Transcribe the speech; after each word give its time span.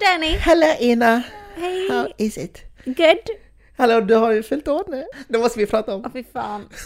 Danny! 0.00 0.36
Hello 0.38 0.66
Ina! 0.80 1.22
Hej! 1.56 1.88
How 1.90 2.08
is 2.18 2.38
it? 2.38 2.62
Good! 2.84 3.28
Hallå, 3.76 4.00
du 4.00 4.14
har 4.14 4.32
ju 4.32 4.42
fyllt 4.42 4.68
år 4.68 4.84
nu. 4.88 5.04
Det 5.28 5.38
måste 5.38 5.58
vi 5.58 5.66
prata 5.66 5.94
Åh 5.94 6.04
om. 6.06 6.12
fy 6.12 6.24
fan. 6.32 6.68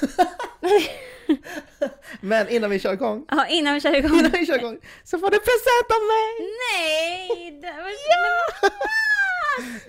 Men 2.20 2.48
innan 2.48 2.70
vi 2.70 2.78
kör 2.78 2.92
igång, 2.92 3.24
Ja, 3.30 3.46
innan 3.46 3.74
vi 3.74 3.80
kör 3.80 3.94
igång. 3.96 4.18
innan 4.18 4.30
vi 4.30 4.46
kör 4.46 4.58
igång 4.58 4.78
så 5.04 5.18
får 5.18 5.30
du 5.30 5.38
present 5.38 5.88
av 5.90 6.02
mig! 6.12 6.50
Nej! 6.72 7.60
Det 7.62 7.72
var... 7.82 7.90
ja! 8.12 8.70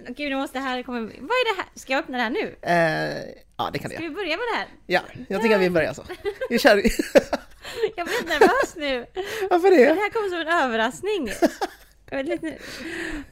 Gud, 0.18 0.30
nu 0.30 0.36
måste 0.36 0.58
det 0.58 0.64
här 0.64 0.84
komma... 0.84 1.00
Vad 1.00 1.10
är 1.12 1.56
det 1.56 1.62
här? 1.62 1.70
Ska 1.76 1.94
jag 1.94 2.00
öppna 2.00 2.18
det 2.18 2.24
här 2.24 2.30
nu? 2.30 2.56
Eh, 2.62 3.34
ja, 3.58 3.70
det 3.74 3.80
kan 3.80 3.92
Ska 3.92 4.02
jag. 4.04 4.10
vi 4.10 4.16
börja 4.16 4.38
med 4.38 4.46
det 4.54 4.58
här? 4.58 4.68
Ja, 4.86 5.02
jag 5.30 5.42
tycker 5.42 5.56
att 5.56 5.62
vi 5.62 5.70
börjar 5.70 5.94
så. 5.94 6.04
Vi 6.50 6.60
kör. 6.60 6.76
Jag 7.96 8.08
blir 8.08 8.28
nervös 8.28 8.76
nu. 8.76 9.06
Varför 9.50 9.70
Det 9.70 9.76
det? 9.86 9.94
här 9.94 10.10
kommer 10.10 10.30
som 10.30 10.40
en 10.40 10.48
överraskning. 10.64 11.32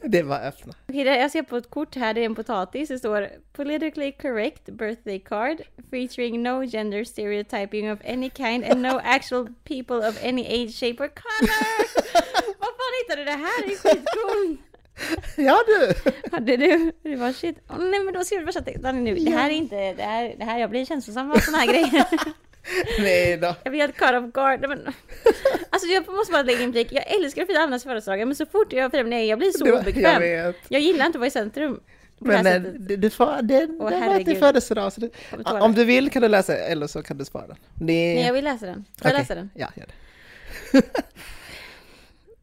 Det 0.04 0.24
var 0.24 0.40
öppna. 0.48 0.74
Okej, 0.90 1.04
det- 1.04 1.18
jag 1.20 1.32
ser 1.32 1.44
på 1.44 1.58
ett 1.58 1.70
kort 1.70 1.96
här, 1.96 2.14
det 2.14 2.22
är 2.22 2.26
en 2.26 2.36
potatis. 2.36 2.90
Det 2.90 3.00
står 3.00 3.30
Politically 3.54 4.12
correct 4.12 4.66
birthday 4.66 5.20
card 5.20 5.58
featuring 5.92 6.44
no 6.44 6.64
gender 6.66 7.04
stereotyping 7.04 7.92
of 7.92 8.00
any 8.08 8.30
kind 8.30 8.66
and 8.66 8.82
no 8.82 9.00
actual 9.04 9.48
people 9.64 9.96
of 10.10 10.24
any 10.26 10.46
age, 10.46 10.80
shape 10.80 11.04
or 11.04 11.08
color. 11.08 11.82
Var 12.60 12.72
fan 12.78 12.94
hittade 13.04 13.22
du 13.22 13.26
det 13.26 13.32
här? 13.48 13.68
Det 13.68 13.74
är 13.74 13.78
skitcoolt. 13.78 14.60
Ja 15.38 15.60
du! 15.68 15.94
Hade 16.32 16.58
du? 16.58 16.92
Det 17.04 17.16
var 17.16 17.32
shit. 17.34 17.58
Åh, 17.70 17.78
nej 17.80 18.00
men 18.04 18.14
då 18.14 18.24
skriver 18.24 18.42
du 18.42 18.46
värsta 18.46 18.62
texten 18.62 19.04
nu. 19.04 19.16
Det 19.16 19.32
här 19.32 19.50
är 19.50 19.54
inte, 19.54 19.94
det 19.94 20.04
här, 20.04 20.36
det 20.38 20.46
här, 20.46 20.60
jag 20.60 20.70
blir 20.70 20.86
känslosam 20.86 21.32
av 21.32 21.36
såna 21.38 21.58
här 21.58 21.68
grejer. 21.68 22.06
Nej 23.00 23.38
då. 23.38 23.56
Jag 23.64 23.72
blir 23.72 23.82
helt 23.82 23.98
caught 23.98 24.24
off 24.24 24.34
guard. 24.34 24.60
Men, 24.70 24.80
alltså 25.70 25.88
jag 25.88 26.08
måste 26.14 26.32
bara 26.32 26.44
lägga 26.44 26.62
in 26.62 26.72
blick. 26.72 26.88
Jag 26.92 27.08
älskar 27.12 27.42
att 27.42 27.48
fira 27.48 27.60
andras 27.60 27.84
födelsedagar 27.84 28.26
men 28.26 28.36
så 28.36 28.46
fort 28.46 28.74
jag 28.74 28.92
firar 28.92 29.04
min 29.04 29.14
egen, 29.14 29.28
jag 29.28 29.40
blir 29.40 29.52
så 29.52 29.66
Det 29.66 29.72
obekväm. 29.80 30.04
jag 30.04 30.20
vet. 30.20 30.56
Jag 30.70 30.82
gillar 30.82 31.06
inte 31.06 31.16
att 31.18 31.20
vara 31.20 31.28
i 31.28 31.32
centrum. 31.32 31.80
det 32.20 32.28
Men 32.28 32.44
sättet. 32.44 32.88
du, 32.88 32.96
du 32.98 33.10
får, 33.10 33.42
det, 33.42 33.68
Åh, 33.80 33.90
det 33.90 34.08
var 34.08 34.24
till 34.24 34.38
födelsedag. 34.38 34.94
Så 34.94 35.02
du, 35.02 35.10
Jag 35.46 35.62
om 35.64 35.74
du 35.76 35.86
vill 35.86 36.12
kan 36.12 36.22
du 36.22 36.28
läsa 36.28 36.58
eller 36.58 36.88
så 36.88 37.04
kan 37.04 37.18
du 37.18 37.26
spara 37.26 37.48
den. 37.48 37.58
Det, 37.74 37.86
Nej, 38.16 38.26
jag 38.26 38.34
vill 38.34 38.44
läsa 38.44 38.66
den. 38.66 38.86
Får 39.02 39.12
jag 39.12 39.12
Okej. 39.12 39.20
läsa 39.20 39.36
den? 39.36 39.50
Ja, 39.54 39.68
gör 39.76 39.86
det. 39.86 40.82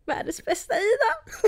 Världens 0.07 0.45
bästa 0.45 0.75
Ida! 0.75 1.39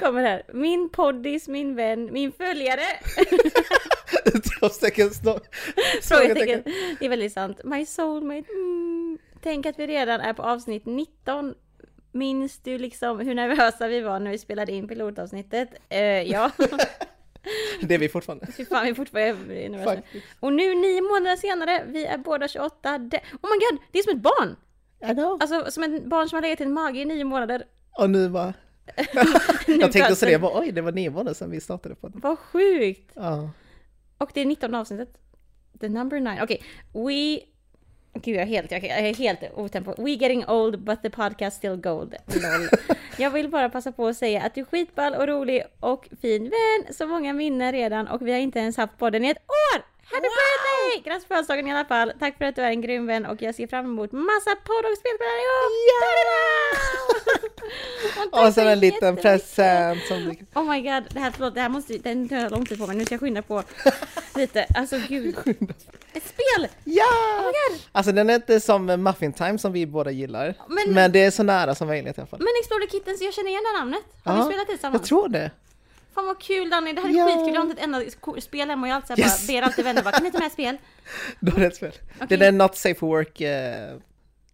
Kommer 0.00 0.22
här. 0.22 0.42
Min 0.52 0.88
poddis, 0.88 1.48
min 1.48 1.74
vän, 1.74 2.12
min 2.12 2.32
följare. 2.32 2.82
Utropstecken, 4.24 5.10
Frågetecken. 6.02 6.62
Det 6.98 7.06
är 7.06 7.08
väldigt 7.08 7.32
sant. 7.32 7.60
My 7.64 7.86
soulmate. 7.86 8.52
Mm. 8.52 9.18
Tänk 9.42 9.66
att 9.66 9.78
vi 9.78 9.86
redan 9.86 10.20
är 10.20 10.32
på 10.32 10.42
avsnitt 10.42 10.86
19. 10.86 11.54
Minns 12.12 12.58
du 12.58 12.78
liksom 12.78 13.20
hur 13.20 13.34
nervösa 13.34 13.88
vi 13.88 14.00
var 14.00 14.20
när 14.20 14.30
vi 14.30 14.38
spelade 14.38 14.72
in 14.72 14.88
pilotavsnittet? 14.88 15.68
Eh, 15.88 16.00
ja. 16.02 16.50
Det 17.80 17.94
är 17.94 17.98
vi 17.98 18.08
fortfarande. 18.08 18.46
Fy 18.56 18.64
fan, 18.64 18.84
vi 18.84 18.90
är 18.90 18.94
fortfarande 18.94 19.68
nervösa. 19.68 20.02
Och 20.40 20.52
nu 20.52 20.74
nio 20.74 21.00
månader 21.02 21.36
senare, 21.36 21.84
vi 21.86 22.06
är 22.06 22.18
båda 22.18 22.48
28. 22.48 22.98
De- 22.98 23.16
oh 23.16 23.50
my 23.50 23.58
god, 23.70 23.80
det 23.92 23.98
är 23.98 24.02
som 24.02 24.16
ett 24.16 24.22
barn! 24.22 24.56
I 25.10 25.14
know. 25.14 25.38
Alltså 25.40 25.70
som 25.70 25.82
ett 25.82 26.04
barn 26.04 26.28
som 26.28 26.36
har 26.36 26.42
legat 26.42 26.60
i 26.60 26.64
en 26.64 26.72
mage 26.72 27.00
i 27.00 27.04
nio 27.04 27.24
månader. 27.24 27.64
Och 27.92 28.10
nu 28.10 28.28
bara... 28.28 28.54
Jag 29.66 29.92
tänkte 29.92 30.16
så 30.16 30.26
det, 30.26 30.32
den. 30.32 30.40
var, 30.40 30.60
oj 30.60 30.72
det 30.72 30.80
var 30.80 30.92
nio 30.92 31.10
månader 31.10 31.34
sedan 31.34 31.50
vi 31.50 31.60
startade 31.60 31.94
på 31.94 32.08
den. 32.08 32.20
Vad 32.20 32.38
sjukt! 32.38 33.10
Ja. 33.14 33.50
Och 34.18 34.30
det 34.34 34.40
är 34.40 34.46
19 34.46 34.74
avsnittet. 34.74 35.18
The 35.80 35.88
number 35.88 36.20
nine. 36.20 36.38
Okej, 36.42 36.62
we... 36.92 37.40
Gud, 38.14 38.36
jag 38.36 38.42
är 38.42 38.46
helt, 38.46 38.70
jag 38.70 38.84
är 38.84 39.14
helt 39.14 39.40
otempo. 39.54 40.02
We 40.02 40.10
getting 40.10 40.46
old 40.46 40.84
but 40.84 41.02
the 41.02 41.10
podcast 41.10 41.56
still 41.56 41.76
gold. 41.76 42.14
Lol. 42.26 42.68
Jag 43.18 43.30
vill 43.30 43.48
bara 43.48 43.68
passa 43.68 43.92
på 43.92 44.06
att 44.06 44.16
säga 44.16 44.42
att 44.42 44.54
du 44.54 44.60
är 44.60 44.64
skitball 44.64 45.14
och 45.14 45.26
rolig 45.28 45.62
och 45.80 46.08
fin 46.22 46.42
vän. 46.42 46.94
Så 46.94 47.06
många 47.06 47.32
minnen 47.32 47.72
redan 47.72 48.08
och 48.08 48.26
vi 48.26 48.32
har 48.32 48.38
inte 48.38 48.58
ens 48.58 48.76
haft 48.76 48.98
podden 48.98 49.24
i 49.24 49.28
ett 49.28 49.36
år! 49.36 49.91
Happy 50.12 50.28
birthday! 50.38 51.02
Grattis 51.04 51.24
på 51.24 51.28
födelsedagen 51.34 51.66
i 51.68 51.72
alla 51.72 51.84
fall. 51.84 52.12
Tack 52.20 52.38
för 52.38 52.44
att 52.44 52.56
du 52.56 52.62
är 52.62 52.70
en 52.70 52.80
grym 52.80 53.06
vän 53.06 53.26
och 53.26 53.42
jag 53.42 53.54
ser 53.54 53.66
fram 53.66 53.84
emot 53.84 54.12
massa 54.12 54.50
podd 54.56 54.84
och 54.92 54.98
spelspelare 54.98 55.40
ihop! 55.44 55.72
tack 58.14 58.32
Och 58.32 58.38
sen 58.38 58.52
så 58.52 58.60
en 58.60 58.80
liten 58.80 59.16
present 59.16 60.02
som 60.08 60.18
du... 60.24 60.60
Oh 60.60 60.70
my 60.70 60.80
god, 60.80 61.04
det 61.10 61.20
här, 61.20 61.30
förlåt, 61.30 61.54
det 61.54 61.60
här 61.60 61.68
måste, 61.68 61.98
den 61.98 62.28
tar 62.28 62.50
lång 62.50 62.66
tid 62.66 62.78
på 62.78 62.86
mig, 62.86 62.96
nu 62.96 63.04
ska 63.04 63.14
jag 63.14 63.20
skynda 63.20 63.42
på 63.42 63.62
lite. 64.34 64.66
Alltså 64.74 64.96
gud. 65.08 65.36
Ett 66.14 66.22
spel! 66.26 66.68
Ja! 66.84 67.04
Oh 67.38 67.46
my 67.46 67.52
god! 67.74 67.80
Alltså 67.92 68.12
den 68.12 68.30
är 68.30 68.34
inte 68.34 68.60
som 68.60 68.86
Muffin 68.86 69.32
Time 69.32 69.58
som 69.58 69.72
vi 69.72 69.86
båda 69.86 70.10
gillar. 70.10 70.54
Men- 70.68 70.94
Men, 70.94 71.12
det 71.12 71.24
är 71.24 71.30
så 71.30 71.42
nära 71.42 71.74
som 71.74 71.86
möjligt 71.88 72.18
i 72.18 72.20
alla 72.20 72.26
fall. 72.28 72.38
Men 72.40 72.48
Explorer 72.60 72.86
Kittens, 72.86 73.20
jag 73.22 73.34
känner 73.34 73.50
igen 73.50 73.62
det 73.72 73.78
namnet. 73.78 74.02
Har 74.24 74.32
Ja, 74.36 74.38
vi 74.42 74.44
spelat 74.52 74.66
det 74.66 74.72
tillsammans? 74.72 75.00
Jag 75.00 75.08
tror 75.08 75.28
det. 75.28 75.50
Fan 76.14 76.26
vad 76.26 76.40
kul 76.40 76.70
Danny, 76.70 76.92
det 76.92 77.00
här 77.00 77.08
är 77.08 77.12
Ja. 77.14 77.26
skitkul. 77.26 77.54
Jag 77.54 77.60
har 77.60 77.70
inte 77.70 77.82
ett 77.82 77.84
enda 77.84 78.40
spel 78.40 78.70
hemma 78.70 78.86
och 78.86 78.90
jag 78.90 78.96
alltid 78.96 79.18
Yes. 79.18 79.46
bara 79.46 79.52
ber 79.54 79.62
alltid 79.62 79.84
vänner 79.84 80.02
bara, 80.02 80.12
kan 80.12 80.24
ni 80.24 80.32
ta 80.32 80.38
med 80.38 80.52
spel? 80.52 80.78
Är 81.40 81.60
det 81.60 81.66
ett 81.66 81.76
spel. 81.76 81.92
Okej. 82.20 82.38
Det 82.38 82.44
är 82.44 82.48
en 82.48 82.58
Not 82.58 82.76
Safe 82.76 82.94
for 82.94 83.06
Work 83.06 83.40
eh, 83.40 83.96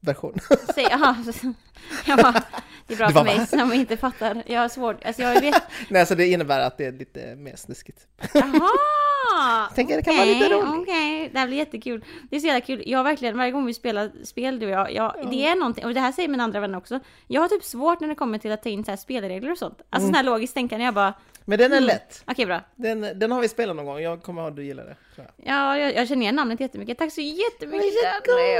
version. 0.00 0.38
Säg, 0.74 0.86
aha. 0.92 1.16
Jag 2.06 2.18
bara, 2.18 2.42
det 2.86 2.94
är 2.94 2.98
bra 2.98 3.06
Du 3.06 3.12
för 3.12 3.24
mig 3.24 3.46
som 3.46 3.72
inte 3.72 3.96
fattar. 3.96 4.42
Jag 4.46 4.60
har 4.60 4.68
svårt, 4.68 5.04
alltså 5.04 5.22
jag 5.22 5.40
vet. 5.40 5.62
Nej, 5.88 6.06
så 6.06 6.14
det 6.14 6.26
innebär 6.26 6.60
att 6.60 6.78
det 6.78 6.84
är 6.86 6.92
lite 6.92 7.36
mer 7.36 7.56
snuskigt. 7.56 8.06
Jaha! 8.34 9.68
Tänker 9.74 9.96
det 9.96 10.02
kan 10.02 10.16
vara 10.16 10.24
lite 10.24 10.48
roligt. 10.48 10.82
Okej, 10.88 11.30
det 11.32 11.38
här 11.38 11.46
blir 11.46 11.56
jättekul. 11.58 12.04
Det 12.30 12.36
är 12.36 12.40
så 12.40 12.46
jävla 12.46 12.60
kul. 12.60 12.82
Jag 12.86 12.98
har 12.98 13.04
verkligen, 13.04 13.36
varje 13.38 13.50
gång 13.52 13.66
vi 13.66 13.74
spelar 13.74 14.10
spel 14.24 14.58
du 14.58 14.66
och 14.66 14.72
jag, 14.72 14.92
jag 14.92 15.28
det 15.30 15.46
är 15.46 15.56
någonting, 15.56 15.84
och 15.84 15.94
det 15.94 16.00
här 16.00 16.12
säger 16.12 16.28
mina 16.28 16.44
andra 16.44 16.60
vänner 16.60 16.78
också. 16.78 17.00
Jag 17.26 17.40
har 17.40 17.48
typ 17.48 17.64
svårt 17.64 18.00
när 18.00 18.08
det 18.08 18.14
kommer 18.14 18.38
till 18.38 18.52
att 18.52 18.62
ta 18.62 18.68
in 18.68 18.84
så 18.84 18.90
här 18.90 18.96
spelregler 18.96 19.50
och 19.52 19.58
sånt. 19.58 19.82
Alltså 19.90 20.06
sån 20.06 20.14
här 20.14 20.22
logiskt 20.22 20.54
tänkande, 20.54 20.84
jag 20.84 20.94
bara, 20.94 21.14
Men 21.48 21.58
den 21.58 21.72
är 21.72 21.80
lätt. 21.80 22.22
okej 22.26 22.46
bra. 22.46 22.60
Den, 22.76 23.18
den 23.18 23.32
har 23.32 23.40
vi 23.40 23.48
spelat 23.48 23.76
någon 23.76 23.86
gång. 23.86 24.00
Jag 24.00 24.22
kommer 24.22 24.42
ihåg 24.42 24.50
att 24.50 24.56
du 24.56 24.64
gillar 24.64 24.84
det. 24.84 24.96
Ja, 25.36 25.78
jag, 25.78 25.94
jag 25.94 26.08
känner 26.08 26.22
igen 26.22 26.36
namnet 26.36 26.60
jättemycket. 26.60 26.98
Tack 26.98 27.12
så 27.12 27.20
jättemycket. 27.20 27.94
Danny! 28.26 28.54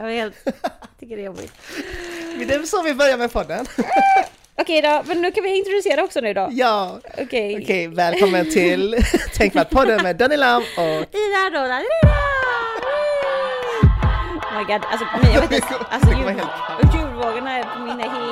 Jag 0.00 0.12
är 0.12 0.16
helt, 0.16 0.44
tycker 1.00 1.16
det 1.16 1.22
är 1.22 1.26
jobbigt. 1.26 1.52
Det 2.38 2.54
är 2.54 2.62
så 2.62 2.82
vi 2.82 2.94
börjar 2.94 3.16
med 3.16 3.32
podden. 3.32 3.66
Okej 4.60 4.82
då, 4.82 5.02
men 5.06 5.22
nu 5.22 5.30
kan 5.30 5.44
vi 5.44 5.58
introducera 5.58 6.04
också 6.04 6.20
nu 6.20 6.34
då. 6.34 6.48
ja. 6.52 7.00
Okej. 7.18 7.60
Okej, 7.62 7.88
välkommen 7.88 8.50
till 8.50 8.94
Tänkvärt-podden 9.34 10.02
med 10.02 10.16
Danny 10.16 10.36
Lam 10.36 10.62
och 10.62 11.14
Ida 11.14 11.50
Ida! 11.50 11.84
Oh 14.32 14.58
my 14.58 14.64
god, 14.64 14.82
alltså, 14.90 15.06
jag 15.34 15.40
vet 15.40 15.52
inte, 15.52 15.74
alltså 15.90 16.10
och 16.10 16.94
ljudvågorna 16.94 17.58
är 17.58 17.62
på 17.62 17.80
mina 17.80 18.02
helt... 18.02 18.27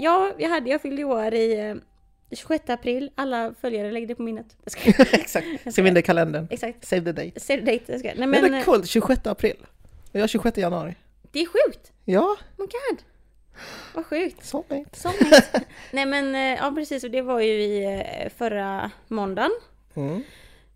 ja, 0.00 0.32
jag, 0.38 0.48
hade, 0.48 0.70
jag 0.70 0.82
fyllde 0.82 1.04
år 1.04 1.34
i 1.34 1.60
eh, 1.60 1.74
26 2.36 2.70
april. 2.70 3.10
Alla 3.14 3.54
följare 3.60 3.92
lägger 3.92 4.06
det 4.06 4.14
på 4.14 4.22
minnet. 4.22 4.56
Exakt, 5.12 5.46
skriv 5.72 5.86
in 5.86 5.94
det 5.94 6.00
i 6.00 6.02
kalendern. 6.02 6.46
Exakt. 6.50 6.84
Save 6.84 7.02
the 7.02 7.12
date. 7.12 7.40
Save 7.40 7.58
the 7.64 7.72
date. 7.72 7.92
Jag 7.92 7.98
skojar. 8.00 8.14
Nej 8.14 8.26
Men, 8.26 8.42
men 8.42 8.50
det 8.50 8.56
är 8.56 8.60
eh, 8.60 8.64
coolt, 8.64 8.86
26 8.88 9.26
april. 9.26 9.56
Och 10.12 10.14
jag 10.18 10.22
är 10.22 10.26
26 10.28 10.58
januari. 10.58 10.94
det 11.32 11.40
är 11.40 11.46
sjukt. 11.46 11.92
Ja, 12.04 12.20
Oh 12.20 12.36
my 12.58 12.66
god. 12.66 13.02
Vad 13.94 14.06
sjukt. 14.06 14.54
nice. 14.70 15.60
Nej 15.90 16.06
men 16.06 16.34
eh, 16.34 16.64
ja 16.64 16.72
precis 16.74 17.04
och 17.04 17.10
det 17.10 17.22
var 17.22 17.40
ju 17.40 17.52
i 17.62 17.84
eh, 17.84 18.28
förra 18.36 18.90
måndagen. 19.08 19.50
Mm. 19.94 20.22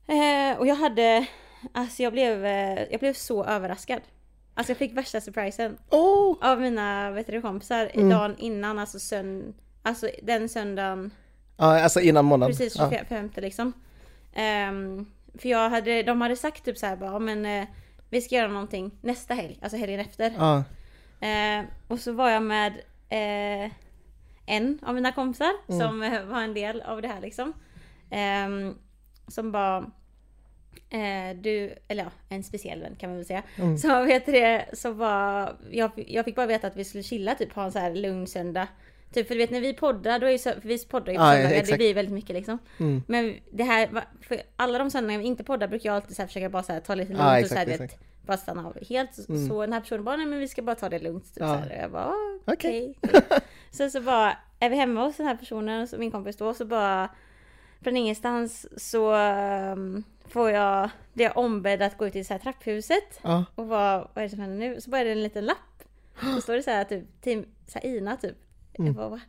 Eh, 0.07 0.59
och 0.59 0.67
jag 0.67 0.75
hade, 0.75 1.27
alltså 1.73 2.03
jag 2.03 2.13
blev, 2.13 2.47
eh, 2.47 2.83
jag 2.91 3.01
blev 3.01 3.13
så 3.13 3.45
överraskad. 3.45 4.01
Alltså 4.59 4.71
jag 4.71 4.79
fick 4.79 4.97
värsta 4.97 5.21
surprisen 5.21 5.79
Oh! 5.91 6.37
av 6.41 6.61
mina 6.61 7.11
vet 7.11 7.27
du, 7.27 7.43
kompisar 7.43 7.91
Mm. 7.95 8.09
dagen 8.09 8.35
innan, 8.39 8.79
alltså, 8.79 8.99
sönd 8.99 9.55
alltså 9.83 10.09
den 10.23 10.49
söndagen, 10.49 11.11
Ja, 11.57 11.83
alltså 11.83 12.01
innan 12.01 12.25
månaden. 12.25 12.57
precis 12.57 12.77
Ja. 12.79 12.91
25 12.91 13.31
liksom. 13.37 13.73
Ehm, 14.35 15.07
för 15.39 15.49
jag 15.49 15.71
hade, 15.71 16.03
de 16.03 16.21
hade 16.21 16.37
sagt 16.37 16.65
typ 16.65 16.79
så 16.79 16.87
här 16.87 16.97
bara, 16.97 17.11
"Ja, 17.13 17.19
men 17.19 17.47
eh, 17.47 17.67
vi 18.11 18.21
ska 18.21 18.35
göra 18.35 18.49
någonting 18.49 18.91
nästa 19.01 19.35
helg, 19.35 19.59
alltså 19.63 19.77
helgen 19.77 20.01
efter. 20.01 20.33
Ja. 20.39 20.65
Eh, 21.27 21.65
och 21.89 22.01
så 22.01 22.13
var 22.13 22.31
jag 22.31 22.43
med 22.43 22.73
eh, 23.09 23.71
en 24.47 24.79
av 24.83 24.95
mina 24.95 25.13
kompisar 25.13 25.51
Mm. 25.69 25.81
som 25.81 26.03
eh, 26.03 26.25
var 26.25 26.43
en 26.43 26.55
del 26.55 26.81
av 26.81 27.03
det 27.03 27.09
här 27.09 27.21
liksom. 27.21 27.53
Ehm, 28.11 28.75
som 29.29 29.53
bara 29.53 29.91
eh, 30.91 31.37
du, 31.37 31.75
eller 31.89 32.03
ja, 32.05 32.11
en 32.29 32.45
speciell 32.45 32.81
vän 32.81 32.97
kan 32.99 33.11
man 33.11 33.17
väl 33.17 33.27
säga. 33.27 33.43
Mm. 33.57 33.79
Så 33.79 34.05
vet 34.05 34.27
du 34.27 34.33
det, 34.33 34.67
så 34.73 34.91
var, 34.93 35.57
jag, 35.71 35.91
jag 35.97 36.25
fick 36.25 36.37
bara 36.37 36.47
veta 36.47 36.67
att 36.67 36.77
vi 36.77 36.85
skulle 36.85 37.03
chilla 37.03 37.35
typ, 37.35 37.53
ha 37.53 37.65
en 37.65 37.73
så 37.73 37.79
här 37.79 37.95
lugn 37.95 38.27
söndag. 38.27 38.69
Typ 39.13 39.29
för 39.29 39.35
du 39.35 39.39
vet 39.39 39.51
när 39.51 39.61
vi 39.61 39.75
poddar, 39.75 40.19
då 40.19 40.27
är 40.27 40.31
ju 40.31 40.39
så, 40.39 40.51
för 40.53 40.69
vi 40.69 40.79
poddar 40.85 41.13
ju 41.13 41.19
på 41.19 41.25
Ja, 41.25 41.31
söndagar, 41.33 41.49
det 41.51 41.57
exakt. 41.57 41.79
blir 41.79 41.95
väldigt 41.95 42.15
mycket 42.15 42.37
liksom. 42.37 42.59
Mm. 42.81 43.03
Men 43.09 43.35
det 43.53 43.65
här, 43.65 44.05
för 44.21 44.43
alla 44.57 44.79
de 44.79 44.91
söndagar 44.91 45.19
vi 45.19 45.25
inte 45.25 45.45
poddar 45.45 45.69
brukar 45.69 45.89
jag 45.91 45.97
alltid 45.97 46.17
så 46.17 46.23
här 46.23 46.27
försöka 46.27 46.49
bara 46.49 46.63
så 46.63 46.73
här, 46.73 46.81
ta 46.81 46.95
lite 46.95 47.09
lugnt 47.13 47.23
Ja, 47.25 47.41
och 47.43 47.47
så 47.47 47.55
här, 47.55 47.63
exakt, 47.63 47.81
vet, 47.81 47.91
exakt. 47.93 48.03
bara 48.27 48.37
stanna 48.37 48.67
av 48.67 48.77
helt. 48.89 49.15
Så 49.49 49.61
den 49.61 49.73
här 49.73 49.81
personen 49.81 50.05
bara, 50.05 50.17
nej 50.17 50.27
men 50.27 50.39
vi 50.39 50.49
ska 50.49 50.63
bara 50.63 50.77
ta 50.77 50.89
det 50.89 50.99
lugnt. 50.99 51.25
Typ, 51.35 51.37
Ja. 51.41 51.47
så 51.49 51.55
här. 51.55 51.81
Jag 51.83 51.91
bara, 51.91 52.05
"Ah, 52.05 52.39
Okej. 52.45 52.95
okej. 53.03 53.21
okej." 53.27 53.41
Sen 53.71 53.91
så 53.91 54.01
bara, 54.01 54.37
är 54.61 54.71
vi 54.71 54.77
hemma 54.77 55.05
hos 55.07 55.17
den 55.17 55.27
här 55.27 55.37
personen, 55.37 55.89
min 55.99 56.11
kompis 56.11 56.37
då, 56.37 56.55
så 56.55 56.65
bara 56.65 57.09
från 57.81 57.97
ingenstans 57.97 58.67
så 58.91 59.15
um, 59.73 60.05
får 60.29 60.51
jag, 60.51 60.91
blir 61.13 61.27
jag 61.27 61.37
ombedd 61.37 61.83
att 61.83 61.99
gå 61.99 62.07
ut 62.07 62.17
i 62.17 62.25
så 62.25 62.35
här 62.35 62.39
trapphuset. 62.39 63.21
Ja. 63.23 63.45
Och 63.55 63.69
vad, 63.69 64.01
vad 64.15 64.17
är 64.17 64.23
det 64.23 64.29
som 64.29 64.41
händer 64.41 64.69
nu? 64.69 64.81
Så 64.81 64.91
bara 64.91 65.01
är 65.01 65.05
det 65.05 65.11
en 65.11 65.23
liten 65.23 65.45
lapp. 65.45 65.83
Så 66.35 66.41
står 66.41 66.55
det 66.55 66.63
så 66.63 66.71
här 66.71 66.85
typ, 66.85 67.23
team, 67.23 67.47
så 67.67 67.79
här 67.79 67.87
Ina 67.87 68.17
typ. 68.17 68.37
Mm. 68.79 68.95
Jag 68.99 69.11
bara? 69.11 69.21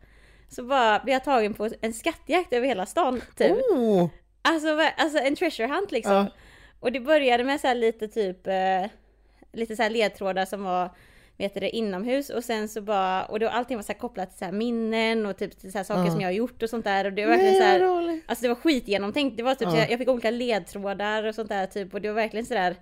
Så 0.50 0.64
bara 0.64 1.00
blir 1.00 1.14
jag 1.14 1.24
tagen 1.24 1.54
på 1.54 1.70
en 1.82 1.94
skattjakt 1.94 2.54
över 2.54 2.68
hela 2.68 2.86
stan 2.86 3.22
typ. 3.36 3.52
Oh. 3.52 4.08
Alltså, 4.42 4.68
alltså 4.98 5.18
en 5.18 5.36
treasure 5.36 5.68
hunt 5.68 5.92
liksom. 5.92 6.14
Ja. 6.14 6.28
Och 6.80 6.92
det 6.92 7.00
började 7.00 7.44
med 7.44 7.62
så 7.62 7.68
här 7.68 7.76
lite 7.76 8.08
typ, 8.08 8.48
eh, 8.48 8.86
lite 9.54 9.76
så 9.76 9.84
här 9.84 9.90
ledtrådar 9.90 10.46
som 10.46 10.64
var, 10.64 10.90
vet 11.38 11.54
du 11.54 11.60
det, 11.60 11.70
inomhus 11.76 12.30
och 12.30 12.44
sen 12.44 12.70
så 12.70 12.82
bara, 12.82 13.26
och 13.26 13.40
då 13.40 13.48
allting 13.50 13.78
var 13.78 13.84
så 13.84 13.94
kopplat 13.94 14.38
till 14.38 14.48
så 14.48 14.52
minnen 14.54 15.26
och 15.26 15.38
typ 15.38 15.60
till 15.60 15.72
så 15.72 15.78
här 15.78 15.86
saker 15.86 16.04
Ja. 16.06 16.12
som 16.12 16.22
jag 16.22 16.28
har 16.28 16.34
gjort 16.34 16.64
och 16.64 16.70
sånt 16.70 16.86
där 16.86 17.06
och 17.06 17.14
det 17.14 17.26
var 17.26 17.30
verkligen 17.32 17.54
så 17.54 17.60
Nej, 17.60 17.80
här. 17.80 18.22
Alltså 18.28 18.42
det 18.44 18.48
var 18.48 18.56
skitgenomtänkt. 18.56 19.38
Det 19.38 19.44
var 19.44 19.56
typ 19.56 19.68
Ja. 19.72 19.78
jag, 19.78 19.92
jag 19.92 20.00
fick 20.00 20.08
olika 20.10 20.32
ledtrådar 20.32 21.24
och 21.24 21.36
sånt 21.36 21.50
där 21.50 21.66
typ 21.66 21.94
och 21.94 22.02
det 22.02 22.08
var 22.08 22.16
verkligen 22.16 22.46
sådär 22.46 22.76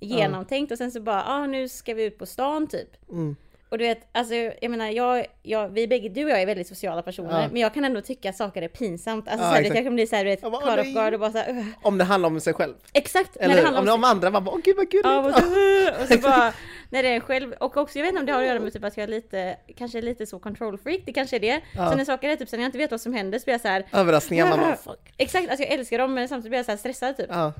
genomtänkt 0.00 0.72
och 0.72 0.78
sen 0.78 0.90
så 0.90 1.00
bara, 1.00 1.24
ah 1.24 1.46
nu 1.46 1.68
ska 1.68 1.94
vi 1.94 2.04
ut 2.04 2.18
på 2.18 2.26
stan 2.26 2.66
typ. 2.66 3.10
Mm. 3.10 3.36
Och 3.70 3.78
du 3.78 3.84
vet, 3.84 4.08
alltså 4.12 4.34
jag 4.34 4.70
menar 4.70 4.88
jag, 4.88 5.26
jag 5.42 5.68
vi 5.68 5.88
bägge, 5.88 6.08
du 6.08 6.24
och 6.24 6.30
jag 6.30 6.42
är 6.42 6.46
väldigt 6.46 6.66
sociala 6.66 7.02
personer 7.02 7.42
Ja. 7.42 7.48
men 7.52 7.60
jag 7.62 7.74
kan 7.74 7.84
ändå 7.84 8.00
tycka 8.00 8.30
att 8.30 8.36
saker 8.36 8.62
är 8.62 8.68
pinsamt. 8.68 9.28
Alltså 9.28 9.44
Ja, 9.46 9.50
såhär, 9.50 9.62
det 9.62 9.70
kanske 9.70 9.90
blir 9.90 10.06
såhär 10.06 10.24
du 10.24 10.30
vet, 10.30 10.42
Jag 10.42 10.52
bara, 10.52 10.76
caught 10.76 10.94
guard 10.94 11.14
och 11.14 11.20
bara 11.20 11.32
såhär 11.32 11.50
"Ugh." 11.50 11.66
Om 11.82 11.98
det 11.98 12.04
handlar 12.04 12.26
om 12.26 12.40
sig 12.40 12.54
själv. 12.54 12.74
Exakt! 12.92 13.36
när 13.40 13.48
det 13.48 13.52
Eller 13.52 13.62
handlar 13.64 13.82
om 13.82 13.88
om 13.88 14.00
de 14.00 14.04
andra 14.08 14.30
man 14.30 14.44
bara, 14.44 14.54
åh 14.54 14.60
gud 14.64 14.76
vad 14.76 14.90
gulligt. 14.90 15.06
Ja, 15.08 15.18
och 15.28 15.34
så, 15.34 16.02
och 16.02 16.08
så 16.08 16.18
bara, 16.18 16.52
när 16.90 17.02
det 17.02 17.08
är 17.08 17.20
själv, 17.20 17.52
och 17.52 17.76
också 17.76 17.98
jag 17.98 18.02
vet 18.04 18.08
inte 18.10 18.20
om 18.20 18.26
det 18.26 18.32
har 18.32 18.40
att 18.40 18.46
göra 18.48 18.60
med 18.60 18.72
typ 18.72 18.84
att 18.84 18.96
jag 18.96 19.04
är 19.04 19.08
lite, 19.08 19.56
kanske 19.76 19.98
är 19.98 20.02
lite 20.02 20.26
så 20.26 20.38
control 20.38 20.78
freak, 20.78 21.00
det 21.06 21.12
kanske 21.12 21.36
är 21.36 21.40
det. 21.40 21.60
Ja. 21.74 21.90
Så 21.90 21.96
när 21.96 22.04
saker 22.04 22.28
är 22.28 22.36
typ 22.36 22.48
så 22.48 22.56
när 22.56 22.62
jag 22.62 22.68
inte 22.68 22.78
vet 22.78 22.90
vad 22.90 23.00
som 23.00 23.12
händer 23.14 23.38
så 23.38 23.44
blir 23.44 23.54
jag 23.54 23.60
så 23.60 23.68
här. 23.68 23.86
Överraskningar, 23.92 24.48
man 24.48 24.60
bara, 24.60 24.76
fuck. 24.76 25.12
Exakt, 25.16 25.50
alltså 25.50 25.64
jag 25.64 25.72
älskar 25.72 25.98
dem 25.98 26.14
men 26.14 26.28
samtidigt 26.28 26.50
blir 26.50 26.58
jag 26.58 26.66
så 26.66 26.72
här 26.72 26.78
stressad 26.78 27.16
typ. 27.16 27.26
Ja. 27.30 27.52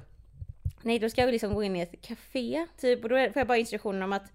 Nej, 0.82 0.98
då 0.98 1.08
ska 1.10 1.20
jag 1.20 1.30
liksom 1.32 1.54
gå 1.54 1.62
in 1.62 1.76
i 1.76 1.80
ett 1.80 2.02
café 2.02 2.66
typ 2.80 3.02
och 3.02 3.08
då 3.08 3.16
får 3.16 3.32
jag 3.34 3.46
bara 3.46 3.58
instruktioner 3.58 4.04
om 4.04 4.12
att 4.12 4.32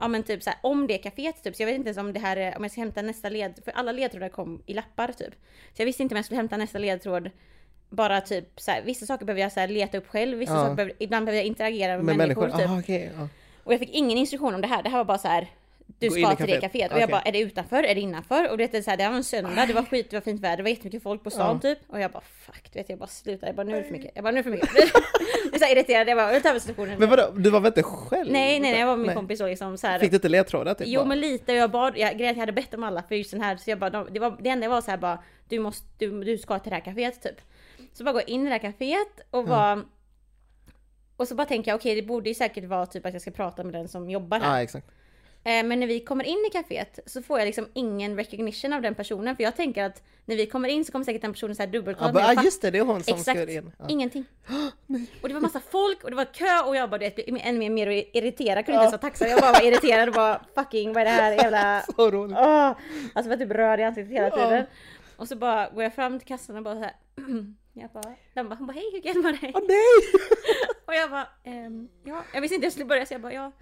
Ja 0.00 0.08
men 0.08 0.22
typ 0.22 0.42
så 0.42 0.50
här, 0.50 0.58
om 0.62 0.86
det 0.86 0.94
är 0.94 1.02
kaféet 1.10 1.42
typ, 1.42 1.56
så 1.56 1.62
jag 1.62 1.66
vet 1.66 1.74
inte 1.76 1.88
ens 1.88 1.98
om 1.98 2.12
det 2.12 2.20
här 2.20 2.36
är, 2.36 2.56
om 2.56 2.62
jag 2.64 2.70
ska 2.72 2.80
hämta 2.80 3.02
nästa 3.02 3.28
led, 3.28 3.60
för 3.64 3.72
alla 3.72 3.92
ledtrådar 3.92 4.28
kom 4.28 4.62
i 4.66 4.74
lappar 4.74 5.08
typ. 5.12 5.34
Så 5.76 5.82
jag 5.82 5.86
visste 5.86 6.02
inte 6.02 6.14
om 6.14 6.16
jag 6.16 6.24
skulle 6.24 6.38
hämta 6.38 6.56
nästa 6.56 6.78
ledtråd 6.78 7.30
bara 7.90 8.20
typ 8.20 8.60
så 8.60 8.70
här, 8.70 8.82
vissa 8.82 9.06
saker 9.06 9.24
behöver 9.26 9.40
jag 9.42 9.52
så 9.52 9.60
här 9.60 9.68
leta 9.68 9.98
upp 9.98 10.08
själv, 10.08 10.38
vissa 10.38 10.52
Ja. 10.52 10.58
saker 10.60 10.74
behöver, 10.74 10.94
ibland 10.98 11.26
behöver 11.26 11.38
jag 11.40 11.46
interagera 11.46 11.96
med, 11.96 12.04
Med 12.04 12.16
människor, 12.16 12.40
människor. 12.42 12.58
typ. 12.60 12.70
Ah, 12.70 12.78
okej. 12.78 13.10
ja. 13.18 13.28
Och 13.64 13.72
jag 13.72 13.80
fick 13.80 13.90
ingen 13.90 14.18
instruktion 14.18 14.54
om 14.54 14.60
det 14.60 14.66
här, 14.68 14.82
det 14.82 14.88
här 14.88 14.98
var 14.98 15.04
bara 15.04 15.18
så 15.18 15.28
här. 15.28 15.48
Du 15.98 16.08
Gå 16.08 16.14
ska 16.14 16.34
till 16.36 16.46
det 16.46 16.60
kaféet. 16.60 16.92
Och 16.92 16.98
jag 16.98 17.04
Okej. 17.04 17.12
bara, 17.12 17.22
är 17.22 17.32
det 17.32 17.38
utanför? 17.40 17.82
Är 17.82 17.94
det 17.94 18.00
innanför? 18.00 18.50
Och 18.50 18.58
det, 18.58 18.74
är 18.74 18.82
så 18.82 18.90
här, 18.90 18.96
det 18.96 19.08
var 19.08 19.16
en 19.16 19.24
söndag, 19.24 19.66
det 19.66 19.72
var 19.72 19.82
skit, 19.82 20.10
det 20.10 20.16
var 20.16 20.20
fint 20.20 20.40
väder, 20.40 20.56
det 20.56 20.62
var 20.62 20.70
jättemycket 20.70 21.02
folk 21.02 21.24
på 21.24 21.30
stan 21.30 21.60
Ja. 21.62 21.74
typ. 21.74 21.78
Och 21.86 22.00
jag 22.00 22.10
bara 22.10 22.22
fuck, 22.46 22.70
du 22.72 22.78
vet 22.78 22.88
jag 22.88 22.98
bara 22.98 23.06
slutade, 23.06 23.46
jag 23.46 23.56
bara 23.56 23.62
nu 23.64 23.72
är 23.72 23.76
det 23.76 23.84
för 23.84 23.92
mycket. 23.92 24.10
Jag 24.14 24.24
bara 24.24 24.30
nu 24.30 24.38
är 24.38 24.42
det 24.42 24.50
för 24.50 24.50
mycket. 24.50 24.70
jag 25.52 25.54
är 25.54 25.58
så 25.66 25.72
irriterad, 25.72 26.08
jag 26.08 26.16
bara, 26.16 26.32
jag 26.32 26.42
tar 26.42 26.50
över 26.50 26.60
situationen. 26.60 26.98
Men 26.98 27.10
vadå, 27.10 27.30
du 27.36 27.50
var 27.50 27.60
väl 27.60 27.68
inte 27.70 27.82
själv? 27.82 28.32
Nej 28.32 28.60
nej 28.60 28.70
nej, 28.72 28.80
jag 28.80 28.86
var 28.86 28.96
med 28.96 29.06
min 29.06 29.16
kompis 29.16 29.40
och 29.40 29.48
liksom 29.48 29.78
så 29.78 29.86
här. 29.86 29.98
Fick 29.98 30.10
du 30.10 30.16
inte 30.16 30.28
ledtrådar? 30.28 30.74
Typ, 30.74 30.86
Jo 30.86 31.00
bara? 31.00 31.08
men 31.08 31.20
lite, 31.20 31.52
och 31.52 31.58
jag 31.58 31.70
bad, 31.70 31.98
jag, 31.98 32.18
grejen 32.18 32.34
jag 32.34 32.40
hade 32.40 32.52
bett 32.52 32.74
om 32.74 32.84
alla 32.84 33.02
för 33.02 33.14
just 33.14 33.30
den 33.30 33.40
här, 33.40 33.56
så 33.56 33.70
jag 33.70 33.78
bara, 33.78 33.90
de, 33.90 34.08
det, 34.10 34.20
var, 34.20 34.36
det 34.40 34.48
enda 34.48 34.68
var 34.68 34.80
så 34.80 34.90
här 34.90 34.98
bara, 34.98 35.22
du 35.48 35.58
måste, 35.58 35.86
du, 35.98 36.24
du 36.24 36.38
ska 36.38 36.58
till 36.58 36.70
det 36.70 36.76
här 36.76 36.82
kaféet 36.84 37.22
typ. 37.22 37.40
Så 37.92 38.04
bara 38.04 38.12
gå 38.12 38.20
in 38.20 38.40
i 38.40 38.44
det 38.44 38.50
här 38.50 38.58
kaféet 38.58 39.20
och 39.30 39.48
var 39.48 39.84
och 41.16 41.28
så 41.28 41.34
bara 41.34 41.46
tänker 41.46 41.70
jag, 41.70 41.76
okej 41.76 41.94
det 41.94 42.02
borde 42.02 42.28
ju 42.28 42.34
säkert 42.34 42.64
vara 42.64 42.86
typ 42.86 43.06
att 43.06 43.12
jag 43.12 43.22
ska 43.22 43.30
prata 43.30 43.64
med 43.64 43.72
den 43.72 43.88
som 43.88 44.10
jobbar 44.10 44.40
här. 44.40 44.56
Ja, 44.56 44.62
exakt. 44.62 44.86
Eh, 45.46 45.64
Men 45.64 45.80
när 45.80 45.86
vi 45.86 46.00
kommer 46.00 46.24
in 46.24 46.44
i 46.52 46.56
kaféet 46.56 46.98
så 47.06 47.22
får 47.22 47.38
jag 47.38 47.46
liksom 47.46 47.68
ingen 47.74 48.16
recognition 48.16 48.72
av 48.72 48.82
den 48.82 48.94
personen. 48.94 49.36
För 49.36 49.42
jag 49.44 49.56
tänker 49.56 49.84
att 49.84 50.02
när 50.24 50.36
vi 50.36 50.46
kommer 50.46 50.68
in 50.68 50.84
så 50.84 50.92
kommer 50.92 51.04
säkert 51.04 51.22
den 51.22 51.32
personen 51.32 51.56
så 51.56 51.62
här 51.62 51.66
dubbelkolla 51.70 52.12
Ja, 52.20 52.34
ah, 52.40 52.42
just 52.44 52.62
det, 52.62 52.70
det 52.70 52.78
är 52.78 52.82
hon 52.82 53.02
som 53.02 53.14
Exakt, 53.18 53.40
ska 53.40 53.52
in. 53.52 53.72
Ja. 53.78 53.84
ingenting. 53.88 54.24
Och 55.22 55.28
det 55.28 55.34
var 55.34 55.40
massa 55.40 55.60
folk 55.70 56.04
och 56.04 56.10
det 56.10 56.16
var 56.16 56.24
kö 56.24 56.60
och 56.68 56.76
jag 56.76 56.90
bara 56.90 56.98
det 56.98 57.14
blev 57.16 57.38
ännu 57.42 57.58
mer, 57.58 57.70
mer 57.70 57.86
irriterad, 58.16 58.64
kunde 58.64 58.80
Ja. 58.80 58.84
inte 58.84 58.92
ens 58.92 58.92
vara 58.92 58.98
tacksam. 59.10 59.28
Jag 59.28 59.40
bara 59.40 59.52
var 59.52 59.62
irriterad 59.66 60.08
och 60.08 60.14
bara 60.14 60.40
fucking 60.54 60.92
vad 60.92 61.00
är 61.00 61.04
det 61.04 61.10
här 61.10 61.32
jävla... 61.42 61.80
Så 61.96 62.10
roligt. 62.10 62.36
Åh! 62.40 62.72
Alltså 63.14 63.30
var 63.30 63.36
typ 63.36 63.50
röd 63.50 63.80
i 63.80 63.82
ansiktet 63.82 64.12
hela 64.12 64.28
Ja. 64.28 64.36
tiden. 64.48 64.66
Och 65.16 65.28
så 65.28 65.36
bara 65.36 65.68
går 65.70 65.82
jag 65.82 65.94
fram 65.94 66.18
till 66.18 66.28
kassan 66.28 66.56
och 66.56 66.62
bara 66.62 66.74
så 66.74 66.80
här. 66.80 66.92
Jag 67.76 67.90
bara, 67.90 68.14
de 68.34 68.48
bara, 68.48 68.54
hon 68.54 68.66
bara 68.66 68.72
hej 68.72 68.90
hur 68.92 69.00
kan 69.00 69.22
jag 69.22 69.32
hjälpa 69.32 69.46
dig? 69.46 69.52
Åh 69.54 69.62
nej! 69.68 70.20
Jag 71.04 71.10
bara, 71.10 71.28
ehm, 71.44 71.88
ja, 72.04 72.24
jag 72.34 72.40
visste 72.40 72.54
inte 72.54 72.64
jag 72.66 72.72
skulle 72.72 72.84
börja 72.86 73.06
så 73.06 73.14
jag 73.14 73.20
bara, 73.20 73.32
ja, 73.32 73.52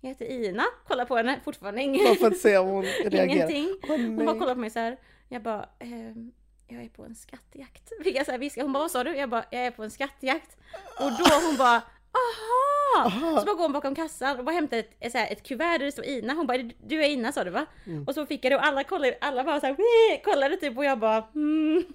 jag 0.00 0.08
heter 0.08 0.26
Ina, 0.26 0.64
kolla 0.88 1.04
på 1.06 1.16
henne, 1.16 1.40
fortfarande 1.44 1.82
ingen, 1.82 2.04
Bara 2.04 2.14
för 2.14 2.26
att 2.26 2.36
se 2.38 2.58
om 2.58 2.68
hon 2.68 2.82
reagerar. 3.04 3.24
ingenting. 3.24 3.68
Åh 3.82 3.88
Hon 3.88 4.16
bara 4.26 4.38
kollar 4.38 4.54
på 4.54 4.60
mig 4.60 4.70
så 4.70 4.78
här. 4.78 4.96
Jag 5.28 5.42
bara, 5.42 5.68
ehm, 5.78 6.32
jag 6.68 6.82
är 6.84 6.88
på 6.88 7.04
en 7.04 7.14
skattjakt. 7.14 7.92
Fick 8.04 8.16
jag 8.16 8.26
så 8.26 8.32
här 8.32 8.38
viska. 8.38 8.62
Hon 8.62 8.72
bara, 8.72 8.78
vad 8.78 8.90
sa 8.90 9.04
du? 9.04 9.16
Jag 9.16 9.28
bara, 9.28 9.44
jag 9.50 9.60
är 9.66 9.70
på 9.70 9.82
en 9.84 9.90
skattjakt. 9.90 10.56
Och 11.00 11.10
då 11.18 11.24
hon 11.48 11.56
bara, 11.56 11.76
aha! 11.76 13.06
Aha. 13.06 13.38
Så 13.40 13.46
bara 13.46 13.54
går 13.54 13.62
hon 13.62 13.72
bakom 13.72 13.94
kassan 13.94 14.38
och 14.38 14.44
bara 14.44 14.52
hämtar 14.52 14.76
ett, 14.76 14.90
ett, 15.00 15.14
ett 15.14 15.42
kuvert 15.42 15.78
där 15.78 15.84
det 15.86 15.92
står 15.92 16.04
Ina. 16.04 16.32
Hon 16.34 16.46
bara, 16.46 16.58
du 16.84 17.04
är 17.04 17.08
Ina 17.08 17.32
sa 17.32 17.44
du 17.44 17.50
va? 17.50 17.66
Mm. 17.86 18.04
Och 18.04 18.14
så 18.14 18.26
fick 18.26 18.44
jag 18.44 18.52
det 18.52 18.56
och 18.56 18.64
alla 18.66 18.84
kollade, 18.84 19.18
alla 19.20 19.44
bara 19.44 19.60
så 19.60 19.66
här, 19.66 19.76
kollade 20.24 20.56
typ 20.56 20.78
och 20.78 20.84
jag 20.84 20.98
bara, 20.98 21.24
mm. 21.34 21.84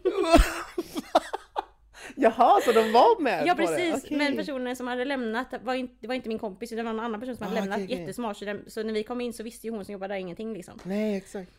Jaha, 2.15 2.61
så 2.65 2.71
de 2.71 2.91
var 2.91 3.21
med 3.21 3.43
Ja 3.47 3.55
på 3.55 3.61
det? 3.61 3.67
precis, 3.67 4.03
Okej. 4.05 4.17
men 4.17 4.37
personen 4.37 4.75
som 4.75 4.87
hade 4.87 5.05
lämnat 5.05 5.47
var 5.63 5.73
inte, 5.73 5.93
det 5.99 6.07
var 6.07 6.15
inte 6.15 6.29
min 6.29 6.39
kompis 6.39 6.71
utan 6.71 6.85
det 6.85 6.91
var 6.91 6.99
en 6.99 7.05
annan 7.05 7.19
person 7.19 7.35
som 7.37 7.47
hade 7.47 7.59
Ah, 7.59 7.61
lämnat. 7.61 7.79
okej. 7.83 7.99
Jättesmart. 7.99 8.37
Så, 8.37 8.45
den, 8.45 8.63
så 8.67 8.83
när 8.83 8.93
vi 8.93 9.03
kom 9.03 9.21
in 9.21 9.33
så 9.33 9.43
visste 9.43 9.67
ju 9.67 9.73
hon 9.73 9.85
som 9.85 9.93
jobbade 9.93 10.13
där 10.13 10.19
ingenting 10.19 10.53
liksom. 10.53 10.79
Nej, 10.83 11.15
exakt. 11.17 11.51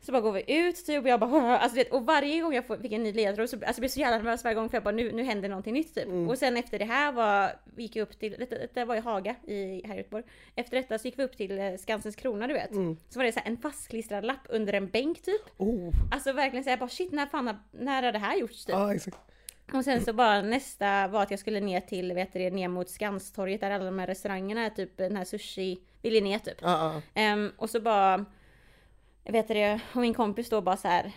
Så 0.00 0.12
bara 0.12 0.20
går 0.20 0.32
vi 0.32 0.44
ut 0.58 0.86
typ 0.86 1.02
och 1.02 1.08
jag 1.08 1.20
bara 1.20 1.58
alltså, 1.58 1.76
vet, 1.76 1.92
och 1.92 2.06
varje 2.06 2.40
gång 2.40 2.54
jag 2.54 2.66
får- 2.66 2.76
fick 2.76 2.92
en 2.92 3.02
ny 3.02 3.12
ledtråd 3.12 3.50
så 3.50 3.56
alltså, 3.56 3.68
jag 3.68 3.76
blev 3.76 3.88
så 3.88 4.00
jävla 4.00 4.16
nervös 4.16 4.44
varje 4.44 4.54
gång 4.54 4.68
för 4.68 4.76
jag 4.76 4.84
bara 4.84 4.94
nu, 4.94 5.12
nu 5.12 5.22
händer 5.22 5.48
någonting 5.48 5.74
nytt 5.74 5.94
typ. 5.94 6.04
Mm. 6.06 6.28
Och 6.28 6.38
sen 6.38 6.56
efter 6.56 6.78
det 6.78 6.84
här 6.84 7.12
var, 7.12 7.52
vi 7.76 7.82
gick 7.82 7.96
upp 7.96 8.18
till, 8.18 8.36
detta, 8.38 8.58
detta 8.58 8.84
var 8.84 8.96
i 8.96 9.00
Haga 9.00 9.34
i, 9.46 9.82
här 9.86 9.94
i 9.94 9.96
Göteborg. 9.98 10.24
Efter 10.56 10.76
detta 10.76 10.98
så 10.98 11.08
gick 11.08 11.18
vi 11.18 11.22
upp 11.22 11.36
till 11.36 11.58
eh, 11.58 11.74
Skansens 11.76 12.16
krona 12.16 12.46
du 12.46 12.54
vet. 12.54 12.70
Mm. 12.70 12.96
Så 13.08 13.18
var 13.18 13.24
det 13.24 13.32
så 13.32 13.40
här, 13.40 13.46
en 13.46 13.56
fastklistrad 13.56 14.24
lapp 14.24 14.46
under 14.48 14.72
en 14.72 14.88
bänk 14.88 15.22
typ. 15.22 15.42
Oh. 15.56 15.92
Alltså 16.10 16.32
verkligen 16.32 16.64
så 16.64 16.70
jag 16.70 16.78
bara 16.78 16.88
shit 16.88 17.12
när 17.12 17.26
fan 17.26 17.56
när 17.70 18.02
har 18.02 18.12
det 18.12 18.18
här 18.18 18.36
gjorts 18.36 18.64
typ? 18.64 18.72
Ja, 18.74 18.94
exakt. 18.94 19.16
Och 19.72 19.84
sen 19.84 20.04
så 20.04 20.12
bara 20.12 20.42
nästa 20.42 21.08
var 21.08 21.22
att 21.22 21.30
jag 21.30 21.40
skulle 21.40 21.60
ner 21.60 21.80
till, 21.80 22.12
vet 22.12 22.32
du 22.32 22.38
det, 22.38 22.50
ner 22.50 22.68
mot 22.68 22.88
Skanstorget 22.90 23.60
där 23.60 23.70
alla 23.70 23.84
de 23.84 23.98
här 23.98 24.06
restaurangerna 24.06 24.64
är 24.66 24.70
typ 24.70 24.96
den 24.96 25.16
här 25.16 25.24
sushi, 25.24 25.78
vid 26.02 26.12
Linné 26.12 26.38
typ. 26.38 26.58
Ja, 26.60 26.94
ja. 26.94 27.02
Ehm, 27.14 27.52
och 27.56 27.70
så 27.70 27.80
bara, 27.80 28.24
vet 29.24 29.48
det, 29.48 29.80
och 29.94 30.00
min 30.00 30.14
kompis 30.14 30.48
då 30.48 30.60
bara 30.60 30.76
så 30.76 30.88
här. 30.88 31.12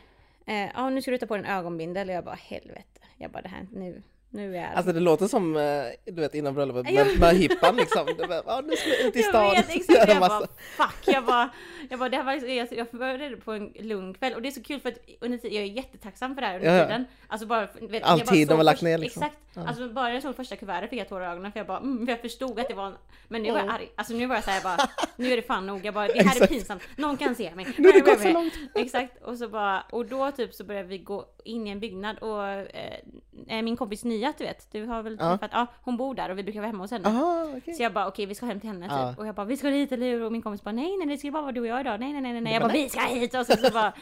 eh, 0.46 0.70
Ja 0.76 0.90
nu 0.90 1.02
ska 1.02 1.12
du 1.12 1.18
ta 1.18 1.26
på 1.26 1.38
dig 1.38 1.46
en 1.46 1.52
ögonbindel 1.58 2.10
och 2.10 2.16
jag 2.16 2.24
bara 2.24 2.36
helvete. 2.36 3.02
Jag 3.18 3.32
bara 3.32 3.42
det 3.42 3.50
här 3.50 3.68
nu, 3.72 4.02
nu 4.34 4.58
är 4.58 4.74
Alltså 4.74 4.94
det 4.94 5.00
låter 5.00 5.28
som, 5.28 5.58
eh, 5.58 5.84
du 6.06 6.22
vet 6.22 6.36
innan 6.36 6.54
bröllopet 6.54 6.84
med, 6.94 7.20
med 7.20 7.36
hippan 7.36 7.76
liksom. 7.76 8.06
Bara, 8.28 8.42
ja, 8.46 8.62
nu 8.68 8.76
ska 8.76 8.90
vi 8.90 9.08
ut 9.08 9.16
i 9.16 9.20
jag 9.20 9.30
stan 9.30 9.52
vet 9.52 9.66
och 9.66 9.72
exakt, 9.76 10.08
jag 10.10 10.20
bara 10.20 10.40
fuck, 10.78 11.04
jag 11.16 11.26
bara, 11.26 11.50
jag 11.90 12.00
bara 12.00 12.10
det 12.10 12.18
här 12.18 12.24
var, 12.24 12.34
jag, 12.50 12.68
jag 12.74 12.90
förberedde 12.90 13.38
på 13.38 13.52
en 13.52 13.74
lugn 13.80 14.14
kväll 14.14 14.34
och 14.34 14.42
det 14.42 14.48
är 14.50 14.52
så 14.52 14.64
kul 14.64 14.80
för 14.80 14.90
att 14.90 14.98
under 15.22 15.38
tiden, 15.38 15.56
jag 15.58 15.64
är 15.64 15.72
jättetacksam 15.72 16.36
för 16.36 16.42
det 16.42 16.48
här 16.48 16.56
under 16.56 16.78
Ja, 16.78 16.86
tiden. 16.86 17.06
Alltså 17.28 17.48
bara, 17.48 17.68
vet, 17.82 18.04
All 18.04 18.20
jag 18.20 18.28
tid 18.28 18.48
de 18.48 18.54
har 18.58 18.64
lagt 18.64 18.82
ner, 18.82 18.98
liksom. 18.98 19.24
Exakt, 19.24 19.38
Ja. 19.54 19.68
alltså 19.68 19.90
bara 19.90 20.06
när 20.08 20.14
jag 20.14 20.24
såg 20.24 20.36
första 20.36 20.56
kuvertet 20.56 20.90
fick 20.90 21.00
jag 21.00 21.10
tårar 21.10 21.24
i 21.24 21.32
ögonen 21.32 21.52
för 21.52 21.60
jag 21.60 21.68
bara, 21.68 21.78
mm, 21.78 22.06
för 22.06 22.12
jag 22.14 22.22
förstod 22.22 22.60
att 22.60 22.68
det 22.68 22.74
var 22.74 22.86
en, 22.88 22.94
men 23.28 23.44
nu 23.44 23.52
var 23.52 23.58
jag 23.60 23.68
Ja. 23.68 23.72
arg, 23.74 23.90
alltså 23.96 24.14
nu 24.14 24.26
var 24.28 24.36
jag 24.36 24.44
såhär 24.44 24.62
bara, 24.64 24.78
nu 25.16 25.32
är 25.32 25.36
det 25.36 25.42
fan 25.42 25.66
nog, 25.66 25.86
jag 25.86 25.94
bara, 25.94 26.08
det 26.08 26.24
här 26.24 26.42
är 26.44 26.48
pinsamt, 26.48 26.84
någon 26.98 27.18
kan 27.18 27.36
se 27.36 27.56
mig. 27.56 27.68
Nu 27.78 27.88
har 27.88 27.94
det 27.94 28.00
gått 28.00 28.20
för 28.22 28.34
långt. 28.34 28.54
Exakt, 28.76 29.24
och 29.24 29.38
så 29.38 29.48
bara, 29.50 29.82
och 29.92 30.06
då 30.06 30.32
typ 30.32 30.54
så 30.54 30.64
började 30.64 30.88
vi 30.88 30.98
gå 30.98 31.26
in 31.44 31.68
i 31.68 31.70
en 31.70 31.80
byggnad 31.80 32.18
och 32.20 32.48
eh, 32.48 33.62
min 33.64 33.78
kompis 33.78 34.04
Nya, 34.22 34.34
du 34.38 34.44
vet, 34.44 34.72
du 34.72 34.86
har 34.86 35.04
väl 35.04 35.18
Ja. 35.20 35.38
träffat, 35.38 35.52
ja 35.54 35.68
hon 35.82 35.98
bor 35.98 36.16
där 36.16 36.30
och 36.30 36.38
vi 36.38 36.44
brukar 36.44 36.60
vara 36.60 36.68
hemma 36.68 36.84
hos 36.84 36.92
henne. 36.92 37.10
Aha, 37.10 37.48
okej. 37.58 37.74
Så 37.74 37.84
jag 37.84 37.94
bara 37.94 38.08
okej 38.08 38.26
vi 38.26 38.36
ska 38.36 38.46
hem 38.46 38.60
till 38.60 38.70
henne 38.70 38.86
typ. 38.86 38.92
Ja. 38.98 39.16
Och 39.18 39.28
jag 39.28 39.36
bara 39.36 39.46
vi 39.46 39.58
ska 39.58 39.68
hit 39.68 39.92
eller 39.92 40.06
hur? 40.06 40.22
Och 40.22 40.32
min 40.32 40.42
kompis 40.42 40.64
bara 40.64 40.72
nej 40.72 40.98
nej 40.98 41.08
det 41.08 41.18
ska 41.18 41.32
bara 41.32 41.42
vara 41.42 41.52
du 41.52 41.62
och 41.62 41.68
jag 41.68 41.82
idag. 41.82 42.00
Nej 42.00 42.14
nej 42.14 42.22
nej 42.22 42.32
nej. 42.34 42.42
nej. 42.42 42.54
Jag 42.54 42.62
bara 42.62 42.72
vi 42.74 42.90
ska 42.90 43.02
hit! 43.02 43.34
Och 43.36 43.46
så, 43.46 43.54
så, 43.58 43.72
bara, 43.74 43.94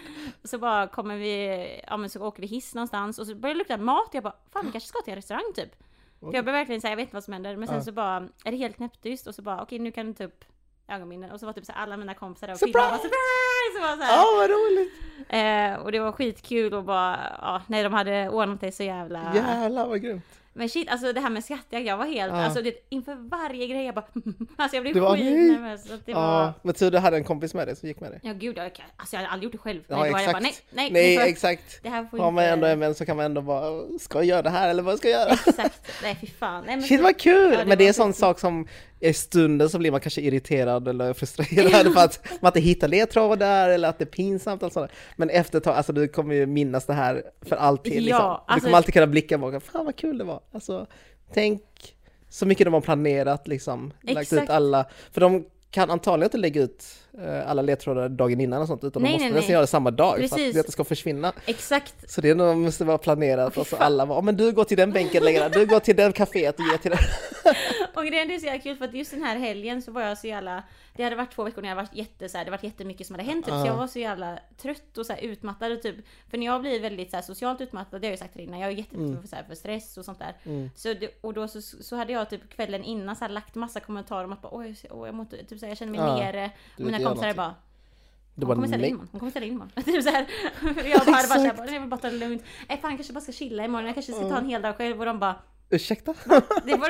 så 0.43 0.57
bara 0.57 0.87
kommer 0.87 1.15
vi, 1.17 1.65
ja 1.87 1.97
men 1.97 2.09
så 2.09 2.21
åker 2.27 2.41
vi 2.41 2.47
hiss 2.47 2.75
någonstans 2.75 3.19
och 3.19 3.27
så 3.27 3.35
börjar 3.35 3.55
det 3.55 3.59
lukta 3.59 3.77
mat. 3.77 4.09
Jag 4.11 4.23
bara 4.23 4.35
fan 4.53 4.65
vi 4.65 4.71
kanske 4.71 4.87
ska 4.87 5.01
till 5.01 5.11
en 5.11 5.15
restaurang 5.15 5.53
typ. 5.55 5.75
För 6.19 6.33
jag 6.33 6.45
börjar 6.45 6.59
verkligen 6.59 6.81
säga 6.81 6.91
jag 6.91 6.97
vet 6.97 7.03
inte 7.03 7.15
vad 7.15 7.23
som 7.23 7.33
händer. 7.33 7.55
Men 7.55 7.67
sen 7.67 7.77
Ja. 7.77 7.83
så 7.83 7.91
bara 7.91 8.15
är 8.45 8.51
det 8.51 8.57
helt 8.57 8.75
knäpptyst 8.75 9.27
och 9.27 9.35
så 9.35 9.41
bara 9.41 9.61
okej 9.61 9.79
nu 9.79 9.91
kan 9.91 10.05
du 10.05 10.13
ta 10.13 10.23
upp 10.89 10.95
ögonbindel. 10.95 11.31
Och 11.31 11.39
så 11.39 11.45
var 11.45 11.53
typ 11.53 11.65
så 11.65 11.71
alla 11.75 11.97
mina 11.97 12.13
kompisar 12.13 12.47
där 12.47 12.53
och 12.53 12.59
Surprise! 12.59 12.79
filmade. 12.79 12.97
Surprise! 12.97 14.05
Så. 14.07 14.11
Ja, 14.13 14.25
vad 14.37 14.49
roligt! 14.49 14.93
Eh, 15.29 15.85
och 15.85 15.91
det 15.91 15.99
var 15.99 16.11
skitkul 16.11 16.73
och 16.73 16.83
bara, 16.83 17.19
ja 17.41 17.61
nej 17.67 17.83
de 17.83 17.93
hade 17.93 18.29
ordnat 18.29 18.61
det 18.61 18.71
så 18.71 18.83
jävla... 18.83 19.31
Jävlar 19.35 19.87
vad 19.87 20.01
grymt. 20.01 20.23
Men 20.53 20.69
shit, 20.69 20.89
alltså 20.89 21.13
det 21.13 21.21
här 21.21 21.29
med 21.29 21.43
skattjakt, 21.43 21.85
jag 21.87 21.97
var 21.97 22.05
helt, 22.05 22.33
Ja. 22.33 22.43
alltså 22.45 22.61
det, 22.61 22.73
inför 22.89 23.15
varje 23.15 23.67
grej 23.67 23.85
jag 23.85 23.95
bara, 23.95 24.05
alltså 24.55 24.75
jag 24.75 24.83
blev 24.83 24.93
Du 24.93 24.99
var, 24.99 25.15
skitnervös. 25.17 25.91
att 25.91 26.05
Det 26.05 26.13
var, 26.13 26.21
Ja, 26.21 26.53
men 26.61 26.73
tur 26.73 26.91
du 26.91 26.97
hade 26.97 27.17
en 27.17 27.23
kompis 27.23 27.53
med 27.53 27.67
dig 27.67 27.75
som 27.75 27.87
gick 27.87 27.99
med 27.99 28.11
dig. 28.11 28.19
ja 28.23 28.33
gud, 28.33 28.57
jag, 28.57 28.65
alltså 28.95 29.15
jag 29.15 29.21
hade 29.21 29.29
aldrig 29.33 29.43
gjort 29.43 29.51
det 29.51 29.57
själv. 29.57 29.81
Ja, 29.87 29.95
Nej, 30.01 30.11
var 30.11 30.19
jag 30.19 30.29
exakt. 30.29 30.33
bara, 30.33 30.39
nej, 30.39 30.55
nej, 30.71 30.91
Nej, 30.91 31.17
får- 31.17 31.23
exakt. 31.25 31.83
det 31.83 31.89
här 31.89 32.05
får 32.05 32.17
Har 32.17 32.31
man 32.31 32.43
inte... 32.43 32.53
ändå 32.53 32.67
en 32.67 32.79
vän 32.79 32.95
så 32.95 33.05
kan 33.05 33.17
man 33.17 33.25
ändå 33.25 33.41
bara, 33.41 33.87
ska 33.99 34.17
jag 34.19 34.25
göra 34.25 34.41
det 34.41 34.49
här 34.49 34.69
eller 34.69 34.83
vad 34.83 34.97
ska 34.97 35.09
jag 35.09 35.21
göra? 35.21 35.33
Exakt, 35.47 35.91
nej 36.03 36.17
fy 36.21 36.27
fan. 36.27 36.63
Nej, 36.65 36.75
men 36.75 36.83
Shit 36.85 37.01
vad 37.01 37.17
kul! 37.17 37.51
Ja, 37.53 37.57
men 37.57 37.69
det 37.69 37.75
var 37.75 37.83
är 37.83 37.87
en 37.87 37.93
sån 37.93 38.13
sak 38.13 38.39
som 38.39 38.67
i 38.99 39.13
stunden 39.13 39.69
så 39.69 39.79
blir 39.79 39.91
man 39.91 39.99
kanske 39.99 40.21
irriterad 40.21 40.87
eller 40.87 41.13
frustrerad 41.13 41.93
för 41.93 42.01
att 42.03 42.19
man 42.41 42.49
inte 42.49 42.59
hittar 42.59 42.87
ledtrådar 42.87 43.69
eller 43.69 43.89
att 43.89 43.97
det 43.99 44.03
är 44.03 44.09
pinsamt 44.11 44.63
och 44.63 44.71
sådär. 44.71 44.91
Men 45.15 45.29
efter 45.29 45.57
ett 45.57 45.63
tag, 45.63 45.75
alltså 45.75 45.93
du 45.93 46.07
kommer 46.07 46.35
ju 46.35 46.45
minnas 46.45 46.85
det 46.85 46.93
här 46.93 47.23
för 47.41 47.55
alltid. 47.55 47.93
Ja, 47.93 47.99
liksom. 48.01 48.19
Du 48.19 48.53
alltså- 48.53 48.65
kommer 48.65 48.77
alltid 48.77 48.93
kunna 48.93 49.07
blicka 49.07 49.37
bak, 49.37 49.63
fan 49.63 49.85
vad 49.85 49.95
kul 49.95 50.17
det 50.17 50.23
var. 50.23 50.39
Alltså, 50.51 50.87
tänk 51.33 51.61
så 52.29 52.45
mycket 52.45 52.65
de 52.65 52.73
har 52.73 52.81
planerat 52.81 53.47
liksom, 53.47 53.93
lagt 54.01 54.33
ut 54.33 54.39
Exakt. 54.39 54.49
alla, 54.49 54.85
för 55.11 55.21
de 55.21 55.45
kan 55.71 55.89
antagligen 55.89 56.25
inte 56.27 56.37
lägga 56.37 56.61
ut 56.61 56.85
eh, 57.21 57.49
alla 57.49 57.61
ledtrådar 57.61 58.09
dagen 58.09 58.41
innan 58.41 58.61
och 58.61 58.67
sånt, 58.67 58.83
utan 58.83 59.01
Nej, 59.01 59.09
de 59.11 59.13
måste 59.13 59.23
nej, 59.25 59.33
nästan 59.33 59.47
nej. 59.47 59.51
göra 59.53 59.61
det 59.61 59.67
samma 59.67 59.91
dag 59.91 60.15
för 60.17 60.23
att 60.23 60.29
Precis. 60.31 60.53
det 60.53 60.59
inte 60.59 60.71
ska 60.71 60.83
försvinna. 60.83 61.33
Exakt. 61.45 62.11
Så 62.11 62.21
det 62.21 62.35
måste 62.35 62.83
vara 62.85 62.97
planerat 62.97 63.57
och 63.57 63.67
så 63.67 63.75
fan. 63.75 63.85
alla 63.85 64.05
var, 64.05 64.15
"Ja, 64.15 64.21
men 64.21 64.37
du 64.37 64.51
går 64.51 64.63
till 64.63 64.77
den 64.77 64.91
bänken 64.91 65.23
längre, 65.23 65.49
du 65.49 65.65
går 65.65 65.79
till 65.79 65.95
den 65.95 66.13
kaféet 66.13 66.53
och 66.59 66.65
ger 66.71 66.77
till 66.77 66.91
den. 66.91 66.99
Och 67.95 68.05
grejen 68.05 68.31
är 68.31 68.39
så 68.39 68.45
jävla 68.45 68.61
kul 68.63 68.77
för 68.77 68.85
att 68.85 68.93
just 68.93 69.11
den 69.11 69.23
här 69.23 69.35
helgen 69.39 69.81
så 69.81 69.91
var 69.91 70.01
jag 70.01 70.17
så 70.17 70.27
jävla 70.27 70.63
Det 70.95 71.03
hade 71.03 71.15
varit 71.15 71.31
två 71.35 71.43
veckor 71.43 71.61
när 71.61 71.69
jag 71.69 71.75
varit 71.75 71.95
jätte 71.95 72.29
så 72.29 72.37
här, 72.37 72.45
det 72.45 72.51
varit 72.51 72.63
jättemycket 72.63 73.07
som 73.07 73.13
hade 73.13 73.23
hänt 73.23 73.45
typ, 73.45 73.53
så 73.53 73.59
Ja. 73.59 73.65
jag 73.65 73.75
var 73.77 73.87
så 73.87 73.99
jävla 73.99 74.39
trött 74.57 74.97
och 74.97 75.05
så 75.05 75.13
här, 75.13 75.21
utmattad 75.21 75.71
och 75.71 75.81
typ 75.81 75.95
För 76.29 76.37
när 76.37 76.45
jag 76.45 76.61
blir 76.61 76.79
väldigt 76.79 77.09
så 77.09 77.15
här, 77.17 77.23
socialt 77.23 77.61
utmattad, 77.61 78.01
det 78.01 78.07
har 78.07 78.09
jag 78.09 78.13
ju 78.13 78.17
sagt 78.17 78.33
till 78.33 78.41
innan, 78.41 78.59
jag 78.59 78.71
är 78.71 78.75
jätteutsatt 78.75 79.09
Mm. 79.09 79.21
för, 79.21 79.27
så 79.27 79.35
här, 79.35 79.43
för 79.43 79.55
stress 79.55 79.97
och 79.97 80.05
sånt 80.05 80.19
där 80.19 80.33
Mm. 80.43 80.69
så 80.75 80.95
Och 81.21 81.33
då 81.33 81.47
så, 81.47 81.61
så 81.61 81.95
hade 81.95 82.13
jag 82.13 82.29
typ 82.29 82.49
kvällen 82.49 82.83
innan 82.83 83.15
så 83.15 83.25
här, 83.25 83.29
lagt 83.31 83.55
massa 83.55 83.79
kommentarer 83.79 84.23
om 84.25 84.33
att 84.33 84.41
bara, 84.41 84.55
oj, 84.57 84.75
åh, 84.89 85.05
jag, 85.07 85.15
måste, 85.15 85.37
typ, 85.45 85.59
så 85.59 85.65
här, 85.65 85.71
jag 85.71 85.77
känner 85.77 85.91
mig 85.91 86.01
Ja, 86.01 86.15
nere 86.15 86.51
du 86.77 86.83
Och 86.83 86.85
mina 86.85 86.97
vill 86.97 87.07
kompisar 87.07 87.33
bara 87.33 87.55
Det 88.35 88.45
hon 88.45 88.55
kommer 88.55 88.67
ställa 88.67 88.85
in 88.85 88.91
imorgon, 88.93 89.09
hon 89.11 89.19
kommer 89.19 89.29
ställa 89.31 89.45
in 89.45 89.51
imorgon. 89.53 89.71
typ 89.85 90.03
så 90.03 90.09
här. 90.09 90.25
Jag 90.89 90.99
bara 91.05 91.05
bara 91.05 91.23
såhär, 91.23 91.65
nej 91.65 91.79
men 91.79 91.89
bara 91.89 91.99
ta 91.99 92.09
det 92.09 92.17
lugnt. 92.17 92.43
Nej 92.69 92.77
fan 92.81 92.91
jag 92.91 92.97
kanske 92.97 93.13
bara 93.13 93.21
ska 93.21 93.31
chilla 93.31 93.65
imorgon, 93.65 93.85
jag 93.85 93.95
kanske 93.95 94.11
ska 94.13 94.29
ta 94.29 94.37
en 94.37 94.45
hel 94.49 94.61
dag 94.61 94.77
själv 94.77 94.99
och 94.99 95.05
de 95.05 95.19
bara, 95.19 95.35
Ursäkta? 95.69 96.13
det 96.65 96.75
var 96.75 96.89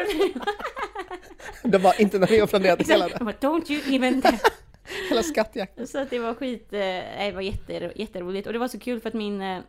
Det 1.70 1.78
var 1.78 2.02
inte 2.02 2.20
när 2.20 2.28
vi 2.28 2.40
har 2.40 2.48
planerat 2.48 2.90
hela, 2.90 3.08
de 3.08 3.26
bara, 3.26 3.36
don't 3.36 3.72
you 3.72 3.96
even 3.96 4.24
hela 5.10 5.24
skattjakten. 5.24 5.88
Så 5.88 6.00
att 6.00 6.10
det 6.10 6.20
var 6.20 6.34
skit, 6.34 6.74
eh, 6.74 6.80
nej, 6.80 7.30
det 7.30 7.36
var 7.36 7.42
jätte, 7.42 7.92
jätteroligt 7.96 8.48
och 8.48 8.54
det 8.54 8.60
var 8.60 8.68
så 8.68 8.80
kul 8.80 9.00
för 9.00 9.08
att 9.08 9.14
min, 9.14 9.42
eh, 9.42 9.60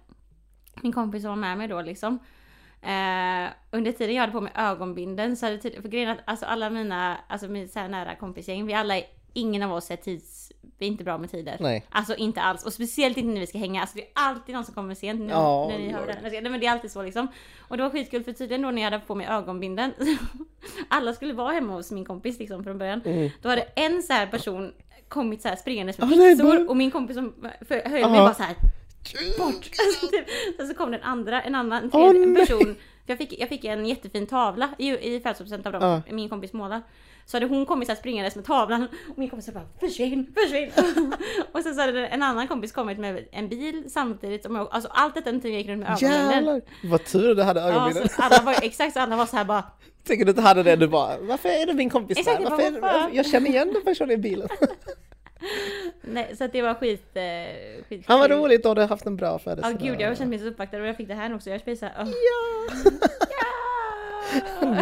min 0.83 0.93
kompis 0.93 1.25
var 1.25 1.37
med 1.37 1.59
mig 1.59 1.69
då 1.69 1.83
liksom 1.83 2.19
eh, 2.83 3.50
Under 3.71 3.93
tiden 3.93 4.14
jag 4.14 4.21
hade 4.21 4.33
på 4.33 4.40
mig 4.40 4.52
ögonbinden 4.57 5.37
så 5.37 5.47
hade 5.47 5.59
tydligen, 5.59 5.83
för 5.83 5.88
grejen 5.88 6.09
är 6.09 6.12
att 6.12 6.21
alltså 6.25 6.47
alla 6.47 6.71
mina, 6.71 7.19
alltså 7.29 7.49
min 7.49 7.69
så 7.69 7.79
här 7.79 7.88
nära 7.88 8.14
kompisgäng, 8.14 8.67
vi 8.67 8.75
alla, 8.75 9.02
ingen 9.32 9.62
av 9.62 9.72
oss 9.72 9.90
är 9.90 9.96
tids, 9.96 10.52
vi 10.78 10.87
är 10.87 10.90
inte 10.90 11.04
bra 11.04 11.18
med 11.18 11.30
tider. 11.30 11.56
Nej. 11.60 11.87
Alltså 11.90 12.14
inte 12.14 12.40
alls, 12.40 12.66
och 12.66 12.72
speciellt 12.72 13.16
inte 13.16 13.32
när 13.32 13.40
vi 13.40 13.46
ska 13.46 13.58
hänga, 13.58 13.80
alltså 13.80 13.96
det 13.96 14.02
är 14.02 14.08
alltid 14.12 14.54
någon 14.54 14.64
som 14.64 14.75
kommer 14.75 14.94
sent 14.94 15.20
nu, 15.20 15.28
Ja, 15.30 15.68
när 15.68 15.78
ni 15.78 15.92
hör 15.92 16.06
det. 16.06 16.18
Nej 16.30 16.42
men 16.50 16.60
det 16.60 16.66
är 16.66 16.70
alltid 16.70 16.90
så 16.90 17.02
liksom. 17.02 17.28
Och 17.68 17.76
det 17.76 17.82
var 17.82 17.90
skitkul 17.90 18.25
för 18.25 18.32
tydligen 18.32 18.62
då 18.62 18.70
när 18.70 18.82
jag 18.82 18.90
hade 18.90 19.04
på 19.06 19.14
mig 19.14 19.26
ögonbinden, 19.26 19.92
alla 20.88 21.12
skulle 21.12 21.32
vara 21.32 21.52
hemma 21.52 21.72
hos 21.72 21.90
min 21.90 22.04
kompis 22.04 22.38
liksom 22.38 22.64
från 22.64 22.78
början. 22.78 23.02
Mm. 23.04 23.30
Då 23.42 23.49
hade 23.49 23.62
en 23.62 24.02
så 24.02 24.12
här 24.12 24.26
person 24.26 24.72
kommit 25.08 25.42
så 25.42 25.49
här 25.49 25.56
springandes 25.56 25.99
med 25.99 26.06
Ah, 26.08 26.10
pizzor 26.12 26.44
bara- 26.44 26.68
och 26.70 26.76
min 26.76 26.90
kompis 26.90 27.16
som 27.16 27.34
höll 27.68 27.90
mig 27.90 28.00
Ja. 28.00 28.08
bara 28.08 28.34
så 28.34 28.42
här 28.42 28.54
bort. 29.38 29.54
Alltså, 29.87 30.06
typ. 30.06 30.25
Sen 30.56 30.68
så 30.68 30.75
kom 30.75 30.90
den 30.90 31.02
andra, 31.02 31.42
en 31.42 31.54
annan 31.54 31.82
en 31.84 31.90
tredje 31.90 32.26
nej. 32.26 32.46
person. 32.46 32.76
För 33.06 33.12
jag 33.12 33.18
fick, 33.18 33.40
jag 33.40 33.49
fick 33.49 33.64
en 33.64 33.87
jättefin 33.87 34.26
tavla 34.26 34.68
i, 34.78 34.88
i 34.90 34.96
födelsedagspresent 34.99 35.66
av 35.66 35.72
dem, 35.72 35.82
Ja. 36.06 36.14
min 36.14 36.28
kompis 36.28 36.52
målar. 36.52 36.82
Så 37.26 37.36
hade 37.36 37.46
hon 37.46 37.66
kommit 37.66 37.88
så 37.88 37.94
springandes 37.94 38.36
med 38.36 38.44
tavlan 38.44 38.88
och 39.10 39.18
min 39.18 39.30
kompis 39.30 39.54
bara 39.54 39.64
försvinn, 39.80 40.34
försvinn. 40.42 40.70
och 41.52 41.62
sen 41.62 41.74
så 41.74 41.80
hade 41.80 42.06
en 42.06 42.22
annan 42.22 42.48
kompis 42.48 42.72
kommit 42.72 42.98
med 42.98 43.24
en 43.32 43.48
bil 43.48 43.84
samtidigt 43.90 44.42
som 44.42 44.56
jag, 44.56 44.68
alltså 44.70 44.90
allt 44.92 45.14
detta 45.14 45.30
inte 45.30 45.48
gick 45.48 45.68
runt 45.68 45.78
med 45.80 45.88
ögonbindel. 45.88 46.30
Jävlar! 46.34 46.60
Vad 46.84 47.04
tur 47.04 47.34
du 47.34 47.42
hade 47.42 47.60
Ja, 47.60 47.68
ögonbindel. 47.68 48.08
så 48.08 48.22
alla 48.22 48.42
var, 48.42 48.54
exakt 48.62 48.92
så 48.92 49.00
alla 49.00 49.16
var 49.16 49.26
så 49.26 49.36
här 49.36 49.44
bara 49.44 49.64
Tänker 50.04 50.24
du 50.24 50.30
inte 50.30 50.42
hade 50.42 50.62
det, 50.62 50.76
du 50.76 50.88
bara 50.88 51.18
varför 51.20 51.48
är 51.48 51.66
det 51.66 51.74
min 51.74 51.90
kompis 51.90 52.18
Exakt, 52.18 52.36
där? 52.38 52.44
jag 52.44 52.50
Varför 52.50 52.80
vad 52.80 52.90
fan? 52.90 53.10
jag 53.14 53.26
känner 53.26 53.50
igen 53.50 53.72
den 53.72 53.82
personen 53.84 54.10
i 54.10 54.16
bilen. 54.16 54.48
Nej, 56.02 56.36
så 56.38 56.44
att 56.44 56.52
det 56.52 56.62
var 56.62 56.74
skit, 56.74 57.16
eh, 57.16 57.84
skit 57.88 58.04
Han 58.06 58.18
var 58.20 58.28
roligt, 58.28 58.62
då 58.62 58.68
har 58.68 58.74
du 58.74 58.82
haft 58.82 59.06
en 59.06 59.16
bra 59.16 59.26
Ja 59.28 59.38
födelsedag. 59.38 59.80
gud, 59.80 60.00
jag 60.00 60.08
har 60.08 60.14
känt 60.14 60.30
mig 60.30 60.38
så 60.38 60.44
uppvaktad 60.46 60.78
och 60.80 60.86
jag 60.86 60.96
fick 60.96 61.08
det 61.08 61.14
här 61.14 61.34
också. 61.34 61.50
Jag 61.50 61.60
blir 61.60 61.76
såhär, 61.76 62.04
oh. 62.04 62.08
Ja! 62.08 62.90
ja! 63.20 63.89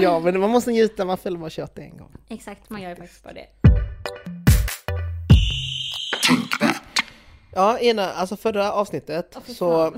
Ja, 0.03 0.21
men 0.21 0.41
man 0.41 0.51
måste 0.51 0.71
njuta, 0.71 1.05
man 1.05 1.19
får 1.19 1.37
bara 1.37 1.51
kört 1.51 1.75
det 1.75 1.83
en 1.83 1.97
gång. 1.97 2.13
Exakt, 2.29 2.71
man 2.71 2.83
gör 2.83 2.91
ju 2.91 2.97
faktiskt 2.97 3.25
bara 3.25 3.33
det. 3.35 3.47
Ja, 7.59 7.79
ena, 7.79 8.13
alltså 8.13 8.37
förra 8.37 8.73
avsnittet 8.73 9.37
fy 9.47 9.55
så... 9.55 9.93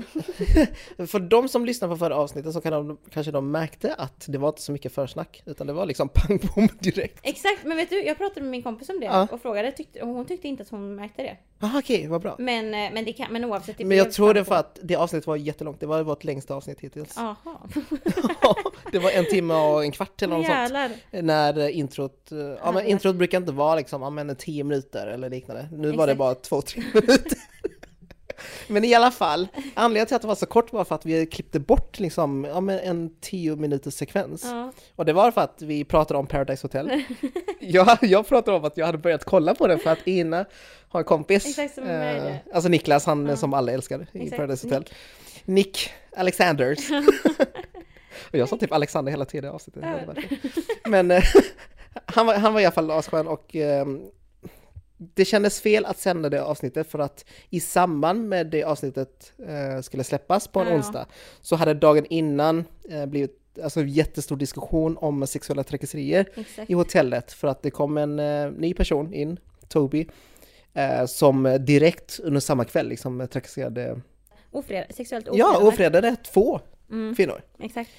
för 1.07 1.19
de 1.19 1.49
som 1.49 1.65
lyssnar 1.65 1.87
på 1.89 1.97
förra 1.97 2.15
avsnittet 2.15 2.53
så 2.53 2.61
kan 2.61 2.71
de, 2.73 2.97
kanske 3.13 3.31
de 3.31 3.51
märkte 3.51 3.93
att 3.93 4.25
det 4.27 4.37
var 4.37 4.49
inte 4.49 4.61
så 4.61 4.71
mycket 4.71 4.93
försnack, 4.93 5.43
utan 5.45 5.67
det 5.67 5.73
var 5.73 5.85
liksom 5.85 6.09
pang 6.13 6.39
bom 6.55 6.69
direkt. 6.79 7.19
Exakt, 7.23 7.63
men 7.63 7.77
vet 7.77 7.89
du, 7.89 8.03
jag 8.03 8.17
pratade 8.17 8.41
med 8.41 8.51
min 8.51 8.63
kompis 8.63 8.89
om 8.89 8.99
det 8.99 9.05
Ja. 9.05 9.27
och 9.31 9.41
frågade 9.41 9.71
tyckte, 9.71 10.01
och 10.01 10.07
hon 10.07 10.25
tyckte 10.25 10.47
inte 10.47 10.63
att 10.63 10.69
hon 10.69 10.95
märkte 10.95 11.23
det. 11.23 11.37
Jaha 11.59 11.79
okej, 11.79 12.07
vad 12.07 12.21
bra. 12.21 12.35
Men, 12.39 12.65
eh, 12.73 12.93
men, 12.93 13.05
det 13.05 13.13
kan, 13.13 13.33
men 13.33 13.45
oavsett. 13.45 13.77
Det 13.77 13.85
Men 13.85 13.97
jag 13.97 14.11
tror 14.11 14.33
det 14.33 14.45
för 14.45 14.55
att 14.55 14.79
det 14.83 14.95
avsnittet 14.95 15.27
var 15.27 15.35
jättelångt, 15.35 15.79
det 15.79 15.85
var 15.85 16.03
vårt 16.03 16.23
längsta 16.23 16.55
avsnitt 16.55 16.79
hittills. 16.79 17.13
Jaha. 17.15 17.57
det 18.91 18.99
var 18.99 19.11
en 19.11 19.25
timme 19.25 19.53
och 19.53 19.83
en 19.83 19.91
kvart 19.91 20.21
eller 20.21 20.37
något 20.37 20.45
sånt. 20.45 20.57
Jävlar. 20.57 20.91
När 21.11 21.57
eh, 21.59 21.77
introt, 21.77 22.31
eh, 22.31 22.37
ja 22.37 22.71
men 22.71 22.85
introt 22.85 23.15
brukar 23.15 23.37
inte 23.37 23.51
vara 23.51 23.75
liksom, 23.75 24.01
ja 24.01 24.09
men 24.09 24.35
10 24.35 24.63
minuter 24.63 25.07
eller 25.07 25.29
liknande. 25.29 25.67
Nu 25.71 25.91
var 25.91 26.07
det 26.07 26.13
Exakt. 26.13 26.49
bara 26.49 26.61
2-3 26.61 26.83
minuter. 26.93 27.37
Men 28.67 28.83
i 28.83 28.93
alla 28.93 29.11
fall, 29.11 29.47
anledningen 29.73 30.07
till 30.07 30.15
att 30.15 30.21
det 30.21 30.27
var 30.27 30.35
så 30.35 30.45
kort 30.45 30.73
var 30.73 30.83
för 30.83 30.95
att 30.95 31.05
vi 31.05 31.25
klippte 31.25 31.59
bort 31.59 31.99
liksom, 31.99 32.43
ja 32.43 32.71
en 32.71 33.15
10 33.21 33.55
minuters 33.55 33.93
sekvens. 33.93 34.43
Ja. 34.43 34.71
Och 34.95 35.05
det 35.05 35.13
var 35.13 35.31
för 35.31 35.41
att 35.41 35.61
vi 35.61 35.83
pratade 35.85 36.19
om 36.19 36.27
Paradise 36.27 36.63
Hotel. 36.65 37.03
jag, 37.59 37.97
jag 38.01 38.27
pratade 38.27 38.57
om 38.57 38.65
att 38.65 38.77
jag 38.77 38.85
hade 38.85 38.97
börjat 38.97 39.25
kolla 39.25 39.55
på 39.55 39.67
det 39.67 39.77
för 39.77 39.89
att 39.89 40.07
Ina 40.07 40.45
har 40.89 40.99
en 40.99 41.05
kompis. 41.05 41.45
Exakt, 41.45 41.77
eh, 41.77 42.35
alltså 42.53 42.69
Niklas, 42.69 43.05
han 43.05 43.27
Ja. 43.27 43.35
som 43.35 43.53
alla 43.53 43.71
älskar 43.71 44.07
i 44.11 44.17
Exakt, 44.19 44.37
Paradise 44.37 44.67
Hotel. 44.67 44.85
Nick, 45.45 45.89
Alexanders. 46.17 46.91
och 48.31 48.37
jag 48.37 48.49
sa 48.49 48.57
typ 48.57 48.71
Alexander 48.71 49.11
hela 49.11 49.25
tiden 49.25 49.51
i 49.51 49.53
avsnittet. 49.53 49.83
Men 50.85 51.11
eh, 51.11 51.23
han, 52.05 52.25
var, 52.25 52.35
han 52.35 52.53
var 52.53 52.61
i 52.61 52.65
alla 52.65 52.71
fall 52.73 52.91
asskön 52.91 53.27
och 53.27 53.55
ehm, 53.55 54.01
det 55.13 55.25
kändes 55.25 55.61
fel 55.61 55.85
att 55.85 55.97
sända 55.99 56.29
det 56.29 56.43
avsnittet 56.43 56.87
för 56.91 56.99
att 56.99 57.25
i 57.49 57.59
samband 57.59 58.29
med 58.29 58.47
det 58.47 58.63
avsnittet 58.63 59.33
eh, 59.47 59.81
skulle 59.81 60.03
släppas 60.03 60.47
på 60.47 60.59
en 60.59 60.67
Ja. 60.67 60.75
onsdag 60.75 61.05
så 61.41 61.55
hade 61.55 61.73
dagen 61.73 62.05
innan 62.09 62.63
eh, 62.89 63.05
blivit 63.05 63.37
alltså, 63.63 63.81
jättestor 63.83 64.35
diskussion 64.35 64.97
om 64.97 65.27
sexuella 65.27 65.63
trakasserier 65.63 66.29
Exakt. 66.35 66.69
i 66.69 66.73
hotellet 66.73 67.31
för 67.31 67.47
att 67.47 67.61
det 67.63 67.71
kom 67.71 67.97
en 67.97 68.19
eh, 68.19 68.51
ny 68.51 68.73
person 68.73 69.13
in, 69.13 69.39
Toby, 69.67 70.07
eh, 70.73 71.05
som 71.05 71.57
direkt 71.59 72.19
under 72.23 72.39
samma 72.39 72.65
kväll 72.65 72.87
liksom 72.87 73.27
trakasserade, 73.31 74.01
Ofred, 74.51 74.85
sexuellt 74.95 75.27
ofredande. 75.27 75.59
ja, 75.63 75.67
ofredade 75.67 76.15
två 76.15 76.59
Mm, 76.91 77.15
kvinnor. 77.15 77.41
exakt. 77.59 77.89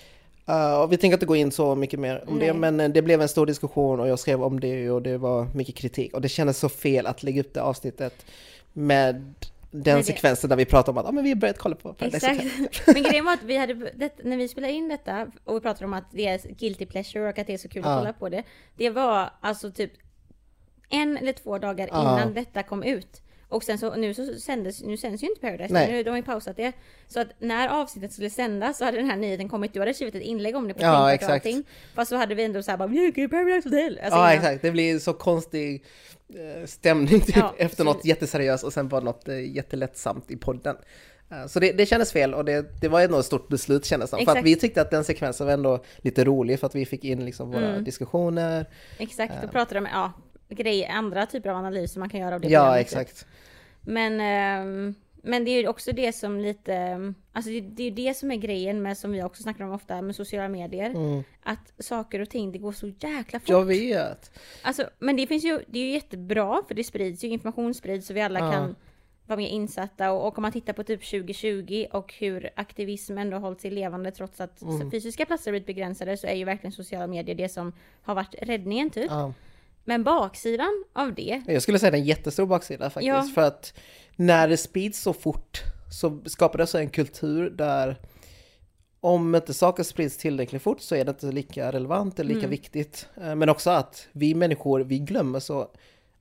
Uh, 0.48 0.86
vi 0.88 0.96
tänker 0.96 1.16
inte 1.16 1.26
gå 1.26 1.36
in 1.36 1.52
så 1.52 1.74
mycket 1.74 2.00
mer 2.00 2.24
om 2.28 2.38
det, 2.38 2.46
Nej. 2.52 2.54
men 2.54 2.80
eh, 2.80 2.88
det 2.88 3.02
blev 3.02 3.22
en 3.22 3.28
stor 3.28 3.46
diskussion 3.46 4.00
och 4.00 4.08
jag 4.08 4.18
skrev 4.18 4.42
om 4.42 4.60
det 4.60 4.90
och 4.90 5.02
det 5.02 5.18
var 5.18 5.46
mycket 5.54 5.74
kritik. 5.74 6.14
Och 6.14 6.20
det 6.20 6.28
kändes 6.28 6.58
så 6.58 6.68
fel 6.68 7.06
att 7.06 7.22
lägga 7.22 7.40
upp 7.40 7.54
det 7.54 7.62
avsnittet 7.62 8.26
med 8.72 9.34
den 9.70 9.98
det- 9.98 10.04
sekvensen 10.04 10.50
där 10.50 10.56
vi 10.56 10.64
pratar 10.64 10.92
om 10.92 10.98
att 10.98 11.06
ah, 11.06 11.12
men 11.12 11.24
vi 11.24 11.30
har 11.30 11.36
börjat 11.36 11.58
kolla 11.58 11.74
på 11.74 11.92
Paradise 11.94 12.30
Exakt. 12.30 12.86
Men 12.94 13.02
grejen 13.02 13.24
var 13.24 13.32
att 13.32 13.42
vi 13.42 13.56
hade, 13.56 13.74
det, 13.74 14.24
när 14.24 14.36
vi 14.36 14.48
spelade 14.48 14.72
in 14.72 14.88
detta 14.88 15.26
och 15.44 15.56
vi 15.56 15.60
pratade 15.60 15.84
om 15.84 15.92
att 15.92 16.04
det 16.12 16.26
är 16.26 16.40
guilty 16.58 16.86
pleasure 16.86 17.28
och 17.28 17.38
att 17.38 17.46
det 17.46 17.54
är 17.54 17.58
så 17.58 17.68
kul 17.68 17.82
Ja. 17.84 17.90
att 17.92 17.98
kolla 18.00 18.12
på 18.12 18.28
det. 18.28 18.42
Det 18.76 18.90
var 18.90 19.30
alltså 19.40 19.70
typ 19.70 19.92
en 20.90 21.16
eller 21.16 21.32
två 21.32 21.58
dagar 21.58 21.88
Ja. 21.92 22.00
innan 22.02 22.34
detta 22.34 22.62
kom 22.62 22.82
ut. 22.82 23.22
Och 23.52 23.64
sen 23.64 23.78
så 23.78 23.94
nu 23.94 24.14
så 24.14 24.34
sändes, 24.34 24.82
nu 24.82 24.96
sänds 24.96 25.22
ju 25.22 25.26
inte 25.26 25.40
Paradise, 25.40 25.72
Nej. 25.74 25.92
nu, 25.92 26.02
de 26.02 26.10
har 26.10 26.16
ju 26.16 26.22
pausat 26.22 26.56
det. 26.56 26.72
Så 27.08 27.20
att 27.20 27.28
när 27.38 27.68
avsnittet 27.68 28.12
skulle 28.12 28.30
sändas 28.30 28.78
så 28.78 28.84
hade 28.84 28.96
den 28.96 29.10
här 29.10 29.16
nyheten 29.16 29.48
kommit, 29.48 29.72
du 29.74 29.80
hade 29.80 29.94
skrivit 29.94 30.14
ett 30.14 30.22
inlägg 30.22 30.56
om 30.56 30.68
det 30.68 30.74
på 30.74 30.82
Ja, 30.82 31.10
Twitter 31.10 31.26
och 31.26 31.32
allting. 31.34 31.64
Fast 31.94 32.08
så 32.08 32.16
hade 32.16 32.34
vi 32.34 32.44
ändå 32.44 32.62
såhär 32.62 32.78
bara, 32.78 32.88
mjukare 32.88 33.28
Paradise 33.28 33.68
Hotel! 33.68 33.98
Alltså 34.02 34.18
Ja 34.18 34.32
innan. 34.32 34.44
exakt, 34.44 34.62
det 34.62 34.70
blir 34.70 34.98
så 34.98 35.12
konstig 35.12 35.84
eh, 36.34 36.66
stämning 36.66 37.20
typ, 37.20 37.36
Ja, 37.36 37.54
efter 37.58 37.76
så- 37.76 37.84
något 37.84 38.04
jätteseriöst 38.04 38.64
och 38.64 38.72
sen 38.72 38.88
bara 38.88 39.00
något 39.00 39.28
eh, 39.28 39.54
jättelättsamt 39.56 40.30
i 40.30 40.36
podden. 40.36 40.76
Eh, 41.30 41.46
Så 41.46 41.60
det, 41.60 41.72
det 41.72 41.86
kändes 41.86 42.12
fel 42.12 42.34
och 42.34 42.44
det, 42.44 42.80
det 42.80 42.88
var 42.88 43.00
ändå 43.00 43.18
ett 43.18 43.26
stort 43.26 43.48
beslut 43.48 43.84
kändes 43.84 44.10
det. 44.10 44.24
För 44.24 44.36
att 44.38 44.44
vi 44.44 44.56
tyckte 44.56 44.82
att 44.82 44.90
den 44.90 45.04
sekvensen 45.04 45.46
var 45.46 45.54
ändå 45.54 45.84
lite 45.98 46.24
rolig 46.24 46.60
för 46.60 46.66
att 46.66 46.74
vi 46.74 46.86
fick 46.86 47.04
in 47.04 47.24
liksom 47.24 47.50
våra 47.50 47.68
Mm. 47.68 47.84
diskussioner. 47.84 48.66
Exakt, 48.98 49.44
och 49.44 49.50
pratade 49.50 49.80
om 49.80 49.88
ja, 49.92 50.12
grejer, 50.52 50.90
andra 50.90 51.26
typer 51.26 51.50
av 51.50 51.56
analyser 51.56 52.00
man 52.00 52.08
kan 52.08 52.20
göra 52.20 52.34
av 52.34 52.40
det 52.40 52.48
Ja 52.48 52.72
typ. 52.74 52.80
exakt. 52.80 53.26
Men, 53.80 54.20
ehm, 54.20 54.94
men 55.24 55.44
det 55.44 55.50
är 55.50 55.60
ju 55.62 55.68
också 55.68 55.92
det 55.92 56.12
som 56.12 56.40
lite, 56.40 56.98
alltså 57.32 57.50
det, 57.50 57.60
det 57.60 57.82
är 57.82 57.84
ju 57.84 57.94
det 57.94 58.14
som 58.14 58.30
är 58.30 58.36
grejen 58.36 58.82
med, 58.82 58.98
som 58.98 59.12
vi 59.12 59.22
också 59.22 59.42
snackar 59.42 59.64
om 59.64 59.72
ofta, 59.72 60.02
med 60.02 60.16
sociala 60.16 60.48
medier. 60.48 60.90
Mm. 60.90 61.22
Att 61.42 61.72
saker 61.78 62.20
och 62.20 62.30
ting, 62.30 62.52
det 62.52 62.58
går 62.58 62.72
så 62.72 62.88
jäkla 62.98 63.40
fort. 63.40 63.48
Jag 63.48 63.64
vet. 63.64 64.30
Alltså, 64.62 64.84
men 64.98 65.16
det 65.16 65.26
finns 65.26 65.44
ju, 65.44 65.60
det 65.68 65.78
är 65.78 65.82
ju 65.84 65.90
jättebra, 65.92 66.62
för 66.68 66.74
det 66.74 66.84
sprids 66.84 67.24
ju, 67.24 67.28
information 67.28 67.74
sprids 67.74 68.06
så 68.06 68.14
vi 68.14 68.20
alla 68.20 68.40
Ja. 68.40 68.52
kan 68.52 68.76
vara 69.26 69.36
mer 69.36 69.48
insatta. 69.48 70.12
Och, 70.12 70.26
och 70.28 70.38
om 70.38 70.42
man 70.42 70.52
tittar 70.52 70.72
på 70.72 70.84
typ 70.84 71.10
2020 71.10 71.86
och 71.92 72.14
hur 72.18 72.50
aktivism 72.56 73.18
ändå 73.18 73.36
hållit 73.36 73.60
sig 73.60 73.70
levande 73.70 74.10
trots 74.10 74.40
att 74.40 74.62
Mm. 74.62 74.90
fysiska 74.90 75.26
platser 75.26 75.50
blivit 75.50 75.66
begränsade 75.66 76.16
så 76.16 76.26
är 76.26 76.34
ju 76.34 76.44
verkligen 76.44 76.72
sociala 76.72 77.06
medier 77.06 77.34
det 77.36 77.48
som 77.48 77.72
har 78.02 78.14
varit 78.14 78.34
räddningen 78.42 78.90
typ. 78.90 79.10
Ja. 79.10 79.32
Men 79.84 80.04
baksidan 80.04 80.84
av 80.92 81.14
det, 81.14 81.42
Jag 81.46 81.62
skulle 81.62 81.78
säga 81.78 81.90
det 81.90 81.96
är 81.96 82.00
en 82.00 82.06
jättestor 82.06 82.46
baksida 82.46 82.90
faktiskt. 82.90 83.08
Ja. 83.08 83.28
För 83.34 83.42
att 83.42 83.74
när 84.16 84.48
det 84.48 84.56
sprids 84.56 85.00
så 85.00 85.12
fort 85.12 85.60
så 86.00 86.20
skapar 86.26 86.58
det 86.58 86.66
så 86.66 86.78
en 86.78 86.90
kultur 86.90 87.50
där 87.50 87.96
om 89.00 89.34
inte 89.34 89.54
saker 89.54 89.82
sprids 89.82 90.16
tillräckligt 90.16 90.62
fort 90.62 90.80
så 90.80 90.94
är 90.94 91.04
det 91.04 91.10
inte 91.10 91.26
lika 91.32 91.72
relevant 91.72 92.18
eller 92.20 92.28
lika 92.28 92.38
Mm. 92.38 92.50
viktigt. 92.50 93.08
Eh, 93.22 93.34
Men 93.34 93.48
också 93.48 93.70
att 93.70 94.08
vi 94.12 94.34
människor, 94.34 94.80
vi 94.80 94.98
glömmer 94.98 95.40
så 95.40 95.68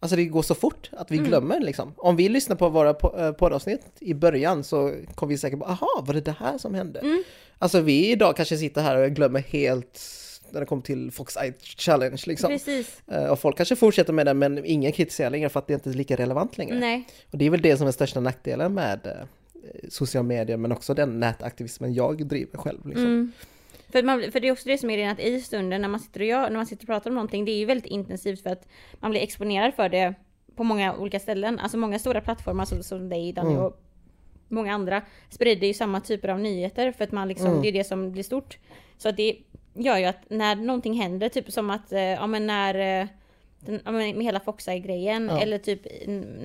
Alltså 0.03 0.15
det 0.15 0.25
går 0.25 0.41
så 0.41 0.55
fort 0.55 0.89
att 0.91 1.11
vi 1.11 1.17
Mm. 1.17 1.27
glömmer 1.29 1.59
liksom. 1.59 1.93
Om 1.97 2.15
vi 2.15 2.29
lyssnar 2.29 2.55
på 2.55 2.69
våra 2.69 2.89
eh, 2.89 3.31
poddavsnitt 3.31 3.81
i 3.99 4.13
början 4.13 4.63
så 4.63 4.93
kommer 5.15 5.29
vi 5.33 5.37
säkert 5.37 5.59
bara 5.59 5.69
aha, 5.69 6.03
var 6.07 6.13
det 6.13 6.21
det 6.21 6.35
här 6.39 6.57
som 6.57 6.73
hände? 6.73 6.99
Mm. 6.99 7.23
Alltså 7.57 7.79
vi 7.81 8.11
idag 8.11 8.35
kanske 8.35 8.57
sitter 8.57 8.81
här 8.81 8.97
och 8.97 9.11
glömmer 9.11 9.39
helt 9.39 9.99
när 10.53 10.59
det 10.59 10.65
kommer 10.65 10.81
till 10.81 11.11
Fox 11.11 11.37
Eye 11.37 11.53
Challenge 11.77 12.21
liksom. 12.27 12.49
precis. 12.49 13.01
Eh, 13.07 13.25
Och 13.25 13.39
folk 13.39 13.57
kanske 13.57 13.75
fortsätter 13.75 14.13
med 14.13 14.25
det 14.25 14.33
men 14.33 14.65
ingen 14.65 14.91
kritiserar 14.91 15.29
längre 15.29 15.49
för 15.49 15.59
att 15.59 15.67
det 15.67 15.73
inte 15.73 15.89
är 15.89 15.93
lika 15.93 16.15
relevant 16.15 16.57
längre. 16.57 16.79
Nej, 16.79 17.07
Och 17.31 17.37
det 17.37 17.45
är 17.45 17.49
väl 17.49 17.61
det 17.61 17.77
som 17.77 17.87
är 17.87 17.91
största 17.91 18.19
nackdelen 18.19 18.73
med 18.73 18.99
eh, 19.07 19.89
sociala 19.89 20.23
medier 20.27 20.57
men 20.57 20.71
också 20.71 20.93
den 20.93 21.19
nätaktivismen 21.19 21.93
jag 21.93 22.25
driver 22.27 22.57
själv. 22.57 22.85
Liksom. 22.87 23.05
Mm. 23.05 23.31
För, 23.91 24.03
man, 24.03 24.31
för 24.31 24.39
det 24.39 24.47
är 24.47 24.51
också 24.51 24.69
det 24.69 24.77
som 24.77 24.89
är 24.89 24.93
grejen 24.93 25.11
att 25.11 25.19
i 25.19 25.41
stunden 25.41 25.81
när 25.81 25.87
man 25.89 25.99
sitter 25.99 26.19
och 26.19 26.25
gör, 26.25 26.49
när 26.49 26.57
man 26.57 26.65
sitter 26.65 26.83
och 26.83 26.87
pratar 26.87 27.09
om 27.09 27.15
någonting, 27.15 27.45
det 27.45 27.51
är 27.51 27.57
ju 27.57 27.65
väldigt 27.65 27.91
intensivt 27.91 28.43
för 28.43 28.49
att 28.49 28.67
man 28.99 29.11
blir 29.11 29.21
exponerad 29.21 29.73
för 29.73 29.89
det 29.89 30.13
på 30.55 30.63
många 30.63 30.95
olika 30.97 31.19
ställen. 31.19 31.59
Alltså 31.59 31.77
många 31.77 31.99
stora 31.99 32.21
plattformar 32.21 32.65
som, 32.65 32.83
som 32.83 33.09
dig, 33.09 33.33
Danny 33.33 33.49
Mm. 33.51 33.63
och 33.63 33.81
många 34.47 34.73
andra 34.73 35.01
sprider 35.29 35.67
ju 35.67 35.73
samma 35.73 36.01
typer 36.01 36.27
av 36.27 36.39
nyheter 36.39 36.91
för 36.91 37.03
att 37.03 37.11
man 37.11 37.27
liksom, 37.27 37.47
Mm. 37.47 37.61
det 37.61 37.67
är 37.67 37.71
det 37.71 37.83
som 37.83 38.11
blir 38.11 38.23
stort. 38.23 38.57
Så 38.97 39.09
att 39.09 39.17
det 39.17 39.35
gör 39.73 39.97
ju 39.97 40.05
att 40.05 40.29
när 40.29 40.55
någonting 40.55 40.93
händer, 41.01 41.29
typ 41.29 41.51
som 41.51 41.69
att, 41.69 41.91
eh, 41.91 41.99
ja 42.01 42.27
men 42.27 42.47
när 42.47 43.01
eh, 43.01 43.07
den, 43.59 43.81
ja, 43.85 43.91
med 43.91 44.23
hela 44.23 44.39
Foxeye-grejen, 44.39 45.29
Ja. 45.31 45.39
eller 45.41 45.57
typ 45.57 45.81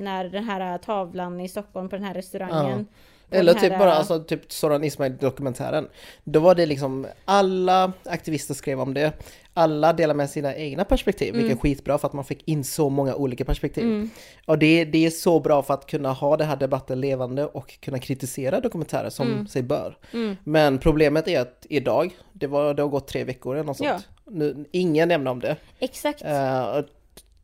när 0.03 0.29
den 0.29 0.45
här 0.45 0.79
tavlan 0.79 1.41
i 1.41 1.49
Stockholm 1.49 1.89
på 1.89 1.97
den 1.97 2.05
här 2.05 2.15
restaurangen. 2.15 2.87
på 2.87 2.91
Eller 3.31 3.55
typ 3.55 3.73
här, 3.73 3.79
bara 3.79 3.91
eh, 3.93 3.99
alltså, 3.99 4.21
typ 4.25 4.53
Soran 4.53 4.85
Ismail-dokumentären. 4.85 5.89
Då 6.25 6.41
var 6.41 6.55
det 6.55 6.67
liksom 6.67 7.07
alla 7.25 7.93
aktivister 8.05 8.55
skrev 8.55 8.81
om 8.81 8.95
det. 8.95 9.13
Alla 9.55 9.93
delar 9.93 10.15
med 10.15 10.31
sina 10.31 10.55
egna 10.55 10.85
perspektiv, 10.85 11.35
vilket 11.35 11.57
är 11.57 11.61
skitbra 11.61 11.99
för 11.99 12.09
att 12.09 12.13
man 12.13 12.25
fick 12.25 12.49
in 12.49 12.65
så 12.65 12.89
många 12.91 13.15
olika 13.15 13.45
perspektiv. 13.45 13.85
Mm. 13.85 14.11
Och 14.47 14.59
det, 14.59 14.85
det 14.85 15.07
är 15.07 15.11
så 15.11 15.41
bra 15.41 15.63
för 15.63 15.75
att 15.75 15.87
kunna 15.87 16.13
ha 16.13 16.37
den 16.37 16.49
här 16.49 16.57
debatten 16.57 17.01
levande 17.01 17.47
och 17.47 17.81
kunna 17.81 17.99
kritisera 17.99 18.61
dokumentärer 18.61 19.11
som 19.11 19.27
Mm. 19.33 19.47
sig 19.47 19.63
bör. 19.63 19.99
Mm. 20.13 20.37
Men 20.45 20.79
problemet 20.79 21.29
är 21.29 21.41
att 21.41 21.67
idag, 21.69 22.17
det, 22.33 22.47
var, 22.47 22.75
det 22.75 22.83
har 22.83 22.89
gått 22.89 23.09
tre 23.09 23.25
veckor 23.25 23.55
eller 23.55 23.65
något 23.65 23.81
Ja. 23.81 23.91
sånt. 23.93 24.09
Nu, 24.31 24.65
ingen 24.73 25.09
nämner 25.09 25.31
om 25.31 25.41
det. 25.41 25.57
Exakt. 25.79 26.23
Och 26.23 26.85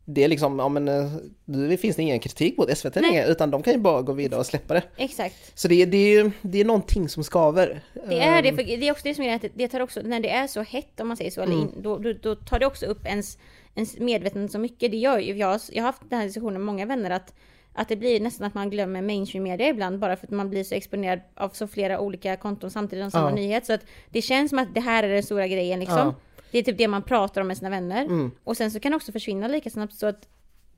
det 0.05 0.23
är 0.23 0.27
liksom, 0.27 0.59
ja 0.59 0.69
men 0.69 0.87
eh, 0.87 1.11
nu 1.45 1.77
finns 1.77 1.95
det 1.95 2.01
ingen 2.01 2.19
kritik 2.19 2.57
mot 2.57 2.77
SVT 2.77 2.95
längre, 2.95 3.25
utan 3.27 3.51
de 3.51 3.63
kan 3.63 3.73
ju 3.73 3.79
bara 3.79 4.01
gå 4.01 4.13
vidare 4.13 4.39
och 4.39 4.45
släppa 4.45 4.73
det. 4.73 4.83
Exakt. 4.97 5.59
Så 5.59 5.67
det, 5.67 5.85
det, 5.85 5.97
är, 5.97 6.23
ju- 6.23 6.31
det 6.41 6.61
är 6.61 6.65
någonting 6.65 7.09
som 7.09 7.23
skaver. 7.23 7.81
Det 8.07 8.19
är 8.19 8.41
det, 8.41 8.49
Ehm, 8.49 8.55
för 8.57 8.63
det 8.63 8.87
är 8.87 8.91
också 8.91 9.03
det 9.03 9.15
som 9.15 9.23
är 9.25 9.35
att 9.35 9.45
det- 9.55 9.67
tar 9.67 9.79
också, 9.79 10.01
när 10.03 10.19
det 10.19 10.29
är 10.29 10.47
så 10.47 10.61
hett 10.61 10.99
om 10.99 11.07
man 11.07 11.17
säger 11.17 11.31
så, 11.31 11.41
Mm. 11.41 11.59
in, 11.59 11.71
då, 11.81 11.97
då, 11.97 12.13
då 12.13 12.35
tar 12.35 12.59
det 12.59 12.65
också 12.65 12.85
upp 12.85 13.05
ens, 13.05 13.37
ens 13.75 13.97
medvetande 13.99 14.49
så 14.49 14.59
mycket. 14.59 14.91
Det 14.91 14.97
gör 14.97 15.19
ju, 15.19 15.33
jag, 15.37 15.59
jag 15.71 15.83
har 15.83 15.87
haft 15.87 16.01
den 16.09 16.19
här 16.19 16.25
diskussionen 16.25 16.53
med 16.53 16.65
många 16.65 16.85
vänner 16.85 17.09
att, 17.09 17.33
att 17.73 17.89
det 17.89 17.95
blir 17.95 18.19
nästan 18.19 18.47
att 18.47 18.53
man 18.53 18.69
glömmer 18.69 19.01
mainstream 19.01 19.43
media 19.43 19.67
ibland 19.69 19.99
bara 19.99 20.15
för 20.15 20.27
att 20.27 20.31
man 20.31 20.49
blir 20.49 20.63
så 20.63 20.75
exponerad 20.75 21.19
av 21.35 21.49
så 21.49 21.67
flera 21.67 21.99
olika 21.99 22.35
konton 22.35 22.71
samtidigt 22.71 23.05
om 23.05 23.11
samma 23.11 23.29
Ja. 23.29 23.35
nyhet. 23.35 23.65
Så 23.65 23.73
att 23.73 23.81
det 24.09 24.21
känns 24.21 24.49
som 24.49 24.59
att 24.59 24.73
det 24.73 24.79
här 24.81 25.03
är 25.03 25.07
den 25.13 25.23
stora 25.23 25.47
grejen 25.47 25.79
liksom. 25.79 25.97
Ja. 25.97 26.15
Det 26.53 26.59
är 26.59 26.63
typ 26.63 26.77
det 26.77 26.87
man 26.87 27.01
pratar 27.03 27.41
om 27.41 27.47
med 27.47 27.57
sina 27.57 27.69
vänner. 27.69 28.05
Mm. 28.05 28.31
Och 28.43 28.57
sen 28.57 28.71
så 28.71 28.79
kan 28.79 28.91
det 28.91 28.95
också 28.95 29.11
försvinna 29.11 29.47
lika 29.47 29.69
snabbt 29.69 29.93
så 29.93 30.05
att 30.07 30.27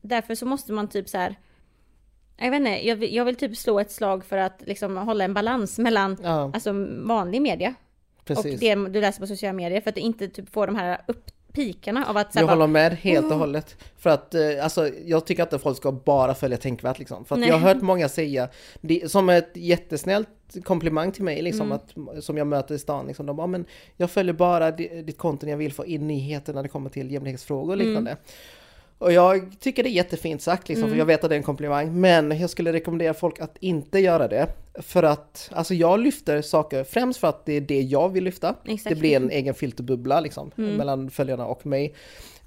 därför 0.01 0.36
så 0.36 0.46
måste 0.46 0.74
man 0.74 0.88
typ 0.88 1.10
så 1.10 1.17
här. 1.17 1.36
Jag 2.38 2.51
vet 2.51 2.58
inte, 2.60 2.88
jag 2.88 2.96
vill, 2.96 3.15
jag 3.15 3.25
vill 3.25 3.36
typ 3.36 3.58
slå 3.58 3.79
ett 3.79 3.91
slag 3.91 4.25
för 4.25 4.38
att 4.38 4.62
liksom 4.65 4.98
hålla 4.98 5.24
en 5.24 5.34
balans 5.34 5.79
mellan 5.79 6.17
Ja, 6.24 6.51
alltså 6.53 6.72
vanlig 7.03 7.41
media 7.41 7.74
precis. 8.25 8.53
och 8.53 8.60
det 8.60 8.75
du 8.75 9.01
läser 9.01 9.20
på 9.20 9.27
sociala 9.27 9.53
medier 9.53 9.82
för 9.82 9.89
att 9.89 9.98
inte 9.98 10.27
typ 10.27 10.50
få 10.53 10.66
de 10.66 10.75
här 10.75 11.01
upp 11.07 11.31
pikarna 11.53 12.05
av 12.05 12.18
att 12.18 12.35
Jag 12.35 12.46
bara, 12.48 12.51
håller 12.55 12.68
med 12.68 12.92
helt 12.94 13.25
och 13.25 13.31
"Åh." 13.31 13.38
hållet. 13.38 13.77
För 13.98 14.09
att 14.09 14.35
eh, 14.35 14.42
alltså, 14.64 14.90
jag 15.05 15.25
tycker 15.25 15.44
inte 15.44 15.59
folk 15.59 15.77
ska 15.77 15.92
bara 15.92 16.33
följa 16.35 16.57
tänkvärt 16.57 17.00
liksom. 17.00 17.25
För 17.25 17.35
att 17.35 17.40
Nej. 17.40 17.50
jag 17.50 17.57
har 17.57 17.74
hört 17.74 17.81
många 17.83 18.09
säga, 18.09 18.50
som 19.07 19.29
ett 19.29 19.51
jättesnällt 19.53 20.29
komplimang 20.64 21.12
till 21.12 21.24
mig 21.24 21.42
liksom, 21.42 21.72
Mm. 21.72 22.10
att, 22.18 22.24
som 22.24 22.38
jag 22.38 22.48
möter 22.48 22.75
i 22.75 22.79
stan, 22.79 23.08
liksom, 23.08 23.25
de 23.25 23.36
bara, 23.36 23.48
men 23.48 23.66
jag 23.98 24.12
följer 24.12 24.34
bara 24.34 24.72
di- 24.72 25.01
ditt 25.01 25.18
konto 25.18 25.46
när 25.46 25.51
jag 25.53 25.58
vill 25.58 25.74
få 25.74 25.86
in 25.86 26.08
nyheter 26.08 26.53
när 26.53 26.64
det 26.64 26.70
kommer 26.70 26.90
till 26.90 27.12
jämlikhetsfrågor 27.12 27.72
och 27.72 27.77
liknande. 27.77 28.18
Och 28.98 29.12
jag 29.14 29.55
tycker 29.60 29.84
det 29.84 29.90
är 29.90 29.92
jättefint 29.92 30.42
sagt 30.42 30.70
liksom, 30.70 30.81
för 30.84 30.88
Mm. 30.88 31.00
jag 31.00 31.05
vet 31.05 31.24
att 31.24 31.29
det 31.29 31.36
är 31.36 31.38
en 31.38 31.44
komplimang, 31.44 32.00
men 32.01 32.40
jag 32.40 32.50
skulle 32.50 32.74
rekommendera 32.74 33.14
folk 33.14 33.40
att 33.40 33.58
inte 33.60 34.00
göra 34.00 34.27
det. 34.27 34.48
För 34.81 35.03
att, 35.03 35.50
alltså 35.53 35.74
jag 35.74 36.00
lyfter 36.00 36.42
saker 36.42 36.84
främst 36.84 37.20
för 37.20 37.27
att 37.27 37.46
det 37.46 37.53
är 37.53 37.62
det 37.62 37.81
jag 37.81 38.10
vill 38.10 38.24
lyfta. 38.24 38.55
Exakt. 38.66 38.90
Det 38.90 39.00
blir 39.00 39.16
en 39.16 39.31
egen 39.31 39.53
filterbubbla 39.53 40.20
liksom, 40.20 40.51
Mm. 40.58 40.75
mellan 40.75 41.10
följarna 41.10 41.46
och 41.46 41.66
mig. 41.66 41.94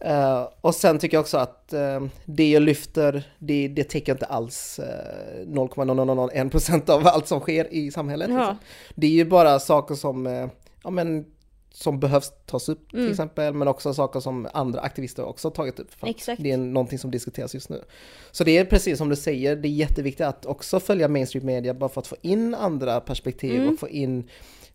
Eh, 0.01 0.49
och 0.61 0.75
sen 0.75 0.99
tycker 0.99 1.17
jag 1.17 1.23
också 1.23 1.39
att 1.39 1.73
eh, 1.73 2.03
det 2.25 2.51
jag 2.51 2.63
lyfter, 2.63 3.23
det, 3.39 3.69
det 3.69 3.85
täcker 3.85 4.13
inte 4.13 4.27
alls 4.27 4.81
uh, 4.83 5.47
0,0001% 5.55 6.91
av 6.91 7.07
allt 7.07 7.27
som 7.29 7.41
sker 7.41 7.75
i 7.75 7.91
samhället. 7.91 8.29
Ja. 8.31 8.39
Liksom. 8.39 8.59
Det 8.95 9.07
är 9.07 9.11
ju 9.11 9.25
bara 9.25 9.59
saker 9.59 9.95
som, 9.95 10.27
eh, 10.27 10.47
ja 10.85 10.91
men, 10.91 11.25
som 11.79 12.01
behövs 12.01 12.33
tas 12.47 12.69
upp 12.69 12.91
till 12.91 12.99
Mm. 12.99 13.11
exempel, 13.11 13.55
men 13.55 13.69
också 13.69 13.95
saker 13.95 14.21
som 14.21 14.49
andra 14.53 14.81
aktivister 14.81 15.25
också 15.25 15.49
har 15.49 15.53
tagit 15.53 15.81
upp. 15.81 15.91
Det 16.39 16.51
är 16.51 16.57
någonting 16.57 16.99
som 16.99 17.11
diskuteras 17.11 17.55
just 17.55 17.69
nu. 17.69 17.83
Så 18.31 18.45
det 18.45 18.59
är 18.59 18.65
precis 18.65 18.99
som 18.99 19.09
du 19.09 19.17
säger, 19.17 19.57
det 19.57 19.69
är 19.69 19.73
jätteviktigt 19.73 20.27
att 20.27 20.47
också 20.47 20.81
följa 20.81 21.09
mainstream 21.09 21.47
media 21.47 21.75
bara 21.75 21.89
för 21.89 22.01
att 22.01 22.07
få 22.07 22.17
in 22.23 22.55
andra 22.55 23.01
perspektiv 23.01 23.55
Mm. 23.61 23.73
och 23.75 23.79
få 23.81 23.89
in 23.89 24.29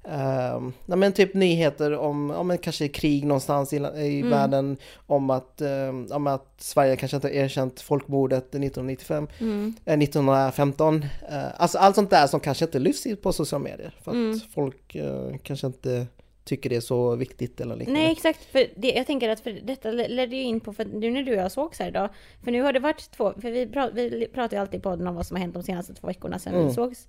Um, 0.06 0.74
nej 0.86 0.98
men 0.98 1.14
typ 1.14 1.34
nyheter 1.34 1.98
om, 1.98 2.32
om 2.32 2.52
en 2.52 2.58
kanske 2.58 2.88
krig 2.88 3.26
någonstans 3.26 3.74
i, 3.74 3.76
i 3.78 4.20
Mm. 4.20 4.30
världen, 4.30 4.78
om 5.08 5.30
att, 5.30 5.62
um, 5.62 6.08
om 6.12 6.28
att 6.28 6.54
Sverige 6.58 6.96
kanske 6.96 7.18
inte 7.18 7.28
har 7.28 7.34
erkänt 7.34 7.82
folkmordet 7.82 8.44
1995, 8.56 9.28
Mm. 9.40 9.74
eh, 9.86 9.98
1915. 9.98 10.96
Uh, 11.32 11.62
alltså 11.62 11.78
allt 11.78 11.96
sånt 11.96 12.10
där 12.10 12.28
som 12.28 12.40
kanske 12.40 12.66
inte 12.66 12.80
lyfts 12.80 13.08
på 13.22 13.34
sociala 13.34 13.64
medier. 13.64 13.96
För 14.04 14.12
att 14.12 14.16
Mm. 14.16 14.40
folk 14.54 14.96
uh, 14.96 15.38
kanske 15.44 15.68
inte 15.68 16.08
tycker 16.44 16.70
det 16.70 16.76
är 16.76 16.82
så 16.82 17.16
viktigt 17.16 17.62
eller 17.62 17.76
liknande. 17.76 18.00
Nej 18.02 18.12
exakt, 18.12 18.44
för 18.52 18.68
det, 18.76 18.92
jag 18.92 19.08
tänker 19.08 19.30
att 19.30 19.40
för 19.40 19.52
detta 19.52 19.92
ledde 19.92 20.36
ju 20.36 20.42
in 20.44 20.60
på, 20.60 20.74
för 20.74 20.86
nu 20.86 21.12
när 21.12 21.24
du 21.24 21.32
och 21.32 21.38
jag 21.44 21.52
sågs 21.52 21.80
här 21.80 21.88
idag, 21.88 22.10
för 22.44 22.52
nu 22.52 22.62
har 22.62 22.74
det 22.74 22.80
varit 22.80 23.12
två, 23.12 23.34
för 23.42 23.52
vi, 23.52 23.68
pra, 23.68 23.90
vi 23.94 24.28
pratar 24.34 24.58
ju 24.58 24.62
alltid 24.62 24.80
i 24.80 24.84
podden 24.84 25.08
om 25.08 25.16
vad 25.16 25.28
som 25.28 25.36
har 25.36 25.42
hänt 25.42 25.54
de 25.54 25.64
senaste 25.64 25.94
två 25.94 26.08
veckorna 26.08 26.40
sedan 26.40 26.54
Mm. 26.54 26.68
vi 26.68 26.74
sågs. 26.74 27.08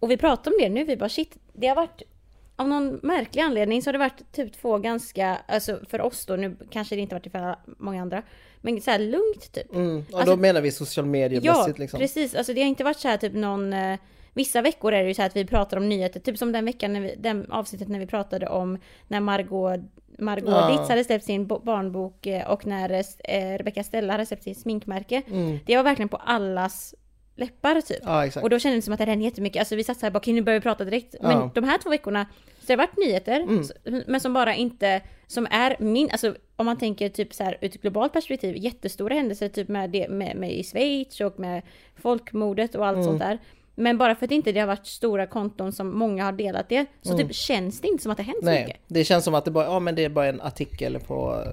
Och 0.00 0.10
vi 0.10 0.16
pratade 0.16 0.56
om 0.56 0.62
det 0.62 0.68
nu, 0.68 0.84
vi 0.84 0.96
bara 0.96 1.08
shit, 1.08 1.36
det 1.52 1.66
har 1.66 1.76
varit 1.76 2.02
av 2.56 2.68
någon 2.68 3.00
märklig 3.02 3.42
anledning 3.42 3.82
så 3.82 3.88
har 3.88 3.92
det 3.92 3.98
varit 3.98 4.32
typ 4.32 4.52
två 4.52 4.78
ganska, 4.78 5.38
alltså 5.48 5.80
för 5.88 6.00
oss 6.00 6.26
då, 6.26 6.36
nu 6.36 6.56
kanske 6.70 6.94
det 6.94 7.00
inte 7.00 7.14
varit 7.14 7.24
det 7.24 7.30
för 7.30 7.56
många 7.78 8.02
andra, 8.02 8.22
men 8.60 8.80
så 8.80 8.90
här 8.90 8.98
lugnt 8.98 9.52
typ. 9.52 9.74
Mm, 9.74 10.04
och 10.12 10.18
Alltså- 10.18 10.36
då 10.36 10.40
menar 10.40 10.60
vi 10.60 10.70
social 10.70 11.06
Ja, 11.06 11.10
mediemässigt 11.10 11.78
liksom. 11.78 12.00
precis. 12.00 12.34
Alltså 12.34 12.52
det 12.52 12.60
har 12.60 12.68
inte 12.68 12.84
varit 12.84 12.96
så 12.98 13.08
här 13.08 13.16
typ 13.16 13.32
någon... 13.34 13.74
Vissa 14.34 14.62
veckor 14.62 14.92
är 14.92 15.02
det 15.02 15.08
ju 15.08 15.14
så 15.14 15.22
att 15.22 15.36
vi 15.36 15.44
pratar 15.44 15.76
om 15.76 15.88
nyheter, 15.88 16.20
typ 16.20 16.38
som 16.38 16.52
den 16.52 16.64
veckan, 16.64 16.92
när 16.92 17.00
vi, 17.00 17.14
den 17.18 17.50
avsnittet 17.52 17.88
när 17.88 17.98
vi 17.98 18.06
pratade 18.06 18.46
om 18.46 18.78
när 19.08 19.20
Margot, 19.20 19.80
Margot 20.18 20.50
Ja. 20.50 20.70
Ditz 20.70 20.88
hade 20.88 21.04
släppt 21.04 21.24
sin 21.24 21.46
bo- 21.46 21.58
barnbok 21.64 22.26
eh, 22.26 22.50
och 22.50 22.66
när 22.66 22.90
eh, 23.24 23.58
Rebecca 23.58 23.82
Stella 23.84 24.12
hade 24.12 24.26
släppt 24.26 24.42
sin 24.42 24.54
sminkmärke. 24.54 25.22
Mm. 25.26 25.58
Det 25.66 25.76
var 25.76 25.82
verkligen 25.84 26.08
på 26.08 26.16
allas 26.16 26.94
läppar 27.36 27.80
typ. 27.80 27.98
Ja. 28.02 28.28
Och 28.42 28.50
då 28.50 28.58
kändes 28.58 28.78
det 28.78 28.84
som 28.84 28.92
att 28.94 28.98
det 28.98 29.04
hände 29.04 29.24
jättemycket. 29.24 29.60
Alltså 29.60 29.76
vi 29.76 29.84
satt 29.84 29.98
så 29.98 30.06
här 30.06 30.10
bara, 30.10 30.18
okej 30.18 30.34
nu 30.34 30.42
börjar 30.42 30.58
vi 30.58 30.62
prata 30.62 30.84
direkt. 30.84 31.14
Men 31.20 31.30
Ja. 31.30 31.50
de 31.54 31.64
här 31.64 31.78
två 31.78 31.90
veckorna, 31.90 32.26
så 32.60 32.66
det 32.66 32.72
har 32.72 32.78
varit 32.78 32.96
nyheter, 32.96 33.40
Mm. 33.40 34.02
men 34.06 34.20
som 34.20 34.32
bara 34.32 34.54
inte, 34.54 35.00
som 35.26 35.46
är 35.50 35.76
min, 35.78 36.10
alltså 36.10 36.34
om 36.56 36.66
man 36.66 36.78
tänker 36.78 37.08
typ 37.08 37.34
så 37.34 37.44
här 37.44 37.58
ur 37.60 37.64
ett 37.66 37.82
globalt 37.82 38.12
perspektiv, 38.12 38.56
jättestora 38.56 39.14
händelser 39.14 39.48
typ 39.48 39.68
med 39.68 39.90
det, 39.90 40.08
med, 40.08 40.36
med 40.36 40.52
i 40.52 40.62
Schweiz 40.64 41.20
och 41.20 41.40
med 41.40 41.62
folkmordet 41.96 42.74
och 42.74 42.86
allt 42.86 42.94
Mm. 42.96 43.04
sånt 43.06 43.18
där. 43.20 43.38
Men 43.76 43.98
bara 43.98 44.14
för 44.14 44.24
att 44.26 44.30
inte 44.32 44.52
det 44.52 44.60
har 44.60 44.66
varit 44.66 44.86
stora 44.86 45.26
konton 45.26 45.72
som 45.72 45.98
många 45.98 46.24
har 46.24 46.32
delat 46.32 46.68
det, 46.68 46.86
så 47.02 47.12
Mm. 47.14 47.26
typ 47.26 47.36
känns 47.36 47.80
det 47.80 47.88
inte 47.88 48.02
som 48.02 48.12
att 48.12 48.16
det 48.18 48.22
har 48.22 48.26
hänt 48.32 48.38
så 48.40 48.44
Nej, 48.46 48.64
mycket. 48.66 48.80
det 48.88 49.04
känns 49.04 49.24
som 49.24 49.34
att 49.34 49.44
det 49.44 49.50
bara, 49.50 49.64
ja, 49.64 49.78
men 49.80 49.94
det 49.94 50.04
är 50.04 50.08
bara 50.08 50.26
en 50.26 50.40
artikel 50.40 50.98
på 51.06 51.44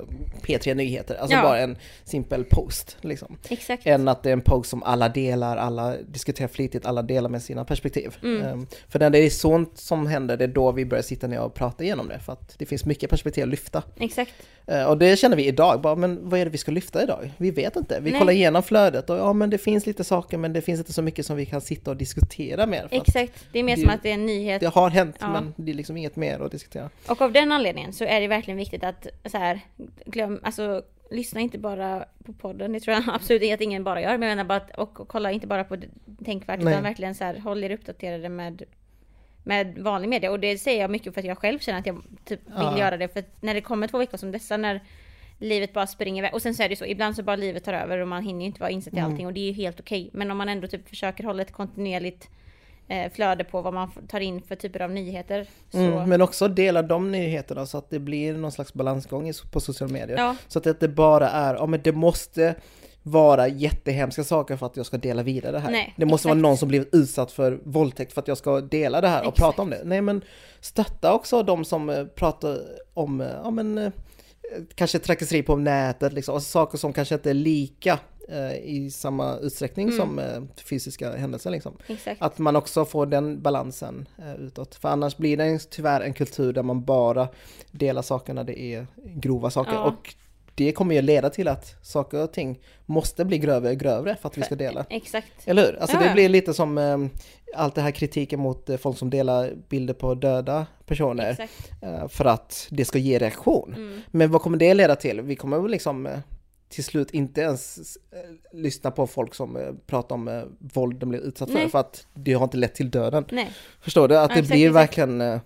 P3 0.42 0.74
Nyheter, 0.76 1.16
alltså 1.16 1.38
Ja. 1.38 1.42
bara 1.44 1.60
en 1.60 1.78
simpel 2.04 2.44
post. 2.44 2.98
Liksom. 3.02 3.38
Exakt. 3.50 3.88
Än 3.88 4.08
att 4.08 4.24
det 4.24 4.30
är 4.30 4.34
en 4.34 4.42
post 4.42 4.70
som 4.70 4.84
alla 4.84 5.10
delar, 5.10 5.58
alla 5.58 5.96
diskuterar 5.98 6.48
flitigt, 6.48 6.86
alla 6.86 7.02
delar 7.02 7.30
med 7.30 7.42
sina 7.44 7.66
perspektiv. 7.66 8.18
Mm. 8.24 8.42
Ehm, 8.42 8.68
för 8.90 9.00
när 9.00 9.10
det 9.10 9.18
är 9.20 9.30
sånt 9.30 9.78
som 9.78 10.08
händer, 10.08 10.38
det 10.38 10.44
är 10.44 10.48
då 10.48 10.72
vi 10.72 10.86
börjar 10.86 11.02
sitta 11.04 11.28
ner 11.28 11.40
och 11.42 11.54
prata 11.54 11.84
igenom 11.84 12.08
det. 12.08 12.20
För 12.20 12.34
att 12.34 12.56
det 12.60 12.66
finns 12.66 12.86
mycket 12.86 13.10
perspektiv 13.10 13.44
att 13.44 13.50
lyfta. 13.50 13.84
Exakt. 14.00 14.32
Ehm, 14.68 14.88
och 14.88 14.98
det 14.98 15.20
känner 15.20 15.36
vi 15.38 15.48
idag, 15.48 15.82
bara, 15.82 15.96
men 15.96 16.30
vad 16.30 16.40
är 16.40 16.46
det 16.46 16.52
vi 16.52 16.58
ska 16.58 16.72
lyfta 16.72 17.04
idag? 17.04 17.32
Vi 17.38 17.52
vet 17.52 17.76
inte. 17.76 18.00
Vi 18.00 18.12
Nej. 18.12 18.20
kollar 18.20 18.34
igenom 18.34 18.64
flödet 18.64 19.10
och 19.10 19.18
ja, 19.18 19.34
men 19.34 19.50
det 19.50 19.58
finns 19.58 19.86
lite 19.86 20.04
saker, 20.04 20.38
men 20.38 20.54
det 20.54 20.62
finns 20.62 20.80
inte 20.80 20.94
så 20.94 21.02
mycket 21.02 21.26
som 21.26 21.36
vi 21.36 21.46
kan 21.46 21.62
sitta 21.62 21.92
och 21.92 21.98
diskutera 21.98 22.11
mer. 22.16 22.80
För 22.80 22.86
att 22.98 23.08
Exakt. 23.08 23.48
Det 23.52 23.60
är 23.60 23.64
mer 23.64 23.76
det- 23.76 23.82
som 23.82 23.90
att 23.90 24.04
det 24.04 24.10
är 24.10 24.14
en 24.14 24.26
nyhet. 24.26 24.60
det 24.62 24.68
har 24.68 24.90
hänt, 24.90 25.18
Ja. 25.20 25.32
men 25.32 25.54
det 25.58 25.72
är 25.72 25.76
liksom 25.76 25.98
inget 25.98 26.16
mer 26.16 26.40
att 26.40 26.52
diskutera. 26.52 26.90
Och 27.08 27.22
av 27.22 27.32
den 27.32 27.52
anledningen 27.52 27.94
så 27.94 28.04
är 28.06 28.22
det 28.22 28.28
verkligen 28.28 28.58
viktigt 28.58 28.84
att 28.84 29.08
så 29.26 29.38
här, 29.38 29.60
glöm, 30.06 30.40
alltså 30.44 30.82
lyssna 31.12 31.40
inte 31.42 31.58
bara 31.58 32.06
på 32.26 32.34
podden, 32.34 32.74
det 32.74 32.80
tror 32.80 32.94
jag 32.98 33.04
absolut 33.16 33.54
att 33.54 33.62
ingen 33.62 33.84
bara 33.84 34.02
gör, 34.02 34.18
men 34.18 34.30
jag 34.30 34.36
menar 34.38 34.44
bara 34.44 34.58
att, 34.58 34.78
och, 34.78 35.00
och 35.00 35.08
kolla 35.08 35.32
inte 35.32 35.48
bara 35.48 35.64
på 35.64 35.78
Tänkvärt, 36.26 36.60
Nej. 36.62 36.74
utan 36.74 36.84
verkligen 36.84 37.16
så 37.16 37.24
här, 37.24 37.36
håll 37.40 37.64
er 37.64 37.72
uppdaterade 37.72 38.30
med 38.30 38.64
med 39.44 39.78
vanlig 39.78 40.10
media 40.10 40.32
och 40.32 40.40
det 40.40 40.58
säger 40.58 40.82
jag 40.82 40.92
mycket 40.92 41.14
för 41.14 41.22
att 41.22 41.28
jag 41.28 41.38
själv 41.38 41.60
känner 41.60 41.80
att 41.80 41.86
jag 41.86 42.02
typ 42.26 42.40
vill 42.46 42.54
Ja. 42.58 42.80
göra 42.80 42.98
det 42.98 43.08
för 43.08 43.24
när 43.40 43.54
det 43.54 43.62
kommer 43.62 43.88
två 43.88 43.98
veckor 43.98 44.18
som 44.18 44.32
dessa 44.32 44.58
när 44.58 44.80
livet 45.42 45.74
bara 45.74 45.88
springer 45.88 46.22
iväg 46.24 46.34
och 46.34 46.42
sen 46.42 46.54
så 46.56 46.64
är 46.64 46.68
det 46.70 46.72
ju 46.72 46.76
så 46.76 46.86
ibland 46.86 47.16
så 47.16 47.24
bara 47.24 47.36
livet 47.36 47.64
tar 47.64 47.74
över 47.74 47.98
och 47.98 48.08
man 48.08 48.24
hinner 48.24 48.40
ju 48.42 48.46
inte 48.46 48.60
vara 48.60 48.70
insatt 48.70 48.94
i 48.94 48.98
Mm. 48.98 49.12
allting 49.12 49.26
och 49.28 49.34
det 49.34 49.40
är 49.40 49.46
ju 49.46 49.54
helt 49.54 49.80
okej 49.80 50.10
men 50.14 50.32
om 50.32 50.38
man 50.38 50.50
ändå 50.50 50.68
typ 50.68 50.90
försöker 50.90 51.24
hålla 51.24 51.42
ett 51.42 51.52
kontinuerligt 51.52 52.30
eh, 52.88 53.12
flöde 53.12 53.44
på 53.44 53.62
vad 53.62 53.74
man 53.74 53.92
tar 54.08 54.20
in 54.20 54.42
för 54.42 54.56
typer 54.56 54.82
av 54.82 54.92
nyheter 54.92 55.48
så 55.72 55.78
Mm, 55.78 56.10
men 56.10 56.22
också 56.22 56.48
dela 56.48 56.82
de 56.82 57.12
nyheterna 57.12 57.66
så 57.66 57.78
att 57.78 57.90
det 57.90 58.00
blir 58.00 58.34
någon 58.34 58.52
slags 58.52 58.74
balansgång 58.74 59.32
på 59.52 59.60
sociala 59.60 59.94
medier. 59.94 60.18
ja 60.18 60.36
Så 60.48 60.58
att 60.60 60.64
det 60.64 60.70
inte 60.70 60.88
bara 60.88 61.30
är, 61.30 61.54
ja 61.56 61.66
men 61.66 61.82
det 61.84 61.92
måste 61.92 62.56
vara 63.04 63.48
jättehemska 63.48 64.24
saker 64.24 64.58
för 64.58 64.66
att 64.66 64.78
jag 64.78 64.86
ska 64.86 64.98
dela 64.98 65.24
vidare 65.24 65.52
det 65.52 65.60
här. 65.60 65.72
Nej, 65.72 65.94
det 65.98 66.06
måste 66.06 66.28
exakt. 66.28 66.30
vara 66.42 66.50
någon 66.50 66.58
som 66.58 66.68
blivit 66.70 66.90
utsatt 66.96 67.32
för 67.32 67.60
våldtäkt 67.64 68.14
för 68.14 68.22
att 68.22 68.28
jag 68.28 68.38
ska 68.38 68.62
dela 68.62 69.02
det 69.02 69.08
här 69.08 69.22
och 69.22 69.28
Exakt. 69.28 69.40
prata 69.40 69.62
om 69.62 69.70
det. 69.70 69.82
Nej 69.86 70.02
men 70.02 70.22
stötta 70.60 71.14
också 71.14 71.44
de 71.44 71.66
som 71.66 71.90
eh, 71.90 72.06
pratar 72.06 72.58
om, 72.94 73.22
eh, 73.22 73.28
ja 73.44 73.52
men 73.52 73.78
eh, 73.78 73.92
kanske 74.76 75.00
trakasseri 75.00 75.44
på 75.44 75.56
nätet 75.56 76.14
liksom, 76.14 76.36
alltså 76.36 76.50
saker 76.50 76.78
som 76.78 76.94
kanske 76.94 77.16
inte 77.16 77.30
är 77.30 77.34
lika 77.34 78.00
eh, 78.30 78.54
i 78.56 78.92
samma 78.92 79.38
utsträckning 79.38 79.88
Mm. 79.88 80.00
som 80.00 80.20
eh, 80.20 80.42
fysiska 80.70 81.12
händelser 81.18 81.52
liksom. 81.52 81.78
Att 82.20 82.38
man 82.38 82.56
också 82.56 82.86
får 82.86 83.06
den 83.06 83.42
balansen 83.42 84.08
eh, 84.18 84.36
utåt. 84.36 84.76
För 84.76 84.90
annars 84.90 85.18
blir 85.18 85.38
det 85.38 85.60
tyvärr 85.72 86.02
en 86.02 86.14
kultur 86.14 86.54
där 86.54 86.64
man 86.64 86.84
bara 86.86 87.28
delar 87.72 88.02
saker 88.02 88.34
när 88.34 88.44
det 88.44 88.60
är 88.62 88.88
grova 89.16 89.50
saker. 89.52 89.74
Ja. 89.74 89.84
Och 89.84 90.16
det 90.66 90.72
kommer 90.72 90.96
ju 90.96 91.02
leda 91.02 91.30
till 91.30 91.48
att 91.48 91.76
saker 91.82 92.24
och 92.24 92.34
ting 92.34 92.60
måste 92.86 93.26
bli 93.26 93.38
grövre 93.38 93.70
och 93.72 93.78
grövre 93.78 94.16
för 94.22 94.30
att 94.30 94.38
vi 94.38 94.42
ska 94.44 94.56
dela. 94.56 94.86
exakt 94.90 95.32
Eller 95.46 95.66
hur? 95.66 95.80
Alltså 95.82 95.98
Ja, 95.98 96.04
det 96.08 96.14
blir 96.14 96.30
lite 96.30 96.54
som 96.54 96.78
eh, 96.78 96.98
allt 97.56 97.76
det 97.76 97.82
här 97.82 97.92
kritiken 97.92 98.40
mot 98.40 98.70
eh, 98.70 98.78
folk 98.78 98.98
som 98.98 99.10
delar 99.10 99.54
bilder 99.70 99.94
på 99.94 100.14
döda 100.16 100.66
personer. 100.86 101.48
eh, 101.82 102.08
för 102.08 102.26
att 102.26 102.68
det 102.70 102.86
ska 102.86 103.00
ge 103.00 103.20
reaktion. 103.20 103.74
mm. 103.78 104.02
Men 104.08 104.32
vad 104.32 104.42
kommer 104.42 104.58
det 104.58 104.74
leda 104.74 104.96
till? 104.96 105.22
Vi 105.22 105.36
kommer 105.36 105.60
väl 105.60 105.72
liksom 105.72 106.06
eh, 106.08 106.20
till 106.70 106.84
slut 106.84 107.12
inte 107.12 107.42
ens 107.42 107.78
eh, 108.12 108.58
lyssna 108.58 108.92
på 108.92 109.08
folk 109.08 109.36
som 109.36 109.58
pratar 109.88 110.16
om 110.16 110.44
våld 110.74 111.00
de 111.00 111.10
blir 111.10 111.20
utsatt 111.20 111.52
för, 111.52 111.68
för 111.68 111.80
att 111.80 112.08
det 112.14 112.34
har 112.34 112.44
inte 112.44 112.58
lett 112.58 112.76
till 112.76 112.92
döden. 112.92 113.26
nej 113.32 113.50
Förstår 113.82 114.08
du? 114.08 114.18
Att 114.18 114.22
Ja, 114.30 114.36
det 114.36 114.40
exakt, 114.40 114.52
blir 114.52 114.68
exakt. 114.68 114.76
verkligen, 114.76 115.40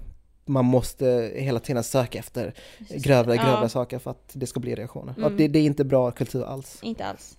man 0.45 0.65
måste 0.65 1.31
hela 1.35 1.59
tiden 1.59 1.83
söka 1.83 2.19
efter 2.19 2.53
grövre, 2.89 3.35
grövre 3.37 3.59
Ja. 3.61 3.69
saker 3.69 3.99
för 3.99 4.11
att 4.11 4.29
det 4.33 4.47
ska 4.47 4.59
bli 4.59 4.75
reaktioner. 4.75 5.13
Mm. 5.17 5.23
Och 5.23 5.31
det, 5.31 5.47
det 5.47 5.59
är 5.59 5.63
inte 5.63 5.83
bra 5.83 6.11
kultur 6.11 6.43
alls. 6.43 6.79
inte 6.81 7.05
alls 7.05 7.35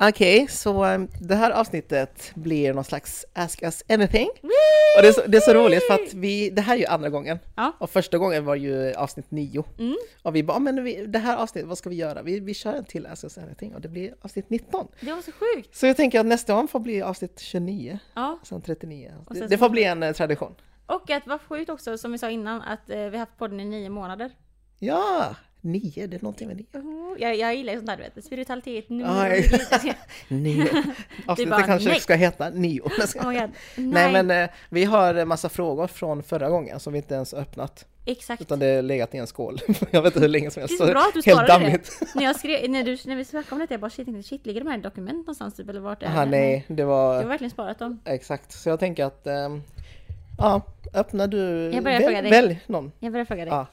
Okej, 0.00 0.46
så 0.50 0.84
eh, 0.84 1.00
det 1.20 1.34
här 1.34 1.50
avsnittet 1.50 2.32
blir 2.34 2.74
någon 2.74 2.84
slags 2.84 3.24
Ask 3.32 3.62
Us 3.62 3.82
Anything. 3.88 4.28
Och 4.96 5.02
det 5.02 5.08
är, 5.08 5.12
så, 5.12 5.22
det 5.26 5.36
är 5.36 5.40
så 5.40 5.54
roligt 5.54 5.86
för 5.86 5.94
att 5.94 6.14
vi, 6.14 6.50
det 6.50 6.62
här 6.62 6.74
är 6.74 6.78
ju 6.78 6.86
andra 6.86 7.08
gången. 7.10 7.38
Ja. 7.56 7.72
Och 7.80 7.90
första 7.90 8.18
gången 8.18 8.44
var 8.44 8.54
ju 8.54 8.94
avsnitt 8.94 9.30
nio. 9.30 9.64
Mm. 9.78 9.96
Och 10.22 10.36
vi 10.36 10.42
bara, 10.42 10.56
"Ah, 10.56 10.60
men 10.60 10.84
vi, 10.84 11.06
det 11.06 11.18
här 11.18 11.36
avsnittet, 11.36 11.68
vad 11.68 11.78
ska 11.78 11.90
vi 11.90 11.96
göra? 11.96 12.22
Vi, 12.22 12.40
vi 12.40 12.54
kör 12.54 12.72
en 12.74 12.84
till 12.84 13.06
Ask 13.06 13.24
Us 13.24 13.38
Anything 13.38 13.74
och 13.74 13.80
det 13.80 13.88
blir 13.88 14.14
avsnitt 14.22 14.50
19. 14.50 14.88
det 15.00 15.12
var 15.12 15.22
så 15.22 15.32
sjukt 15.32 15.76
Så 15.76 15.86
jag 15.86 15.96
tänker 15.96 16.20
att 16.20 16.26
nästa 16.26 16.54
gång 16.54 16.68
får 16.68 16.80
bli 16.80 17.02
avsnitt 17.02 17.40
29, 17.40 17.98
ja 18.14 18.38
sen 18.42 18.62
39. 18.62 19.12
Och 19.26 19.34
Det, 19.34 19.40
sen 19.40 19.48
det 19.48 19.54
så- 19.54 19.58
får 19.58 19.68
bli 19.68 19.84
en 19.84 20.02
eh, 20.02 20.12
tradition. 20.12 20.54
och 20.86 21.10
att 21.10 21.26
vad 21.26 21.40
sjukt 21.40 21.70
också 21.70 21.98
som 21.98 22.12
vi 22.12 22.18
sa 22.18 22.30
innan 22.30 22.62
att 22.62 22.90
eh, 22.90 22.96
vi 22.98 23.10
har 23.10 23.18
haft 23.18 23.38
podden 23.38 23.60
i 23.60 23.64
nio 23.64 23.88
månader 23.90 24.30
Ja, 24.78 25.34
nio, 25.66 26.06
det 26.06 26.16
är 26.16 26.22
någonting 26.22 26.48
med 26.48 26.56
nio. 26.56 26.66
Oh, 26.72 27.20
jag, 27.22 27.36
jag 27.36 27.54
gillar 27.54 27.72
ju 27.72 27.78
sånt 27.78 27.86
där 27.86 27.96
du 27.96 28.02
vet, 28.02 28.24
spiritualitet, 28.24 28.88
nu, 28.88 29.04
Aj. 29.06 29.50
Nio. 30.28 30.62
Avsnittet 31.26 31.50
bara, 31.50 31.62
kanske 31.62 31.88
nej. 31.88 32.00
ska 32.00 32.14
heta 32.14 32.50
nio. 32.50 32.80
oh 32.82 33.32
God. 33.32 33.50
Nej 33.76 34.12
men 34.12 34.30
eh, 34.30 34.50
vi 34.68 34.84
har 34.84 35.24
massa 35.24 35.48
frågor 35.48 35.86
från 35.86 36.22
förra 36.22 36.50
gången 36.50 36.80
som 36.80 36.92
vi 36.92 36.98
inte 36.98 37.14
ens 37.14 37.34
öppnat. 37.34 37.86
Exakt. 38.08 38.42
Utan 38.42 38.58
det 38.58 38.66
är 38.66 38.82
legat 38.82 39.14
i 39.14 39.18
en 39.18 39.26
skål. 39.26 39.60
jag 39.90 40.02
vet 40.02 40.10
inte 40.10 40.20
hur 40.20 40.28
länge 40.28 40.50
som 40.50 40.60
helst. 40.60 40.78
Det 40.78 40.84
är 40.84 40.86
så 40.86 40.92
bra 40.92 41.00
att 41.00 41.14
du 41.14 41.30
helt 41.30 41.38
svarade 41.38 41.64
det. 41.64 41.66
dammigt. 41.66 42.02
När, 42.14 42.24
jag 42.24 42.36
skrev, 42.36 42.70
när, 42.70 42.84
du, 42.84 42.98
när 43.04 43.16
vi 43.16 43.24
snackade 43.24 43.54
om 43.54 43.58
detta, 43.58 43.74
jag 43.74 43.80
bara 43.80 43.90
shit, 43.90 44.06
tänkte, 44.06 44.28
shit, 44.28 44.46
ligger 44.46 44.60
de 44.60 44.70
här 44.70 44.78
i 44.78 44.80
dokument 44.80 45.18
någonstans 45.18 45.54
typ, 45.54 45.68
eller 45.68 45.80
vart 45.80 46.02
är 46.02 46.06
Aha, 46.06 46.24
det? 46.24 46.30
nej, 46.30 46.64
det 46.68 46.84
var... 46.84 47.16
har 47.16 47.24
verkligen 47.24 47.50
sparat 47.50 47.78
dem. 47.78 48.00
Exakt, 48.04 48.52
så 48.52 48.68
jag 48.68 48.80
tänker 48.80 49.04
att... 49.04 49.26
ehm, 49.26 49.62
ja, 50.38 50.62
öppna 50.94 51.26
du... 51.26 51.70
Jag 51.74 51.84
börjar 51.84 52.00
välj, 52.00 52.04
fråga 52.06 52.22
dig. 52.22 52.30
välj 52.30 52.60
någon. 52.66 52.92
Jag 52.98 53.12
börjar 53.12 53.24
fråga 53.24 53.44
dig. 53.44 53.54
Ja. 53.54 53.66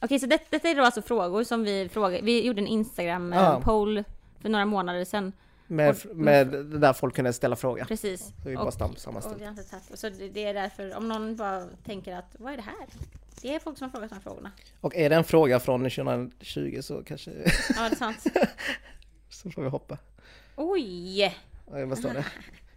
Okej, 0.00 0.18
så 0.18 0.26
det, 0.26 0.40
detta 0.50 0.68
är 0.68 0.74
då 0.74 0.82
alltså 0.82 1.02
frågor 1.02 1.44
som 1.44 1.64
vi 1.64 1.88
frågade. 1.88 2.22
Vi 2.22 2.46
gjorde 2.46 2.60
en. 2.60 2.66
Instagram-poll 2.66 4.04
för 4.40 4.48
några 4.48 4.64
månader 4.66 5.04
sedan. 5.04 5.32
Med, 5.66 5.90
Och- 5.90 6.16
med 6.16 6.48
där 6.64 6.92
folk 6.92 7.14
kunde 7.14 7.32
ställa 7.32 7.56
fråga. 7.56 7.84
Precis. 7.84 8.20
Så 8.42 8.48
vi 8.48 8.56
bara 8.56 8.70
stam, 8.70 8.94
tagit, 8.94 9.00
så 9.94 10.08
det, 10.08 10.44
är 10.44 10.54
därför, 10.54 10.96
om 10.96 11.08
någon 11.08 11.36
bara 11.36 11.64
tänker 11.84 12.16
att 12.16 12.36
vad 12.38 12.52
är 12.52 12.56
det 12.56 12.62
här? 12.62 12.86
Det 13.42 13.54
är 13.54 13.58
folk 13.58 13.78
som 13.78 13.84
har 13.84 13.90
frågat 13.90 14.10
de 14.10 14.14
här 14.14 14.22
frågorna. 14.22 14.50
Och 14.80 14.96
är 14.96 15.10
det 15.10 15.16
en 15.16 15.24
fråga 15.24 15.60
från 15.60 15.80
2020 15.90 16.78
så 16.82 17.02
kanske... 17.04 17.30
Ja, 17.30 17.82
det 17.88 17.94
är 17.94 17.96
sant. 17.96 18.24
så 19.30 19.50
får 19.50 19.62
vi 19.62 19.68
hoppa. 19.68 19.98
Oj! 20.56 21.36
Oj, 21.66 21.84
vad 21.84 21.98
står 21.98 22.10
det? 22.10 22.24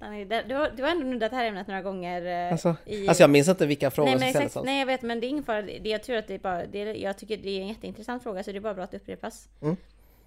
Det- 0.00 0.44
Du 0.48 0.54
har, 0.54 0.70
du 0.76 0.82
har 0.82 0.90
ändå 0.90 1.06
nuddat 1.06 1.30
det 1.30 1.36
här 1.36 1.44
ämnet 1.44 1.66
några 1.66 1.82
gånger. 1.82 2.46
eh, 2.46 2.52
Alltså, 2.52 2.76
i, 2.86 3.08
alltså 3.08 3.22
jag 3.22 3.30
minns 3.30 3.48
inte 3.48 3.66
vilka 3.66 3.90
frågor 3.90 4.06
nej, 4.10 4.18
som 4.18 4.20
men 4.20 4.28
exakt, 4.28 4.44
Alltså. 4.44 4.62
nej 4.62 4.78
jag 4.78 4.86
vet 4.86 5.02
men 5.02 5.20
det 5.20 5.26
är 5.26 5.28
ingen 5.28 5.44
fara. 5.44 5.62
Det, 5.62 5.80
jag 5.84 6.02
tror 6.02 6.16
att 6.16 6.28
det 6.28 6.34
är 6.34 6.38
bara, 6.38 6.66
det, 6.66 6.78
jag 6.78 7.18
tycker 7.18 7.36
det 7.36 7.48
är 7.50 7.60
en 7.60 7.68
jätteintressant 7.68 8.22
fråga 8.22 8.42
så 8.42 8.50
det 8.52 8.58
är 8.58 8.60
bara 8.60 8.74
bra 8.74 8.84
att 8.84 8.94
upprepas. 8.94 9.48
Mm. 9.62 9.76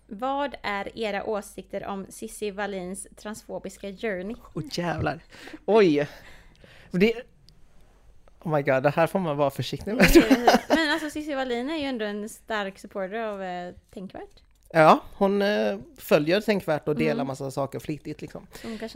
Vad 0.07 0.55
är 0.63 0.97
era 0.99 1.23
åsikter 1.23 1.85
om 1.85 2.05
Cissi 2.09 2.51
Wallins 2.51 3.07
transfobiska 3.15 3.87
journey? 3.91 4.35
Åh 4.53 4.63
jävlar. 4.71 5.19
Oj! 5.65 6.07
Det... 6.91 7.13
Oh 8.43 8.55
my 8.55 8.61
god, 8.61 8.83
det 8.83 8.89
här 8.89 9.07
får 9.07 9.19
man 9.19 9.37
vara 9.37 9.49
försiktig 9.49 9.93
med. 9.95 10.07
Men 10.69 10.89
alltså 10.89 11.09
Cissi 11.09 11.33
Wallin 11.35 11.69
är 11.69 11.77
ju 11.77 11.83
ändå 11.85 12.05
en 12.05 12.29
stark 12.29 12.79
supporter 12.79 13.19
av 13.19 13.43
eh, 13.43 13.73
Tänkvärt. 13.93 14.41
Ja, 14.75 14.99
hon 15.13 15.41
eh, 15.41 15.77
följer 15.97 16.41
Tänkvärt 16.41 16.87
och 16.87 16.95
delar 16.95 17.13
Mm. 17.13 17.27
massa 17.27 17.51
saker 17.51 17.79
flitigt 17.79 18.21
liksom. 18.21 18.47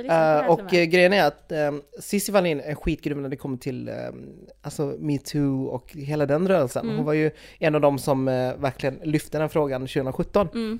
Här 0.10 0.50
och 0.50 0.74
eh, 0.74 0.86
grejen 0.86 1.14
är 1.14 1.24
att 1.28 1.52
um, 1.52 1.82
Cissi 2.00 2.32
Wallin 2.32 2.60
är 2.60 2.76
skitgrym 2.76 3.22
när 3.22 3.30
det 3.30 3.36
kommer 3.36 3.58
till 3.58 3.90
um, 3.90 4.36
alltså 4.62 4.96
metoo 5.00 5.66
och 5.66 5.92
hela 5.94 6.26
den 6.26 6.48
rörelsen. 6.48 6.84
Mm. 6.86 6.96
Hon 6.96 7.06
var 7.06 7.14
ju 7.14 7.32
en 7.60 7.76
av 7.76 7.82
dem 7.82 8.00
som 8.00 8.28
eh, 8.28 8.54
verkligen 8.56 9.00
lyfte 9.04 9.38
den 9.38 9.50
frågan 9.50 9.82
2017. 9.82 10.48
Mm, 10.54 10.80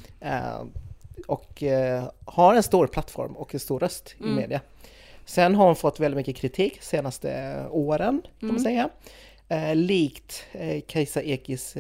och 1.28 1.64
har 2.26 2.56
en 2.56 2.64
stor 2.64 2.88
plattform 2.88 3.36
och 3.38 3.54
en 3.54 3.60
stor 3.60 3.80
röst 3.80 4.16
i 4.20 4.24
Mm. 4.24 4.36
media. 4.36 4.62
Sen 5.26 5.56
har 5.56 5.66
hon 5.66 5.76
fått 5.76 6.00
väldigt 6.00 6.16
mycket 6.18 6.36
kritik 6.36 6.78
senaste 6.82 7.56
åren, 7.72 8.22
kan 8.40 8.48
man 8.48 8.58
Mm. 8.58 8.64
säga. 8.64 8.90
Likt 9.76 10.44
Kajsa 10.88 11.22
Ekis, 11.22 11.76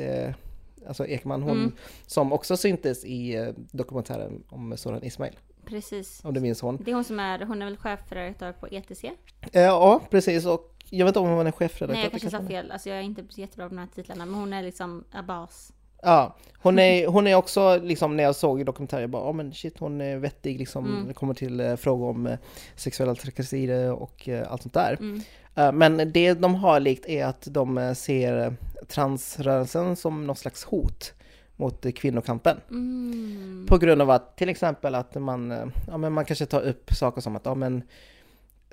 alltså 0.87 1.05
Ekman, 1.07 1.41
hon 1.41 1.57
Mm. 1.57 1.71
som 2.07 2.33
också 2.33 2.57
syntes 2.57 3.05
i 3.05 3.35
eh, 3.35 3.47
dokumentären 3.71 4.43
om 4.49 4.77
Soran 4.77 5.03
Ismail. 5.03 5.33
precis. 5.65 6.21
Om 6.23 6.33
du 6.33 6.39
minns 6.39 6.61
hon. 6.61 6.77
Det 6.85 6.91
är 6.91 6.95
hon 6.95 7.03
som 7.03 7.19
är, 7.19 7.39
hon 7.45 7.61
är 7.61 7.65
väl 7.65 7.77
chefredaktör 7.77 8.51
på 8.51 8.67
ETC? 8.67 9.03
Eh, 9.03 9.61
ja, 9.61 10.01
precis. 10.09 10.45
Och 10.45 10.73
jag 10.89 11.05
vet 11.05 11.09
inte 11.09 11.19
om 11.19 11.27
hon 11.29 11.47
är 11.47 11.51
chefredaktör. 11.51 11.87
Nej 11.93 12.03
jag 12.03 12.11
kanske 12.11 12.29
sa 12.29 12.43
fel, 12.47 12.71
alltså 12.71 12.89
jag 12.89 12.97
är 12.97 13.01
inte 13.01 13.23
jättebra 13.41 13.69
på 13.69 13.75
de 13.75 13.79
här 13.81 13.87
titlarna 13.95 14.25
men 14.25 14.35
hon 14.35 14.53
är 14.53 14.63
liksom 14.63 15.03
Abbas. 15.11 15.73
Ja, 16.01 16.35
hon 16.61 16.79
är, 16.79 17.07
hon 17.07 17.27
är 17.27 17.35
också 17.35 17.77
liksom 17.83 18.17
när 18.17 18.23
jag 18.23 18.35
såg 18.35 18.61
i 18.61 18.63
dokumentären, 18.63 19.01
jag 19.01 19.09
bara, 19.09 19.25
ja 19.25 19.31
men 19.31 19.53
shit 19.53 19.79
hon 19.79 20.01
är 20.01 20.17
vettig 20.17 20.59
liksom 20.59 20.85
Mm. 20.85 20.99
när 20.99 21.07
det 21.07 21.13
kommer 21.13 21.33
till 21.33 21.59
eh, 21.59 21.75
frågor 21.75 22.09
om 22.09 22.27
eh, 22.27 22.37
sexuella 22.75 23.15
trakasserier 23.15 23.91
och 23.91 24.29
eh, 24.29 24.51
allt 24.51 24.61
sånt 24.61 24.73
där. 24.73 24.97
Mm. 24.99 25.21
Eh, 25.57 25.71
Men 25.71 26.11
det 26.11 26.33
de 26.33 26.55
har 26.55 26.79
likt 26.79 27.05
är 27.09 27.25
att 27.25 27.47
de 27.51 27.77
eh, 27.77 27.93
ser 27.93 28.55
transrörelsen 28.87 29.95
som 29.95 30.27
något 30.27 30.37
slags 30.37 30.63
hot 30.63 31.13
mot 31.55 31.85
kvinnokampen. 31.95 32.57
Mm. 32.69 33.65
På 33.69 33.77
grund 33.77 34.01
av 34.01 34.09
att 34.09 34.37
till 34.37 34.49
exempel 34.49 34.95
att 34.95 35.15
man, 35.15 35.51
eh, 35.51 35.65
ja, 35.87 35.97
men 35.97 36.13
man 36.13 36.25
kanske 36.25 36.45
tar 36.45 36.61
upp 36.61 36.93
saker 36.93 37.21
som 37.21 37.35
att 37.35 37.45
ja, 37.45 37.55
men 37.55 37.83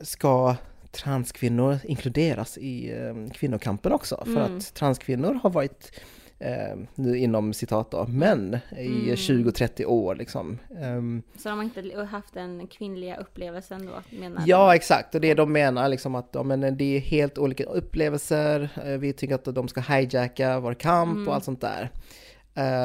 ska 0.03 0.57
transkvinnor 0.91 1.79
inkluderas 1.85 2.59
i 2.59 2.95
kvinnokampen 3.35 3.93
också? 3.93 4.23
För 4.25 4.31
Mm. 4.47 4.57
att 4.57 4.75
transkvinnor 4.75 5.39
har 5.43 5.51
varit, 5.51 6.01
eh, 6.39 6.77
nu 6.95 7.19
inom 7.19 7.53
citat 7.53 7.91
då, 7.91 8.07
män 8.07 8.59
i 8.79 8.87
Mm. 8.87 9.15
20-30 9.17 9.85
år 9.85 10.15
liksom. 10.15 10.59
Ehm, 10.81 11.23
Så 11.37 11.49
de 11.49 11.59
har 11.59 11.65
inte 11.65 12.05
haft 12.11 12.35
den 12.35 12.67
kvinnliga 12.67 13.17
upplevelsen 13.17 13.87
då 13.87 14.17
menar 14.19 14.43
Ja, 14.47 14.75
exakt. 14.75 15.15
Och 15.15 15.21
det 15.21 15.35
de 15.35 15.53
menar 15.53 15.89
liksom 15.89 16.15
att 16.15 16.29
ja, 16.33 16.43
men 16.43 16.77
det 16.77 16.97
är 16.97 17.01
helt 17.01 17.39
olika 17.39 17.65
upplevelser. 17.65 18.69
Eh, 18.85 18.99
Vi 18.99 19.13
tycker 19.13 19.35
att 19.35 19.45
de 19.45 19.69
ska 19.69 19.81
hijacka 19.81 20.61
vår 20.61 20.75
kamp 20.75 21.17
Mm. 21.17 21.29
och 21.29 21.35
allt 21.35 21.45
sånt 21.45 21.61
där. 21.61 21.91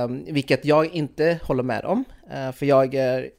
Um, 0.03 0.25
vilket 0.29 0.65
jag 0.65 0.85
inte 0.95 1.39
håller 1.43 1.63
med 1.63 1.85
om. 1.85 2.03
Eh, 2.31 2.51
för 2.51 2.65
jag 2.65 2.95
är 2.95 3.29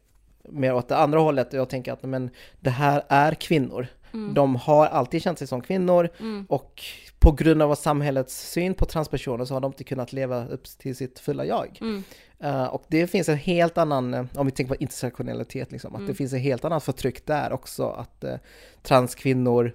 mer 0.48 0.74
åt 0.74 0.88
det 0.88 0.96
andra 0.96 1.18
hållet 1.18 1.48
och 1.54 1.58
jag 1.58 1.68
tänker 1.68 1.92
att 1.92 2.02
men, 2.02 2.30
det 2.60 2.70
här 2.70 3.02
är 3.08 3.34
kvinnor 3.34 3.86
De 4.34 4.56
har 4.56 4.86
alltid 4.86 5.22
känt 5.22 5.38
sig 5.38 5.46
som 5.46 5.60
kvinnor 5.60 6.08
Mm. 6.20 6.46
och 6.48 6.82
på 7.20 7.32
grund 7.32 7.62
av 7.62 7.74
samhällets 7.74 8.50
syn 8.50 8.74
på 8.74 8.84
transpersoner 8.84 9.44
så 9.44 9.54
har 9.54 9.60
de 9.60 9.68
inte 9.68 9.84
kunnat 9.84 10.12
leva 10.12 10.46
upp 10.46 10.64
till 10.64 10.96
sitt 10.96 11.18
fulla 11.18 11.44
jag. 11.44 11.78
Mm. 11.80 12.02
Eh, 12.38 12.64
och 12.64 12.82
det 12.88 13.06
finns 13.06 13.28
en 13.28 13.36
helt 13.36 13.78
annan, 13.78 14.14
eh, 14.14 14.24
om 14.34 14.46
vi 14.46 14.52
tänker 14.52 14.74
på 14.74 14.82
intersektionalitet, 14.82 15.72
liksom, 15.72 15.90
Mm. 15.94 16.02
att 16.02 16.08
det 16.08 16.14
finns 16.14 16.32
en 16.32 16.38
helt 16.38 16.64
annan 16.64 16.80
förtryck 16.80 17.26
där 17.26 17.52
också, 17.52 17.88
att 17.88 18.24
uh, 18.24 18.34
transkvinnor 18.82 19.72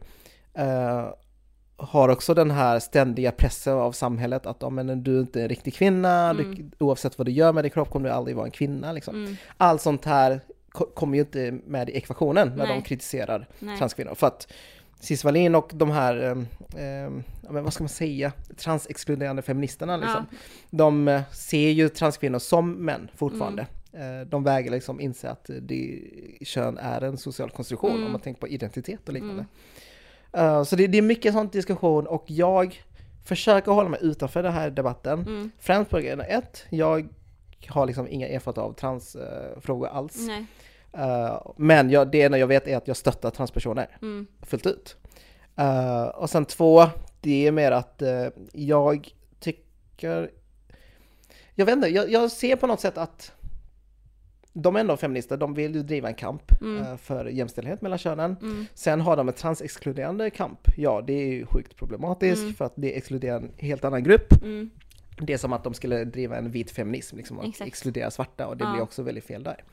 eh, 0.54 1.06
har 1.78 2.10
också 2.10 2.34
den 2.34 2.52
här 2.52 2.80
ständiga 2.80 3.32
pressen 3.32 3.74
av 3.74 3.92
samhället 3.92 4.46
att 4.46 4.64
om 4.64 4.76
men 4.76 5.04
du 5.04 5.16
är 5.18 5.22
inte 5.22 5.42
en 5.42 5.50
riktig 5.50 5.74
kvinna, 5.74 6.30
Mm. 6.30 6.56
du, 6.56 6.86
oavsett 6.86 7.18
vad 7.18 7.28
du 7.28 7.32
gör 7.32 7.54
med 7.54 7.64
din 7.64 7.72
kropp 7.72 7.90
kommer 7.90 8.10
du 8.10 8.16
aldrig 8.16 8.36
vara 8.36 8.46
en 8.46 8.52
kvinna. 8.52 8.92
Liksom. 8.92 9.16
Mm. 9.16 9.36
Allt 9.58 9.82
sånt 9.82 10.06
här 10.06 10.40
ko- 10.70 10.86
kommer 10.96 11.16
ju 11.18 11.22
inte 11.24 11.52
med 11.66 11.90
i 11.90 11.98
ekvationen 11.98 12.48
när 12.50 12.56
Nej. 12.68 12.68
de 12.68 12.82
kritiserar 12.82 13.48
Nej. 13.60 13.78
transkvinnor. 13.78 14.16
För 14.16 14.28
att 14.28 14.48
Cissi 15.06 15.26
Wallin 15.28 15.56
och 15.56 15.72
de 15.74 15.92
här, 15.92 16.18
eh, 16.24 16.84
eh, 16.84 17.12
ja, 17.44 17.50
vad 17.62 17.74
ska 17.74 17.84
man 17.84 17.90
säga, 17.90 18.32
transexkluderande 18.58 19.42
feministerna 19.42 19.98
liksom. 19.98 20.26
De 20.70 21.08
eh, 21.08 21.22
ser 21.32 21.70
ju 21.70 21.90
transkvinnor 21.90 22.40
som 22.40 22.72
män 22.86 23.10
fortfarande. 23.16 23.68
Mm. 23.94 24.22
Eh, 24.22 24.28
De 24.28 24.44
väger 24.44 24.72
liksom 24.72 25.00
inse 25.02 25.30
att 25.30 25.50
det, 25.62 26.02
kön 26.42 26.78
är 26.78 27.02
en 27.02 27.18
social 27.18 27.50
konstruktion 27.50 27.92
Mm. 27.92 28.06
om 28.06 28.12
man 28.12 28.22
tänker 28.22 28.42
på 28.42 28.48
identitet 28.48 29.08
och 29.08 29.14
liknande. 29.14 29.46
Eh, 30.34 30.64
Så 30.64 30.76
det, 30.76 30.88
det 30.88 30.98
är 30.98 31.02
mycket 31.02 31.34
sånt 31.34 31.54
diskussion 31.54 32.08
och 32.08 32.24
jag 32.28 32.82
försöker 33.26 33.72
hålla 33.72 33.90
mig 33.90 34.00
utanför 34.04 34.44
den 34.44 34.54
här 34.54 34.70
debatten. 34.70 35.20
Mm. 35.20 35.52
Främst 35.60 35.92
på 35.92 36.00
grund 36.00 36.22
av 36.22 36.28
ett, 36.28 36.66
jag 36.70 37.08
har 37.68 37.86
liksom 37.86 38.08
inga 38.08 38.28
erfarenheter 38.28 38.62
av 38.62 38.74
transfrågor 38.74 39.88
alls. 39.88 40.28
Nej. 40.28 40.46
Eh, 40.96 41.42
men 41.58 41.90
jag, 41.90 42.12
det 42.12 42.22
enda 42.22 42.38
jag 42.38 42.48
vet 42.48 42.68
är 42.68 42.78
att 42.78 42.88
jag 42.88 42.98
stöttar 42.98 43.30
transpersoner 43.32 43.98
Mm. 44.02 44.28
fullt 44.42 44.66
ut. 44.66 44.98
Eh, 45.56 46.04
och 46.06 46.30
sen 46.30 46.46
två, 46.46 46.84
det 47.22 47.48
är 47.48 47.52
mer 47.52 47.72
att 47.72 48.02
eh, 48.02 48.28
jag 48.54 49.10
tycker... 49.40 50.32
Jag 51.56 51.66
vet 51.66 51.76
inte, 51.76 51.88
jag, 51.88 52.12
jag 52.12 52.32
ser 52.32 52.56
på 52.56 52.68
något 52.68 52.80
sätt 52.82 52.98
att 52.98 53.32
de 54.54 54.76
är 54.76 54.80
ändå 54.80 54.98
feminister, 54.98 55.38
de 55.38 55.54
vill 55.54 55.76
ju 55.76 55.84
driva 55.84 56.08
en 56.08 56.14
kamp 56.16 56.62
Mm. 56.62 56.98
för 56.98 57.26
jämställdhet 57.26 57.82
mellan 57.82 57.98
könen. 57.98 58.36
Mm. 58.42 58.66
Sen 58.74 59.02
har 59.02 59.18
de 59.18 59.28
en 59.28 59.34
transexkluderande 59.34 60.30
kamp. 60.30 60.60
Ja, 60.78 61.02
det 61.08 61.14
är 61.14 61.28
ju 61.28 61.46
sjukt 61.46 61.76
problematiskt 61.76 62.42
Mm. 62.42 62.54
för 62.54 62.66
att 62.66 62.74
det 62.76 62.98
exkluderar 62.98 63.36
en 63.38 63.52
helt 63.58 63.86
annan 63.86 64.04
grupp. 64.04 64.34
Mm. 65.18 65.26
Det 65.26 65.34
är 65.34 65.38
som 65.38 65.54
att 65.54 65.64
de 65.64 65.74
skulle 65.74 66.04
driva 66.06 66.38
en 66.38 66.52
vit 66.52 66.72
feminism, 66.72 67.18
liksom 67.18 67.40
att 67.40 67.46
Exakt. 67.48 67.68
exkludera 67.68 68.12
svarta 68.12 68.48
och 68.48 68.58
det 68.58 68.64
Ja. 68.64 68.72
blir 68.72 68.82
också 68.84 69.04
väldigt 69.04 69.26
fel 69.26 69.44
där. 69.44 69.64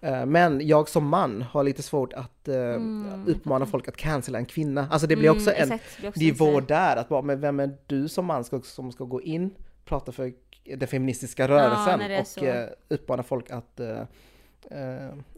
Eh, 0.00 0.26
Men 0.26 0.66
jag 0.66 0.88
som 0.88 1.06
man 1.08 1.42
har 1.42 1.64
lite 1.64 1.82
svårt 1.82 2.12
att 2.12 2.48
eh, 2.48 2.54
Mm, 2.56 3.26
uppmana 3.28 3.66
folk 3.66 3.88
att 3.88 3.96
cancella 3.96 4.38
en 4.38 4.46
kvinna. 4.46 4.88
Alltså 4.90 5.06
det 5.06 5.16
blir 5.16 5.30
också 5.30 5.50
en 5.50 5.72
exakt, 5.72 5.84
det 5.96 6.00
blir 6.00 6.10
också 6.10 6.20
nivå 6.44 6.60
där, 6.60 6.96
att 6.96 7.08
bara, 7.08 7.22
men 7.22 7.40
vem 7.40 7.60
är 7.60 7.76
du 7.86 8.08
som 8.08 8.24
man 8.24 8.44
ska, 8.44 8.60
som 8.60 8.92
ska 8.92 9.04
gå 9.04 9.22
in, 9.22 9.50
prata 9.84 10.12
för 10.12 10.32
den 10.76 10.88
feministiska 10.88 11.48
rörelsen 11.48 12.00
är 12.00 12.20
och 12.20 12.42
eh, 12.42 12.68
uppmana 12.88 13.22
folk 13.22 13.50
att 13.50 13.80
eh, 13.80 14.02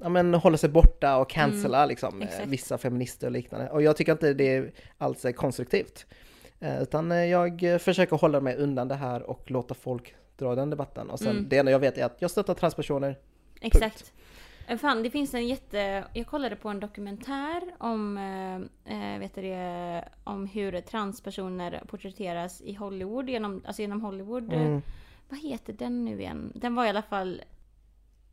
ja, 0.01 0.09
men 0.09 0.35
hålla 0.35 0.57
sig 0.57 0.69
borta 0.69 1.17
och 1.17 1.31
cancella 1.31 1.87
liksom, 1.87 2.23
eh, 2.23 2.29
exakt. 2.29 2.49
vissa 2.49 2.79
feminister 2.79 3.27
och 3.27 3.33
liknande. 3.33 3.71
Och 3.71 3.83
jag 3.83 3.97
tycker 3.97 4.13
inte 4.13 4.35
det 4.35 4.71
alls 4.99 5.25
är 5.25 5.33
konstruktivt. 5.33 6.07
Eh, 6.61 6.83
Utan 6.83 7.13
eh, 7.13 7.25
jag 7.25 7.81
försöker 7.81 8.17
hålla 8.17 8.41
mig 8.41 8.57
undan 8.57 8.89
det 8.89 8.95
här 8.95 9.23
och 9.23 9.51
låta 9.51 9.75
folk 9.75 10.15
dra 10.37 10.55
den 10.55 10.71
debatten. 10.71 11.11
Och 11.11 11.19
sen 11.19 11.31
Mm. 11.31 11.49
det 11.49 11.59
enda 11.59 11.73
jag 11.73 11.79
vet 11.79 11.99
är 11.99 12.05
att 12.05 12.17
jag 12.23 12.31
stöttar 12.31 12.55
transpersoner. 12.55 13.19
Exakt. 13.61 14.13
Eh, 14.67 14.79
Fan, 14.79 15.03
det 15.03 15.11
finns 15.11 15.35
en 15.35 15.49
jätte... 15.49 16.05
Jag 16.13 16.27
kollade 16.27 16.57
på 16.57 16.69
en 16.69 16.81
dokumentär 16.81 17.63
om, 17.79 18.19
eh, 18.85 19.19
vet 19.19 19.35
du 19.35 19.43
det, 19.43 20.09
om 20.25 20.47
hur 20.47 20.81
transpersoner 20.81 21.83
porträtteras 21.87 22.61
i 22.63 22.75
Hollywood, 22.75 23.29
genom, 23.31 23.63
alltså 23.67 23.83
genom 23.83 24.01
Hollywood. 24.01 24.53
Mm. 24.53 24.83
Vad 25.29 25.39
heter 25.41 25.73
den 25.73 26.05
nu 26.05 26.21
igen? 26.21 26.53
Den 26.55 26.75
var 26.75 26.87
i 26.87 26.89
alla 26.89 27.03
fall... 27.03 27.43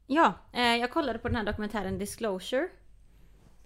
Ja, 0.08 0.34
eh, 0.54 0.62
jag 0.76 0.92
kollade 0.92 1.20
på 1.20 1.28
den 1.28 1.38
här 1.38 1.44
dokumentären 1.44 1.98
Disclosure. 1.98 2.68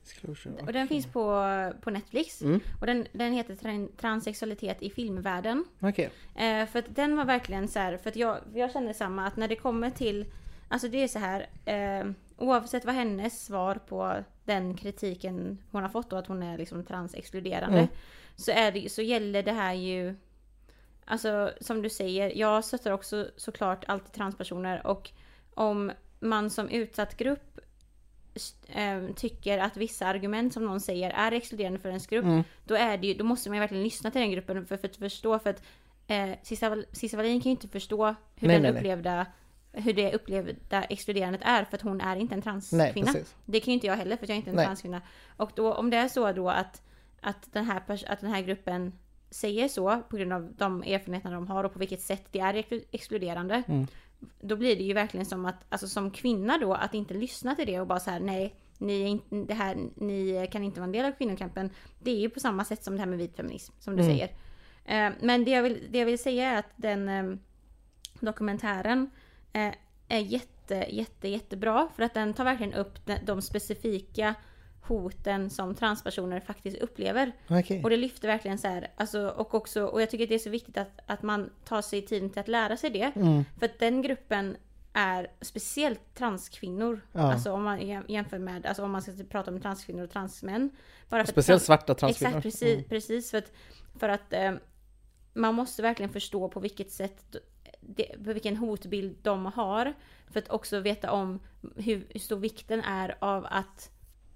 Disclosure, 0.04 0.56
Och 0.66 0.74
den 0.74 0.88
finns 0.88 1.06
på, 1.06 1.46
på 1.82 1.90
Netflix. 1.90 2.42
Mm. 2.42 2.60
Och 2.80 2.86
den, 2.88 3.08
den 3.12 3.34
heter 3.34 3.56
Tran- 3.56 3.90
Transsexualitet 3.98 4.82
i 4.82 4.90
filmvärlden. 4.90 5.66
Okej. 5.80 6.10
Eh, 6.36 6.66
för 6.66 6.80
att 6.80 6.96
den 6.96 7.16
var 7.18 7.26
verkligen 7.26 7.68
så 7.68 7.80
här, 7.80 7.98
för 7.98 8.10
att 8.10 8.16
jag, 8.16 8.38
jag 8.54 8.72
känner 8.72 8.94
samma 8.94 9.28
att 9.28 9.36
när 9.38 9.48
det 9.48 9.56
kommer 9.56 9.90
till, 9.90 10.26
alltså 10.68 10.88
det 10.88 11.04
är 11.04 11.08
så 11.08 11.20
här, 11.20 11.50
eh, 11.66 12.12
oavsett 12.38 12.86
vad 12.86 12.96
hennes 12.96 13.46
svar 13.46 13.76
på 13.76 14.16
den 14.46 14.78
kritiken 14.78 15.58
hon 15.72 15.82
har 15.82 15.90
fått 15.90 16.10
då, 16.10 16.16
att 16.16 16.28
hon 16.28 16.44
är 16.44 16.58
liksom 16.58 16.84
transexkluderande, 16.86 17.78
Mm. 17.78 17.90
så, 18.36 18.52
är 18.52 18.72
det, 18.72 18.92
så 18.92 19.02
gäller 19.02 19.44
det 19.44 19.52
här 19.52 19.74
ju, 19.74 20.16
alltså 21.06 21.52
som 21.62 21.82
du 21.82 21.90
säger, 21.90 22.38
jag 22.38 22.66
stöttar 22.66 22.92
också 22.92 23.28
såklart 23.38 23.86
alltid 23.88 24.12
transpersoner 24.14 24.88
och 24.88 25.12
om 25.54 25.92
man 26.20 26.50
som 26.50 26.70
utsatt 26.70 27.18
grupp 27.18 27.60
tycker 29.16 29.58
att 29.58 29.78
vissa 29.78 30.08
argument 30.08 30.54
som 30.54 30.66
någon 30.66 30.80
säger 30.82 31.10
är 31.10 31.32
exkluderande 31.32 31.80
för 31.80 31.90
ens 31.90 32.08
grupp, 32.08 32.24
Mm. 32.26 32.44
då, 32.66 32.76
är 32.76 32.98
det 32.98 33.08
ju, 33.08 33.14
då 33.14 33.24
måste 33.24 33.50
man 33.50 33.56
ju 33.56 33.60
verkligen 33.60 33.84
lyssna 33.84 34.12
till 34.12 34.22
den 34.22 34.32
gruppen 34.32 34.66
för, 34.66 34.78
för 34.78 34.88
att 34.88 34.96
förstå. 34.96 35.40
För 35.40 35.50
att 35.50 35.64
eh, 36.08 36.30
Cissi 36.44 36.66
Wall- 36.66 36.86
Cissi 36.92 37.18
Wallin 37.18 37.42
kan 37.42 37.50
ju 37.50 37.52
inte 37.52 37.68
förstå 37.68 38.06
hur, 38.36 38.48
Nej, 38.48 38.56
den 38.56 38.62
nej, 38.62 38.72
nej. 38.72 38.80
upplevda, 38.82 39.26
hur 39.74 39.94
det 39.94 40.14
upplevda 40.14 40.84
exkluderandet 40.84 41.42
är 41.44 41.64
för 41.66 41.76
att 41.78 41.82
hon 41.82 42.02
är 42.02 42.16
inte 42.16 42.34
en 42.36 42.40
Nej, 42.40 42.44
transkvinna. 42.44 43.14
Det 43.46 43.60
kan 43.60 43.72
ju 43.72 43.74
inte 43.74 43.88
jag 43.88 43.96
heller 43.98 44.18
för 44.18 44.24
att 44.26 44.30
jag 44.30 44.36
är 44.36 44.40
inte 44.40 44.50
en 44.50 44.56
Nej. 44.56 44.66
transkvinna. 44.66 45.02
Och 45.38 45.52
då, 45.56 45.74
om 45.74 45.90
det 45.90 45.98
är 45.98 46.08
så 46.08 46.32
då 46.32 46.50
att, 46.50 46.82
att, 47.22 47.54
den 47.54 47.66
här 47.66 47.80
pers- 47.88 48.06
att 48.08 48.20
den 48.22 48.30
här 48.30 48.42
gruppen 48.42 48.94
säger 49.30 49.68
så 49.68 50.02
på 50.10 50.18
grund 50.18 50.34
av 50.34 50.54
de 50.58 50.84
erfarenheterna 50.84 51.36
de 51.36 51.48
har 51.48 51.64
och 51.64 51.74
på 51.74 51.80
vilket 51.80 52.02
sätt 52.02 52.26
det 52.32 52.40
är 52.40 52.54
exklu- 52.54 52.86
exkluderande. 52.92 53.64
Mm. 53.68 53.88
Då 54.42 54.56
blir 54.56 54.76
det 54.76 54.84
ju 54.84 54.94
verkligen 54.94 55.26
som 55.26 55.46
att, 55.46 55.66
alltså 55.70 55.88
som 55.88 56.12
kvinna 56.12 56.58
då, 56.58 56.74
att 56.74 56.94
inte 56.94 57.14
lyssna 57.14 57.56
till 57.56 57.68
det 57.68 57.80
och 57.80 57.88
bara 57.88 58.00
så 58.00 58.12
här: 58.12 58.20
nej, 58.20 58.56
ni, 58.78 59.22
det 59.48 59.54
här, 59.54 59.78
ni 59.96 60.50
kan 60.52 60.64
inte 60.64 60.80
vara 60.80 60.86
en 60.86 60.92
del 60.92 61.06
av 61.06 61.12
kvinnokampen. 61.12 61.70
Det 62.00 62.12
är 62.12 62.20
ju 62.20 62.30
på 62.30 62.40
samma 62.40 62.66
sätt 62.66 62.84
som 62.84 62.94
det 62.94 63.00
här 63.00 63.08
med 63.08 63.18
vit 63.20 63.36
feminism, 63.36 63.74
som 63.80 63.96
du 63.96 64.04
Mm. 64.04 64.16
säger. 64.16 64.30
Eh, 64.86 65.14
men 65.22 65.46
det 65.46 65.52
jag, 65.52 65.64
vill, 65.64 65.88
det 65.90 66.00
jag 66.00 66.06
vill 66.06 66.20
säga 66.20 66.52
är 66.52 66.60
att 66.60 66.72
den 66.76 67.10
eh, 67.10 67.38
dokumentären 68.20 69.12
eh, 69.54 69.74
är 70.08 70.20
jätte, 70.20 70.86
jätte, 70.90 71.28
jättebra. 71.28 71.90
För 71.96 72.04
att 72.04 72.14
den 72.14 72.34
tar 72.34 72.44
verkligen 72.44 72.74
upp 72.74 73.06
de, 73.06 73.18
de 73.26 73.42
specifika 73.42 74.36
hoten 74.82 75.50
som 75.50 75.76
transpersoner 75.76 76.40
faktiskt 76.40 76.78
upplever. 76.78 77.32
Okej. 77.48 77.84
Och 77.84 77.90
det 77.90 77.98
lyfter 77.98 78.28
verkligen 78.28 78.58
så 78.58 78.68
här, 78.68 78.88
alltså, 78.96 79.28
och 79.28 79.54
också, 79.54 79.86
och 79.86 80.02
jag 80.02 80.10
tycker 80.10 80.24
att 80.24 80.30
det 80.30 80.36
är 80.36 80.40
så 80.40 80.50
viktigt 80.50 80.78
att, 80.78 81.00
att 81.06 81.22
man 81.24 81.50
tar 81.66 81.82
sig 81.82 82.02
tiden 82.02 82.30
till 82.30 82.40
att 82.40 82.48
lära 82.48 82.78
sig 82.78 82.90
det. 82.90 83.12
Mm. 83.16 83.44
För 83.60 83.66
att 83.66 83.80
den 83.80 84.02
gruppen 84.02 84.58
är 84.94 85.28
speciellt 85.42 86.16
transkvinnor. 86.16 87.02
Ja. 87.12 87.34
Alltså 87.34 87.52
om 87.52 87.64
man 87.64 87.80
jäm- 87.80 88.06
jämför 88.08 88.40
med, 88.40 88.66
alltså 88.66 88.84
om 88.84 88.92
man 88.92 89.02
ska 89.02 89.12
prata 89.30 89.52
om 89.52 89.62
transkvinnor 89.62 90.04
och 90.04 90.12
transmän. 90.12 90.70
Bara 91.10 91.18
för 91.18 91.20
att 91.24 91.30
Speciellt 91.30 91.48
trans- 91.48 91.66
svarta 91.66 91.94
transkvinnor. 91.96 92.30
Exakt, 92.30 92.44
precis. 92.44 92.74
Mm. 92.78 92.84
precis 92.84 93.32
för 93.32 93.38
att, 93.38 93.52
för 94.00 94.10
att 94.10 94.34
eh, 94.34 94.52
man 95.34 95.56
måste 95.56 95.82
verkligen 95.82 96.10
förstå 96.14 96.50
på 96.50 96.60
vilket 96.60 96.92
sätt, 96.92 97.36
det, 97.80 98.24
på 98.26 98.34
vilken 98.34 98.58
hotbild 98.58 99.18
de 99.22 99.46
har. 99.46 99.94
För 100.32 100.40
att 100.40 100.50
också 100.50 100.80
veta 100.80 101.12
om 101.12 101.40
hur, 101.76 102.08
hur 102.10 102.20
stor 102.20 102.38
vikten 102.38 102.82
är 102.82 103.16
av 103.20 103.48
att 103.50 103.92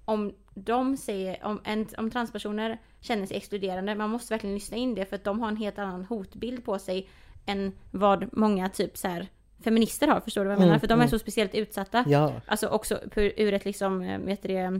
om 0.05 0.33
de 0.53 0.97
säger, 0.97 1.45
om, 1.45 1.61
en, 1.63 1.87
om 1.97 2.11
transpersoner 2.11 2.77
känner 2.99 3.25
sig 3.25 3.37
exkluderande, 3.37 3.95
man 3.95 4.09
måste 4.09 4.33
verkligen 4.33 4.53
lyssna 4.53 4.77
in 4.77 4.95
det 4.95 5.05
för 5.05 5.15
att 5.15 5.23
de 5.23 5.39
har 5.39 5.47
en 5.47 5.57
helt 5.57 5.79
annan 5.79 6.05
hotbild 6.05 6.65
på 6.65 6.79
sig 6.79 7.09
än 7.45 7.71
vad 7.91 8.37
många 8.37 8.69
typ 8.69 8.97
så 8.97 9.07
här 9.07 9.27
feminister 9.63 10.07
har, 10.07 10.19
förstår 10.19 10.41
du 10.41 10.47
vad 10.47 10.51
jag 10.51 10.57
Mm, 10.57 10.67
menar? 10.67 10.79
För 10.79 10.87
de 10.87 10.93
är 10.93 10.95
mm. 10.97 11.09
så 11.09 11.19
speciellt 11.19 11.55
utsatta. 11.55 12.05
Ja. 12.07 12.33
Alltså 12.45 12.67
också 12.67 12.99
ur 13.15 13.53
ett 13.53 13.65
liksom, 13.65 14.01
eh, 14.01 14.19
vet 14.19 14.41
du 14.41 14.47
det, 14.47 14.79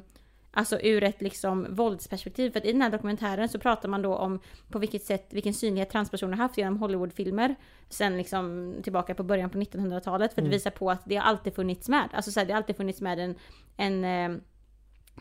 alltså 0.51 0.79
ur 0.81 1.03
ett 1.03 1.21
liksom 1.21 1.67
våldsperspektiv. 1.69 2.51
För 2.51 2.59
att 2.59 2.65
i 2.65 2.71
den 2.71 2.81
här 2.81 2.89
dokumentären 2.89 3.49
så 3.49 3.59
pratar 3.59 3.89
man 3.89 4.01
då 4.01 4.15
om 4.15 4.39
på 4.69 4.79
vilket 4.79 5.03
sätt, 5.03 5.27
vilken 5.29 5.53
synlighet 5.53 5.89
transpersoner 5.89 6.37
haft 6.37 6.57
genom 6.57 6.77
Hollywoodfilmer. 6.77 7.55
Sen 7.89 8.17
liksom 8.17 8.73
tillbaka 8.83 9.15
på 9.15 9.23
början 9.23 9.49
på 9.49 9.57
1900-talet 9.57 10.33
för 10.33 10.41
att 10.41 10.45
Mm. 10.45 10.51
visa 10.51 10.71
på 10.71 10.91
att 10.91 11.01
det 11.05 11.15
har 11.15 11.23
alltid 11.23 11.55
funnits 11.55 11.89
med. 11.89 12.09
Alltså 12.13 12.31
så 12.31 12.39
här, 12.39 12.47
det 12.47 12.53
har 12.53 12.57
alltid 12.57 12.77
funnits 12.77 13.01
med 13.01 13.19
en, 13.19 13.35
en 13.77 14.03
eh, 14.05 14.37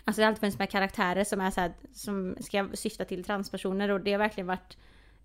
Alltså 0.04 0.20
det 0.20 0.24
har 0.24 0.28
alltid 0.28 0.40
funnits 0.40 0.58
med 0.58 0.70
karaktärer 0.70 1.24
som 1.24 1.40
är 1.40 1.50
så 1.50 1.60
här, 1.60 1.72
som 1.92 2.36
ska 2.40 2.68
syfta 2.74 3.04
till 3.04 3.24
transpersoner 3.24 3.88
och 3.88 4.00
det 4.00 4.12
har 4.12 4.18
verkligen 4.18 4.46
varit 4.46 4.76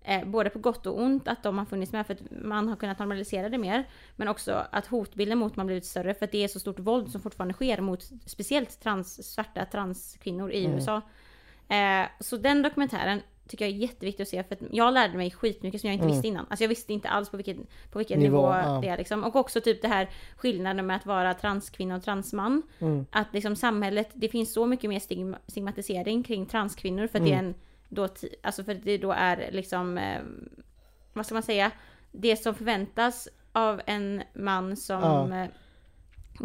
eh, 0.02 0.24
både 0.24 0.50
på 0.50 0.58
gott 0.58 0.86
och 0.86 1.00
ont 1.02 1.28
att 1.28 1.42
de 1.42 1.58
har 1.58 1.64
funnits 1.64 1.92
med 1.92 2.06
för 2.06 2.14
att 2.14 2.20
man 2.30 2.68
har 2.68 2.76
kunnat 2.76 2.98
normalisera 2.98 3.48
det 3.48 3.58
mer. 3.58 3.84
Men 4.16 4.28
också 4.28 4.66
att 4.72 4.86
hotbilden 4.86 5.38
mot 5.38 5.56
man 5.56 5.66
blivit 5.66 5.86
större 5.86 6.14
för 6.14 6.24
att 6.24 6.32
det 6.32 6.44
är 6.44 6.48
så 6.48 6.60
stort 6.60 6.78
våld 6.78 7.10
som 7.10 7.20
fortfarande 7.20 7.54
sker 7.54 7.80
mot 7.80 8.10
speciellt 8.26 8.80
trans, 8.80 9.32
svarta 9.34 9.64
transkvinnor 9.64 10.52
i 10.52 10.64
Mm. 10.64 10.76
USA. 10.76 11.02
Eh, 11.68 12.06
så 12.20 12.36
den 12.36 12.62
dokumentären 12.62 13.22
tycker 13.50 13.64
jag 13.64 13.74
är 13.74 13.78
jätteviktigt 13.78 14.24
att 14.24 14.28
se 14.28 14.42
för 14.44 14.54
att 14.54 14.60
jag 14.70 14.94
lärde 14.94 15.16
mig 15.16 15.30
skitmycket 15.30 15.80
som 15.80 15.88
jag 15.88 15.94
inte 15.94 16.04
Mm. 16.04 16.14
visste 16.14 16.28
innan. 16.28 16.46
Alltså 16.50 16.64
jag 16.64 16.68
visste 16.68 16.92
inte 16.92 17.08
alls 17.08 17.30
på 17.30 17.36
vilken, 17.36 17.66
på 17.90 17.98
vilken 17.98 18.18
Nivå, 18.20 18.36
nivå, 18.36 18.48
ja. 18.64 18.78
det 18.82 18.88
är 18.88 18.96
liksom. 18.98 19.24
Och 19.24 19.36
också 19.36 19.60
typ 19.60 19.82
det 19.82 19.88
här 19.88 20.08
skillnaden 20.36 20.86
med 20.86 20.96
att 20.96 21.06
vara 21.06 21.34
transkvinna 21.34 21.96
och 21.96 22.02
transman. 22.04 22.62
Mm. 22.78 23.06
Att 23.10 23.34
liksom 23.34 23.56
samhället, 23.56 24.08
det 24.14 24.28
finns 24.28 24.52
så 24.52 24.66
mycket 24.66 24.90
mer 24.90 25.00
stigma, 25.00 25.38
stigmatisering 25.46 26.22
kring 26.22 26.46
transkvinnor 26.46 27.06
för 27.06 27.18
att 27.18 27.24
det 27.24 27.30
är 27.32 27.38
Mm. 27.38 27.46
en 27.46 27.54
då, 27.88 28.08
alltså 28.42 28.64
för 28.64 28.72
att 28.72 28.84
det 28.84 28.98
då 28.98 29.12
är 29.12 29.48
liksom, 29.52 29.98
eh, 29.98 30.20
vad 31.12 31.26
ska 31.26 31.34
man 31.34 31.42
säga, 31.42 31.70
det 32.12 32.36
som 32.36 32.54
förväntas 32.54 33.28
av 33.52 33.80
en 33.86 34.22
man 34.34 34.76
som 34.76 35.02
Ja. 35.02 35.42
eh, 35.42 35.48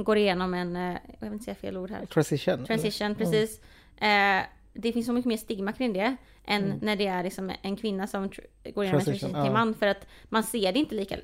går 0.04 0.18
igenom 0.18 0.54
en, 0.54 0.76
eh, 0.76 0.98
jag 1.20 1.20
vill 1.20 1.34
inte 1.34 1.46
säga 1.46 1.56
fel 1.56 1.78
ord 1.78 1.92
här, 1.92 2.06
Transition. 2.06 2.66
transition, 2.66 3.16
precis. 3.16 3.62
Eh, 3.98 4.42
det 4.74 4.92
finns 4.92 5.06
så 5.06 5.14
mycket 5.14 5.30
mer 5.30 5.38
stigma 5.38 5.72
kring 5.72 5.94
det 5.94 6.16
än 6.48 6.64
Mm. 6.64 6.78
när 6.82 6.96
det 6.96 7.08
är 7.08 7.24
liksom 7.24 7.52
en 7.62 7.76
kvinna 7.76 8.08
som 8.08 8.30
går 8.74 8.84
igenom 8.84 9.00
en 9.00 9.06
Transition, 9.06 9.44
till 9.44 9.52
man. 9.54 9.74
För 9.74 9.88
att 9.88 10.08
man 10.30 10.44
ser 10.44 10.74
det 10.74 10.80
inte 10.80 10.96
lika 10.96 11.16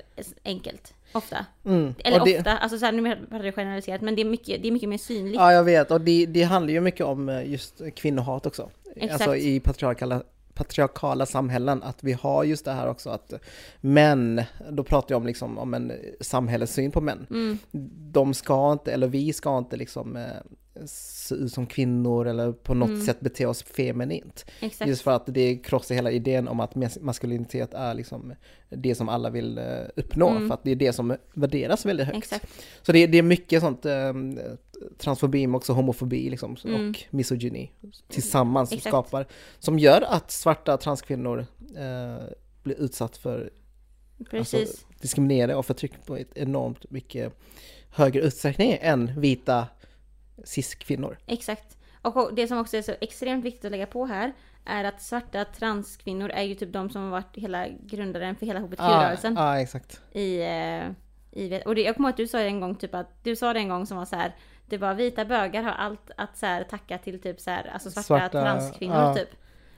enkelt, 0.44 0.94
ofta. 1.12 1.46
Mm. 1.64 1.94
Eller 1.98 2.24
det, 2.24 2.38
ofta, 2.38 2.58
alltså 2.58 2.78
så 2.78 2.84
här, 2.84 2.92
nu 2.92 3.16
pratar 3.30 3.44
jag 3.44 3.54
generaliserat, 3.54 4.00
men 4.00 4.14
det 4.16 4.22
är 4.22 4.26
mycket, 4.26 4.62
det 4.62 4.68
är 4.68 4.72
mycket 4.72 4.88
mer 4.88 4.98
synligt. 4.98 5.36
Ja, 5.36 5.52
jag 5.52 5.64
vet. 5.64 5.90
Och 5.90 6.00
det, 6.00 6.26
det 6.26 6.42
handlar 6.42 6.72
ju 6.72 6.80
mycket 6.80 7.06
om 7.06 7.28
eh, 7.28 7.50
just 7.50 7.82
kvinnohat 7.96 8.46
också. 8.46 8.70
Exakt. 8.96 9.12
Alltså 9.12 9.36
i 9.36 9.60
patriarkala, 9.60 10.22
patriarkala 10.54 11.26
samhällen, 11.26 11.82
att 11.82 12.04
vi 12.04 12.12
har 12.12 12.44
just 12.44 12.64
det 12.64 12.72
här 12.72 12.88
också 12.88 13.10
att 13.10 13.32
män, 13.80 14.42
då 14.70 14.84
pratar 14.84 15.12
jag 15.14 15.20
om 15.20 15.26
liksom 15.26 15.58
om 15.58 15.74
en 15.74 15.92
samhällets 16.20 16.72
syn 16.72 16.90
på 16.90 17.00
män. 17.00 17.26
Mm, 17.30 17.58
De 18.12 18.34
ska 18.34 18.72
inte, 18.72 18.92
eller 18.92 19.06
vi 19.08 19.32
ska 19.32 19.58
inte 19.58 19.76
liksom 19.76 20.16
eh, 20.16 20.22
se 20.86 21.34
ut 21.34 21.52
som 21.52 21.66
kvinnor 21.66 22.26
eller 22.26 22.52
på 22.52 22.74
något 22.74 22.88
Mm. 22.88 23.00
sätt 23.00 23.20
bete 23.20 23.46
oss 23.46 23.62
feminint. 23.62 24.44
exakt. 24.60 24.88
Just 24.88 25.02
för 25.02 25.10
att 25.10 25.26
det 25.26 25.56
krossar 25.56 25.94
hela 25.94 26.10
idén 26.10 26.48
om 26.48 26.60
att 26.60 26.74
mas- 26.74 26.98
maskulinitet 27.00 27.74
är 27.74 27.94
liksom 27.94 28.34
det 28.68 28.94
som 28.94 29.08
alla 29.08 29.30
vill 29.30 29.58
eh, 29.58 29.64
uppnå, 29.96 30.28
Mm. 30.30 30.48
för 30.48 30.54
att 30.54 30.64
det 30.64 30.70
är 30.70 30.76
det 30.76 30.92
som 30.92 31.16
värderas 31.34 31.86
väldigt 31.86 32.06
högt. 32.06 32.18
Exakt. 32.18 32.46
Så 32.82 32.92
det, 32.92 33.06
det 33.06 33.18
är 33.18 33.22
mycket 33.22 33.60
sånt, 33.62 33.86
eh, 33.86 34.12
transfobi 34.98 35.46
men 35.46 35.54
också 35.54 35.72
homofobi 35.72 36.30
liksom, 36.30 36.56
Mm. 36.64 36.90
och 36.90 36.96
misogyni 37.10 37.70
tillsammans 38.08 38.68
som 38.68 38.76
Exakt. 38.76 38.90
skapar, 38.90 39.26
som 39.58 39.78
gör 39.78 40.02
att 40.08 40.30
svarta 40.30 40.76
transkvinnor 40.76 41.46
eh, 41.76 42.24
blir 42.62 42.80
utsatt 42.80 43.16
för 43.16 43.50
Precis. 44.30 44.54
Alltså, 44.60 44.86
diskriminering 45.00 45.56
och 45.56 45.66
förtryck 45.66 45.92
på 46.06 46.16
ett 46.16 46.36
enormt 46.36 46.90
mycket 46.90 47.32
högre 47.90 48.20
utsträckning 48.22 48.78
än 48.80 49.20
vita 49.20 49.66
cis-kvinnor. 50.44 51.18
Exakt. 51.26 51.76
Och 52.02 52.34
det 52.34 52.48
som 52.48 52.58
också 52.58 52.76
är 52.76 52.82
så 52.82 52.94
extremt 53.00 53.44
viktigt 53.44 53.64
att 53.64 53.70
lägga 53.70 53.86
på 53.86 54.06
här 54.06 54.32
är 54.64 54.84
att 54.84 55.02
svarta 55.02 55.44
transkvinnor 55.44 56.30
är 56.30 56.42
ju 56.42 56.54
typ 56.54 56.72
de 56.72 56.90
som 56.90 57.02
har 57.02 57.10
varit 57.10 57.36
hela 57.36 57.68
grundaren 57.68 58.36
för 58.36 58.46
hela 58.46 58.60
Ja, 58.60 58.66
hbtq-rörelsen. 58.66 59.34
ja, 59.34 59.60
exakt. 59.60 60.00
i, 60.12 60.40
eh, 60.40 60.90
i 61.32 61.62
och 61.66 61.74
det, 61.74 61.82
jag 61.82 61.96
kommer 61.96 62.08
ihåg 62.08 62.12
att 62.12 62.16
du 62.16 62.26
sa 62.26 62.38
det 62.38 62.44
en 62.44 62.60
gång 62.60 62.74
typ 62.74 62.94
att 62.94 63.24
du 63.24 63.36
sa 63.36 63.52
det 63.52 63.58
en 63.58 63.68
gång 63.68 63.86
som 63.86 63.96
var 63.96 64.04
så 64.04 64.16
här 64.16 64.34
det 64.72 64.78
var 64.78 64.94
vita 64.94 65.24
bögar 65.24 65.62
har 65.62 65.70
allt 65.72 66.10
att 66.16 66.36
så 66.36 66.46
här, 66.46 66.64
tacka 66.64 66.98
till 66.98 67.20
typ 67.20 67.40
så 67.40 67.50
här, 67.50 67.70
alltså 67.74 67.90
svarta, 67.90 68.06
Svarta, 68.06 68.42
transkvinnor 68.42 68.96
ja. 68.96 69.14
typ. 69.14 69.28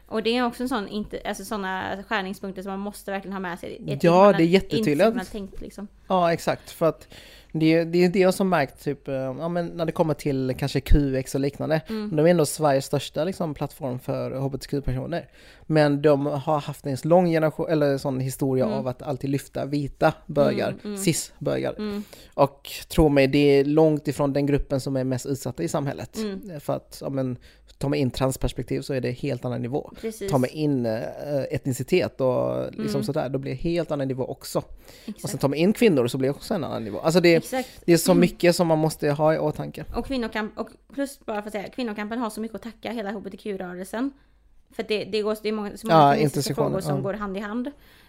Och 0.06 0.22
det 0.22 0.36
är 0.36 0.46
också 0.46 0.62
en 0.62 0.68
sån, 0.68 0.88
inte, 0.88 1.20
alltså 1.24 1.44
sådana 1.44 2.02
skärningspunkter 2.08 2.62
som 2.62 2.70
man 2.72 2.80
måste 2.80 3.10
verkligen 3.10 3.32
ha 3.32 3.40
med 3.40 3.58
sig. 3.58 3.98
Ja, 4.02 4.10
har 4.12 4.32
det 4.32 4.42
är 4.42 4.46
jättetydligt. 4.46 4.88
insett, 4.88 5.08
man 5.08 5.18
har 5.18 5.24
tänkt 5.24 5.60
liksom. 5.60 5.88
Ja, 6.08 6.32
exakt. 6.32 6.70
För 6.70 6.86
att 6.86 7.08
det, 7.52 7.84
det 7.84 8.04
är 8.04 8.08
det 8.08 8.18
jag 8.18 8.34
som 8.34 8.48
märkt 8.48 8.84
typ, 8.84 9.08
eh, 9.08 9.14
ja, 9.14 9.48
men 9.48 9.66
när 9.66 9.84
det 9.84 9.92
kommer 9.92 10.14
till 10.14 10.54
kanske 10.58 10.80
QX 10.80 11.34
och 11.34 11.40
liknande. 11.40 11.80
Mm. 11.88 12.16
De 12.16 12.26
är 12.26 12.30
ändå 12.30 12.46
Sveriges 12.46 12.84
största 12.84 13.24
liksom, 13.24 13.54
plattform 13.54 13.98
för 13.98 14.30
hbtq-personer. 14.30 15.28
Men 15.66 16.02
de 16.02 16.26
har 16.26 16.60
haft 16.60 16.86
en 16.86 16.96
lång 17.04 17.26
generation, 17.26 17.70
eller 17.70 17.98
sån 17.98 18.20
historia 18.20 18.64
Mm. 18.64 18.78
av 18.78 18.88
att 18.88 19.02
alltid 19.02 19.30
lyfta 19.30 19.64
vita 19.64 20.12
bögar, 20.26 20.68
Mm, 20.68 20.80
mm. 20.84 20.96
cis-bögar. 20.98 21.74
Mm, 21.78 22.02
Och 22.34 22.70
tro 22.88 23.08
mig, 23.08 23.26
det 23.26 23.38
är 23.38 23.64
långt 23.64 24.08
ifrån 24.08 24.32
den 24.32 24.46
gruppen 24.46 24.80
som 24.80 24.96
är 24.96 25.04
mest 25.04 25.26
utsatta 25.26 25.62
i 25.62 25.68
samhället. 25.68 26.16
Mm. 26.16 26.60
För 26.60 26.72
att, 26.72 26.98
ja, 27.00 27.08
men, 27.10 27.36
tar 27.78 27.88
man 27.88 27.98
in 27.98 28.10
transperspektiv 28.10 28.80
så 28.80 28.94
är 28.94 29.00
det 29.00 29.10
helt 29.10 29.44
annan 29.44 29.62
nivå. 29.62 29.92
precis. 30.00 30.30
Tar 30.30 30.38
man 30.38 30.50
in 30.50 30.86
eh, 30.86 31.00
etnicitet 31.50 32.20
och 32.20 32.64
liksom 32.72 32.88
Mm. 32.90 33.04
sådär, 33.04 33.28
då 33.28 33.38
blir 33.38 33.52
det 33.52 33.58
helt 33.58 33.90
annan 33.90 34.08
nivå 34.08 34.24
också. 34.26 34.58
Och 34.58 34.64
sen 35.04 35.14
Exakt. 35.16 35.40
tar 35.40 35.48
man 35.48 35.58
in 35.58 35.72
kvinnor 35.72 35.93
så 36.08 36.18
blir 36.18 36.28
det 36.28 36.34
också 36.34 36.54
en 36.54 36.64
annan 36.64 36.84
nivå. 36.84 37.00
Alltså 37.00 37.20
det, 37.20 37.34
Exakt. 37.34 37.68
det 37.84 37.92
är 37.92 37.96
så 37.96 38.14
mycket 38.14 38.56
som 38.56 38.66
man 38.66 38.78
måste 38.78 39.10
ha 39.10 39.34
i 39.34 39.38
åtanke. 39.38 39.84
Och 39.96 40.06
kvinnokamp, 40.06 40.58
och 40.58 40.68
plus 40.94 41.20
bara 41.26 41.42
för 41.42 41.48
att 41.48 41.52
säga, 41.52 41.68
kvinnokampen 41.68 42.18
har 42.18 42.30
så 42.30 42.40
mycket 42.40 42.54
att 42.54 42.62
tacka 42.62 42.92
hela 42.92 43.10
hbtq-rörelsen. 43.10 44.10
För 44.70 44.82
att 44.82 44.88
det, 44.88 45.04
det, 45.04 45.22
går, 45.22 45.36
det 45.42 45.48
är 45.48 45.52
många, 45.52 45.76
så 45.76 45.86
många 45.86 45.98
Ja, 46.00 46.12
feministiska 46.12 46.54
frågor 46.54 46.80
som 46.80 46.96
ja. 46.96 47.02
går 47.02 47.14
hand 47.14 47.36
i 47.36 47.40
hand. 47.40 47.66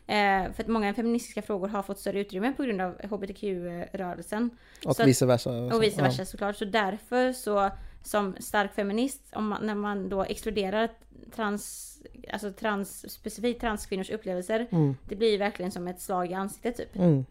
Eh, 0.08 0.54
för 0.54 0.62
att 0.64 0.68
många 0.68 0.94
feministiska 0.94 1.42
frågor 1.42 1.68
har 1.68 1.84
fått 1.84 2.00
större 2.00 2.20
utrymme 2.20 2.54
på 2.58 2.64
grund 2.64 2.82
av 2.82 2.96
hbtq-rörelsen. 3.04 4.50
Och 4.86 4.96
Så 4.96 5.06
vice 5.06 5.26
versa. 5.26 5.52
Och 5.52 5.84
vice 5.84 6.02
versa 6.02 6.26
såklart. 6.26 6.56
Så 6.56 6.66
därför 6.66 7.34
så 7.34 7.70
som 8.04 8.36
stark 8.40 8.74
feminist, 8.76 9.22
om 9.34 9.48
man, 9.48 9.66
när 9.66 9.76
man 9.76 10.10
då 10.10 10.24
exkluderar 10.24 10.90
trans, 11.36 11.92
alltså 12.34 12.52
trans, 12.52 13.12
specifikt 13.12 13.62
transkvinnors 13.62 14.10
upplevelser, 14.10 14.68
Ja. 14.70 14.78
Mm. 14.78 14.96
det 15.10 15.16
blir 15.16 15.38
verkligen 15.38 15.72
som 15.72 15.88
ett 15.88 16.02
slag 16.02 16.32
i 16.32 16.34
ansiktet 16.34 16.78
typ. 16.78 16.96
Mm. 16.96 17.26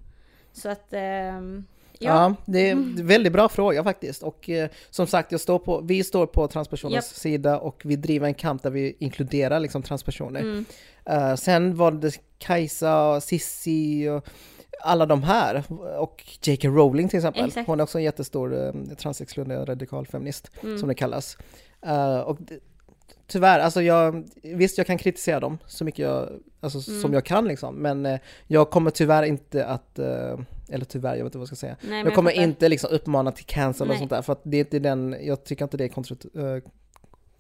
Så 0.55 0.69
att, 0.69 0.93
ehm, 0.93 1.65
Ja. 1.99 2.11
ja. 2.11 2.35
det 2.45 2.69
är 2.69 2.73
en 2.73 3.07
väldigt 3.07 3.33
bra 3.33 3.49
fråga 3.49 3.85
faktiskt. 3.85 4.23
Och 4.23 4.51
eh, 4.51 4.69
som 4.91 5.07
sagt, 5.07 5.33
jag 5.33 5.41
står 5.41 5.59
på, 5.59 5.81
vi 5.81 6.05
står 6.05 6.27
på 6.27 6.49
transpersoners 6.49 6.95
Japp. 6.95 7.05
sida 7.05 7.59
och 7.59 7.83
vi 7.85 7.97
driver 7.97 8.27
en 8.27 8.35
kamp 8.35 8.63
där 8.63 8.71
vi 8.71 8.97
inkluderar 8.99 9.61
liksom, 9.61 9.83
transpersoner. 9.83 10.41
Mm, 10.41 10.65
Eh, 11.07 11.35
sen 11.35 11.77
var 11.77 11.93
det 11.93 12.21
Kajsa, 12.39 13.09
och 13.09 13.23
Sissi 13.23 14.09
och 14.09 14.27
alla 14.81 15.07
de 15.07 15.23
här. 15.23 15.65
Och 15.99 16.25
J.K. 16.43 16.69
Rowling 16.69 17.09
till 17.09 17.17
exempel. 17.17 17.45
Exakt. 17.45 17.67
Hon 17.67 17.81
är 17.81 17.85
också 17.85 17.99
en 17.99 18.05
jättestor 18.05 18.53
uh, 18.55 18.95
transexkluderad 18.95 19.69
radikal 19.69 20.07
feminist, 20.07 20.51
mm. 20.63 20.79
som 20.79 20.89
det 20.89 20.95
kallas. 20.95 21.39
Eh, 21.87 22.19
och 22.19 22.39
tyvärr, 23.27 23.59
alltså 23.61 23.83
jag, 23.83 24.25
visst 24.43 24.79
jag 24.79 24.87
kan 24.87 24.99
kritisera 24.99 25.41
dem 25.41 25.59
så 25.67 25.85
mycket 25.85 25.99
jag, 25.99 26.29
alltså, 26.61 26.91
Mm. 26.91 27.03
som 27.03 27.13
jag 27.13 27.25
kan 27.25 27.45
liksom. 27.49 27.75
Men 27.75 28.07
eh, 28.07 28.21
jag 28.47 28.71
kommer 28.71 28.91
tyvärr 28.91 29.23
inte 29.23 29.67
att, 29.67 29.99
eh, 29.99 30.39
eller 30.69 30.85
tyvärr, 30.85 31.17
jag 31.17 31.25
vet 31.25 31.29
inte 31.35 31.39
vad 31.39 31.43
jag 31.43 31.49
ska 31.49 31.67
säga. 31.67 31.77
Nej, 31.81 31.91
men 31.91 32.05
Jag 32.05 32.15
kommer 32.15 32.31
fattar. 32.31 32.43
inte 32.45 32.69
liksom 32.69 32.91
uppmana 32.91 33.33
till 33.33 33.45
cancel 33.45 33.91
och 33.91 33.97
sånt 33.97 34.11
där, 34.11 34.23
för 34.23 34.33
att 34.33 34.41
det 34.43 34.57
är 34.57 34.61
inte 34.61 34.79
den, 34.79 35.17
jag 35.21 35.45
tycker 35.45 35.65
inte 35.65 35.77
det 35.77 35.85
är 35.85 36.57
eh, 36.57 36.63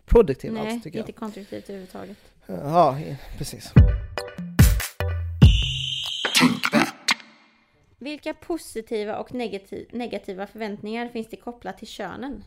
produktivt 0.06 0.52
Nej, 0.52 0.72
alls 0.72 0.82
tycker 0.82 0.98
jag. 0.98 1.02
inte 1.02 1.12
konstruktivt 1.12 1.64
överhuvudtaget. 1.68 2.16
Ja, 2.46 2.98
precis. 3.38 3.72
Vilka 7.98 8.34
positiva 8.34 9.18
och 9.18 9.34
negativ, 9.34 9.88
negativa 9.92 10.46
förväntningar 10.46 11.08
finns 11.08 11.28
det 11.30 11.36
kopplat 11.36 11.78
till 11.78 11.88
könen? 11.88 12.44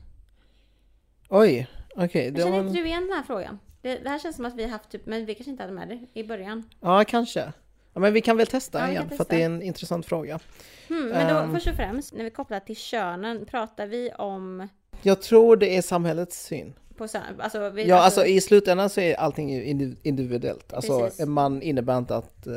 Oj, 1.30 1.68
okej. 1.98 2.32
Det 2.32 2.42
känner 2.42 2.60
inte 2.60 2.74
du 2.74 2.86
igen 2.86 3.08
den 3.08 3.18
här 3.18 3.24
frågan? 3.24 3.60
Det, 3.82 3.98
det 3.98 4.10
här 4.10 4.20
känns 4.20 4.36
som 4.36 4.46
att 4.46 4.56
vi 4.56 4.64
har 4.64 4.70
haft 4.70 4.90
typ, 4.90 5.06
men 5.06 5.26
vi 5.26 5.36
kanske 5.36 5.52
inte 5.52 5.64
hade 5.64 5.74
med 5.74 5.88
det 6.14 6.20
i 6.20 6.24
början. 6.24 6.64
Ja, 6.82 7.04
kanske. 7.08 7.54
Ja, 7.94 8.00
men 8.00 8.14
vi 8.14 8.22
kan 8.22 8.38
väl 8.38 8.48
testa 8.48 8.80
Ja, 8.80 8.88
igen, 8.90 9.02
kan 9.02 9.10
för 9.10 9.16
att 9.16 9.18
testa. 9.20 9.36
det 9.36 9.42
är 9.42 9.46
en 9.46 9.62
intressant 9.62 10.06
fråga. 10.06 10.40
Hmm, 10.88 11.08
men 11.10 11.34
då 11.34 11.40
Ehm. 11.40 11.54
först 11.54 11.68
och 11.68 11.76
främst, 11.76 12.14
när 12.14 12.24
vi 12.24 12.30
kopplar 12.30 12.60
till 12.60 12.76
könen, 12.76 13.46
pratar 13.46 13.88
vi 13.88 14.12
om 14.18 14.68
Jag 15.02 15.22
tror 15.22 15.56
det 15.58 15.78
är 15.78 15.82
samhällets 15.82 16.46
syn. 16.46 16.74
på 16.98 17.08
alltså, 17.40 17.70
vi, 17.70 17.88
Ja, 17.88 17.96
alltså 17.96 18.26
i 18.26 18.42
slutändan 18.42 18.90
så 18.90 19.02
är 19.02 19.16
allting 19.16 19.54
ju 19.54 19.64
indiv- 19.64 19.98
individuellt. 20.04 20.74
Alltså 20.74 21.00
Precis. 21.00 21.26
man 21.26 21.62
innebär 21.62 21.98
inte 21.98 22.16
att 22.16 22.48
eh, 22.48 22.54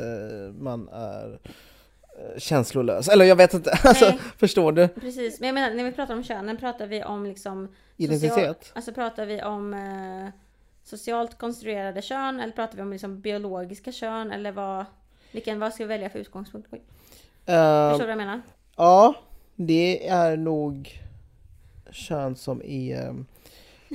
man 0.59 0.89
är 0.89 1.39
känslolös. 2.37 3.07
Eller 3.07 3.25
jag 3.25 3.35
vet 3.35 3.53
inte, 3.53 3.71
alltså 3.83 4.13
förstår 4.37 4.71
du? 4.71 4.87
Precis, 4.87 5.39
men 5.39 5.47
jag 5.47 5.53
menar 5.53 5.75
när 5.75 5.83
vi 5.83 5.91
pratar 5.91 6.13
om 6.13 6.23
könen 6.23 6.57
pratar 6.57 6.87
vi 6.87 7.03
om 7.03 7.25
liksom 7.25 7.67
Identitet. 7.97 8.33
Social, 8.33 8.55
alltså 8.73 8.93
pratar 8.93 9.25
vi 9.25 9.43
om 9.43 9.73
eh, 9.73 10.29
socialt 10.83 11.37
konstruerade 11.37 12.01
kön 12.01 12.39
eller 12.39 12.53
pratar 12.53 12.75
vi 12.75 12.81
om 12.81 12.91
liksom 12.91 13.21
biologiska 13.21 13.91
kön 13.91 14.31
eller 14.31 14.51
vad 14.51 14.85
vilken, 15.31 15.59
vad 15.59 15.73
ska 15.73 15.83
vi 15.83 15.87
välja 15.87 16.09
för 16.09 16.19
utgångspunkt? 16.19 16.67
Eh, 16.73 17.89
förstår 17.89 17.97
du 17.97 17.97
vad 17.97 18.09
jag 18.09 18.17
menar? 18.17 18.41
ja, 18.75 19.15
det 19.55 20.07
är 20.07 20.37
nog 20.37 21.01
kön 21.91 22.35
som 22.35 22.61
i... 22.61 22.97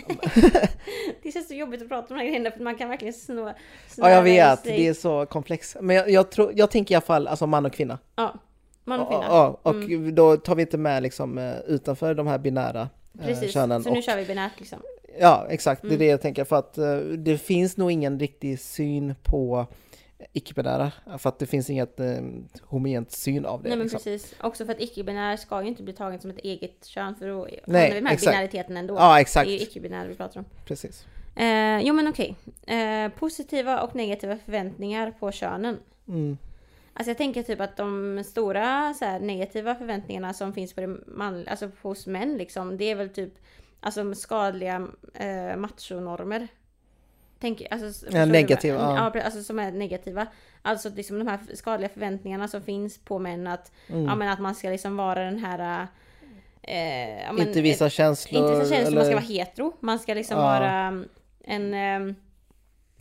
Det 1.22 1.32
känns 1.32 1.48
så 1.48 1.54
jobbigt 1.54 1.82
att 1.82 1.88
prata 1.88 2.02
om 2.14 2.18
de 2.18 2.24
här 2.24 2.28
grejerna 2.30 2.50
för 2.50 2.60
man 2.64 2.74
kan 2.74 2.88
verkligen 2.88 3.14
snå, 3.14 3.48
ja, 3.48 3.54
snöra 3.88 4.10
jag 4.10 4.22
vet, 4.22 4.64
det 4.64 4.86
är 4.88 4.94
så 4.94 5.26
komplext. 5.26 5.76
Men 5.80 5.96
jag, 5.96 6.10
jag, 6.10 6.30
tror, 6.30 6.52
jag 6.54 6.70
tänker 6.70 6.92
i 6.92 6.96
alla 6.96 7.02
fall 7.04 7.28
alltså 7.28 7.46
man 7.46 7.66
och 7.66 7.72
kvinna. 7.72 7.98
Ja, 8.16 8.34
man 8.84 9.00
och 9.00 9.06
Ja, 9.12 9.20
kvinna. 9.20 9.34
Ja, 9.34 9.60
och 9.62 9.74
Mm. 9.74 10.14
då 10.14 10.36
tar 10.36 10.54
vi 10.54 10.62
inte 10.62 10.78
med 10.78 11.02
liksom 11.02 11.38
eh, 11.38 11.58
utanför 11.66 12.14
de 12.14 12.26
här 12.26 12.38
binära 12.38 12.88
eh, 13.20 13.26
Precis, 13.26 13.52
könen. 13.52 13.82
så 13.82 13.90
nu 13.90 13.98
och, 13.98 14.04
kör 14.04 14.16
vi 14.16 14.24
binärt 14.24 14.52
liksom. 14.58 14.78
Ja, 15.20 15.46
exakt. 15.50 15.82
Det 15.82 15.86
är 15.88 15.90
Mm. 15.90 15.98
det 15.98 16.06
jag 16.06 16.22
tänker. 16.22 16.44
För 16.44 16.56
att 16.56 16.78
eh, 16.78 16.96
det 16.98 17.38
finns 17.38 17.76
nog 17.76 17.90
ingen 17.90 18.20
riktig 18.20 18.60
syn 18.60 19.14
på 19.22 19.66
icke-binära. 20.32 20.92
För 21.18 21.28
att 21.28 21.38
det 21.38 21.46
finns 21.46 21.70
inget 21.70 22.00
eh, 22.00 22.06
homogent 22.62 23.10
syn 23.10 23.46
av 23.46 23.62
det. 23.62 23.68
Nej 23.68 23.78
men 23.78 23.86
liksom. 23.86 23.98
precis. 23.98 24.34
Också 24.40 24.64
för 24.64 24.72
att 24.72 24.80
icke-binär 24.80 25.36
ska 25.36 25.62
ju 25.62 25.68
inte 25.68 25.82
bli 25.82 25.92
taget 25.92 26.22
som 26.22 26.30
ett 26.30 26.38
eget 26.38 26.86
kön 26.86 27.14
för 27.14 27.28
då 27.28 27.48
Nej, 27.66 27.94
vi 27.94 28.00
med 28.00 28.12
exakt. 28.12 28.32
binariteten 28.32 28.76
ändå. 28.76 28.94
Ja, 28.94 29.20
exakt. 29.20 29.46
Det 29.46 29.52
är 29.52 29.58
ju 29.58 29.62
icke-binär 29.62 30.06
vi 30.06 30.14
pratar 30.14 30.40
om. 30.40 30.46
Precis. 30.66 31.06
Eh, 31.36 31.80
jo 31.80 31.94
men 31.94 32.08
okej. 32.08 32.36
Eh, 32.66 33.08
positiva 33.08 33.80
och 33.80 33.94
negativa 33.94 34.36
förväntningar 34.36 35.10
på 35.10 35.32
könen. 35.32 35.78
Mm. 36.08 36.38
Alltså 36.92 37.10
jag 37.10 37.18
tänker 37.18 37.42
typ 37.42 37.60
att 37.60 37.76
de 37.76 38.22
stora 38.26 38.94
så 38.94 39.04
här, 39.04 39.20
negativa 39.20 39.74
förväntningarna 39.74 40.34
som 40.34 40.52
finns 40.52 40.72
på 40.72 40.80
det 40.80 40.98
man, 41.06 41.48
alltså 41.48 41.70
hos 41.82 42.06
män 42.06 42.36
liksom, 42.36 42.76
det 42.76 42.84
är 42.84 42.94
väl 42.94 43.08
typ 43.08 43.32
alltså 43.80 44.14
skadliga 44.14 44.88
eh, 45.14 45.56
machonormer. 45.56 46.48
Tänk, 47.40 47.62
alltså, 47.70 48.06
vad- 48.12 48.28
negativa, 48.28 48.78
ja. 48.80 49.10
Ja, 49.14 49.22
alltså 49.22 49.42
som 49.42 49.58
är 49.58 49.72
negativa. 49.72 50.26
Alltså 50.62 50.88
liksom 50.88 51.18
de 51.18 51.28
här 51.28 51.38
skadliga 51.54 51.88
förväntningarna 51.88 52.48
som 52.48 52.62
finns 52.62 52.98
på 52.98 53.18
män 53.18 53.46
att, 53.46 53.72
Mm. 53.88 54.04
ja, 54.04 54.14
men 54.14 54.28
att 54.28 54.38
man 54.40 54.54
ska 54.54 54.68
liksom 54.68 54.96
vara 54.96 55.24
den 55.24 55.38
här 55.38 55.86
eh, 56.62 57.22
ja, 57.24 57.32
men, 57.32 57.48
Inte 57.48 57.60
visa 57.60 57.90
känslor. 57.90 58.42
inte 58.42 58.58
visa 58.60 58.74
känslor, 58.74 58.94
man 58.94 59.04
ska 59.04 59.12
eller- 59.12 59.14
vara 59.22 59.24
hetero. 59.44 59.72
Man 59.80 59.98
ska 59.98 60.14
liksom 60.14 60.36
Ja. 60.38 60.42
vara 60.42 61.04
en... 61.44 61.74
Eh, 61.74 62.14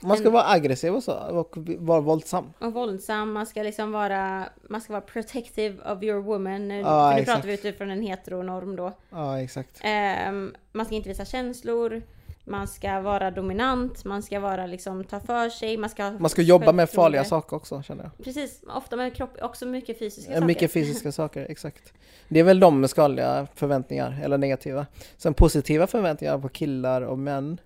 Man 0.01 0.17
ska 0.17 0.29
vara 0.29 0.49
aggressiv 0.49 0.95
och 0.95 1.03
så, 1.03 1.13
och 1.13 1.57
vara 1.79 2.01
våldsam. 2.01 2.53
och 2.59 2.73
våldsam, 2.73 3.31
man 3.33 3.45
ska 3.45 3.63
liksom 3.63 3.91
vara, 3.91 4.45
man 4.69 4.81
ska 4.81 4.93
vara 4.93 5.01
protective 5.01 5.91
of 5.91 6.03
your 6.03 6.21
woman. 6.21 6.69
Ja, 6.69 7.11
för 7.11 7.19
nu 7.19 7.25
pratar 7.25 7.47
vi 7.47 7.53
utifrån 7.53 7.89
en 7.89 8.01
heteronorm 8.01 8.75
då. 8.75 8.91
Ja, 9.09 9.39
exakt. 9.41 9.79
Ehm, 9.83 10.55
man 10.71 10.85
ska 10.85 10.95
inte 10.95 11.09
visa 11.09 11.25
känslor, 11.25 12.01
man 12.45 12.67
ska 12.67 12.99
vara 12.99 13.31
dominant, 13.31 14.05
man 14.05 14.23
ska 14.23 14.39
vara 14.39 14.65
liksom 14.65 15.03
ta 15.03 15.19
för 15.19 15.49
sig, 15.49 15.77
man 15.77 15.89
ska 15.89 16.11
Man 16.11 16.29
ska 16.29 16.41
jobba 16.41 16.71
med 16.71 16.89
farliga 16.89 17.23
saker 17.23 17.55
också, 17.55 17.81
känner 17.83 18.03
jag. 18.03 18.25
Precis, 18.25 18.61
ofta 18.67 18.95
med 18.95 19.15
kropp, 19.15 19.37
också 19.41 19.65
mycket 19.65 19.99
fysiska 19.99 20.31
Eh, 20.31 20.35
saker. 20.35 20.47
Mycket 20.47 20.71
fysiska 20.73 21.11
saker, 21.11 21.45
exakt. 21.49 21.93
Det 22.27 22.39
är 22.39 22.43
väl 22.43 22.59
de 22.59 22.81
med 22.81 22.89
skadliga 22.89 23.47
förväntningar, 23.55 24.19
eller 24.23 24.37
negativa. 24.37 24.85
Sen 25.17 25.33
positiva 25.33 25.87
förväntningar 25.87 26.37
på 26.39 26.49
killar 26.49 27.01
och 27.01 27.19
män. 27.19 27.57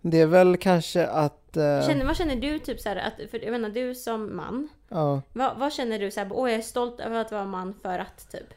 Det 0.00 0.20
är 0.20 0.26
väl 0.26 0.56
kanske 0.56 1.06
att... 1.06 1.56
eh, 1.56 1.86
Känner, 1.86 2.04
vad 2.04 2.16
känner 2.16 2.36
du 2.36 2.58
typ 2.58 2.80
så 2.80 2.88
här, 2.88 2.96
att, 2.96 3.30
för 3.30 3.44
jag 3.44 3.50
menar 3.52 3.68
du 3.68 3.94
som 3.94 4.36
man, 4.36 4.68
ja. 4.88 5.22
vad, 5.32 5.58
vad 5.58 5.72
känner 5.72 5.98
du 5.98 6.10
så 6.10 6.20
här, 6.20 6.28
åh 6.32 6.50
jag 6.50 6.58
är 6.58 6.62
stolt 6.62 7.00
över 7.00 7.20
att 7.20 7.32
vara 7.32 7.44
man 7.44 7.74
för 7.82 7.98
att 7.98 8.30
typ? 8.32 8.54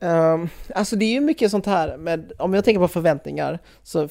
Ehm, 0.00 0.48
alltså 0.74 0.96
det 0.96 1.04
är 1.04 1.12
ju 1.12 1.20
mycket 1.20 1.50
sånt 1.50 1.66
här 1.66 1.96
med, 1.96 2.32
om 2.38 2.54
jag 2.54 2.64
tänker 2.64 2.80
på 2.80 2.88
förväntningar, 2.88 3.58
så 3.82 4.08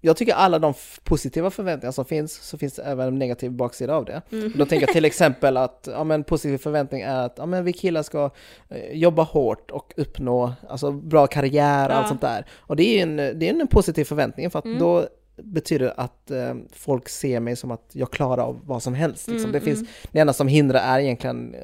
jag 0.00 0.16
tycker 0.16 0.34
alla 0.34 0.58
de 0.58 0.74
positiva 1.04 1.50
förväntningar 1.50 1.92
som 1.92 2.04
finns, 2.04 2.32
så 2.32 2.58
finns 2.58 2.74
det 2.74 2.82
även 2.82 3.08
en 3.08 3.18
negativ 3.18 3.50
baksida 3.52 3.94
av 3.94 4.04
det. 4.04 4.22
Mm. 4.32 4.52
Då 4.56 4.66
tänker 4.66 4.86
jag 4.86 4.94
till 4.94 5.04
exempel 5.12 5.56
att, 5.56 5.88
ja 5.92 6.04
men 6.04 6.24
positiv 6.24 6.58
förväntning 6.58 7.00
är 7.02 7.16
att, 7.24 7.34
ja 7.36 7.46
men 7.46 7.64
vi 7.64 7.72
killar 7.72 8.02
ska 8.02 8.30
eh, 8.68 8.92
jobba 8.92 9.22
hårt 9.22 9.70
och 9.70 9.92
uppnå, 9.96 10.52
alltså 10.68 10.90
bra 10.92 11.26
karriär 11.26 11.88
och 11.88 11.94
allt 11.94 12.04
Ja. 12.04 12.08
sånt 12.08 12.20
där. 12.20 12.46
Och 12.58 12.76
det 12.76 12.82
är 12.98 13.02
en, 13.02 13.16
det 13.16 13.48
är 13.48 13.60
en 13.60 13.66
positiv 13.68 14.04
förväntning 14.04 14.50
för 14.50 14.58
att 14.58 14.64
Mm. 14.64 14.78
då 14.78 15.06
betyder 15.42 15.94
att 15.96 16.30
eh, 16.30 16.54
folk 16.72 17.08
ser 17.08 17.40
mig 17.40 17.56
som 17.56 17.70
att 17.70 17.90
jag 17.92 18.10
klarar 18.10 18.42
av 18.42 18.60
vad 18.64 18.82
som 18.82 18.94
helst. 18.94 19.28
Liksom. 19.28 19.50
Mm, 19.50 19.52
det, 19.52 19.60
finns, 19.60 19.78
mm. 19.80 19.90
det 20.12 20.20
enda 20.20 20.32
som 20.32 20.48
hindrar 20.48 20.80
är 20.80 20.98
egentligen 21.00 21.54
eh, 21.54 21.60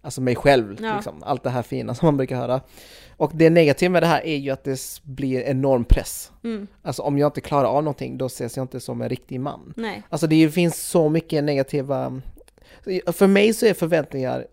alltså 0.00 0.20
mig 0.20 0.36
själv, 0.36 0.76
Ja. 0.82 0.94
liksom. 0.94 1.22
allt 1.22 1.42
det 1.42 1.50
här 1.50 1.62
fina 1.62 1.94
som 1.94 2.06
man 2.06 2.16
brukar 2.16 2.36
höra. 2.36 2.60
Och 3.16 3.30
det 3.34 3.50
negativa 3.50 3.92
med 3.92 4.02
det 4.02 4.06
här 4.06 4.26
är 4.26 4.36
ju 4.36 4.50
att 4.50 4.64
det 4.64 5.00
blir 5.02 5.40
enorm 5.40 5.84
press. 5.84 6.32
Mm, 6.44 6.66
Alltså 6.82 7.02
om 7.02 7.18
jag 7.18 7.28
inte 7.28 7.40
klarar 7.40 7.68
av 7.68 7.84
någonting, 7.84 8.18
då 8.18 8.26
ses 8.26 8.56
jag 8.56 8.64
inte 8.64 8.80
som 8.80 9.02
en 9.02 9.08
riktig 9.08 9.40
man. 9.40 9.74
nej. 9.76 10.02
Alltså 10.08 10.26
det 10.26 10.50
finns 10.50 10.76
så 10.88 11.08
mycket 11.08 11.44
negativa... 11.44 12.20
För 13.06 13.26
mig 13.26 13.54
så 13.54 13.66
är 13.66 13.74
förväntningar, 13.74 14.46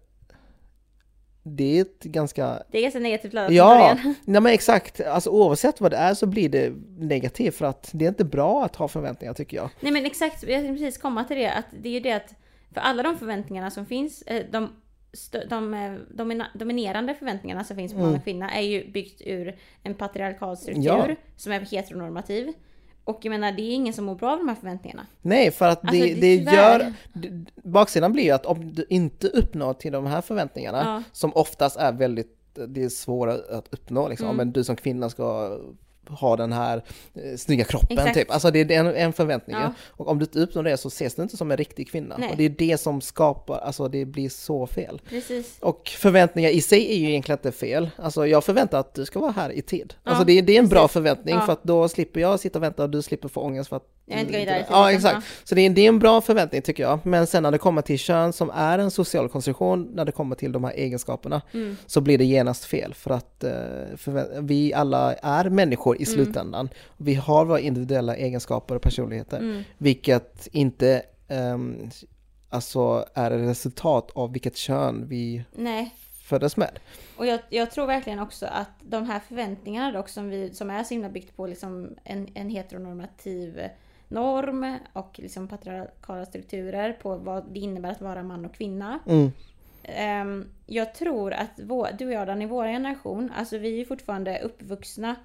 det 1.44 1.78
är 1.78 1.82
ett 1.82 2.04
ganska... 2.04 2.64
Det 2.72 2.78
är 2.78 2.82
ganska 2.82 3.00
negativt 3.00 3.34
laddat 3.34 3.54
Ja, 3.54 3.98
nej 4.26 4.42
men 4.42 4.46
exakt. 4.54 5.02
Alltså 5.02 5.30
oavsett 5.30 5.82
vad 5.82 5.92
det 5.92 5.98
är 5.98 6.14
så 6.14 6.26
blir 6.26 6.50
det 6.50 6.74
negativt 6.98 7.56
för 7.56 7.66
att 7.66 7.90
det 7.94 8.06
är 8.06 8.10
inte 8.10 8.26
bra 8.26 8.66
att 8.66 8.76
ha 8.76 8.88
förväntningar 8.88 9.34
tycker 9.34 9.58
jag. 9.58 9.70
Nej 9.80 9.92
men 9.92 10.06
exakt, 10.06 10.44
jag 10.44 10.62
tänkte 10.62 10.74
precis 10.84 10.98
komma 11.02 11.24
till 11.24 11.38
det. 11.38 11.52
Att 11.52 11.66
det 11.82 11.90
är 11.90 11.94
ju 11.94 12.00
det 12.00 12.12
att 12.12 12.34
för 12.74 12.82
alla 12.82 13.04
de 13.04 13.18
förväntningarna 13.18 13.72
som 13.72 13.86
finns, 13.86 14.22
eh, 14.22 14.46
de, 14.52 14.70
de 15.50 15.74
eh, 15.74 15.94
domina, 16.10 16.48
dominerande 16.54 17.14
förväntningarna 17.14 17.64
som 17.64 17.76
finns 17.76 17.94
på 17.94 18.00
man 18.00 18.16
och 18.16 18.24
kvinna 18.24 18.52
är 18.52 18.62
ju 18.62 18.92
byggt 18.92 19.22
ur 19.26 19.56
en 19.84 19.94
patriarkal 19.94 20.58
struktur 20.58 20.84
Ja. 20.84 21.08
som 21.38 21.52
är 21.52 21.60
heteronormativ. 21.60 22.54
Och 23.10 23.20
jag 23.22 23.30
menar, 23.32 23.52
det 23.52 23.62
är 23.62 23.72
ingen 23.74 23.94
som 23.94 24.06
mår 24.06 24.16
bra 24.16 24.32
av 24.32 24.38
de 24.38 24.48
här 24.50 24.56
förväntningarna. 24.56 25.06
Nej, 25.22 25.52
för 25.52 25.68
att 25.70 25.82
det, 25.82 25.88
Alltså, 25.88 26.02
det, 26.22 26.36
det- 26.38 26.52
gör... 26.52 26.94
Baksidan 27.64 28.12
blir 28.14 28.24
ju 28.24 28.32
att 28.32 28.46
om 28.46 28.74
du 28.74 28.86
inte 28.90 29.28
uppnår 29.28 29.74
till 29.74 29.92
de 29.92 30.06
här 30.06 30.22
förväntningarna, 30.22 30.84
Ja. 30.86 31.04
som 31.12 31.32
oftast 31.36 31.78
är 31.78 31.92
väldigt, 31.92 32.38
det 32.68 32.84
är 32.84 32.90
svåra 32.90 33.34
att 33.34 33.68
uppnå 33.74 34.08
liksom. 34.08 34.26
Mm. 34.28 34.38
Men 34.38 34.52
du 34.52 34.64
som 34.64 34.76
kvinna 34.76 35.10
ska 35.10 35.58
ha 36.10 36.36
den 36.36 36.54
här 36.54 36.84
eh, 37.16 37.38
snygga 37.38 37.64
kroppen 37.64 37.98
Exakt. 37.98 38.16
typ. 38.18 38.32
Alltså 38.32 38.52
det 38.52 38.60
är 38.60 38.72
en, 38.72 38.96
en 38.96 39.14
förväntning. 39.14 39.56
Ja. 39.56 39.74
Och 39.88 40.08
om 40.08 40.20
du 40.20 40.24
inte 40.26 40.40
uppnår 40.40 40.64
det 40.64 40.78
så 40.78 40.88
ses 40.88 41.16
du 41.16 41.22
inte 41.24 41.38
som 41.38 41.52
en 41.52 41.58
riktig 41.58 41.92
kvinna. 41.92 42.16
Nej. 42.18 42.30
Och 42.32 42.38
det 42.38 42.44
är 42.44 42.50
det 42.50 42.78
som 42.78 43.02
skapar, 43.02 43.58
alltså 43.58 43.88
det 43.88 44.06
blir 44.06 44.30
så 44.30 44.68
fel. 44.68 45.02
Precis. 45.10 45.58
Och 45.60 45.88
förväntningar 45.98 46.50
i 46.50 46.62
sig 46.62 46.92
är 46.92 46.96
ju 46.98 47.10
egentligen 47.10 47.40
inte 47.40 47.52
fel. 47.52 47.90
Alltså 47.96 48.28
jag 48.28 48.44
förväntar 48.44 48.80
att 48.80 48.94
du 48.94 49.06
ska 49.06 49.20
vara 49.20 49.32
här 49.32 49.50
i 49.52 49.62
tid. 49.62 49.94
Ja, 50.04 50.10
alltså 50.12 50.26
det, 50.26 50.42
det 50.42 50.56
är 50.56 50.60
en 50.60 50.68
bra 50.68 50.82
precis. 50.82 50.94
förväntning 50.94 51.36
Ja. 51.36 51.42
för 51.46 51.54
att 51.54 51.64
då 51.64 51.90
slipper 51.90 52.20
jag 52.20 52.40
sitta 52.40 52.60
och 52.60 52.64
vänta 52.64 52.84
och 52.84 52.90
du 52.90 53.02
slipper 53.02 53.28
få 53.28 53.42
ångest 53.42 53.70
för 53.70 53.76
att 53.76 53.84
Jag 54.06 54.20
inte 54.20 54.32
går 54.32 54.40
vidare 54.40 54.66
Ja 54.70 54.92
exakt. 54.92 55.28
Så 55.44 55.56
det 55.56 55.62
är, 55.62 55.70
det 55.70 55.82
är 55.82 55.88
en 55.90 56.00
bra 56.00 56.22
förväntning 56.22 56.62
tycker 56.62 56.84
jag. 56.84 57.00
Men 57.04 57.28
sen 57.28 57.44
när 57.44 57.52
det 57.52 57.58
kommer 57.58 57.82
till 57.82 58.00
kön 58.00 58.34
som 58.34 58.50
är 58.50 58.80
en 58.80 58.92
social 58.92 59.30
konstruktion, 59.30 59.90
när 59.94 60.06
det 60.06 60.12
kommer 60.12 60.36
till 60.36 60.52
de 60.52 60.64
här 60.64 60.72
egenskaperna, 60.74 61.42
Mm. 61.54 61.78
så 61.86 62.02
blir 62.02 62.18
det 62.18 62.26
genast 62.26 62.66
fel. 62.66 62.94
För 62.94 63.12
att 63.12 63.44
eh, 63.44 63.52
vi 64.42 64.74
alla 64.74 65.14
är 65.14 65.50
människor. 65.50 65.99
I 66.00 66.06
slutändan. 66.06 66.70
Vi 66.98 67.14
har 67.14 67.46
våra 67.46 67.60
individuella 67.60 68.16
egenskaper 68.16 68.76
och 68.76 68.82
personligheter. 68.82 69.38
Mm. 69.38 69.64
Vilket 69.78 70.48
inte 70.52 71.04
ehm, 71.28 71.90
alltså 72.50 73.06
är 73.14 73.32
ett 73.32 73.50
resultat 73.50 74.12
av 74.16 74.34
vilket 74.34 74.58
kön 74.58 75.08
vi 75.08 75.44
Nej. 75.56 75.94
föddes 76.24 76.58
med. 76.58 76.80
Och 77.18 77.26
jag, 77.26 77.40
jag 77.50 77.72
tror 77.72 77.88
verkligen 77.88 78.20
också 78.20 78.46
att 78.46 78.70
de 78.82 79.06
här 79.06 79.20
förväntningarna 79.20 79.92
dock 79.92 80.10
som, 80.10 80.30
vi, 80.30 80.54
som 80.54 80.70
är 80.70 80.84
så 80.84 80.94
himla 80.94 81.10
byggt 81.10 81.36
på 81.36 81.48
liksom 81.48 81.96
en, 82.04 82.28
en 82.34 82.50
heteronormativ 82.50 83.62
norm 84.08 84.78
och 84.94 85.20
liksom 85.20 85.48
patriarkala 85.48 86.26
strukturer 86.26 86.94
på 86.94 87.16
vad 87.16 87.54
det 87.54 87.60
innebär 87.60 87.92
att 87.92 88.02
vara 88.02 88.24
man 88.24 88.46
och 88.46 88.54
kvinna. 88.54 89.00
Mm. 89.08 89.32
Ehm, 89.84 90.46
jag 90.66 90.96
tror 90.96 91.34
att 91.34 91.60
vår, 91.64 91.90
du 91.98 92.06
och 92.06 92.14
jag 92.14 92.28
Dan, 92.28 92.42
i 92.42 92.46
vår 92.46 92.66
generation, 92.66 93.32
alltså 93.36 93.58
vi 93.58 93.82
är 93.82 93.86
fortfarande 93.86 94.40
uppvuxna 94.40 95.16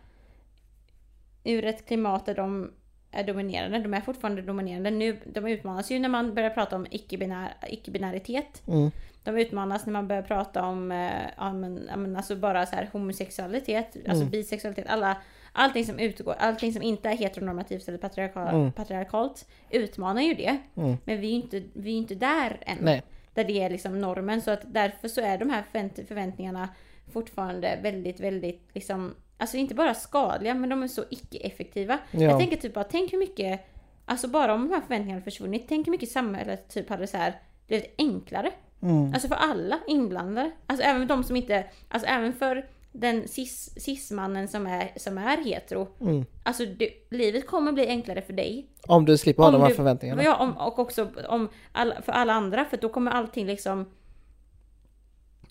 ur 1.44 1.64
ett 1.64 1.86
klimat 1.86 2.26
där 2.26 2.34
de 2.34 2.70
är 3.10 3.24
dominerande. 3.24 3.78
De 3.78 3.94
är 3.94 4.00
fortfarande 4.00 4.42
dominerande. 4.42 4.90
Nu, 4.90 5.16
de 5.26 5.46
utmanas 5.46 5.90
ju 5.90 5.98
när 5.98 6.08
man 6.08 6.34
börjar 6.34 6.50
prata 6.50 6.76
om 6.76 6.86
icke-binär, 6.90 7.54
icke-binäritet. 7.68 8.62
Mm. 8.68 8.90
De 9.24 9.38
utmanas 9.38 9.86
när 9.86 9.92
man 9.92 10.08
börjar 10.08 10.22
prata 10.22 10.62
om 10.64 10.92
eh, 10.92 11.10
ja, 11.36 11.52
men, 11.52 12.16
alltså 12.16 12.36
bara 12.36 12.66
så 12.66 12.76
här 12.76 12.88
homosexualitet, 12.92 13.96
alltså 13.96 14.22
Mm. 14.22 14.30
bisexualitet, 14.30 14.86
alla, 14.88 15.16
allting 15.52 15.84
som 15.84 15.98
utgår, 15.98 16.34
allting 16.38 16.72
som 16.72 16.82
inte 16.82 17.08
är 17.08 17.16
heteronormativt 17.16 17.88
eller 17.88 17.98
patriarkal, 17.98 18.54
Mm. 18.54 18.72
patriarkalt 18.72 19.48
utmanar 19.70 20.22
ju 20.22 20.34
det. 20.34 20.56
Mm. 20.76 20.96
Men 21.04 21.20
vi 21.20 21.26
är 21.26 21.30
ju 21.30 21.36
inte, 21.36 21.62
vi 21.72 21.90
är 21.90 21.96
inte 21.98 22.14
där 22.14 22.58
än. 22.66 22.78
Nej. 22.80 23.02
Där 23.34 23.44
det 23.44 23.62
är 23.62 23.70
liksom 23.70 24.00
normen. 24.00 24.42
Så 24.42 24.50
att 24.50 24.62
därför 24.66 25.08
så 25.08 25.20
är 25.20 25.38
de 25.38 25.50
här 25.50 25.62
förvänt- 25.72 26.08
förväntningarna 26.08 26.68
fortfarande 27.12 27.78
väldigt, 27.82 28.20
väldigt 28.20 28.68
liksom, 28.72 29.14
alltså 29.38 29.56
inte 29.56 29.74
bara 29.74 29.94
skadliga 29.94 30.54
men 30.54 30.70
de 30.70 30.82
är 30.82 30.88
så 30.88 31.04
icke-effektiva. 31.10 31.98
Ja. 32.10 32.20
Jag 32.20 32.38
tänker 32.38 32.56
typ 32.56 32.74
bara, 32.74 32.84
tänk 32.84 33.12
hur 33.12 33.18
mycket, 33.18 33.60
alltså 34.04 34.28
bara 34.28 34.54
om 34.54 34.68
de 34.68 34.74
här 34.74 34.80
förväntningarna 34.80 35.22
försvunnit, 35.22 35.64
tänk 35.68 35.86
hur 35.86 35.90
mycket 35.90 36.10
samhället 36.10 36.68
typ 36.68 36.88
hade 36.88 37.06
så 37.06 37.16
här 37.16 37.34
blivit 37.66 37.94
enklare. 37.98 38.50
Mm. 38.82 39.12
Alltså 39.14 39.28
för 39.28 39.34
alla 39.34 39.78
inblandade. 39.86 40.50
Alltså 40.66 40.86
även 40.86 41.06
de 41.06 41.24
som 41.24 41.36
inte, 41.36 41.64
alltså 41.88 42.08
även 42.08 42.32
för 42.32 42.66
den 42.92 43.28
cis, 43.28 43.74
cismannen 43.80 44.48
som 44.48 44.66
är, 44.66 44.92
som 44.96 45.18
är 45.18 45.36
hetero. 45.44 45.88
Mm. 46.00 46.24
Alltså 46.42 46.66
det, 46.66 46.90
livet 47.10 47.46
kommer 47.46 47.72
bli 47.72 47.86
enklare 47.88 48.22
för 48.22 48.32
dig. 48.32 48.68
Om 48.88 49.04
du 49.04 49.18
slipper 49.18 49.42
ha 49.42 49.48
Om 49.48 49.52
de 49.52 49.62
här 49.62 49.68
du- 49.68 49.74
förväntningarna. 49.74 50.22
Ja, 50.22 50.36
om, 50.36 50.56
och 50.56 50.78
också 50.78 51.08
om 51.28 51.48
alla, 51.72 52.02
för 52.02 52.12
alla 52.12 52.32
andra, 52.32 52.64
för 52.64 52.76
då 52.76 52.88
kommer 52.88 53.10
allting 53.10 53.46
liksom... 53.46 53.90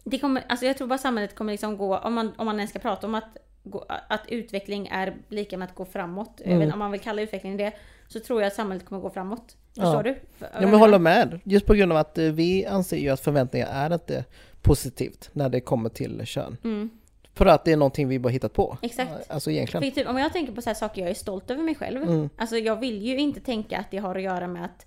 Det 0.04 0.20
kommer, 0.20 0.44
alltså 0.50 0.66
jag 0.66 0.78
tror 0.78 0.88
bara 0.88 0.98
samhället 0.98 1.36
kommer 1.36 1.52
liksom 1.54 1.78
gå, 1.78 1.98
om 1.98 2.14
man, 2.14 2.32
om 2.38 2.46
man 2.46 2.56
ens 2.56 2.70
ska 2.70 2.80
prata 2.80 3.08
om 3.08 3.16
att, 3.16 3.38
gå, 3.64 3.86
att 4.10 4.22
utveckling 4.28 4.88
är 4.88 5.14
lika 5.30 5.58
med 5.58 5.68
att 5.70 5.76
gå 5.76 5.86
framåt, 5.86 6.42
Mm. 6.46 6.58
även 6.62 6.74
om 6.74 6.80
man 6.80 6.92
vill 6.92 7.02
kalla 7.02 7.22
utveckling 7.22 7.58
det, 7.58 7.72
så 8.08 8.20
tror 8.20 8.42
jag 8.42 8.48
att 8.48 8.54
samhället 8.54 8.86
kommer 8.86 9.02
gå 9.02 9.10
framåt. 9.10 9.58
Förstår 9.76 9.96
Ja. 9.96 10.04
du? 10.04 10.16
För- 10.38 10.50
Ja, 10.54 10.62
men 10.68 10.74
håller 10.80 11.00
med. 11.00 11.40
Just 11.44 11.66
på 11.66 11.74
grund 11.74 11.92
av 11.92 11.98
att 11.98 12.18
eh, 12.18 12.26
vi 12.26 12.66
anser 12.66 12.98
ju 12.98 13.10
att 13.10 13.20
förväntningar 13.20 13.68
är 13.72 13.94
inte 13.94 14.26
positivt 14.62 15.30
när 15.34 15.50
det 15.50 15.60
kommer 15.60 15.90
till 15.90 16.26
kön. 16.26 16.58
Mm, 16.64 16.90
För 17.34 17.46
att 17.46 17.66
det 17.66 17.72
är 17.72 17.78
någonting 17.78 18.08
vi 18.08 18.20
bara 18.20 18.30
hittat 18.30 18.54
på. 18.54 18.78
exakt. 18.82 19.12
Alltså 19.32 19.52
egentligen. 19.52 19.84
För 19.92 20.02
typ, 20.02 20.10
om 20.10 20.18
jag 20.18 20.34
tänker 20.34 20.54
på 20.54 20.62
så 20.62 20.70
här 20.70 20.76
saker 20.76 21.02
jag 21.02 21.10
är 21.12 21.14
stolt 21.16 21.52
över 21.52 21.64
mig 21.64 21.76
själv. 21.76 22.04
Mm. 22.04 22.30
Alltså 22.38 22.58
jag 22.58 22.76
vill 22.80 23.02
ju 23.02 23.18
inte 23.18 23.40
tänka 23.42 23.78
att 23.78 23.92
det 23.92 23.98
har 23.98 24.16
att 24.16 24.22
göra 24.22 24.48
med 24.48 24.66
att 24.66 24.86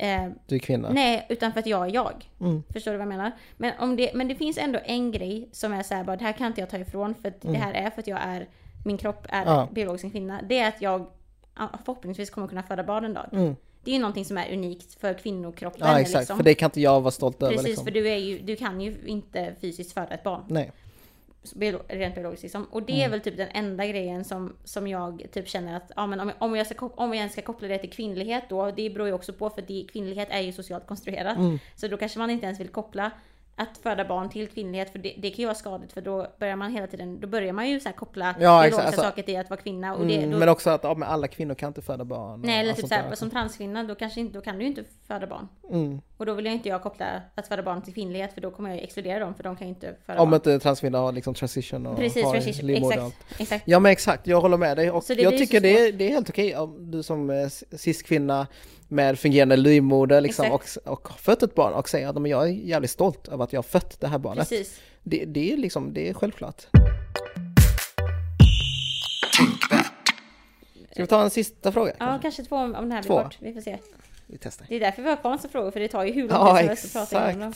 eh, 0.00 0.28
Du 0.46 0.54
är 0.54 0.58
kvinna. 0.58 0.90
Nej, 0.90 1.26
utan 1.28 1.52
för 1.52 1.60
att 1.60 1.66
jag 1.66 1.86
är 1.88 1.94
jag. 1.94 2.28
Mm. 2.40 2.62
Förstår 2.72 2.90
du 2.92 2.96
vad 2.98 3.06
jag 3.06 3.08
menar? 3.08 3.32
Men, 3.56 3.72
om 3.78 3.96
det, 3.96 4.10
men 4.14 4.28
det 4.28 4.34
finns 4.34 4.58
ändå 4.58 4.78
en 4.84 5.12
grej 5.12 5.48
som 5.52 5.72
är 5.72 5.82
så 5.82 5.94
här, 5.94 6.04
bara 6.04 6.16
det 6.16 6.24
här 6.24 6.32
kan 6.32 6.46
inte 6.46 6.60
jag 6.60 6.70
ta 6.70 6.78
ifrån 6.78 7.14
för 7.14 7.28
att 7.28 7.40
det 7.40 7.56
här 7.58 7.72
är 7.74 7.90
för 7.90 8.00
att 8.00 8.06
jag 8.06 8.18
är, 8.22 8.48
min 8.84 8.98
kropp 8.98 9.26
är 9.28 9.42
Mm. 9.42 9.54
Ja. 9.54 9.68
biologisk 9.72 10.04
en 10.04 10.10
kvinna. 10.10 10.40
Det 10.48 10.58
är 10.58 10.68
att 10.68 10.82
jag 10.82 11.06
ja, 11.58 11.70
förhoppningsvis 11.84 12.30
kommer 12.30 12.48
kunna 12.48 12.62
föda 12.62 12.84
barn 12.84 13.04
en 13.04 13.14
dag. 13.14 13.28
Mm. 13.32 13.56
Det 13.84 13.90
är 13.90 13.94
ju 13.94 14.00
någonting 14.00 14.24
som 14.24 14.38
är 14.38 14.52
unikt 14.52 15.00
för 15.00 15.14
kvinnokroppen. 15.14 15.80
Ja 15.88 16.00
exakt, 16.00 16.20
liksom. 16.20 16.36
för 16.36 16.44
det 16.44 16.54
kan 16.54 16.66
inte 16.66 16.80
jag 16.80 17.00
vara 17.00 17.10
stolt 17.10 17.42
över 17.42 17.52
Precis, 17.52 17.68
liksom. 17.68 17.84
för 17.84 17.92
du, 17.92 18.08
är 18.08 18.16
ju, 18.16 18.38
du 18.38 18.56
kan 18.56 18.80
ju 18.80 18.96
inte 19.06 19.54
fysiskt 19.60 19.92
föda 19.92 20.08
ett 20.14 20.22
barn. 20.22 20.44
Nej. 20.48 20.72
Rent 21.88 22.14
biologiskt 22.14 22.42
liksom. 22.42 22.64
Och 22.64 22.82
det 22.82 22.92
Mm. 22.92 23.04
är 23.04 23.08
väl 23.10 23.20
typ 23.20 23.36
den 23.36 23.48
enda 23.54 23.86
grejen 23.86 24.24
som, 24.24 24.56
som 24.64 24.86
jag 24.88 25.26
typ 25.32 25.48
känner 25.48 25.76
att, 25.76 25.92
ja 25.96 26.06
men 26.06 26.20
om, 26.20 26.32
om, 26.38 26.56
jag 26.56 26.66
ska, 26.66 26.86
om 26.86 27.08
jag 27.08 27.16
ens 27.16 27.32
ska 27.32 27.42
koppla 27.42 27.68
det 27.68 27.78
till 27.78 27.90
kvinnlighet 27.90 28.44
då, 28.48 28.70
det 28.70 28.90
beror 28.90 29.06
ju 29.06 29.12
också 29.12 29.32
på 29.32 29.50
för 29.50 29.62
det, 29.62 29.86
kvinnlighet 29.92 30.28
är 30.30 30.40
ju 30.40 30.52
socialt 30.52 30.86
konstruerat. 30.86 31.36
Mm. 31.36 31.58
Så 31.76 31.88
då 31.88 31.96
kanske 31.96 32.18
man 32.18 32.30
inte 32.30 32.46
ens 32.46 32.60
vill 32.60 32.68
koppla 32.68 33.10
att 33.60 33.78
föda 33.78 34.04
barn 34.04 34.28
till 34.28 34.48
kvinnlighet 34.48 34.90
för 34.92 34.98
det, 34.98 35.14
det 35.18 35.30
kan 35.30 35.36
ju 35.38 35.44
vara 35.44 35.54
skadligt 35.54 35.92
för 35.92 36.00
då 36.00 36.26
börjar 36.38 36.56
man 36.56 36.72
hela 36.72 36.86
tiden, 36.86 37.20
då 37.20 37.28
börjar 37.28 37.52
man 37.52 37.68
ju 37.70 37.80
så 37.80 37.92
koppla 37.92 38.34
Ja, 38.40 38.62
biologiska 38.62 38.82
alltså- 38.82 39.00
saker 39.02 39.22
till 39.22 39.38
att 39.40 39.50
vara 39.50 39.60
kvinna 39.60 39.94
och 39.94 40.06
det, 40.06 40.16
Mm, 40.16 40.30
då, 40.30 40.38
men 40.38 40.48
också 40.48 40.70
att 40.70 40.84
ja, 40.84 40.94
men 40.94 41.08
alla 41.08 41.28
kvinnor 41.28 41.54
kan 41.54 41.68
inte 41.68 41.82
föda 41.82 42.04
barn. 42.04 42.42
Nej 42.42 42.60
eller 42.60 42.72
typ 42.72 42.88
såhär, 42.88 43.08
där. 43.08 43.16
som 43.16 43.30
transkvinna 43.30 43.84
då 43.84 43.94
kanske 43.94 44.20
inte, 44.20 44.34
då 44.38 44.40
kan 44.40 44.56
du 44.58 44.62
ju 44.64 44.68
inte 44.68 44.84
föda 45.06 45.26
barn. 45.26 45.48
Mm. 45.70 46.00
Och 46.16 46.26
då 46.26 46.34
vill 46.34 46.44
jag 46.44 46.54
inte 46.54 46.68
jag 46.68 46.82
koppla 46.82 47.06
att 47.34 47.48
föda 47.48 47.62
barn 47.62 47.82
till 47.82 47.94
kvinnlighet 47.94 48.32
för 48.34 48.40
då 48.40 48.50
kommer 48.50 48.68
jag 48.70 48.78
ju 48.78 48.84
exkludera 48.84 49.18
dem 49.18 49.34
för 49.34 49.42
de 49.42 49.56
kan 49.56 49.66
ju 49.66 49.74
inte 49.74 49.94
föda 50.06 50.20
Om 50.20 50.30
barn. 50.30 50.34
inte 50.36 50.58
transkvinnor 50.58 50.98
har 50.98 51.12
liksom 51.12 51.34
transition 51.34 51.86
och 51.86 51.96
Precis, 51.96 52.24
har 52.24 52.30
och 52.30 52.36
allt. 52.36 53.14
exakt, 53.26 53.40
exakt. 53.40 53.68
Ja 53.68 53.78
men 53.78 53.92
exakt, 53.92 54.26
jag 54.26 54.40
håller 54.40 54.56
med 54.56 54.76
dig 54.76 54.90
och 54.90 55.04
jag 55.08 55.38
tycker 55.38 55.60
det 55.60 55.78
är, 55.88 55.92
det 55.92 56.04
är 56.04 56.10
helt 56.10 56.28
okej 56.30 56.56
om 56.56 56.90
du 56.90 57.02
som 57.02 57.30
eh, 57.30 57.48
cis-kvinna 57.76 58.46
med 58.90 59.18
fungerande 59.18 59.56
livmoder 59.56 60.20
liksom 60.20 60.52
och, 60.52 60.64
och 60.84 61.08
har 61.08 61.16
fött 61.16 61.42
ett 61.42 61.54
barn 61.54 61.72
och 61.72 61.88
säger 61.88 62.08
att 62.08 62.28
jag 62.28 62.48
är 62.48 62.52
jävligt 62.52 62.90
stolt 62.90 63.28
över 63.28 63.44
att 63.44 63.52
jag 63.52 63.58
har 63.58 63.62
fött 63.62 64.00
det 64.00 64.06
här 64.06 64.18
barnet. 64.18 64.48
Precis. 64.48 64.80
Det, 65.02 65.24
det 65.24 65.52
är 65.52 65.56
liksom, 65.56 65.94
det 65.94 66.08
är 66.08 66.14
självklart. 66.14 66.66
Ska 70.92 71.02
vi 71.02 71.06
ta 71.06 71.22
en 71.22 71.30
sista 71.30 71.72
fråga? 71.72 71.92
Ja, 71.98 72.18
kanske 72.22 72.44
två 72.44 72.56
om 72.56 72.72
det 72.72 72.94
här 72.94 73.02
blir 73.02 73.22
kort. 73.22 73.36
Vi 73.40 73.52
får 73.52 73.60
se. 73.60 73.78
Vi 74.26 74.38
testar. 74.38 74.66
Det 74.68 74.76
är 74.76 74.80
därför 74.80 75.02
vi 75.02 75.08
har 75.08 75.16
kvar 75.16 75.30
massa 75.30 75.48
frågor, 75.48 75.70
för 75.70 75.80
det 75.80 75.88
tar 75.88 76.04
ju 76.04 76.12
hur 76.12 76.28
lång 76.28 76.30
Ja, 76.30 76.58
tid 76.58 76.58
som 76.58 76.68
helst 76.68 76.96
att 76.96 77.10
prata 77.10 77.30
igenom 77.30 77.52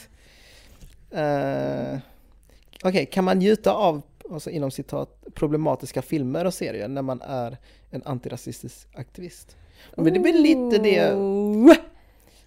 dem. 1.10 1.20
Uh, 1.94 1.98
Okej, 2.84 3.06
kan 3.06 3.24
man 3.24 3.38
njuta 3.38 3.72
av, 3.72 4.02
alltså 4.30 4.50
inom 4.50 4.70
citat, 4.70 5.24
problematiska 5.34 6.02
filmer 6.02 6.44
och 6.44 6.54
serier 6.54 6.88
när 6.88 7.02
man 7.02 7.22
är 7.22 7.56
en 7.90 8.02
antirasistisk 8.04 8.88
aktivist? 8.94 9.56
Men 9.96 10.12
det 10.14 10.18
blir 10.20 10.32
lite 10.32 10.78
det... 10.78 11.14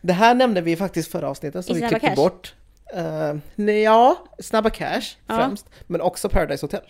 Det 0.01 0.13
här 0.13 0.35
nämnde 0.35 0.61
vi 0.61 0.75
faktiskt 0.75 1.11
förra 1.11 1.29
avsnittet 1.29 1.65
som 1.65 1.77
I 1.77 1.81
vi 1.81 1.87
klippte 1.87 2.07
Cash? 2.07 2.15
bort. 2.15 2.55
Uh, 2.97 3.37
nej, 3.55 3.81
ja, 3.81 4.17
Snabba 4.39 4.69
Cash 4.69 5.01
Ja. 5.27 5.35
främst, 5.37 5.65
men 5.87 6.01
också 6.01 6.29
Paradise 6.29 6.63
Hotel. 6.65 6.81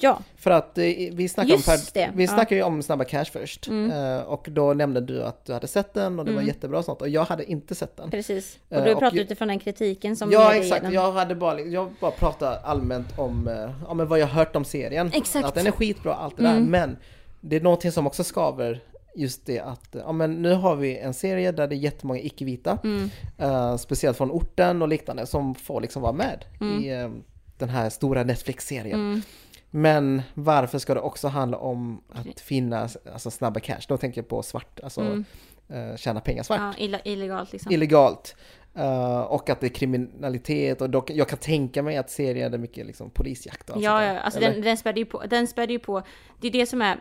Ja, 0.00 0.18
För 0.36 0.50
att 0.50 0.78
eh, 0.78 0.84
vi 1.12 1.28
snackade 1.28 1.54
om, 1.54 1.60
det, 1.94 2.10
vi 2.14 2.24
ja. 2.24 2.30
snackade 2.30 2.54
ju 2.54 2.62
om 2.62 2.82
Snabba 2.82 3.04
Cash 3.04 3.24
först. 3.24 3.68
Mm. 3.68 3.90
Eh, 3.90 4.22
och 4.22 4.46
då 4.50 4.74
nämnde 4.74 5.00
du 5.00 5.22
att 5.22 5.44
du 5.44 5.52
hade 5.52 5.66
sett 5.66 5.94
den 5.94 6.18
och 6.18 6.24
det 6.24 6.30
var 6.32 6.40
Mm. 6.40 6.48
jättebra 6.54 6.78
och 6.78 6.84
sånt. 6.84 7.00
Och 7.00 7.08
jag 7.08 7.24
hade 7.24 7.50
inte 7.50 7.74
sett 7.74 7.96
den. 7.96 8.10
precis. 8.10 8.58
Och 8.68 8.82
du 8.84 8.92
och 8.92 8.98
pratar 8.98 9.16
ju- 9.16 9.22
utifrån 9.22 9.48
den 9.48 9.58
kritiken 9.58 10.16
som 10.16 10.32
Ja 10.32 10.54
exakt, 10.54 10.82
igenom. 10.82 10.92
jag 10.92 11.12
hade 11.12 11.34
bara, 11.34 11.60
jag 11.60 11.90
bara 12.00 12.10
pratat 12.10 12.64
allmänt 12.64 13.18
om, 13.18 13.50
ja, 13.88 13.94
men 13.94 14.08
vad 14.08 14.18
jag 14.18 14.26
hört 14.26 14.56
om 14.56 14.64
serien. 14.64 15.10
Exakt. 15.14 15.46
Att 15.46 15.54
den 15.54 15.66
är 15.66 15.70
skitbra, 15.70 16.14
allt 16.14 16.36
det 16.36 16.46
Mm. 16.46 16.62
där. 16.62 16.70
Men 16.70 16.96
det 17.40 17.56
är 17.56 17.60
någonting 17.60 17.92
som 17.92 18.06
också 18.06 18.24
skaver 18.24 18.80
just 19.14 19.46
det 19.46 19.60
att, 19.60 19.88
ja 19.92 20.12
men 20.12 20.42
nu 20.42 20.54
har 20.54 20.76
vi 20.76 20.98
en 20.98 21.14
serie 21.14 21.52
där 21.52 21.66
det 21.66 21.74
är 21.74 21.78
jättemånga 21.78 22.20
icke-vita. 22.20 22.78
Mm. 22.84 23.10
eh, 23.38 23.76
speciellt 23.76 24.16
från 24.16 24.30
orten 24.30 24.82
och 24.82 24.88
liknande 24.88 25.26
som 25.26 25.54
får 25.54 25.80
liksom 25.80 26.02
vara 26.02 26.12
med 26.12 26.44
i 26.60 26.88
eh, 26.90 27.10
den 27.58 27.68
här 27.68 27.90
stora 27.90 28.24
Netflix-serien. 28.24 29.00
Mm. 29.00 29.22
Men 29.70 30.22
varför 30.34 30.78
ska 30.78 30.94
det 30.94 31.00
också 31.00 31.28
handla 31.28 31.56
om 31.58 32.00
att 32.08 32.40
finna 32.40 32.88
alltså, 33.12 33.30
snabba 33.30 33.60
cash? 33.60 33.80
Då 33.88 33.96
tänker 33.96 34.20
jag 34.20 34.28
på 34.28 34.42
svart, 34.42 34.80
alltså 34.82 35.00
Mm. 35.00 35.24
eh, 35.68 35.96
tjäna 35.96 36.20
pengar 36.20 36.42
svart. 36.42 36.60
Ja, 36.60 36.74
illa, 36.78 37.00
illegalt 37.04 37.52
liksom. 37.52 37.72
Illegalt. 37.72 38.36
Eh, 38.74 39.20
och 39.20 39.50
att 39.50 39.60
det 39.60 39.66
är 39.66 39.70
kriminalitet 39.70 40.80
och 40.80 40.90
då, 40.90 41.04
jag 41.08 41.28
kan 41.28 41.38
tänka 41.38 41.82
mig 41.82 41.96
att 41.96 42.10
serien 42.10 42.54
är 42.54 42.58
mycket 42.58 42.86
liksom, 42.86 43.10
polisjakt 43.10 43.70
och 43.70 43.76
allt 43.76 43.84
Ja, 43.84 44.04
ja, 44.04 44.20
alltså 44.20 44.40
den, 44.40 44.60
den 44.60 44.76
spädde 44.76 45.00
ju 45.00 45.06
på, 45.06 45.22
den 45.30 45.46
spädde 45.46 45.72
ju 45.72 45.78
på, 45.78 46.02
det 46.40 46.48
är 46.48 46.52
det 46.52 46.66
som 46.66 46.82
är 46.82 47.00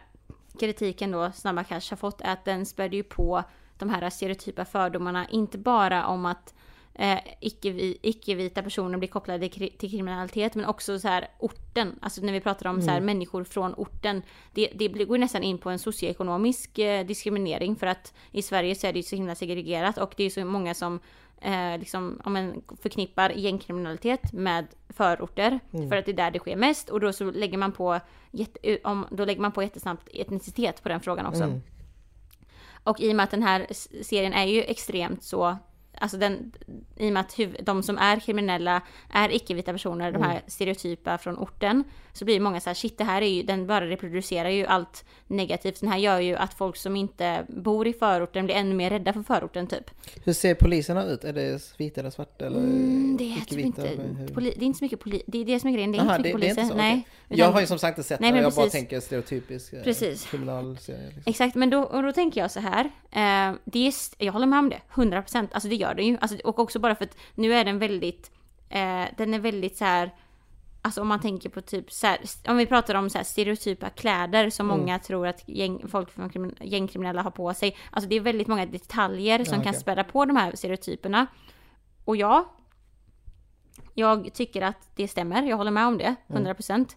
kritiken 0.60 1.12
då 1.12 1.32
Snabba 1.32 1.64
Cash 1.64 1.90
har 1.90 1.98
fått, 1.98 2.22
är 2.22 2.34
att 2.34 2.46
den 2.46 2.66
spädde 2.66 2.96
ju 2.96 3.04
på 3.04 3.44
de 3.78 3.90
här 3.90 4.10
stereotypa 4.10 4.66
fördomarna, 4.66 5.28
inte 5.28 5.58
bara 5.58 6.06
om 6.06 6.26
att 6.26 6.54
eh, 6.94 7.20
icke-vi- 7.40 7.98
icke-vita 8.02 8.64
personer 8.64 8.98
blir 8.98 9.10
kopplade 9.10 9.50
till 9.50 9.90
kriminalitet, 9.92 10.56
men 10.56 10.66
också 10.66 11.00
så 11.00 11.08
här 11.08 11.28
orten, 11.40 12.00
alltså 12.02 12.22
när 12.22 12.34
vi 12.34 12.40
pratar 12.42 12.70
om 12.70 12.82
så 12.82 12.92
här 12.92 13.02
människor 13.02 13.44
från 13.44 13.74
orten, 13.74 14.22
det, 14.54 14.68
det 14.76 14.88
går 14.88 15.18
nästan 15.18 15.44
in 15.44 15.58
på 15.58 15.70
en 15.70 15.80
socioekonomisk 15.80 16.80
eh, 16.80 17.06
diskriminering, 17.06 17.76
för 17.76 17.88
att 17.88 18.14
i 18.32 18.42
Sverige 18.42 18.76
så 18.76 18.88
är 18.88 18.94
det 18.94 19.00
ju 19.00 19.04
så 19.04 19.16
himla 19.16 19.36
segregerat 19.36 19.98
och 19.98 20.14
det 20.18 20.24
är 20.24 20.30
så 20.30 20.46
många 20.46 20.74
som 20.74 21.00
eh, 21.44 21.80
liksom, 21.80 22.22
ja, 22.24 22.30
men, 22.30 22.62
förknippar 22.82 23.30
gängkriminalitet 23.30 24.34
med 24.34 24.68
förorter. 24.90 25.60
För 25.90 25.98
att 25.98 26.06
det 26.06 26.12
är 26.12 26.16
där 26.16 26.32
det 26.32 26.40
sker 26.40 26.56
mest. 26.56 26.90
Och 26.90 27.00
då 27.00 27.14
så 27.14 27.32
lägger 27.32 27.58
man 27.58 27.72
på, 27.72 28.00
jätte, 28.32 28.78
om, 28.84 29.06
då 29.12 29.26
lägger 29.26 29.42
man 29.42 29.52
på 29.52 29.64
jättesnabbt 29.64 30.10
etnicitet 30.14 30.84
på 30.84 30.90
den 30.90 31.00
frågan 31.00 31.26
också. 31.26 31.44
Och 32.84 33.02
i 33.02 33.12
och 33.12 33.16
med 33.16 33.24
att 33.24 33.32
den 33.32 33.44
här 33.44 33.68
serien 34.04 34.34
är 34.34 34.46
ju 34.46 34.62
extremt 34.64 35.24
så 35.24 35.58
Alltså 35.98 36.18
den, 36.18 36.52
i 36.98 37.10
och 37.10 37.14
med 37.14 37.22
att 37.22 37.40
huv, 37.40 37.58
de 37.64 37.84
som 37.84 37.98
är 37.98 38.20
kriminella 38.20 38.82
är 39.10 39.36
icke-vita 39.36 39.72
personer, 39.72 40.12
de 40.12 40.24
här 40.24 40.42
stereotypa 40.48 41.18
från 41.18 41.38
orten, 41.38 41.84
så 42.14 42.26
blir 42.26 42.40
många 42.40 42.60
så 42.60 42.70
här, 42.70 42.74
shit 42.76 42.98
det 42.98 43.04
här 43.04 43.22
är 43.22 43.26
ju, 43.28 43.44
den 43.44 43.68
bara 43.68 43.88
reproducerar 43.90 44.50
ju 44.50 44.66
allt 44.66 45.06
negativt. 45.28 45.80
Den 45.80 45.90
här 45.92 45.98
gör 45.98 46.20
ju 46.20 46.36
att 46.36 46.54
folk 46.54 46.76
som 46.78 46.96
inte 46.96 47.46
bor 47.50 47.88
i 47.88 47.94
förorten 47.94 48.46
blir 48.46 48.56
ännu 48.56 48.76
mer 48.76 48.90
rädda 48.90 49.14
för 49.14 49.24
förorten 49.24 49.68
typ. 49.68 49.92
Hur 50.24 50.34
ser 50.34 50.56
poliserna 50.56 51.06
ut? 51.06 51.24
Är 51.24 51.34
det 51.34 51.74
vita 51.78 52.00
eller 52.02 52.10
svarta? 52.10 52.46
Eller 52.46 52.58
Mm, 52.60 53.18
det 53.18 53.24
är 53.34 53.40
typ 53.46 53.60
inte, 53.60 53.98
poli, 54.34 54.54
det 54.58 54.62
är 54.64 54.66
inte 54.66 54.80
så 54.80 54.86
mycket 54.86 55.00
poli, 55.00 55.22
det 55.28 55.38
är 55.42 55.46
det 55.46 55.60
som 55.60 55.70
är 55.70 55.74
grejen, 55.74 55.92
det 55.92 55.98
är 55.98 56.02
Aha, 56.02 56.16
inte 56.18 56.30
så 56.32 56.38
mycket 56.38 56.42
det- 56.42 56.48
det 56.48 56.56
poliser. 56.56 56.62
inte 56.62 56.74
så, 56.74 56.78
Nej. 56.78 57.08
Jag 57.28 57.38
Utan- 57.40 57.54
har 57.54 57.62
ju 57.62 57.68
som 57.68 57.80
sagt 57.80 57.98
inte 57.98 58.08
sett 58.08 58.20
Nej, 58.20 58.32
det, 58.32 58.38
jag 58.38 58.54
bara 58.54 58.64
precis. 58.64 58.72
tänker 58.80 59.00
stereotypisk 59.00 59.74
eh, 59.74 59.84
Precis. 59.84 60.26
kriminalserie. 60.26 61.06
Liksom. 61.06 61.24
Exakt, 61.26 61.56
men 61.56 61.70
då, 61.70 61.80
och 61.82 62.04
då 62.04 62.12
tänker 62.12 62.42
jag 62.42 62.52
så 62.52 62.60
här. 62.60 62.86
Eh, 63.12 63.56
det 63.66 63.88
är, 63.88 63.94
jag 64.18 64.34
håller 64.34 64.48
med 64.48 64.60
om 64.60 64.70
det, 64.70 64.82
100%. 64.94 65.48
Alltså 65.52 65.70
det 65.70 65.76
gör 65.84 65.94
det 65.96 66.04
ju. 66.04 66.18
Alltså, 66.22 66.38
och 66.44 66.60
också 66.60 66.80
bara 66.80 66.96
för 66.96 67.06
att 67.06 67.18
nu 67.36 67.54
är 67.54 67.66
den 67.66 67.80
väldigt, 67.80 68.32
eh, 68.70 69.06
den 69.18 69.34
är 69.34 69.40
väldigt 69.40 69.78
så 69.78 69.86
här. 69.86 70.12
Alltså 70.86 71.02
om 71.02 71.08
man 71.08 71.20
tänker 71.20 71.50
på 71.50 71.62
typ 71.62 71.92
så 71.92 72.08
här, 72.08 72.20
om 72.48 72.58
vi 72.58 72.66
pratar 72.66 72.96
om 72.96 73.10
så 73.10 73.18
här 73.18 73.26
stereotypa 73.26 73.90
kläder 73.90 74.50
som 74.50 74.70
Mm. 74.70 74.80
många 74.80 75.00
tror 75.00 75.28
att 75.28 75.44
gäng, 75.50 75.88
folk 75.88 76.12
från 76.12 76.30
krimin, 76.30 76.56
gängkriminella 76.62 77.22
har 77.22 77.32
på 77.32 77.54
sig. 77.54 77.78
Alltså 77.92 78.10
det 78.10 78.16
är 78.16 78.20
väldigt 78.22 78.48
många 78.48 78.66
detaljer 78.66 79.44
som 79.44 79.58
Ja, 79.58 79.64
kan 79.64 79.70
okej. 79.70 79.82
späda 79.82 80.04
på 80.04 80.26
de 80.26 80.36
här 80.36 80.56
stereotyperna. 80.56 81.28
Och 82.06 82.16
ja, 82.18 82.54
jag 83.94 84.34
tycker 84.34 84.62
att 84.62 84.90
det 84.96 85.08
stämmer, 85.08 85.44
jag 85.44 85.58
håller 85.58 85.72
med 85.72 85.88
om 85.88 85.98
det, 85.98 86.16
100%. 86.28 86.96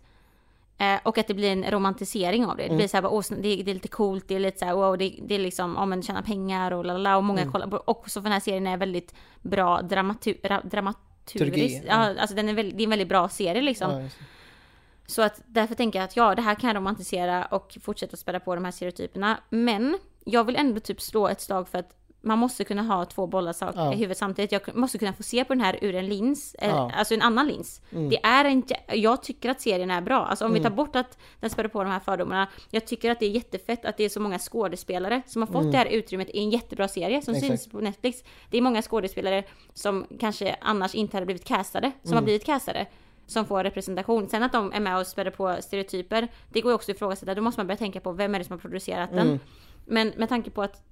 Eh, 0.78 0.98
och 1.02 1.18
att 1.18 1.26
det 1.26 1.34
blir 1.34 1.52
en 1.52 1.70
romantisering 1.70 2.46
av 2.46 2.56
det. 2.56 2.68
Det 2.68 2.76
blir 2.76 2.88
så 2.88 2.96
här, 2.96 3.02
sn- 3.04 3.42
det, 3.42 3.48
är, 3.48 3.64
det 3.64 3.70
är 3.70 3.74
lite 3.74 3.88
coolt, 3.88 4.24
det 4.28 4.34
är 4.34 4.40
lite 4.40 4.58
så 4.58 4.64
här, 4.64 4.74
wow, 4.74 4.98
det, 4.98 5.14
det 5.22 5.34
är 5.34 5.38
liksom, 5.38 5.74
ja 5.78 5.86
men 5.86 6.02
tjäna 6.02 6.22
pengar 6.22 6.70
och 6.72 6.84
lalala, 6.84 7.16
och 7.16 7.24
många 7.24 7.50
kollar 7.50 7.66
på, 7.66 7.76
och 7.76 8.10
så 8.10 8.20
för 8.20 8.24
den 8.24 8.32
här 8.32 8.40
serien 8.40 8.66
är 8.66 8.76
väldigt 8.76 9.14
bra 9.42 9.82
dramatu, 9.82 10.34
ra, 10.42 10.60
dramaturgiskt. 10.64 11.84
ja. 11.86 11.92
Ja, 12.14 12.20
alltså 12.20 12.36
den 12.36 12.48
är 12.48 12.54
väldigt, 12.54 12.76
det 12.76 12.82
är 12.82 12.84
en 12.84 12.90
väldigt 12.90 13.08
bra 13.08 13.28
serie 13.28 13.62
liksom. 13.62 13.90
Ja. 14.02 14.08
Så 15.06 15.22
att 15.22 15.40
därför 15.46 15.74
tänker 15.74 15.98
jag 15.98 16.04
att 16.04 16.16
ja, 16.16 16.34
det 16.34 16.42
här 16.42 16.54
kan 16.54 16.68
jag 16.68 16.76
romantisera 16.76 17.44
och 17.44 17.78
fortsätta 17.82 18.16
spela 18.16 18.40
på 18.40 18.54
de 18.54 18.64
här 18.64 18.72
stereotyperna. 18.72 19.38
Men 19.50 19.98
jag 20.24 20.44
vill 20.44 20.56
ändå 20.56 20.80
typ 20.80 21.00
slå 21.00 21.28
ett 21.28 21.40
slag 21.40 21.68
för 21.68 21.78
att 21.78 21.92
man 22.26 22.38
måste 22.38 22.64
kunna 22.64 22.82
ha 22.82 23.04
två 23.04 23.26
bollar 23.26 23.54
Ja. 23.60 23.92
i 23.92 23.96
huvudet 23.96 24.18
samtidigt. 24.18 24.52
Jag 24.52 24.76
måste 24.76 24.98
kunna 24.98 25.12
få 25.12 25.22
se 25.22 25.44
på 25.44 25.54
den 25.54 25.60
här 25.60 25.78
ur 25.82 25.94
en 25.94 26.06
lins, 26.06 26.54
eh, 26.54 26.68
Ja. 26.68 26.90
alltså 26.94 27.14
en 27.14 27.22
annan 27.22 27.46
lins. 27.46 27.80
Det 27.90 28.24
är 28.24 28.44
inte, 28.44 28.76
jag 28.88 29.22
tycker 29.22 29.50
att 29.50 29.60
serien 29.60 29.90
är 29.90 30.00
bra. 30.00 30.26
Alltså 30.26 30.44
om 30.44 30.52
vi 30.52 30.62
tar 30.62 30.70
bort 30.70 30.96
att 30.96 31.18
den 31.40 31.50
spär 31.50 31.68
på 31.68 31.82
de 31.84 31.90
här 31.92 32.00
fördomarna. 32.00 32.48
Jag 32.70 32.86
tycker 32.86 33.10
att 33.10 33.20
det 33.20 33.26
är 33.26 33.30
jättefett 33.30 33.84
att 33.84 33.96
det 33.96 34.04
är 34.04 34.08
så 34.08 34.20
många 34.20 34.38
skådespelare 34.38 35.22
som 35.26 35.42
har 35.42 35.46
fått 35.46 35.72
det 35.72 35.78
här 35.78 35.86
utrymmet 35.86 36.28
i 36.30 36.38
en 36.38 36.50
jättebra 36.50 36.88
serie 36.88 37.22
som 37.22 37.34
Exakt. 37.34 37.48
syns 37.48 37.68
på 37.72 37.80
Netflix. 37.80 38.24
Det 38.50 38.58
är 38.58 38.62
många 38.62 38.82
skådespelare 38.82 39.44
som 39.74 40.06
kanske 40.20 40.56
annars 40.60 40.94
inte 40.94 41.16
hade 41.16 41.26
blivit 41.26 41.44
castade, 41.44 41.92
som 42.02 42.14
har 42.14 42.22
blivit 42.22 42.44
castade 42.44 42.86
som 43.26 43.44
får 43.46 43.64
representation. 43.64 44.28
Sen 44.28 44.42
att 44.42 44.52
de 44.52 44.72
är 44.72 44.80
med 44.80 44.98
och 44.98 45.06
späder 45.06 45.30
på 45.30 45.56
stereotyper, 45.60 46.28
det 46.52 46.60
går 46.60 46.70
ju 46.70 46.74
också 46.74 46.90
att 46.90 46.96
ifrågasätta. 46.96 47.34
Då 47.34 47.42
måste 47.42 47.58
man 47.60 47.66
börja 47.66 47.78
tänka 47.78 48.00
på 48.00 48.12
vem 48.12 48.34
är 48.34 48.38
det 48.38 48.44
som 48.44 48.52
har 48.52 48.58
producerat 48.58 49.10
den. 49.10 49.26
Mm. 49.26 49.38
Men 49.84 50.12
med 50.16 50.28
tanke 50.28 50.50
på 50.50 50.62
att 50.62 50.82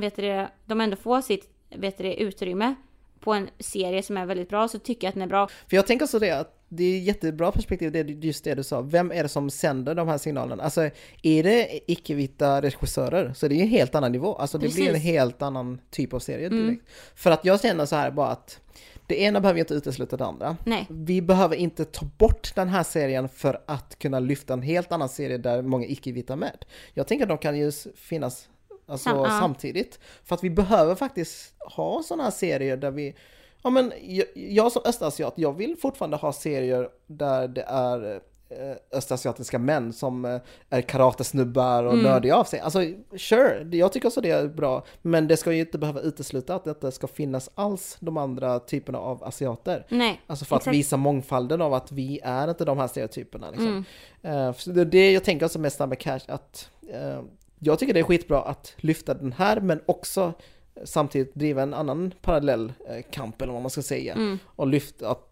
vet 0.00 0.16
du 0.16 0.22
det, 0.22 0.48
de 0.66 0.80
ändå 0.80 0.96
får 0.96 1.20
sitt 1.20 1.48
vet 1.70 1.98
du 1.98 2.04
det, 2.04 2.14
utrymme 2.14 2.74
på 3.20 3.32
en 3.32 3.48
serie 3.58 4.02
som 4.02 4.16
är 4.16 4.26
väldigt 4.26 4.48
bra 4.48 4.68
så 4.68 4.78
tycker 4.78 5.06
jag 5.06 5.08
att 5.08 5.14
den 5.14 5.22
är 5.22 5.26
bra. 5.26 5.48
För 5.68 5.76
jag 5.76 5.86
tänker 5.86 6.06
så 6.06 6.18
det 6.18 6.30
att 6.30 6.56
det 6.72 6.84
är 6.84 6.98
jättebra 6.98 7.52
perspektiv, 7.52 7.92
det 7.92 7.98
är 7.98 8.04
just 8.04 8.44
det 8.44 8.54
du 8.54 8.62
sa. 8.62 8.80
Vem 8.80 9.12
är 9.12 9.22
det 9.22 9.28
som 9.28 9.50
sänder 9.50 9.94
de 9.94 10.08
här 10.08 10.18
signalerna? 10.18 10.62
Alltså, 10.62 10.90
är 11.22 11.42
det 11.42 11.80
icke-vita 11.86 12.62
regissörer 12.62 13.32
så 13.32 13.48
det 13.48 13.54
är 13.54 13.62
en 13.62 13.68
helt 13.68 13.94
annan 13.94 14.12
nivå. 14.12 14.34
Alltså 14.34 14.58
det 14.58 14.74
blir 14.74 14.86
en 14.86 14.92
Precis. 14.92 15.04
helt 15.04 15.42
annan 15.42 15.80
typ 15.90 16.14
av 16.14 16.18
serie 16.18 16.48
direkt. 16.48 16.62
Mm. 16.62 16.80
För 17.14 17.30
att 17.30 17.44
jag 17.44 17.60
känner 17.60 17.86
så 17.86 17.96
här 17.96 18.10
bara 18.10 18.28
att 18.28 18.60
det 19.06 19.20
ena 19.20 19.40
behöver 19.40 19.58
ju 19.58 19.60
inte 19.60 19.74
utesluta 19.74 20.16
det 20.16 20.24
andra. 20.24 20.56
Nej. 20.64 20.86
Vi 20.90 21.22
behöver 21.22 21.56
inte 21.56 21.84
ta 21.84 22.06
bort 22.18 22.54
den 22.54 22.68
här 22.68 22.82
serien 22.82 23.28
för 23.28 23.62
att 23.66 23.98
kunna 23.98 24.20
lyfta 24.20 24.52
en 24.52 24.62
helt 24.62 24.92
annan 24.92 25.08
serie 25.08 25.38
där 25.38 25.62
många 25.62 25.86
icke-vita 25.86 26.32
är 26.32 26.36
med. 26.36 26.64
Jag 26.94 27.06
tänker 27.06 27.24
att 27.24 27.28
de 27.28 27.38
kan 27.38 27.58
ju 27.58 27.72
finnas 27.96 28.48
alltså, 28.90 29.10
Sam- 29.10 29.18
ja. 29.24 29.38
samtidigt. 29.40 29.98
För 30.24 30.34
att 30.34 30.44
vi 30.44 30.50
behöver 30.50 30.94
faktiskt 30.94 31.54
ha 31.76 32.02
sådana 32.02 32.22
här 32.22 32.30
serier 32.30 32.76
där 32.76 32.90
vi 32.90 33.14
Ja 33.62 33.70
men 33.70 33.92
jag, 34.02 34.26
jag 34.34 34.72
som 34.72 34.82
östasiat, 34.84 35.32
jag 35.36 35.52
vill 35.56 35.76
fortfarande 35.76 36.16
ha 36.16 36.32
serier 36.32 36.88
där 37.06 37.48
det 37.48 37.62
är 37.62 38.14
eh, 38.48 38.76
östasiatiska 38.98 39.58
män 39.58 39.92
som 39.92 40.24
eh, 40.24 40.40
är 40.70 40.80
karatesnubbar 40.82 41.84
och 41.84 41.92
Mm. 41.92 42.04
nördiga 42.04 42.36
av 42.36 42.44
sig. 42.44 42.60
Alltså 42.60 42.80
sure, 43.18 43.68
jag 43.76 43.92
tycker 43.92 44.08
också 44.08 44.20
det 44.20 44.30
är 44.30 44.46
bra. 44.48 44.84
Men 45.02 45.28
det 45.28 45.36
ska 45.36 45.52
ju 45.52 45.60
inte 45.60 45.78
behöva 45.78 46.00
utesluta 46.00 46.54
att 46.54 46.80
det 46.80 46.92
ska 46.92 47.06
finnas 47.06 47.50
alls 47.54 47.96
de 48.00 48.16
andra 48.16 48.58
typerna 48.60 48.98
av 48.98 49.24
asiater. 49.24 49.86
Nej. 49.88 50.20
Alltså 50.26 50.44
för 50.44 50.56
att 50.56 50.62
Exakt. 50.62 50.74
visa 50.76 50.96
mångfalden 50.96 51.62
av 51.62 51.74
att 51.74 51.92
vi 51.92 52.20
är 52.22 52.48
inte 52.48 52.64
de 52.64 52.78
här 52.78 52.88
stereotyperna. 52.88 53.50
Liksom. 53.50 53.84
Mm. 54.22 54.54
Så 54.54 54.70
det 54.70 54.80
är 54.80 54.84
det 54.84 55.12
jag 55.12 55.24
tänker 55.24 55.46
också 55.46 55.58
med 55.58 55.72
Snabba 55.72 55.94
Cash, 55.96 56.20
att 56.28 56.70
eh, 56.92 57.20
jag 57.60 57.78
tycker 57.78 57.94
det 57.94 58.00
är 58.00 58.04
skitbra 58.04 58.42
att 58.42 58.74
lyfta 58.76 59.14
den 59.14 59.32
här 59.32 59.60
men 59.60 59.80
också 59.86 60.32
samtidigt 60.84 61.34
driva 61.34 61.62
en 61.62 61.74
annan 61.74 62.14
parallell 62.22 62.72
eh, 62.88 63.02
kamp 63.10 63.42
eller 63.42 63.52
vad 63.52 63.62
man 63.62 63.70
ska 63.70 63.82
säga. 63.82 64.14
Mm. 64.14 64.38
Och 64.46 64.66
lyfta 64.66 65.10
att 65.10 65.26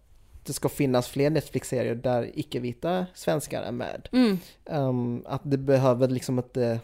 det 0.44 0.52
ska 0.52 0.68
finnas 0.68 1.08
fler 1.08 1.30
Netflix-serier 1.30 1.94
där 1.94 2.30
icke-vita 2.34 3.06
svenskar 3.14 3.62
är 3.62 3.72
med. 3.72 4.08
Mm. 4.12 4.38
Ehm, 4.64 5.22
att 5.26 5.40
det 5.44 5.58
behöver 5.58 6.08
liksom 6.08 6.38
inte 6.38 6.80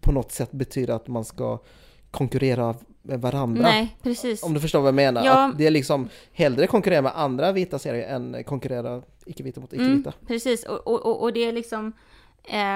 på 0.00 0.12
något 0.12 0.32
sätt 0.32 0.52
betyda 0.52 0.94
att 0.94 1.08
man 1.08 1.24
ska 1.24 1.58
konkurrera 2.10 2.74
med 3.02 3.20
varandra. 3.20 3.62
Nej, 3.62 3.96
precis. 4.02 4.42
Om 4.42 4.54
du 4.54 4.60
förstår 4.60 4.80
vad 4.80 4.88
jag 4.88 4.94
menar. 4.94 5.24
Ja. 5.24 5.48
Att 5.48 5.58
det 5.58 5.66
är 5.66 5.70
liksom 5.70 6.08
hellre 6.32 6.66
konkurrera 6.66 7.02
med 7.02 7.12
andra 7.18 7.52
vita 7.52 7.78
serier 7.78 8.08
än 8.08 8.44
konkurrera 8.44 9.02
icke-vita 9.26 9.60
mot 9.60 9.72
Mm, 9.72 9.86
icke-vita. 9.86 10.12
precis, 10.26 10.64
och, 10.64 10.86
och, 10.86 11.06
och- 11.06 11.22
och 11.22 11.32
det 11.32 11.40
är 11.44 11.52
liksom, 11.52 11.92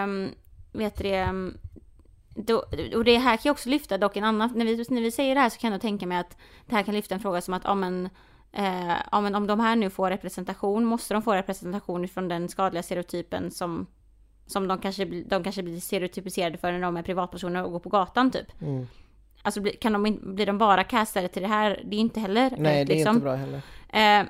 um, 0.05 0.29
vet 0.73 0.97
du 0.97 1.03
det, 1.03 1.15
ehm, 1.15 1.55
då, 2.47 2.65
och 2.95 3.05
det 3.05 3.19
här 3.19 3.37
kan 3.37 3.43
jag 3.45 3.53
också 3.53 3.69
lyfta 3.69 3.99
dock 3.99 4.17
en 4.17 4.25
annan, 4.25 4.53
när 4.55 4.65
vi, 4.65 4.85
när 4.89 5.01
vi 5.03 5.11
säger 5.11 5.35
det 5.35 5.41
här 5.41 5.49
så 5.49 5.59
kan 5.59 5.73
jag 5.73 5.81
tänka 5.81 6.07
mig 6.07 6.19
att 6.19 6.37
det 6.67 6.75
här 6.75 6.83
kan 6.83 6.95
lyfta 6.95 7.15
en 7.15 7.21
fråga 7.21 7.41
som 7.41 7.55
att, 7.55 7.63
ja 7.65 7.75
men, 7.75 8.09
eh, 8.53 8.97
ja, 9.13 9.21
men 9.21 9.35
om 9.35 9.47
de 9.47 9.61
här 9.61 9.77
nu 9.77 9.91
får 9.91 10.11
representation, 10.11 10.85
måste 10.85 11.15
de 11.15 11.23
få 11.23 11.35
representation 11.35 12.09
från 12.09 12.29
den 12.29 12.49
skadliga 12.49 12.83
stereotypen 12.83 13.51
som, 13.51 13.87
som 14.47 14.69
de 14.69 14.79
kanske, 14.79 15.05
de 15.05 15.45
kanske 15.45 15.63
blir 15.63 15.81
stereotypiserade 15.81 16.59
för 16.59 16.73
när 16.73 16.81
de 16.81 16.97
är 16.97 17.03
privatpersoner 17.03 17.65
och 17.65 17.73
går 17.73 17.81
på 17.81 17.89
gatan 17.89 18.31
typ. 18.31 18.63
Mm. 18.63 18.87
Alltså 19.43 19.63
kan 19.81 19.93
de, 19.93 20.19
blir 20.35 20.47
de 20.47 20.59
bara 20.59 20.85
castade 20.85 21.29
till 21.29 21.43
det 21.43 21.49
här? 21.49 21.83
Det 21.85 21.97
är 21.97 22.01
inte 22.01 22.21
heller 22.21 22.55
Nej, 22.59 22.85
det 22.85 22.93
är 22.93 22.97
liksom. 22.97 23.17
inte 23.17 23.25
bra 23.25 23.35
heller. 23.35 23.63
Eh, 23.89 24.27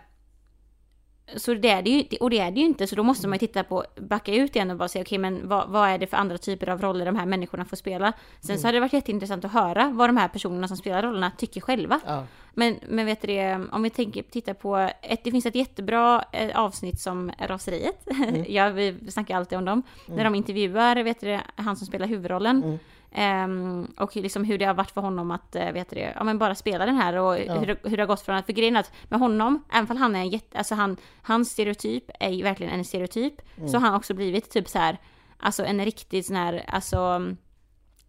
så 1.37 1.55
det 1.55 1.69
är 1.69 1.83
det 1.83 1.91
ju, 1.91 2.17
och 2.21 2.31
det 2.31 2.39
är 2.39 2.51
det 2.51 2.61
ju 2.61 2.67
inte, 2.67 2.87
så 2.87 2.97
då 2.97 3.03
måste 3.03 3.29
man 3.29 3.35
ju 3.35 3.47
titta 3.47 3.65
på, 3.65 3.85
backa 3.97 4.35
ut 4.35 4.57
igen 4.57 4.71
och 4.71 4.77
bara 4.77 4.89
säga 4.89 5.03
okej 5.03 5.19
men 5.19 5.49
vad, 5.49 5.69
vad 5.69 5.89
är 5.89 5.99
det 5.99 6.07
för 6.07 6.17
andra 6.17 6.39
typer 6.39 6.69
av 6.69 6.83
roller 6.83 7.07
de 7.07 7.17
här 7.17 7.27
människorna 7.27 7.65
får 7.65 7.77
spela? 7.77 8.13
Sen 8.41 8.59
så 8.59 8.67
hade 8.67 8.77
det 8.77 8.81
varit 8.81 8.93
jätteintressant 8.93 9.45
att 9.45 9.53
höra 9.53 9.89
vad 9.89 10.09
de 10.09 10.17
här 10.17 10.29
personerna 10.29 10.69
som 10.69 10.77
spelar 10.77 11.03
rollerna 11.03 11.33
tycker 11.39 11.61
själva. 11.61 12.01
Ja. 12.07 12.25
Men, 12.55 12.77
men 12.89 13.07
vet 13.07 13.21
du 13.21 13.27
det, 13.27 13.61
om 13.73 13.83
vi 13.83 13.91
tänker, 13.91 14.23
tittar 14.23 14.55
på, 14.55 14.77
ett, 15.03 15.25
det 15.25 15.31
finns 15.31 15.47
ett 15.47 15.55
jättebra 15.55 16.25
eh, 16.33 16.59
avsnitt 16.59 17.01
som 17.01 17.33
Raseriet, 17.39 18.09
ja 18.47 18.69
vi 18.69 18.95
snackar 19.11 19.37
alltid 19.37 19.59
om 19.59 19.65
dem, 19.65 19.83
när 20.07 20.25
de 20.25 20.35
intervjuar, 20.35 20.97
vet 20.97 21.21
du 21.21 21.27
det, 21.27 21.41
han 21.57 21.77
som 21.77 21.87
spelar 21.87 22.07
huvudrollen. 22.07 22.79
Ehm, 23.13 23.87
och 23.99 24.17
liksom 24.17 24.45
hur 24.45 24.59
det 24.59 24.65
har 24.65 24.75
varit 24.75 24.91
för 24.91 25.01
honom 25.01 25.31
att, 25.31 25.57
eh, 25.57 25.73
vet 25.73 25.91
du 25.91 25.97
det, 25.97 26.13
ja 26.17 26.25
men 26.25 26.39
bara 26.39 26.55
spela 26.55 26.87
den 26.87 26.97
här 26.97 27.17
och 27.17 27.37
hur, 27.59 27.67
det- 27.67 27.79
hur 27.85 27.97
det 27.97 28.03
har 28.03 28.07
gått 28.09 28.21
från 28.21 28.37
att, 28.37 28.47
för 28.47 28.53
grejen 28.53 28.77
att 28.77 28.93
med 29.09 29.21
honom, 29.21 29.65
även 29.73 29.87
fall 29.87 29.97
han 29.97 30.17
är 30.17 30.21
en 30.21 30.29
jätte, 30.29 30.59
alltså 30.59 30.75
han, 30.75 30.97
hans 31.23 31.51
stereotyp 31.51 32.05
är 32.21 32.31
ju 32.31 32.43
verkligen 32.43 32.73
en 32.73 32.85
stereotyp, 32.85 33.35
så 33.69 33.77
har 33.79 33.87
han 33.87 33.95
också 33.95 34.15
blivit 34.15 34.51
typ 34.51 34.69
så 34.69 34.79
här, 34.79 34.99
alltså 35.39 35.65
en 35.65 35.85
riktig 35.85 36.25
sån 36.25 36.37
här, 36.37 36.65
alltså, 36.69 37.21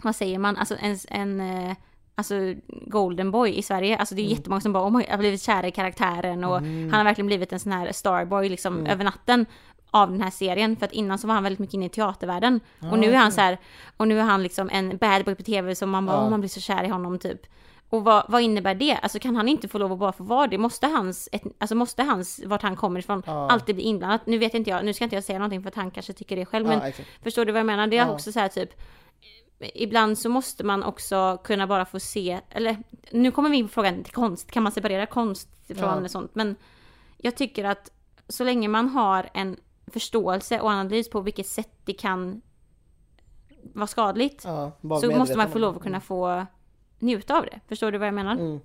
vad 0.04 0.16
säger 0.16 0.40
man, 0.40 0.58
alltså 0.58 0.76
en, 0.80 0.98
en 1.10 1.40
eh, 1.70 1.76
Alltså 2.16 2.36
golden 2.88 3.32
boy 3.32 3.50
i 3.58 3.62
Sverige, 3.62 3.98
alltså 3.98 4.16
det 4.16 4.22
är 4.22 4.26
jättemånga 4.26 4.62
som 4.62 4.74
bara 4.74 4.84
oh 4.88 4.98
my, 4.98 5.06
har 5.10 5.18
blivit 5.18 5.42
kär 5.42 5.66
i 5.66 5.72
karaktären. 5.72 6.44
Och 6.44 6.56
han 6.56 6.94
har 6.94 7.04
verkligen 7.04 7.28
blivit 7.28 7.54
en 7.54 7.60
sån 7.60 7.72
här 7.72 7.92
starboy 7.92 8.50
liksom 8.50 8.86
över 8.92 9.04
natten 9.04 9.46
av 9.92 10.12
den 10.12 10.22
här 10.22 10.30
serien 10.32 10.76
för 10.78 10.86
att 10.86 10.92
innan 10.92 11.18
så 11.18 11.28
var 11.28 11.34
han 11.34 11.44
väldigt 11.44 11.60
mycket 11.60 11.74
inne 11.74 11.86
i 11.86 11.90
teatervärlden 11.90 12.60
och 12.92 13.00
nu 13.00 13.12
är 13.14 13.18
han 13.18 13.32
så 13.32 13.42
här 13.42 13.58
och 13.98 14.08
nu 14.08 14.20
är 14.20 14.24
han 14.24 14.44
liksom 14.44 14.70
en 14.70 14.98
bad 14.98 15.26
boy 15.26 15.36
på 15.36 15.44
tv 15.44 15.76
som 15.76 15.90
man 15.90 16.06
bara 16.06 16.18
Ja. 16.18 16.24
oh, 16.26 16.30
man 16.30 16.40
blir 16.40 16.50
så 16.50 16.60
kär 16.60 16.84
i 16.84 16.88
honom 16.88 17.20
typ. 17.20 17.42
Och 17.92 18.04
vad, 18.04 18.26
vad 18.28 18.42
innebär 18.42 18.76
det? 18.76 18.96
Alltså 19.02 19.20
kan 19.20 19.36
han 19.36 19.48
inte 19.48 19.68
få 19.68 19.78
lov 19.78 19.92
att 19.94 20.00
bara 20.00 20.12
få 20.12 20.24
vara 20.24 20.48
det? 20.48 20.58
Måste 20.58 20.88
hans, 20.88 21.30
ett, 21.32 21.42
alltså 21.58 21.76
måste 21.76 22.04
hans, 22.04 22.42
vart 22.46 22.62
han 22.62 22.76
kommer 22.76 23.00
ifrån, 23.00 23.24
Ja. 23.26 23.50
alltid 23.52 23.76
bli 23.76 23.84
inblandat? 23.84 24.22
Nu 24.26 24.38
vet 24.38 24.54
inte 24.54 24.70
jag, 24.70 24.86
nu 24.86 24.94
ska 24.94 25.04
inte 25.04 25.16
jag 25.16 25.24
säga 25.24 25.40
någonting 25.40 25.62
för 25.62 25.68
att 25.70 25.76
han 25.76 25.92
kanske 25.92 26.14
tycker 26.14 26.36
det 26.36 26.46
själv 26.46 26.68
men 26.68 26.80
Ja, 26.80 26.88
exakt. 26.88 27.10
Förstår 27.24 27.46
du 27.46 27.52
vad 27.52 27.60
jag 27.60 27.66
menar? 27.66 27.88
Det 27.88 27.98
är 27.98 28.06
Ja. 28.08 28.14
också 28.14 28.32
så 28.32 28.40
här 28.40 28.48
typ 28.48 28.70
Ibland 29.76 30.18
så 30.18 30.30
måste 30.30 30.64
man 30.64 30.84
också 30.84 31.38
kunna 31.44 31.68
bara 31.68 31.86
få 31.86 32.00
se, 32.00 32.40
eller 32.50 32.78
nu 33.12 33.32
kommer 33.32 33.50
vi 33.50 33.58
in 33.58 33.68
på 33.68 33.74
frågan 33.74 34.04
till 34.04 34.14
konst, 34.14 34.52
kan 34.52 34.64
man 34.64 34.72
separera 34.72 35.06
konst 35.06 35.50
från 35.68 36.02
Ja. 36.04 36.10
sånt? 36.10 36.36
Men 36.36 36.56
jag 37.18 37.36
tycker 37.36 37.64
att 37.66 37.92
så 38.28 38.44
länge 38.44 38.68
man 38.68 38.90
har 38.90 39.30
en 39.34 39.58
förståelse 39.90 40.60
och 40.60 40.70
analys 40.70 41.10
på 41.10 41.22
vilket 41.22 41.48
sätt 41.48 41.70
det 41.86 41.94
kan 41.94 42.42
vara 43.74 43.88
skadligt 43.88 44.42
Ja, 44.46 44.72
så 45.02 45.12
måste 45.12 45.38
man 45.38 45.52
få 45.52 45.60
lov 45.60 45.76
att 45.76 45.84
kunna 45.84 46.02
få 46.02 46.46
njuta 47.00 47.38
av 47.38 47.46
det. 47.46 47.60
Förstår 47.68 47.92
du 47.92 47.98
vad 47.98 48.08
jag 48.08 48.14
menar? 48.16 48.34
Mm. 48.34 48.60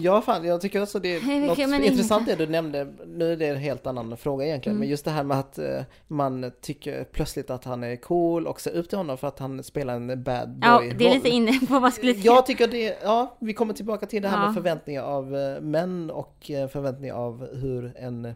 Ja, 0.00 0.20
fan, 0.20 0.44
jag 0.44 0.60
tycker 0.60 0.82
också 0.82 0.98
det 0.98 1.16
är 1.16 1.46
något 1.46 1.58
men 1.58 1.84
intressant 1.84 2.26
det 2.26 2.34
du 2.36 2.46
nämnde. 2.46 2.88
Nu 3.06 3.32
är 3.32 3.36
det 3.36 3.46
en 3.46 3.56
helt 3.56 3.86
annan 3.86 4.16
fråga 4.16 4.46
egentligen, 4.46 4.76
Mm. 4.76 4.80
men 4.80 4.88
just 4.88 5.04
det 5.04 5.10
här 5.10 5.24
med 5.24 5.38
att 5.38 5.58
eh, 5.58 5.80
man 6.08 6.52
tycker 6.60 7.04
plötsligt 7.04 7.50
att 7.50 7.64
han 7.64 7.84
är 7.84 7.96
cool 7.96 8.46
och 8.46 8.60
ser 8.60 8.70
upp 8.70 8.88
till 8.88 8.98
honom 8.98 9.18
för 9.18 9.28
att 9.28 9.38
han 9.38 9.62
spelar 9.62 9.94
en 9.94 10.22
bad 10.22 10.48
boy 10.48 10.60
Ja, 10.62 10.82
det 10.98 11.08
är 11.08 11.14
lite 11.14 11.28
inne 11.28 11.60
på 11.68 11.78
vad 11.78 11.94
skulle. 11.94 12.12
Jag 12.12 12.46
tycker 12.46 12.68
det, 12.68 12.98
ja, 13.02 13.36
vi 13.40 13.54
kommer 13.54 13.74
tillbaka 13.74 14.06
till 14.06 14.22
det 14.22 14.28
här 14.28 14.38
Ja. 14.38 14.44
med 14.46 14.54
förväntningar 14.54 15.02
av 15.02 15.36
eh, 15.36 15.60
män 15.60 16.10
och 16.10 16.50
eh, 16.50 16.68
förväntningar 16.68 17.14
av 17.14 17.54
hur 17.54 17.92
en, 17.96 18.34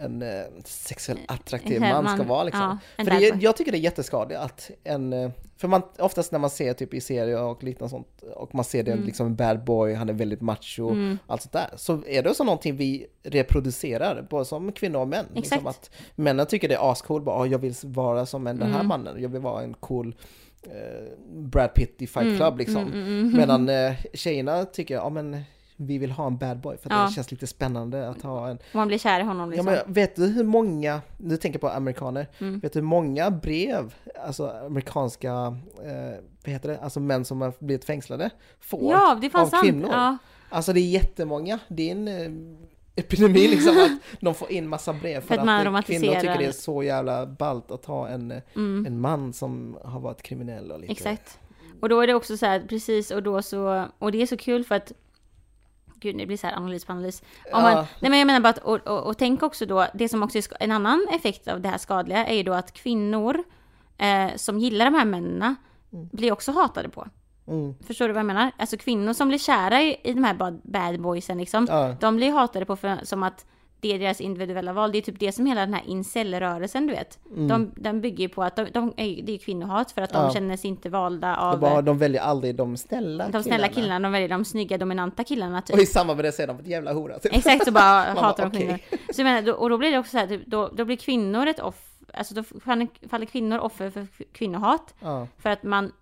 en 0.00 0.22
eh, 0.22 0.42
sexuellt 0.64 1.20
attraktiv 1.28 1.80
man, 1.80 2.04
man, 2.04 2.16
ska 2.16 2.26
vara 2.26 2.44
liksom. 2.44 2.78
ja, 2.96 3.04
för 3.04 3.10
det, 3.10 3.42
jag 3.42 3.56
tycker 3.56 3.72
det 3.72 3.78
är 3.78 3.80
jätteskadligt 3.80 4.40
att 4.40 4.70
en, 4.84 5.12
eh, 5.12 5.30
för 5.56 5.68
man, 5.68 5.82
oftast 5.98 6.32
när 6.32 6.38
man 6.38 6.50
ser 6.50 6.72
typ 6.74 6.94
i 6.94 7.00
serier 7.00 7.42
och 7.42 7.62
liknande 7.64 7.90
sånt, 7.90 8.22
och 8.36 8.54
man 8.54 8.64
ser 8.64 8.82
det 8.82 8.92
Mm. 8.92 9.04
liksom 9.04 9.26
en 9.26 9.36
bad 9.36 9.64
boy, 9.64 9.94
han 9.94 10.08
är 10.08 10.12
väldigt 10.12 10.40
macho, 10.40 10.94
allt 11.26 11.42
sånt 11.42 11.52
där, 11.52 11.70
så 11.76 12.02
är 12.06 12.22
det 12.22 12.34
så 12.34 12.44
någonting 12.44 12.76
vi 12.76 13.06
reproducerar, 13.22 14.26
både 14.30 14.44
som 14.44 14.72
kvinnor 14.72 15.00
och 15.00 15.08
män. 15.08 15.26
Liksom 15.34 15.58
Exakt. 15.58 15.76
att 15.78 15.90
männen 16.14 16.46
tycker 16.46 16.68
det 16.68 16.74
är 16.74 16.92
ascool, 16.92 17.22
bara 17.22 17.36
"Ah, 17.36 17.46
jag 17.46 17.58
vill 17.58 17.74
vara 17.84 18.26
som 18.26 18.46
en, 18.46 18.58
den 18.58 18.68
här 18.68 18.74
Mm. 18.80 18.86
mannen, 18.88 19.22
jag 19.22 19.28
vill 19.28 19.40
vara 19.40 19.62
en 19.62 19.74
cool 19.74 20.14
eh, 20.62 21.18
Brad 21.32 21.74
Pitt 21.74 22.02
i 22.02 22.06
Fight 22.06 22.24
Mm, 22.26 22.36
Club 22.36 22.58
liksom. 22.58 22.76
mm, 22.76 22.92
mm, 22.92 23.18
mm. 23.20 23.36
Medan 23.36 23.68
eh, 23.86 23.92
tjejerna 24.14 24.64
tycker, 24.64 24.94
ja 24.94 25.08
men 25.10 25.40
vi 25.82 25.98
vill 25.98 26.10
ha 26.10 26.26
en 26.26 26.36
bad 26.36 26.60
boy 26.60 26.76
för 26.76 26.90
att 26.90 26.96
Ja. 26.96 27.06
det 27.06 27.12
känns 27.12 27.30
lite 27.30 27.46
spännande 27.46 28.08
att 28.08 28.22
ha 28.22 28.48
en... 28.48 28.58
Man 28.72 28.88
blir 28.88 28.98
kär 28.98 29.20
i 29.20 29.22
honom 29.22 29.50
Ja 29.52 29.56
liksom. 29.56 29.66
men 29.86 29.92
vet 29.94 30.16
du 30.16 30.26
hur 30.26 30.44
många, 30.44 31.00
nu 31.18 31.36
tänker 31.36 31.56
jag 31.56 31.60
på 31.60 31.76
amerikaner, 31.76 32.26
Mm. 32.38 32.60
vet 32.60 32.72
du 32.72 32.78
hur 32.78 32.86
många 32.86 33.30
brev, 33.30 33.94
alltså 34.24 34.48
amerikanska, 34.66 35.30
eh, 35.84 36.18
vad 36.44 36.52
heter 36.52 36.68
det, 36.68 36.78
alltså 36.78 37.00
män 37.00 37.24
som 37.24 37.40
har 37.40 37.52
blivit 37.58 37.84
fängslade 37.84 38.30
får 38.60 38.92
ja, 38.92 39.18
det 39.20 39.34
av 39.34 39.46
sant. 39.46 39.62
kvinnor? 39.64 39.88
Ja. 39.92 40.18
Alltså 40.48 40.72
det 40.72 40.80
är 40.80 40.88
jättemånga, 40.90 41.58
det 41.68 41.88
är 41.88 41.92
en 41.92 42.08
eh, 42.08 42.30
epidemi 42.96 43.48
liksom 43.48 43.78
att 43.78 44.20
de 44.20 44.34
får 44.34 44.50
in 44.52 44.68
massa 44.68 44.92
brev 44.92 45.20
för, 45.20 45.26
För 45.26 45.34
att 45.34 45.66
att, 45.66 45.74
eh, 45.74 45.80
kvinnor 45.82 46.14
tycker 46.14 46.38
det 46.38 46.44
är 46.44 46.52
så 46.52 46.82
jävla 46.82 47.26
ballt 47.26 47.70
att 47.70 47.84
ha 47.84 48.08
en, 48.08 48.30
eh, 48.30 48.38
Mm. 48.56 48.86
en 48.86 49.00
man 49.00 49.32
som 49.32 49.78
har 49.84 50.00
varit 50.00 50.22
kriminell 50.22 50.72
och 50.72 50.80
lite... 50.80 50.92
Exakt. 50.92 51.38
Och 51.80 51.88
då 51.88 52.00
är 52.00 52.06
det 52.06 52.14
också 52.14 52.36
så 52.36 52.46
här, 52.46 52.60
precis, 52.68 53.10
och 53.10 53.22
då 53.22 53.42
så, 53.42 53.84
och 53.98 54.12
det 54.12 54.22
är 54.22 54.26
så 54.26 54.36
kul 54.36 54.64
för 54.64 54.74
att 54.74 54.92
Gud, 56.00 56.18
det 56.18 56.26
blir 56.26 56.36
så 56.36 56.46
här 56.46 56.56
analys 56.56 56.84
på 56.84 56.92
analys. 56.92 57.22
Om 57.52 57.62
man, 57.62 57.72
Ja. 57.72 57.86
nej 58.00 58.10
men 58.10 58.18
jag 58.18 58.26
menar 58.26 58.40
bara 58.40 58.48
att, 58.48 58.58
och, 58.58 58.86
och, 58.86 59.06
och 59.06 59.18
tänk 59.18 59.42
också 59.42 59.66
då, 59.66 59.86
det 59.94 60.08
som 60.08 60.22
också 60.22 60.38
är 60.38 60.44
en 60.60 60.72
annan 60.72 61.06
effekt 61.12 61.48
av 61.48 61.60
det 61.60 61.68
här 61.68 61.78
skadliga 61.78 62.26
är 62.26 62.34
ju 62.34 62.42
då 62.42 62.52
att 62.52 62.72
kvinnor 62.72 63.42
eh, 63.98 64.30
som 64.36 64.58
gillar 64.58 64.84
de 64.84 64.94
här 64.94 65.04
männen 65.04 65.56
blir 65.90 66.32
också 66.32 66.52
hatade 66.52 66.88
på. 66.88 67.06
Mm. 67.46 67.74
Förstår 67.86 68.06
du 68.08 68.12
vad 68.14 68.20
jag 68.20 68.26
menar? 68.26 68.50
Alltså 68.58 68.76
kvinnor 68.76 69.12
som 69.12 69.28
blir 69.28 69.38
kära 69.38 69.82
i, 69.82 69.96
i 70.04 70.12
de 70.12 70.24
här 70.24 70.34
bad, 70.34 70.60
bad 70.64 71.00
boysen 71.00 71.38
liksom, 71.38 71.66
Ja. 71.70 71.96
de 72.00 72.16
blir 72.16 72.32
hatade 72.32 72.64
på 72.64 72.76
för, 72.76 72.98
som 73.02 73.22
att 73.22 73.46
det 73.80 73.94
är 73.94 73.98
deras 73.98 74.20
individuella 74.20 74.72
val. 74.72 74.92
Det 74.92 74.98
är 74.98 75.02
typ 75.02 75.18
det 75.20 75.32
som 75.32 75.46
hela 75.46 75.60
den 75.60 75.74
här 75.74 75.82
incel-rörelsen 75.86 76.86
du 76.86 76.92
vet. 76.92 77.18
Mm. 77.30 77.48
De, 77.48 77.72
den 77.76 78.00
bygger 78.00 78.18
ju 78.18 78.28
på 78.28 78.42
att 78.42 78.56
de, 78.56 78.66
de 78.72 78.92
är, 78.96 79.22
det 79.22 79.32
är 79.32 79.38
kvinnohat 79.38 79.92
för 79.92 80.02
att 80.02 80.10
de 80.12 80.24
Ja. 80.24 80.30
känner 80.32 80.56
sig 80.56 80.70
inte 80.70 80.90
valda 80.90 81.36
av 81.36 81.52
De, 81.52 81.60
bara, 81.60 81.82
de 81.82 81.98
väljer 81.98 82.20
aldrig 82.22 82.54
de 82.54 82.76
snälla 82.76 83.28
de 83.28 83.42
snälla 83.42 83.68
killarna. 83.68 84.00
De 84.00 84.12
väljer 84.12 84.28
de 84.28 84.44
snygga 84.44 84.78
dominanta 84.78 85.24
killarna 85.24 85.62
typ. 85.62 85.76
Och 85.76 85.82
i 85.82 85.86
samband 85.86 86.16
med 86.16 86.24
det 86.24 86.32
säger 86.32 86.46
de 86.46 86.58
ett 86.58 86.66
jävla 86.66 86.92
hora. 86.92 87.18
Typ. 87.18 87.36
Exakt, 87.36 87.64
så 87.64 87.72
bara 87.72 87.80
hatar 88.20 88.42
de 88.42 88.48
okej. 88.48 88.60
kvinnor. 88.60 88.78
Så 89.12 89.20
jag 89.20 89.24
menar, 89.24 89.42
då, 89.42 89.52
och 89.52 89.70
då 89.70 89.78
blir 89.78 89.90
det 89.90 89.98
också 89.98 90.10
så 90.10 90.18
här, 90.18 90.26
typ, 90.26 90.46
då, 90.46 90.68
då 90.68 90.84
blir 90.84 90.96
kvinnor 90.96 91.46
ett 91.46 91.60
off, 91.60 91.86
alltså 92.14 92.34
då 92.34 92.42
faller, 92.42 92.88
faller 93.08 93.26
kvinnor 93.26 93.58
offer 93.58 93.90
för 93.90 94.06
kvinnohat. 94.32 94.94
Ja. 95.00 95.26
För 95.38 95.50
att 95.50 95.62
man 95.62 95.92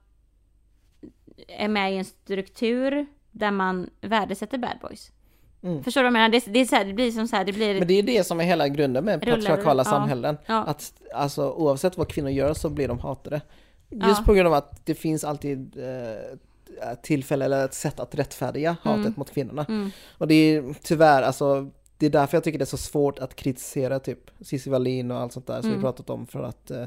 är 1.48 1.68
med 1.68 1.92
i 1.94 1.96
en 1.96 2.04
struktur 2.04 3.06
där 3.30 3.50
man 3.50 3.90
värdesätter 4.00 4.58
bad 4.58 4.78
boys. 4.82 5.10
Mm. 5.62 5.82
Förstår 5.84 6.00
du 6.00 6.04
vad 6.04 6.06
jag 6.06 6.12
menar? 6.12 6.28
Det, 6.28 6.52
det, 6.52 6.60
är 6.60 6.64
så 6.64 6.76
här, 6.76 6.84
det 6.84 6.92
blir 6.92 7.10
som 7.10 7.28
så 7.28 7.36
här, 7.36 7.44
det 7.44 7.52
blir... 7.52 7.78
Men 7.78 7.88
det 7.88 7.94
är 7.98 8.02
det 8.02 8.24
som 8.24 8.40
är 8.40 8.44
hela 8.44 8.68
grunden 8.68 9.04
med 9.04 9.22
Rullar- 9.24 9.34
patriarkala 9.36 9.80
ja. 9.80 9.90
samhällen. 9.90 10.36
Ja. 10.46 10.64
Att 10.64 10.92
alltså, 11.14 11.50
oavsett 11.52 11.98
vad 11.98 12.08
kvinnor 12.08 12.30
gör 12.30 12.54
så 12.54 12.68
blir 12.70 12.88
de 12.88 12.98
hatade. 12.98 13.40
Just 13.90 14.20
Ja. 14.20 14.22
på 14.26 14.34
grund 14.34 14.46
av 14.46 14.54
att 14.54 14.86
det 14.86 14.94
finns 14.94 15.24
alltid 15.24 15.76
eh, 15.78 16.94
tillfälle 17.02 17.44
eller 17.44 17.64
ett 17.64 17.74
sätt 17.74 18.00
att 18.00 18.14
rättfärdiga 18.14 18.76
hatet 18.82 18.98
Mm. 19.04 19.14
mot 19.16 19.30
kvinnorna. 19.30 19.66
Mm. 19.68 19.90
Och 20.18 20.28
det 20.28 20.34
är 20.34 20.74
tyvärr, 20.82 21.22
alltså 21.22 21.70
det 21.98 22.06
är 22.06 22.10
därför 22.10 22.36
jag 22.36 22.44
tycker 22.44 22.58
det 22.58 22.64
är 22.64 22.66
så 22.66 22.76
svårt 22.76 23.18
att 23.18 23.36
kritisera 23.36 23.98
typ 23.98 24.18
Cissi 24.40 24.70
Wallin 24.70 25.10
och 25.10 25.18
allt 25.20 25.32
sånt 25.32 25.46
där 25.46 25.60
som 25.60 25.70
Mm. 25.70 25.80
vi 25.80 25.82
pratat 25.84 26.10
om 26.10 26.26
för 26.26 26.42
att 26.42 26.70
eh, 26.70 26.84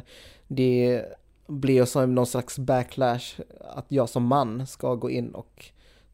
det 0.47 1.05
blir 1.47 1.85
som 1.85 2.15
någon 2.15 2.25
slags 2.25 2.59
backlash 2.59 3.39
att 3.75 3.85
jag 3.87 4.09
som 4.09 4.23
man 4.23 4.67
ska 4.67 4.95
gå 4.95 5.09
in 5.09 5.31
och 5.31 5.65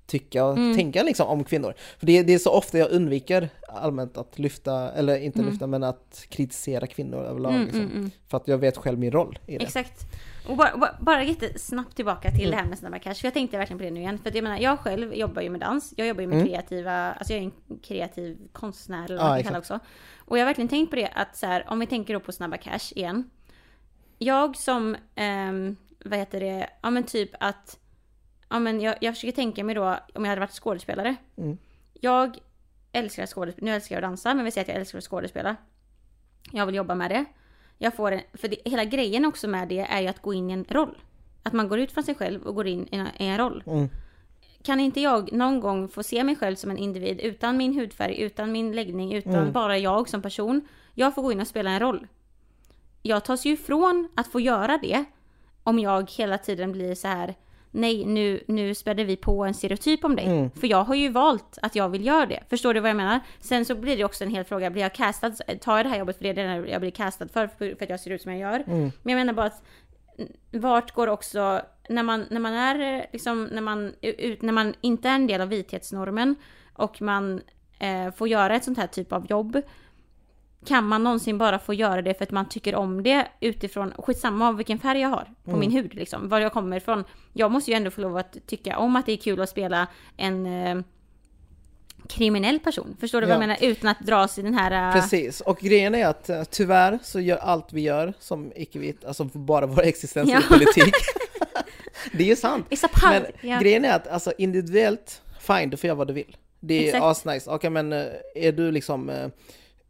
tycka 0.08 0.46
och 0.46 0.58
Mm. 0.58 0.76
tänka 0.76 1.04
liksom 1.04 1.28
om 1.28 1.44
kvinnor. 1.44 1.74
För 2.00 2.06
det, 2.06 2.24
det 2.24 2.34
är 2.34 2.40
så 2.40 2.52
ofta 2.52 2.78
jag 2.78 2.92
undviker 2.92 3.50
allmänt 3.68 4.18
att 4.18 4.40
lyfta, 4.40 4.92
eller 4.92 5.20
inte 5.20 5.40
Mm. 5.40 5.52
lyfta 5.52 5.68
men 5.68 5.84
att 5.84 6.26
kritisera 6.30 6.88
kvinnor 6.88 7.24
överlag. 7.24 7.52
Mm, 7.52 7.64
liksom. 7.64 7.82
mm, 7.82 7.98
mm. 7.98 8.12
För 8.28 8.38
att 8.38 8.48
jag 8.48 8.58
vet 8.58 8.78
själv 8.78 9.00
min 9.00 9.12
roll 9.12 9.40
i 9.48 9.58
det. 9.58 9.64
Exakt. 9.64 10.02
Och 10.50 10.58
bara, 10.58 10.78
bara, 10.78 10.98
bara 11.02 11.24
jättesnabbt 11.24 11.96
tillbaka 11.96 12.32
till 12.32 12.40
Mm. 12.42 12.52
det 12.52 12.58
här 12.58 12.66
med 12.66 12.78
Snabba 12.78 13.00
Cash. 13.00 13.14
För 13.14 13.26
jag 13.26 13.34
tänkte 13.34 13.58
verkligen 13.58 13.78
på 13.78 13.84
det 13.84 13.92
nu 13.92 14.00
igen. 14.00 14.20
För 14.24 14.36
jag 14.36 14.44
menar, 14.44 14.58
jag 14.58 14.80
själv 14.80 15.14
jobbar 15.14 15.42
ju 15.42 15.50
med 15.50 15.60
dans. 15.60 15.94
Jag 15.98 16.08
jobbar 16.08 16.22
ju 16.22 16.28
med 16.28 16.46
kreativa, 16.48 17.12
alltså 17.14 17.34
jag 17.34 17.42
är 17.42 17.46
en 17.46 17.80
kreativ 17.84 18.38
konstnär 18.52 19.06
eller 19.06 19.18
vad 19.18 19.26
man 19.26 19.38
kan 19.38 19.44
kalla 19.44 19.60
också. 19.60 19.80
Och 20.18 20.38
jag 20.38 20.42
har 20.42 20.46
verkligen 20.46 20.68
tänkt 20.68 20.90
på 20.90 20.96
det 20.96 21.08
att 21.16 21.38
så 21.38 21.46
här, 21.46 21.66
om 21.70 21.80
vi 21.80 21.86
tänker 21.88 22.14
då 22.14 22.20
på 22.20 22.32
Snabba 22.32 22.58
Cash 22.58 22.92
igen. 22.96 23.30
Jag 24.18 24.56
som, 24.58 24.96
ehm, 25.16 25.76
vad 26.06 26.20
heter 26.20 26.40
det, 26.40 26.70
ja 26.82 26.90
men 26.90 27.04
typ 27.04 27.30
att, 27.40 27.78
ja 28.50 28.60
men 28.60 28.82
jag, 28.82 28.96
jag 29.02 29.14
försöker 29.14 29.36
tänka 29.36 29.64
mig 29.64 29.76
då 29.76 29.84
om 30.14 30.26
jag 30.26 30.30
hade 30.30 30.40
varit 30.42 30.52
skådespelare. 30.52 31.16
Mm. 31.38 31.58
Jag 31.94 32.38
älskar 32.92 33.24
att 33.24 33.30
skådespela, 33.30 33.66
nu 33.66 33.72
älskar 33.72 33.96
jag 33.96 34.04
att 34.04 34.10
dansa 34.10 34.34
men 34.34 34.46
vi 34.46 34.52
säger 34.52 34.66
att 34.66 34.70
jag 34.70 34.78
älskar 34.78 34.98
att 34.98 35.04
skådespela. 35.04 35.56
Jag 36.52 36.66
vill 36.66 36.76
jobba 36.76 36.96
med 36.96 37.12
det. 37.12 37.26
Jag 37.78 37.96
får 37.96 38.12
en, 38.12 38.22
för 38.34 38.48
det, 38.48 38.58
hela 38.66 38.86
grejen 38.86 39.26
också 39.26 39.48
med 39.48 39.68
det 39.68 39.80
är 39.80 40.02
ju 40.02 40.08
att 40.08 40.22
gå 40.22 40.34
in 40.34 40.50
i 40.50 40.54
en 40.54 40.66
roll. 40.70 40.98
Att 41.44 41.54
man 41.54 41.68
går 41.68 41.80
ut 41.80 41.92
från 41.92 42.04
sig 42.04 42.16
själv 42.16 42.42
och 42.44 42.56
går 42.56 42.68
in 42.68 42.88
i 42.92 42.96
en, 42.96 43.08
i 43.18 43.26
en 43.26 43.38
roll. 43.38 43.64
Mm. 43.68 43.90
Kan 44.64 44.80
inte 44.80 45.02
jag 45.02 45.34
någon 45.34 45.60
gång 45.60 45.88
få 45.88 46.04
se 46.04 46.24
mig 46.24 46.36
själv 46.36 46.56
som 46.56 46.72
en 46.72 46.78
individ 46.78 47.20
utan 47.20 47.58
min 47.58 47.74
hudfärg, 47.74 48.22
utan 48.22 48.52
min 48.52 48.72
läggning, 48.76 49.14
utan 49.14 49.34
Mm. 49.36 49.52
bara 49.52 49.78
jag 49.78 50.10
som 50.10 50.22
person. 50.22 50.68
Jag 50.94 51.16
får 51.16 51.22
gå 51.22 51.32
in 51.32 51.40
och 51.42 51.48
spela 51.48 51.70
en 51.72 51.80
roll. 51.80 52.08
Jag 53.02 53.26
tas 53.26 53.46
ju 53.46 53.52
ifrån 53.52 54.10
att 54.16 54.28
få 54.28 54.40
göra 54.40 54.78
det 54.78 55.06
om 55.64 55.80
jag 55.80 56.12
hela 56.12 56.38
tiden 56.38 56.72
blir 56.72 56.96
så 56.96 57.08
här. 57.08 57.36
Nej, 57.72 58.06
nu, 58.06 58.44
nu 58.48 58.76
spädde 58.76 59.04
vi 59.04 59.16
på 59.16 59.46
en 59.46 59.54
stereotyp 59.54 60.06
om 60.06 60.16
dig. 60.16 60.26
Mm. 60.26 60.52
För 60.52 60.68
jag 60.68 60.84
har 60.84 60.96
ju 60.96 61.10
valt 61.10 61.58
att 61.62 61.76
jag 61.76 61.90
vill 61.90 62.06
göra 62.06 62.26
det. 62.26 62.44
Förstår 62.50 62.74
du 62.74 62.80
vad 62.80 62.90
jag 62.90 62.98
menar? 62.98 63.20
Sen 63.40 63.66
så 63.66 63.76
blir 63.76 63.98
det 63.98 64.04
också 64.04 64.24
en 64.24 64.30
hel 64.30 64.44
fråga. 64.44 64.70
Blir 64.70 64.82
jag 64.82 64.94
castad? 64.94 65.32
Tar 65.62 65.78
jag 65.78 65.86
det 65.86 65.90
här 65.90 66.00
jobbet 66.00 66.18
för 66.18 66.24
det 66.24 66.30
är 66.30 66.34
det 66.34 66.70
jag 66.70 66.82
blir 66.82 66.92
castad 66.92 67.28
för? 67.28 67.48
För 67.48 67.84
att 67.84 67.90
jag 67.90 68.00
ser 68.00 68.12
ut 68.12 68.22
som 68.22 68.32
jag 68.32 68.42
gör? 68.42 68.64
Mm. 68.68 68.92
Men 69.02 69.12
jag 69.12 69.20
menar 69.20 69.34
bara 69.34 69.46
att 69.46 69.64
vart 70.52 70.92
går 70.92 71.08
också, 71.08 71.62
när 71.90 72.04
man, 72.04 72.26
när 72.30 72.40
man 72.40 72.54
är 72.54 73.06
liksom, 73.14 73.44
när 73.44 73.62
man, 73.62 73.94
ut, 74.02 74.42
när 74.42 74.54
man 74.54 74.74
inte 74.82 75.10
är 75.10 75.16
en 75.16 75.28
del 75.28 75.42
av 75.42 75.48
vithetsnormen 75.48 76.36
och 76.74 77.02
man 77.02 77.42
eh, 77.80 78.12
får 78.12 78.28
göra 78.28 78.56
ett 78.56 78.64
sånt 78.64 78.78
här 78.78 78.88
typ 78.88 79.14
av 79.14 79.26
jobb. 79.30 79.62
Kan 80.68 80.84
man 80.88 81.04
någonsin 81.04 81.38
bara 81.38 81.60
få 81.60 81.74
göra 81.74 82.02
det 82.02 82.14
för 82.14 82.24
att 82.24 82.32
man 82.32 82.50
tycker 82.50 82.76
om 82.76 83.04
det 83.04 83.28
utifrån, 83.40 83.94
skitsamma 83.98 84.48
av 84.48 84.56
vilken 84.58 84.80
färg 84.80 85.00
jag 85.00 85.10
har 85.10 85.28
på 85.44 85.50
Mm. 85.52 85.60
min 85.60 85.72
hud 85.72 85.94
liksom, 85.96 86.30
var 86.30 86.40
jag 86.40 86.54
kommer 86.54 86.78
ifrån. 86.78 87.04
Jag 87.34 87.52
måste 87.52 87.72
ju 87.72 87.78
ändå 87.78 87.92
få 87.92 88.02
lov 88.02 88.18
att 88.18 88.38
tycka 88.48 88.78
om 88.78 88.96
att 88.96 89.06
det 89.06 89.12
är 89.12 89.18
kul 89.18 89.42
att 89.42 89.50
spela 89.50 89.88
en 90.18 90.46
eh, 90.46 90.82
kriminell 92.10 92.60
person. 92.60 92.98
Förstår 93.00 93.22
du 93.22 93.28
vad 93.28 93.36
Ja. 93.36 93.42
jag 93.42 93.48
menar? 93.48 93.58
Utan 93.62 93.90
att 93.90 94.00
dras 94.00 94.40
i 94.40 94.42
den 94.42 94.54
här... 94.54 94.88
eh, 94.90 95.02
Precis, 95.02 95.42
och 95.42 95.58
grejen 95.60 95.96
är 95.96 96.08
att 96.08 96.30
eh, 96.30 96.44
tyvärr 96.44 97.00
så 97.04 97.20
gör 97.20 97.38
allt 97.38 97.74
vi 97.74 97.82
gör 97.82 98.14
som 98.20 98.52
icke-vit, 98.56 99.06
alltså 99.06 99.24
bara 99.24 99.66
vår 99.66 99.84
existens 99.84 100.30
Ja. 100.30 100.40
i 100.40 100.44
politik. 100.44 100.94
det 102.14 102.24
är 102.24 102.28
ju 102.28 102.36
sant. 102.36 102.66
Men 103.04 103.26
ja. 103.42 103.60
grejen 103.60 103.86
är 103.86 103.96
att 103.96 104.08
alltså 104.08 104.34
individuellt, 104.38 105.22
fine, 105.40 105.70
du 105.70 105.78
får 105.78 105.88
göra 105.88 105.98
vad 105.98 106.08
du 106.08 106.14
vill. 106.14 106.38
Det 106.60 106.90
är 106.92 107.12
asnice. 107.12 107.50
Okej 107.52 107.70
men 107.70 107.94
eh, 107.94 108.06
är 108.36 108.52
du 108.52 108.72
liksom, 108.72 109.10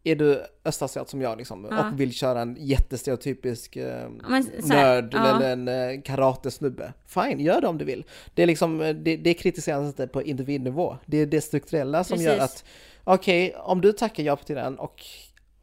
är 0.04 0.16
du 0.16 0.44
östasiat 0.64 1.08
som 1.08 1.20
jag 1.20 1.38
liksom 1.38 1.66
Ja. 1.70 1.88
och 1.88 2.00
vill 2.00 2.12
köra 2.12 2.40
en 2.40 2.56
jättestereotypisk 2.60 3.76
eh, 3.76 4.08
men 4.28 4.46
nörd 4.62 5.14
ja. 5.14 5.36
eller 5.36 5.52
en 5.52 5.68
eh, 5.68 6.02
karatesnubbe. 6.02 6.92
Fine, 7.06 7.40
gör 7.40 7.60
det 7.60 7.68
om 7.68 7.78
du 7.78 7.84
vill. 7.84 8.04
Det 8.34 8.42
är 8.42 8.46
liksom, 8.46 8.80
eh, 8.80 8.94
det, 8.94 9.16
det 9.16 9.34
kritiseras 9.34 9.86
inte 9.86 10.06
på 10.06 10.22
individnivå. 10.22 10.96
Det 11.06 11.16
är 11.18 11.26
det 11.26 11.40
strukturella 11.40 12.04
som 12.04 12.18
gör 12.22 12.38
Precis. 12.38 12.60
att, 12.60 12.64
okej, 13.04 13.54
om 13.58 13.80
du 13.80 13.92
tackar 13.92 14.22
ja 14.22 14.36
till 14.36 14.56
den 14.56 14.78
och 14.78 15.02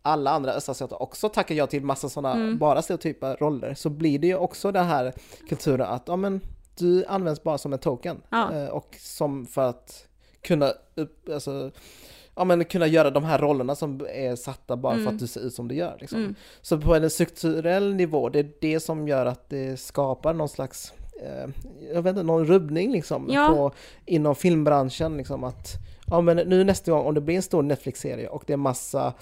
alla 0.02 0.32
andra 0.32 0.52
östasiater 0.54 1.02
också 1.02 1.30
tackar 1.30 1.56
ja 1.56 1.68
till 1.68 1.84
massa 1.84 2.10
sådana 2.10 2.36
Mm. 2.36 2.58
bara 2.58 2.82
stereotypa 2.82 3.36
roller 3.36 3.74
så 3.74 3.90
blir 3.90 4.20
det 4.20 4.28
ju 4.28 4.36
också 4.36 4.72
den 4.72 4.86
här 4.86 5.14
kulturen 5.50 5.88
att, 5.88 6.04
ja 6.08 6.16
men 6.16 6.42
du 6.78 7.06
används 7.06 7.44
bara 7.44 7.58
som 7.58 7.74
en 7.74 7.80
token. 7.80 8.22
Ja. 8.30 8.54
Eh, 8.54 8.68
och 8.68 8.96
som 9.00 9.46
för 9.46 9.70
att 9.70 10.08
kunna 10.42 10.74
alltså, 11.34 11.72
ja 12.36 12.44
men 12.44 12.66
kunna 12.66 12.88
göra 12.88 13.10
de 13.12 13.24
här 13.24 13.40
rollerna 13.40 13.76
som 13.76 14.02
är 14.14 14.36
satta 14.36 14.78
bara 14.78 14.94
för 14.94 15.02
Mm. 15.02 15.14
att 15.14 15.20
du 15.20 15.28
ser 15.28 15.42
ut 15.42 15.54
som 15.54 15.68
du 15.68 15.76
gör. 15.76 15.98
Liksom. 16.02 16.20
Mm. 16.20 16.36
Så 16.62 16.78
på 16.82 16.96
en 16.96 17.10
strukturell 17.10 17.96
nivå, 17.96 18.30
det 18.30 18.40
är 18.40 18.52
det 18.62 18.80
som 18.80 19.08
gör 19.08 19.26
att 19.26 19.50
det 19.50 19.80
skapar 19.80 20.34
någon 20.34 20.50
slags, 20.50 20.94
eh, 21.24 21.50
jag 21.94 22.02
vet 22.02 22.10
inte, 22.12 22.24
någon 22.24 22.46
rubbning 22.46 22.92
liksom 22.92 23.30
Ja. 23.32 23.48
på, 23.48 23.72
inom 24.06 24.36
filmbranschen 24.36 25.18
liksom 25.18 25.44
att, 25.44 25.74
ja 26.08 26.22
men 26.22 26.38
nu 26.38 26.64
nästa 26.64 26.92
gång 26.92 27.06
om 27.06 27.14
det 27.14 27.22
blir 27.22 27.36
en 27.36 27.42
stor 27.42 27.64
Netflix-serie 27.64 28.28
och 28.28 28.44
det 28.48 28.54
är 28.54 28.58
massa 28.58 29.14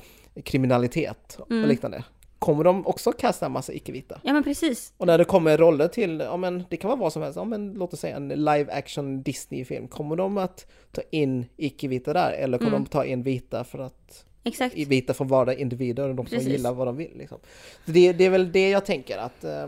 kriminalitet 0.44 1.38
Mm. 1.50 1.64
och 1.64 1.70
liknande, 1.70 2.04
kommer 2.44 2.64
de 2.64 2.88
också 2.88 3.12
kasta 3.12 3.46
en 3.46 3.52
massa 3.52 3.74
icke-vita? 3.74 4.20
Ja 4.24 4.34
men 4.34 4.44
precis. 4.44 4.94
Och 4.98 5.08
när 5.08 5.18
det 5.18 5.26
kommer 5.26 5.58
roller 5.58 5.88
till, 5.88 6.20
ja 6.20 6.38
men 6.38 6.64
det 6.70 6.78
kan 6.78 6.88
vara 6.90 7.00
vad 7.00 7.14
som 7.14 7.22
helst, 7.22 7.36
ja 7.36 7.44
men 7.46 7.74
låt 7.74 7.94
oss 7.94 8.00
säga 8.00 8.16
en 8.16 8.28
live 8.28 8.66
action 8.72 9.24
Disney-film, 9.24 9.88
kommer 9.88 10.16
de 10.16 10.38
att 10.38 10.66
ta 10.92 11.02
in 11.12 11.46
icke-vita 11.58 12.14
där 12.14 12.32
eller 12.32 12.58
kommer 12.58 12.72
Mm. 12.72 12.84
de 12.84 12.90
ta 12.90 13.06
in 13.06 13.24
vita 13.24 13.64
för 13.64 13.80
att 13.80 14.26
Exakt. 14.44 14.76
vita 14.76 15.14
får 15.14 15.26
vara 15.26 15.54
individer 15.56 16.10
och 16.10 16.16
de 16.16 16.26
Precis. 16.26 16.48
gillar 16.48 16.74
vad 16.74 16.88
de 16.88 16.96
vill. 16.98 17.12
Liksom. 17.18 17.38
Det, 17.86 18.14
det 18.14 18.26
är 18.26 18.30
väl 18.30 18.52
det 18.52 18.70
jag 18.70 18.86
tänker 18.86 19.18
att 19.18 19.44
eh, 19.44 19.68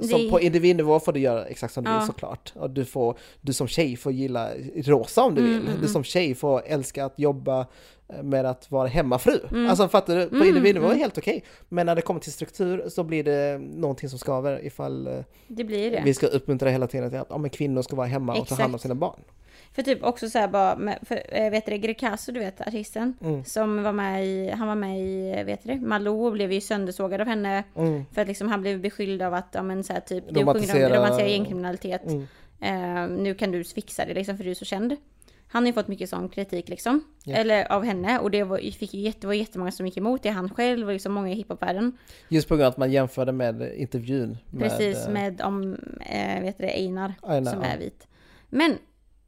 som 0.00 0.20
Det- 0.22 0.30
på 0.30 0.40
individnivå 0.40 1.00
får 1.00 1.12
du 1.12 1.20
göra 1.20 1.44
exakt 1.44 1.74
som 1.74 1.84
du 1.84 1.90
Ja. 1.90 1.98
vill 1.98 2.06
såklart. 2.06 2.52
Och 2.56 2.70
du, 2.70 2.84
får, 2.84 3.18
du 3.40 3.52
som 3.52 3.68
tjej 3.68 3.96
får 3.96 4.12
gilla 4.12 4.50
rosa 4.84 5.22
om 5.22 5.34
du 5.34 5.40
Mm, 5.40 5.52
vill. 5.52 5.60
mm, 5.60 5.72
Du 5.72 5.78
mm. 5.78 5.88
som 5.88 6.04
tjej 6.04 6.34
får 6.34 6.62
älska 6.66 7.04
att 7.04 7.18
jobba 7.18 7.66
med 8.22 8.46
att 8.46 8.70
vara 8.70 8.88
hemmafru. 8.88 9.40
Mm. 9.50 9.70
Alltså 9.70 9.88
fattar 9.88 10.16
du? 10.16 10.26
På 10.28 10.34
Mm, 10.34 10.48
individnivå 10.48 10.86
är 10.86 10.90
mm. 10.90 10.98
det 10.98 11.02
helt 11.04 11.18
okej. 11.18 11.44
Men 11.68 11.86
när 11.86 11.94
det 11.94 12.02
kommer 12.02 12.20
till 12.20 12.32
struktur 12.32 12.88
så 12.88 13.04
blir 13.04 13.24
det 13.24 13.58
någonting 13.60 14.08
som 14.08 14.18
skaver 14.18 14.64
ifall 14.66 15.06
eh, 15.06 15.12
Det 15.48 15.64
blir 15.64 15.90
det. 15.90 16.02
vi 16.04 16.14
ska 16.14 16.26
uppmuntra 16.26 16.68
hela 16.70 16.86
tiden 16.86 17.10
till 17.10 17.18
att 17.18 17.26
ja, 17.30 17.38
men 17.38 17.50
kvinnor 17.50 17.82
ska 17.82 17.96
vara 17.96 18.06
hemma 18.06 18.32
och 18.32 18.36
ta 18.38 18.42
Exakt. 18.42 18.60
hand 18.60 18.74
om 18.74 18.78
sina 18.78 18.94
barn. 18.94 19.20
För 19.72 19.82
typ 19.82 20.04
också 20.04 20.30
så 20.30 20.38
här 20.38 20.48
bara, 20.48 20.76
med, 20.76 20.98
för, 21.02 21.22
äh, 21.32 21.50
vet 21.50 21.66
du 21.66 21.76
Greekazo, 21.78 22.32
du 22.32 22.40
vet 22.40 22.60
artisten. 22.60 23.14
Mm. 23.20 23.44
Som 23.44 23.82
var 23.82 23.92
med 23.92 24.26
i, 24.26 24.50
han 24.50 24.68
var 24.68 24.74
med 24.74 25.00
i, 25.00 25.42
vet 25.44 25.60
du 25.64 25.74
Malou 25.80 26.30
blev 26.30 26.52
ju 26.52 26.60
söndersågad 26.60 27.20
av 27.20 27.26
henne. 27.26 27.64
Mm. 27.76 28.04
För 28.12 28.22
att 28.22 28.28
liksom 28.28 28.48
han 28.48 28.60
blev 28.60 28.80
beskylld 28.80 29.22
av 29.22 29.34
att, 29.34 29.48
ja 29.52 29.62
men 29.62 29.84
så 29.84 29.92
här 29.92 30.00
typ, 30.00 30.24
du 30.28 30.34
sjunger 30.34 30.98
om 30.98 31.04
Romantisera- 31.06 31.28
gängkriminalitet. 31.28 32.02
Mm. 32.06 32.26
Eh, 32.60 33.08
nu 33.22 33.34
kan 33.34 33.50
du 33.50 33.64
fixa 33.64 34.04
det 34.04 34.14
liksom 34.14 34.36
för 34.36 34.44
du 34.44 34.50
är 34.50 34.54
så 34.54 34.64
känd. 34.64 34.96
Han 35.56 35.62
har 35.62 35.66
ju 35.66 35.72
fått 35.72 35.88
mycket 35.88 36.10
sån 36.10 36.28
kritik 36.28 36.68
liksom. 36.68 37.04
Ja. 37.24 37.36
Eller 37.36 37.72
av 37.72 37.84
henne. 37.84 38.18
Och 38.18 38.30
det 38.30 38.42
var, 38.42 38.58
fick 38.58 38.94
ju 38.94 39.00
jätte, 39.00 39.26
var 39.26 39.34
jättemånga 39.34 39.72
som 39.72 39.86
gick 39.86 39.96
emot 39.96 40.22
det. 40.22 40.30
Han 40.30 40.50
själv 40.50 40.86
och 40.86 40.92
liksom 40.92 41.12
många 41.12 41.30
i 41.30 41.34
hiphopvärlden. 41.34 41.98
Just 42.28 42.48
på 42.48 42.56
grund 42.56 42.66
av 42.66 42.70
att 42.70 42.76
man 42.76 42.92
jämförde 42.92 43.32
med 43.32 43.74
intervjun. 43.76 44.38
Precis, 44.58 45.06
eh, 45.06 45.12
med 45.12 45.40
om, 45.40 45.76
eh, 46.00 46.42
vet 46.42 46.58
det, 46.58 46.70
Einar. 46.70 47.14
Einar, 47.22 47.52
som 47.52 47.62
ja. 47.62 47.68
är 47.68 47.78
vit. 47.78 48.06
Men, 48.48 48.78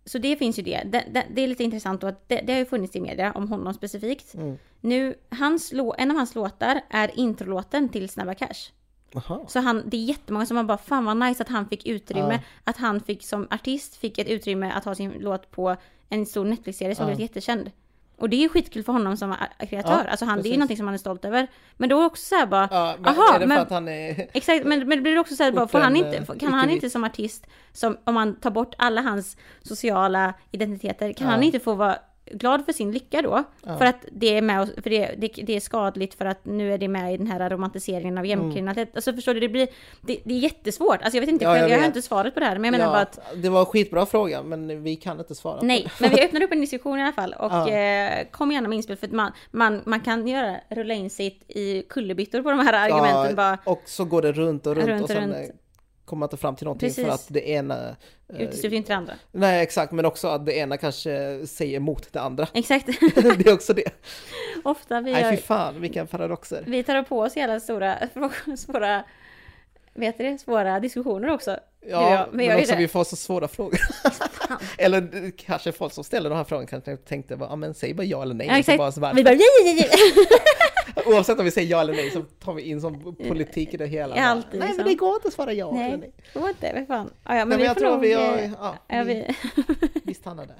så 0.04 0.18
det 0.18 0.36
finns 0.36 0.58
ju 0.58 0.62
det. 0.62 0.82
Det, 0.84 1.04
det, 1.10 1.24
det 1.34 1.42
är 1.42 1.48
lite 1.48 1.64
intressant 1.64 2.00
då 2.00 2.06
att 2.06 2.28
det, 2.28 2.40
det 2.46 2.52
har 2.52 2.58
ju 2.58 2.66
funnits 2.66 2.96
i 2.96 3.00
media 3.00 3.32
om 3.32 3.48
honom 3.48 3.74
specifikt. 3.74 4.34
Mm. 4.34 4.58
Nu, 4.80 5.14
hans, 5.30 5.72
en 5.98 6.10
av 6.10 6.16
hans 6.16 6.34
låtar 6.34 6.80
är 6.90 7.10
introlåten 7.18 7.88
till 7.88 8.08
Snabba 8.08 8.34
Cash. 8.34 8.72
Aha. 9.14 9.44
Så 9.48 9.60
han, 9.60 9.82
det 9.86 9.96
är 9.96 10.04
jättemånga 10.04 10.46
som 10.46 10.56
har 10.56 10.64
bara 10.64 10.78
fan 10.78 11.04
vad 11.04 11.16
nice 11.16 11.42
att 11.42 11.48
han 11.48 11.68
fick 11.68 11.86
utrymme. 11.86 12.34
Ja. 12.34 12.40
Att 12.64 12.76
han 12.76 13.00
fick 13.00 13.22
som 13.22 13.48
artist 13.50 13.96
fick 13.96 14.18
ett 14.18 14.28
utrymme 14.28 14.72
att 14.74 14.84
ha 14.84 14.94
sin 14.94 15.12
låt 15.20 15.50
på 15.50 15.76
en 16.08 16.26
stor 16.26 16.44
Netflix-serie 16.44 16.94
som 16.94 17.02
Ja. 17.08 17.14
blev 17.14 17.20
jättekänd. 17.20 17.70
Och 18.18 18.28
det 18.30 18.36
är 18.36 18.40
ju 18.40 18.48
skitkul 18.48 18.84
för 18.84 18.92
honom 18.92 19.16
som 19.16 19.34
kreatör. 19.70 20.02
Ja, 20.04 20.10
alltså 20.10 20.24
han, 20.24 20.42
det 20.42 20.48
är 20.48 20.50
ju 20.50 20.56
någonting 20.56 20.76
som 20.76 20.86
han 20.86 20.94
är 20.94 20.98
stolt 20.98 21.24
över. 21.24 21.46
Men 21.76 21.88
då 21.88 22.00
är 22.00 22.04
också 22.06 22.22
så 22.24 22.34
här 22.34 22.46
bara, 22.46 22.68
Ja, 22.70 22.94
men 22.98 23.08
Aha, 23.14 23.34
är 23.34 23.38
det 23.40 23.46
men- 23.46 23.58
att 23.58 23.70
han 23.70 23.88
är... 23.88 24.26
Exakt, 24.32 24.64
men, 24.66 24.88
men 24.88 25.02
blir 25.02 25.14
det 25.14 25.20
också 25.20 25.36
så 25.36 25.42
här, 25.42 25.52
bara, 25.52 25.68
får 25.68 25.78
han 25.78 25.96
inte, 25.96 26.24
kan 26.40 26.52
han 26.52 26.70
inte 26.70 26.90
som 26.90 27.04
artist, 27.04 27.46
som, 27.72 27.96
om 28.04 28.14
man 28.14 28.34
tar 28.36 28.50
bort 28.50 28.74
alla 28.78 29.00
hans 29.00 29.36
sociala 29.62 30.34
identiteter, 30.50 31.12
kan 31.12 31.26
Ja. 31.26 31.32
han 31.32 31.42
inte 31.42 31.60
få 31.60 31.74
vara 31.74 31.98
glad 32.32 32.64
för 32.64 32.72
sin 32.72 32.92
lycka 32.92 33.22
då? 33.22 33.44
För 33.78 33.84
att 33.84 34.04
det 34.12 34.36
är 34.38 34.42
med, 34.42 34.68
för 34.82 34.90
det, 34.90 35.14
det, 35.18 35.28
det 35.42 35.56
är 35.56 35.60
skadligt 35.60 36.14
för 36.14 36.24
att 36.24 36.44
nu 36.44 36.72
är 36.74 36.78
det 36.78 36.88
med 36.88 37.14
i 37.14 37.16
den 37.16 37.26
här 37.26 37.50
romantiseringen 37.50 38.18
av 38.18 38.26
gängkriminalitet. 38.26 38.90
Alltså 38.96 39.12
förstår 39.12 39.34
du, 39.34 39.40
det 39.40 39.48
blir, 39.48 39.68
det, 40.00 40.18
det 40.24 40.34
är 40.34 40.38
jättesvårt. 40.38 41.02
Alltså 41.02 41.16
jag 41.16 41.20
vet 41.20 41.30
inte, 41.30 41.44
Ja, 41.44 41.50
själv, 41.50 41.62
jag 41.62 41.70
jag, 41.70 41.74
har 41.76 41.80
vet. 41.80 41.86
inte 41.96 42.02
svaret 42.02 42.34
på 42.34 42.40
det 42.40 42.46
här, 42.46 42.54
men 42.58 42.64
jag 42.64 42.72
menar 42.72 42.84
ja, 42.84 42.90
bara 42.92 43.02
att 43.02 43.42
Det 43.42 43.48
var 43.48 43.60
en 43.60 43.66
skitbra 43.66 44.06
fråga, 44.06 44.42
men 44.42 44.82
vi 44.82 44.96
kan 44.96 45.18
inte 45.20 45.34
svara. 45.34 45.58
på 45.58 45.64
Nej, 45.66 45.82
det. 45.82 46.00
men 46.00 46.10
vi 46.10 46.22
öppnar 46.24 46.42
upp 46.42 46.52
en 46.52 46.60
diskussion 46.60 46.98
i 46.98 47.02
alla 47.02 47.12
fall 47.12 47.32
och 47.38 47.52
Ja. 47.52 47.68
eh, 47.70 48.26
kom 48.30 48.52
gärna 48.52 48.68
med 48.68 48.76
inspel 48.76 48.96
för 48.96 49.06
att 49.06 49.12
man, 49.12 49.32
man, 49.50 49.82
man 49.86 50.00
kan 50.00 50.26
göra, 50.28 50.56
rulla 50.68 50.94
in 50.94 51.10
sitt 51.10 51.44
i 51.48 51.82
kullerbyttor 51.82 52.42
på 52.42 52.50
de 52.50 52.58
här 52.60 52.72
argumenten 52.90 53.36
bara. 53.36 53.58
Och 53.64 53.82
så 53.86 54.04
går 54.04 54.22
det 54.22 54.32
runt 54.32 54.66
och 54.66 54.74
runt 54.76 54.88
Runt 54.88 55.00
och 55.00 55.04
och 55.04 55.10
sen 55.10 55.34
runt. 55.34 55.50
Kommer 56.08 56.18
man 56.20 56.26
inte 56.26 56.36
fram 56.36 56.56
till 56.56 56.64
någonting 56.64 56.90
för 56.90 57.02
Precis. 57.04 57.26
att 57.28 57.34
det 57.34 57.48
ena... 57.48 57.96
eh, 58.32 58.40
Utesluter 58.40 58.76
inte 58.76 58.92
det 58.92 58.96
andra. 58.96 59.14
Nej, 59.32 59.62
exakt, 59.62 59.92
men 59.92 60.04
också 60.04 60.28
att 60.28 60.46
det 60.46 60.56
ena 60.56 60.76
kanske 60.76 61.40
säger 61.46 61.76
emot 61.76 62.12
det 62.12 62.20
andra. 62.20 62.46
Exakt. 62.54 62.86
det 63.14 63.46
är 63.46 63.52
också 63.54 63.72
det. 63.74 63.90
Ofta 64.64 65.00
vi, 65.00 65.12
Nej, 65.12 65.22
gör, 65.22 65.30
fy 65.30 65.36
fan, 65.36 65.80
vilka 65.80 66.06
paradoxer. 66.06 66.64
vi 66.66 66.82
tar 66.82 67.02
på 67.02 67.20
oss 67.20 67.34
hela 67.34 67.60
stora, 67.60 67.98
svåra, 68.56 69.04
vet 69.94 70.18
du 70.18 70.24
det, 70.24 70.38
svåra 70.38 70.80
diskussioner 70.80 71.30
också. 71.30 71.56
Ja, 71.86 72.26
men 72.30 72.36
men, 72.36 72.46
jag 72.46 72.60
också 72.60 72.76
vi 72.76 72.88
får 72.88 73.04
så 73.04 73.16
svåra 73.16 73.48
frågor. 73.48 73.78
Eller 74.78 75.30
kanske 75.36 75.72
folk 75.72 75.92
som 75.92 76.04
ställer 76.04 76.30
de 76.30 76.36
här 76.36 76.44
frågorna 76.44 76.66
kanske 76.68 76.96
tänkte, 76.96 77.36
ja 77.40 77.56
men 77.56 77.74
säg 77.74 77.94
bara 77.94 78.04
ja 78.04 78.22
eller 78.22 78.34
nej. 78.34 78.46
Ja, 78.46 78.58
exakt. 78.58 78.78
bara, 78.78 78.92
så 78.92 79.00
bara, 79.00 79.12
Vi 79.12 79.24
bara, 79.24 79.34
nej, 79.34 79.40
nej, 79.64 79.74
nej. 79.74 79.88
Oavsett 81.06 81.38
om 81.38 81.44
vi 81.44 81.50
säger 81.50 81.70
ja 81.70 81.80
eller 81.80 81.92
nej 81.92 82.10
så 82.10 82.22
tar 82.22 82.54
vi 82.54 82.62
in 82.62 82.80
som 82.80 83.16
politik 83.28 83.74
i 83.74 83.76
det 83.76 83.86
hela. 83.86 84.16
Ja, 84.16 84.22
Bara, 84.22 84.28
alltid 84.30 84.50
nej 84.50 84.58
men 84.60 84.68
liksom. 84.68 84.84
det 84.84 84.94
går 84.94 85.14
inte 85.14 85.28
att 85.28 85.34
svara 85.34 85.52
ja 85.52 85.68
eller 85.70 85.88
Nej, 85.88 85.96
nej. 85.96 86.12
det 86.32 86.38
var 86.38 86.48
inte, 86.48 86.72
vad 86.74 86.86
fan. 86.86 87.10
Ja, 87.24 87.30
ja, 87.36 87.38
men, 87.38 87.48
men 87.48 87.58
vi 87.58 87.64
jag 87.64 87.74
får 87.74 87.80
tror 87.80 87.90
nog, 87.90 88.00
vi 88.00 88.12
har- 88.12 88.38
eh, 88.38 88.50
ja, 88.60 88.74
ja, 88.88 89.02
vi- 89.02 89.34
vi, 89.56 89.88
Vi 90.04 90.14
stannar 90.14 90.46
där. 90.46 90.56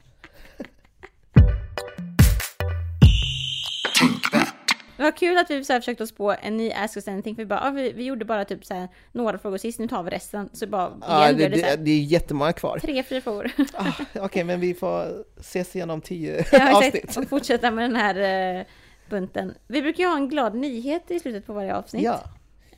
Det 4.97 5.03
var 5.05 5.11
kul 5.13 5.39
att 5.39 5.51
vi 5.51 5.65
så 5.65 5.73
här 5.73 5.81
försökte 5.81 6.03
oss 6.05 6.13
på 6.13 6.35
en 6.43 6.57
ny 6.57 6.73
Ask 6.73 6.97
Us 6.97 7.09
Anything, 7.09 7.35
för 7.37 7.43
vi, 7.43 7.47
bara, 7.47 7.71
vi, 7.71 7.93
vi 7.93 8.05
gjorde 8.05 8.25
bara 8.25 8.45
typ 8.45 8.65
så 8.65 8.75
här, 8.75 8.89
några 9.13 9.39
frågor 9.39 9.59
sist, 9.59 9.79
nu 9.79 9.89
tar 9.89 10.03
vi 10.03 10.11
resten. 10.11 10.49
Så 10.53 10.67
bara, 10.67 10.93
Ja, 11.09 11.25
igen 11.25 11.29
det, 11.29 11.35
blev 11.37 11.51
det, 11.51 11.57
så 11.57 11.63
det, 11.63 11.69
här, 11.71 11.77
det 11.77 11.91
är 11.91 12.01
jättemånga 12.01 12.53
kvar. 12.53 12.79
tre, 12.79 13.03
fyra 13.03 13.21
frågor. 13.21 13.51
Ah, 13.75 13.93
Okej, 14.21 14.45
men 14.45 14.61
vi 14.61 14.75
får 14.75 15.25
ses 15.41 15.77
igen 15.77 15.91
om 15.91 16.01
tio 16.01 16.45
Ja, 16.53 16.77
avsnitt. 16.79 17.17
Och 17.17 17.29
fortsätta 17.29 17.71
med 17.71 17.85
den 17.91 17.97
här 17.97 18.59
eh, 18.61 18.65
bunten. 19.09 19.55
Vi 19.67 19.83
brukar 19.83 20.03
ju 20.05 20.09
ha 20.09 20.17
en 20.17 20.29
glad 20.29 20.55
nyhet 20.55 21.11
i 21.11 21.21
slutet 21.21 21.47
på 21.47 21.53
varje 21.53 21.77
avsnitt. 21.77 22.03
Ja, 22.03 22.15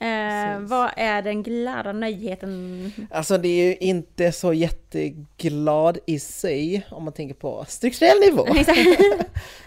eh, 0.06 0.58
vad 0.60 0.90
är 0.96 1.22
den 1.22 1.42
glada 1.42 1.92
nyheten? 1.92 2.92
alltså 3.10 3.38
det 3.38 3.48
är 3.48 3.64
ju 3.68 3.76
inte 3.76 4.32
så 4.32 4.52
jätteglad 4.52 5.98
i 6.06 6.18
sig 6.18 6.86
om 6.90 7.04
man 7.04 7.12
tänker 7.12 7.34
på 7.34 7.64
strukturell 7.68 8.20
nivå. 8.20 8.44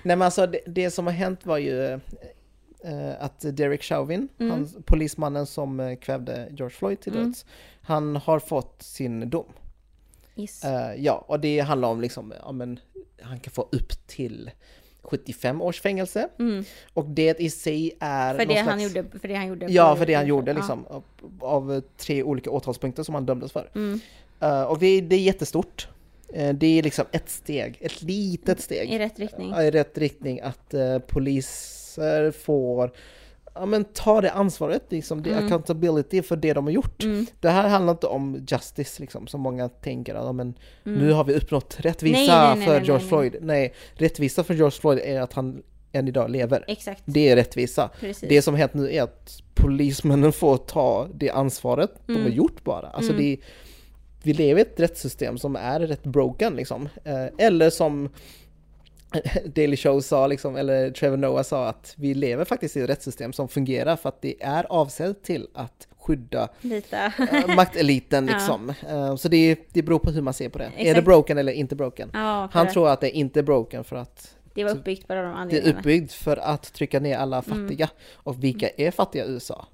Nej 0.03 0.16
men 0.16 0.22
alltså 0.22 0.47
det, 0.47 0.59
det 0.66 0.91
som 0.91 1.05
har 1.07 1.14
hänt 1.14 1.45
var 1.45 1.57
ju 1.57 1.91
eh, 2.84 3.11
att 3.20 3.39
Derek 3.57 3.84
Chauvin, 3.84 4.28
Mm. 4.39 4.51
han, 4.51 4.84
polismannen 4.86 5.45
som 5.45 5.80
eh, 5.80 5.95
kvävde 5.95 6.47
George 6.51 6.76
Floyd 6.76 6.99
till 6.99 7.14
Mm. 7.14 7.26
döds, 7.26 7.45
han 7.82 8.16
har 8.16 8.39
fått 8.39 8.82
sin 8.84 9.30
dom. 9.30 9.45
Yes. 10.36 10.64
Eh, 10.64 10.93
ja, 10.97 11.26
och 11.28 11.39
det 11.39 11.59
handlar 11.59 11.88
om 11.89 12.01
liksom, 12.01 12.34
ja 12.45 12.51
men 12.51 12.80
han 13.22 13.39
kan 13.39 13.51
få 13.53 13.61
upp 13.72 14.07
till 14.07 14.51
75 15.04 15.62
års 15.62 15.82
fängelse. 15.82 16.28
Mm. 16.39 16.64
Och 16.93 17.06
det 17.06 17.39
i 17.39 17.49
sig 17.49 17.91
är 17.99 18.36
För, 18.38 18.45
det 18.45 18.56
han 18.56 18.80
slags- 18.80 18.95
gjorde, 18.95 19.20
för 19.20 19.28
det 19.28 19.34
han 19.36 19.47
gjorde. 19.47 19.66
Ja, 19.70 19.95
för 19.95 20.06
det 20.06 20.14
han 20.14 20.28
gjorde 20.28 20.51
ja. 20.51 20.56
liksom, 20.58 20.86
av, 20.88 21.04
av 21.39 21.82
tre 21.97 22.24
olika 22.24 22.49
åtalspunkter 22.51 23.04
som 23.04 23.16
han 23.16 23.26
dömdes 23.26 23.51
för. 23.51 23.70
Mm. 23.76 23.99
Eh, 24.39 24.64
och 24.64 24.80
det, 24.80 24.88
är- 24.88 25.01
det 25.01 25.16
är 25.16 25.20
jättestort. 25.20 25.88
Eh, 26.34 26.54
det 26.54 26.80
är 26.80 26.84
liksom 26.84 27.06
ett 27.12 27.30
steg, 27.30 27.78
ett 27.82 28.01
litet 28.01 28.62
steg 28.62 28.89
I 28.93 28.99
rätt 28.99 29.20
riktning. 29.20 29.49
ja, 29.49 29.64
i 29.64 29.72
rätt 29.72 29.97
riktning 29.97 30.41
att 30.41 30.74
eh, 30.74 30.99
poliser 30.99 32.32
får 32.32 32.91
ja, 33.56 33.66
men 33.66 33.84
ta 33.84 34.22
det 34.22 34.32
ansvaret, 34.32 34.84
liksom, 34.89 35.24
det 35.24 35.32
Mm. 35.32 35.45
accountability 35.45 36.22
för 36.22 36.36
det 36.36 36.54
de 36.54 36.64
har 36.66 36.72
gjort. 36.72 37.04
Mm. 37.04 37.26
Det 37.39 37.49
här 37.49 37.70
handlar 37.70 37.93
inte 37.93 38.08
om 38.08 38.45
justice, 38.47 39.01
liksom, 39.01 39.28
som 39.28 39.41
många 39.41 39.70
tänker, 39.70 40.16
att 40.16 40.36
men, 40.36 40.54
Mm. 40.86 40.99
nu 40.99 41.12
har 41.12 41.24
vi 41.24 41.34
uppnått 41.34 41.76
rättvisa 41.80 42.18
Nej, 42.20 42.28
nej, 42.28 42.56
nej, 42.58 42.68
för 42.68 42.74
George 42.82 42.93
nej, 43.04 43.10
Floyd. 43.10 43.36
Nej, 43.41 43.74
rättvisa 43.93 44.43
för 44.43 44.54
George 44.54 44.72
Floyd 44.80 44.99
är 44.99 45.22
att 45.22 45.34
han 45.34 45.64
än 45.91 46.08
idag 46.08 46.30
lever. 46.30 46.66
Exakt. 46.68 47.01
Det 47.06 47.30
är 47.30 47.36
rättvisa. 47.36 47.89
Precis. 47.99 48.30
Det 48.30 48.41
som 48.41 48.56
hänt 48.56 48.74
nu 48.74 48.93
är 48.93 49.04
att 49.04 49.41
polismännen 49.56 50.32
får 50.34 50.58
ta 50.58 51.08
det 51.14 51.30
ansvaret 51.30 51.91
de 52.06 52.12
Mm. 52.14 52.24
har 52.24 52.30
gjort 52.32 52.64
bara. 52.64 52.88
Alltså 52.88 53.12
Mm. 53.12 53.24
det, 53.24 53.38
vi 54.24 54.34
lever 54.34 54.60
i 54.60 54.62
ett 54.62 54.80
rättssystem 54.80 55.38
som 55.38 55.56
är 55.56 55.80
rätt 55.80 56.04
broken 56.04 56.56
liksom. 56.56 56.89
Eh, 57.04 57.26
eller 57.47 57.70
som 57.70 58.10
Daily 59.45 59.78
Show 59.78 59.99
sa, 60.01 60.28
liksom, 60.28 60.55
eller 60.55 60.91
Trevor 60.91 61.18
Noah 61.18 61.43
sa 61.43 61.68
att 61.68 61.93
vi 61.97 62.14
lever 62.14 62.45
faktiskt 62.45 62.78
i 62.78 62.82
ett 62.82 62.89
rättssystem 62.89 63.34
som 63.34 63.47
fungerar 63.47 63.95
för 63.95 64.09
att 64.09 64.22
det 64.22 64.43
är 64.43 64.66
avsett 64.70 65.24
till 65.24 65.47
att 65.53 65.88
skydda 65.99 66.49
Lite. 66.61 67.14
eh, 67.32 67.55
makteliten 67.55 68.28
Ja. 68.28 68.34
liksom. 68.34 68.74
Eh, 68.89 69.16
så 69.16 69.28
det, 69.28 69.59
det 69.74 69.82
beror 69.82 69.99
på 69.99 70.11
hur 70.11 70.22
man 70.22 70.34
ser 70.34 70.49
på 70.49 70.57
det. 70.57 70.66
Är 70.66 70.84
det 70.84 70.89
Exakt. 70.89 71.05
broken 71.05 71.38
eller 71.38 71.53
inte 71.53 71.76
broken? 71.76 72.09
ja, 72.14 72.49
Han 72.51 72.68
tror 72.68 72.89
att 72.89 73.01
det 73.01 73.11
inte 73.11 73.39
är 73.39 73.43
broken 73.43 73.84
för 73.84 73.95
att 73.95 74.36
det 74.55 74.64
var 74.64 74.72
uppbyggt 74.72 75.07
på 75.07 75.14
de 75.14 75.20
det 75.22 75.28
är 75.28 75.34
anledningarna. 75.34 75.80
uppbyggt 75.80 76.14
för 76.14 76.38
att 76.38 76.74
trycka 76.74 76.99
ner 76.99 77.18
alla 77.18 77.43
Mm. 77.47 77.68
fattiga. 77.68 77.89
Och 78.14 78.43
vilka 78.43 78.70
är 78.78 78.91
fattiga 78.91 79.26
i 79.26 79.30
USA? 79.30 79.66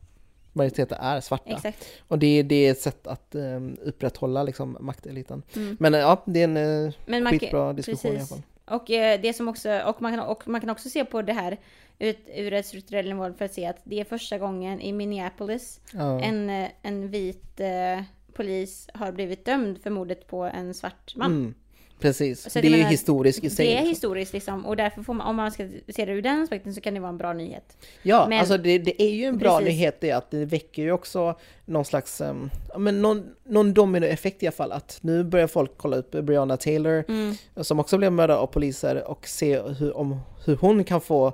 Majoriteten 0.53 0.97
är 1.01 1.21
svarta. 1.21 1.49
Exakt. 1.51 1.85
Och 2.07 2.19
det, 2.19 2.43
det 2.43 2.55
är 2.67 2.71
ett 2.71 2.79
sätt 2.81 3.07
att 3.07 3.35
um, 3.35 3.77
upprätthålla 3.83 4.43
liksom, 4.43 4.77
makteliten. 4.79 5.43
Mm. 5.55 5.77
Men 5.79 5.93
ja, 5.93 6.23
det 6.25 6.39
är 6.39 6.43
en 6.43 6.57
uh, 6.57 6.91
Men 7.05 7.25
skitbra 7.27 7.73
diskussion 7.73 8.11
i 8.11 8.15
alla 8.15 8.19
precis. 8.19 8.29
fall. 8.29 8.41
Och 8.69 8.91
eh, 8.91 9.21
det 9.21 9.33
som 9.33 9.47
också, 9.47 9.81
och 9.85 10.01
man, 10.01 10.11
kan, 10.11 10.19
och 10.27 10.47
man 10.47 10.61
kan 10.61 10.69
också 10.69 10.89
se 10.89 11.05
på 11.05 11.21
det 11.21 11.33
här 11.33 11.57
ut, 11.99 12.29
ur 12.35 12.53
ett 12.53 12.65
strukturell 12.65 13.07
nivå 13.09 13.33
för 13.33 13.45
att 13.45 13.53
se 13.53 13.65
att 13.65 13.81
det 13.83 13.99
är 13.99 14.05
första 14.05 14.37
gången 14.37 14.81
i 14.81 14.91
Minneapolis 14.91 15.79
Ja. 15.93 16.21
en, 16.21 16.49
eh, 16.49 16.69
en 16.81 17.09
vit 17.09 17.59
eh, 17.59 18.03
polis 18.33 18.89
har 18.93 19.11
blivit 19.11 19.45
dömd 19.45 19.81
för 19.83 19.89
mordet 19.89 20.27
på 20.27 20.43
en 20.43 20.73
svart 20.73 21.15
man. 21.15 21.31
Mm, 21.31 21.53
precis, 21.99 22.41
Så 22.53 22.59
det 22.61 22.67
är 22.67 22.69
ju 22.71 22.77
menar, 22.77 22.89
historiskt 22.91 23.43
i 23.43 23.49
sig. 23.49 23.65
Det 23.65 23.71
är 23.71 23.75
liksom. 23.75 23.89
historiskt 23.89 24.33
liksom 24.33 24.65
och 24.65 24.75
därför 24.77 25.03
får 25.03 25.13
man, 25.13 25.27
om 25.27 25.35
man 25.35 25.51
ska 25.51 25.67
se 25.95 26.05
det 26.05 26.11
ur 26.11 26.21
den 26.21 26.43
aspekten 26.43 26.73
så 26.73 26.81
kan 26.81 26.93
det 26.93 26.99
vara 26.99 27.09
en 27.09 27.17
bra 27.17 27.33
nyhet. 27.33 27.77
Ja, 28.03 28.25
Men- 28.29 28.39
alltså 28.39 28.57
det, 28.57 28.77
det 28.79 29.01
är 29.03 29.09
ju 29.09 29.25
en 29.25 29.37
bra 29.37 29.57
Precis. 29.59 29.73
nyhet 29.73 29.97
det 30.01 30.11
att 30.11 30.31
det 30.31 30.45
väcker 30.45 30.81
ju 30.81 30.91
också 30.91 31.35
någon 31.65 31.85
slags, 31.85 32.21
um, 32.21 32.49
men 32.77 33.01
någon, 33.01 33.23
någon 33.43 33.73
dominoeffekt 33.73 34.43
i 34.43 34.47
alla 34.47 34.51
fall. 34.51 34.71
Att 34.71 34.97
nu 35.01 35.23
börjar 35.23 35.47
folk 35.47 35.71
kolla 35.77 35.97
upp 35.97 36.11
Breonna 36.11 36.57
Taylor 36.57 37.03
Mm. 37.07 37.35
som 37.61 37.79
också 37.79 37.97
blev 37.97 38.11
mördad 38.11 38.37
av 38.37 38.47
poliser 38.47 39.07
och 39.07 39.27
se 39.27 39.61
hur, 39.61 39.97
om, 39.97 40.19
hur 40.45 40.55
hon 40.55 40.83
kan 40.83 41.01
få 41.01 41.27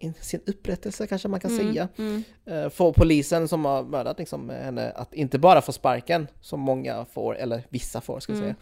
eh, 0.00 0.12
sin 0.20 0.40
upprättelse 0.46 1.06
kanske 1.06 1.28
man 1.28 1.40
kan 1.40 1.50
säga. 1.56 1.88
Mm. 1.98 2.22
Eh, 2.46 2.68
Få 2.68 2.92
polisen 2.92 3.48
som 3.48 3.64
har 3.64 3.82
mördat 3.82 4.18
liksom, 4.18 4.50
henne 4.50 4.90
att 4.90 5.14
inte 5.14 5.38
bara 5.38 5.60
få 5.62 5.72
sparken 5.72 6.26
som 6.40 6.60
många 6.60 7.04
får, 7.12 7.36
eller 7.38 7.62
vissa 7.68 8.00
får 8.00 8.20
ska 8.20 8.32
Mm. 8.32 8.42
säga. 8.44 8.54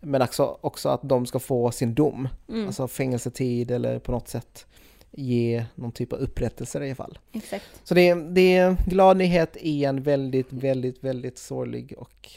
Men 0.00 0.22
också, 0.22 0.58
också 0.60 0.88
att 0.88 1.00
de 1.02 1.26
ska 1.26 1.38
få 1.38 1.70
sin 1.70 1.94
dom, 1.94 2.28
Mm. 2.48 2.66
alltså 2.66 2.88
fängelsetid 2.88 3.70
eller 3.70 3.98
på 3.98 4.12
något 4.12 4.28
sätt 4.28 4.66
ge 5.10 5.64
någon 5.74 5.92
typ 5.92 6.12
av 6.12 6.18
upprättelse 6.18 6.78
i 6.84 6.86
alla 6.86 6.94
fall. 6.94 7.18
Exakt. 7.32 7.64
Så 7.84 7.94
det 7.94 8.08
är, 8.08 8.16
det 8.16 8.56
är 8.56 8.76
glad 8.86 9.16
nyhet 9.16 9.56
i 9.60 9.84
en 9.84 10.02
väldigt, 10.02 10.52
väldigt, 10.52 11.04
väldigt 11.04 11.38
sorglig 11.38 11.94
och 11.98 12.28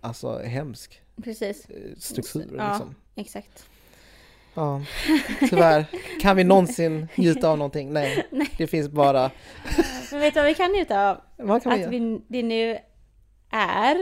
alltså 0.00 0.38
hemsk 0.38 1.00
Precis. 1.24 1.64
eh, 1.70 1.76
struktur. 1.98 2.54
Ja. 2.58 2.68
Liksom. 2.70 2.94
Exakt. 3.14 3.64
Ja, 4.54 4.82
tyvärr. 5.50 5.84
Kan 6.20 6.36
vi 6.36 6.44
någonsin 6.44 7.08
njuta 7.16 7.48
av 7.48 7.58
någonting? 7.58 7.92
Nej, 7.92 8.26
det 8.58 8.66
finns 8.66 8.88
bara... 8.88 9.30
Men 10.10 10.20
vet 10.20 10.34
du 10.34 10.40
vad 10.40 10.46
vi 10.48 10.54
kan 10.54 10.72
njuta 10.72 11.10
av? 11.10 11.20
Vad 11.36 11.62
kan 11.62 11.70
vi 11.72 11.84
Att 11.84 11.92
göra? 11.92 12.04
vi, 12.04 12.20
det 12.28 12.42
nu 12.42 12.78
är 13.50 13.96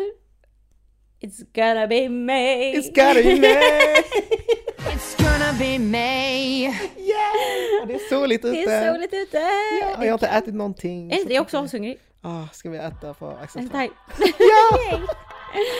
It's 1.20 1.42
gonna 1.54 1.86
be 1.88 2.08
me. 2.08 2.72
It's 2.76 2.88
gotta 2.94 3.22
be 3.22 3.40
me! 3.40 3.48
It's 4.94 5.16
gonna 5.18 5.52
be 5.58 5.78
May. 5.78 6.62
Yeah! 6.62 7.82
Och 7.82 7.86
det 7.88 7.94
är 7.94 8.08
soligt 8.08 8.44
ute! 8.44 8.56
Det 8.56 8.72
är 8.72 8.94
soligt 8.94 9.14
ute! 9.14 9.38
Ja, 9.80 9.96
och 9.98 10.04
jag 10.04 10.10
har 10.10 10.12
inte 10.12 10.26
ätit 10.26 10.54
någonting. 10.54 11.10
Jag 11.10 11.30
är 11.32 11.40
också 11.40 11.58
ashungrig. 11.58 11.98
Ah, 12.22 12.42
ska 12.52 12.70
vi 12.70 12.78
äta 12.78 13.14
på 13.14 13.28
Axel 13.42 13.68
Time? 13.68 13.88
Ja! 14.38 14.98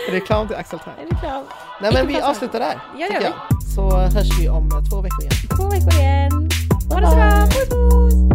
Reklam 0.13 0.47
till 0.49 0.57
Axel 0.57 0.79
Time. 0.79 0.97
Reklam. 1.11 1.45
Nej 1.83 1.93
men 1.95 2.07
vi 2.07 2.21
avslutar 2.21 2.61
där, 2.61 2.81
Ja, 2.99 3.07
det 3.09 3.15
gör 3.15 3.23
jag. 3.23 3.35
Så 3.75 3.91
hörs 3.97 4.41
vi 4.41 4.49
om 4.49 4.71
två 4.91 5.01
veckor 5.01 5.21
igen. 5.21 5.33
Två 5.57 5.65
veckor 5.71 6.01
igen. 6.01 6.49
Ha 6.91 7.01
det 7.01 7.07
så 7.07 7.17
bra! 7.17 7.47
Puss! 7.47 8.28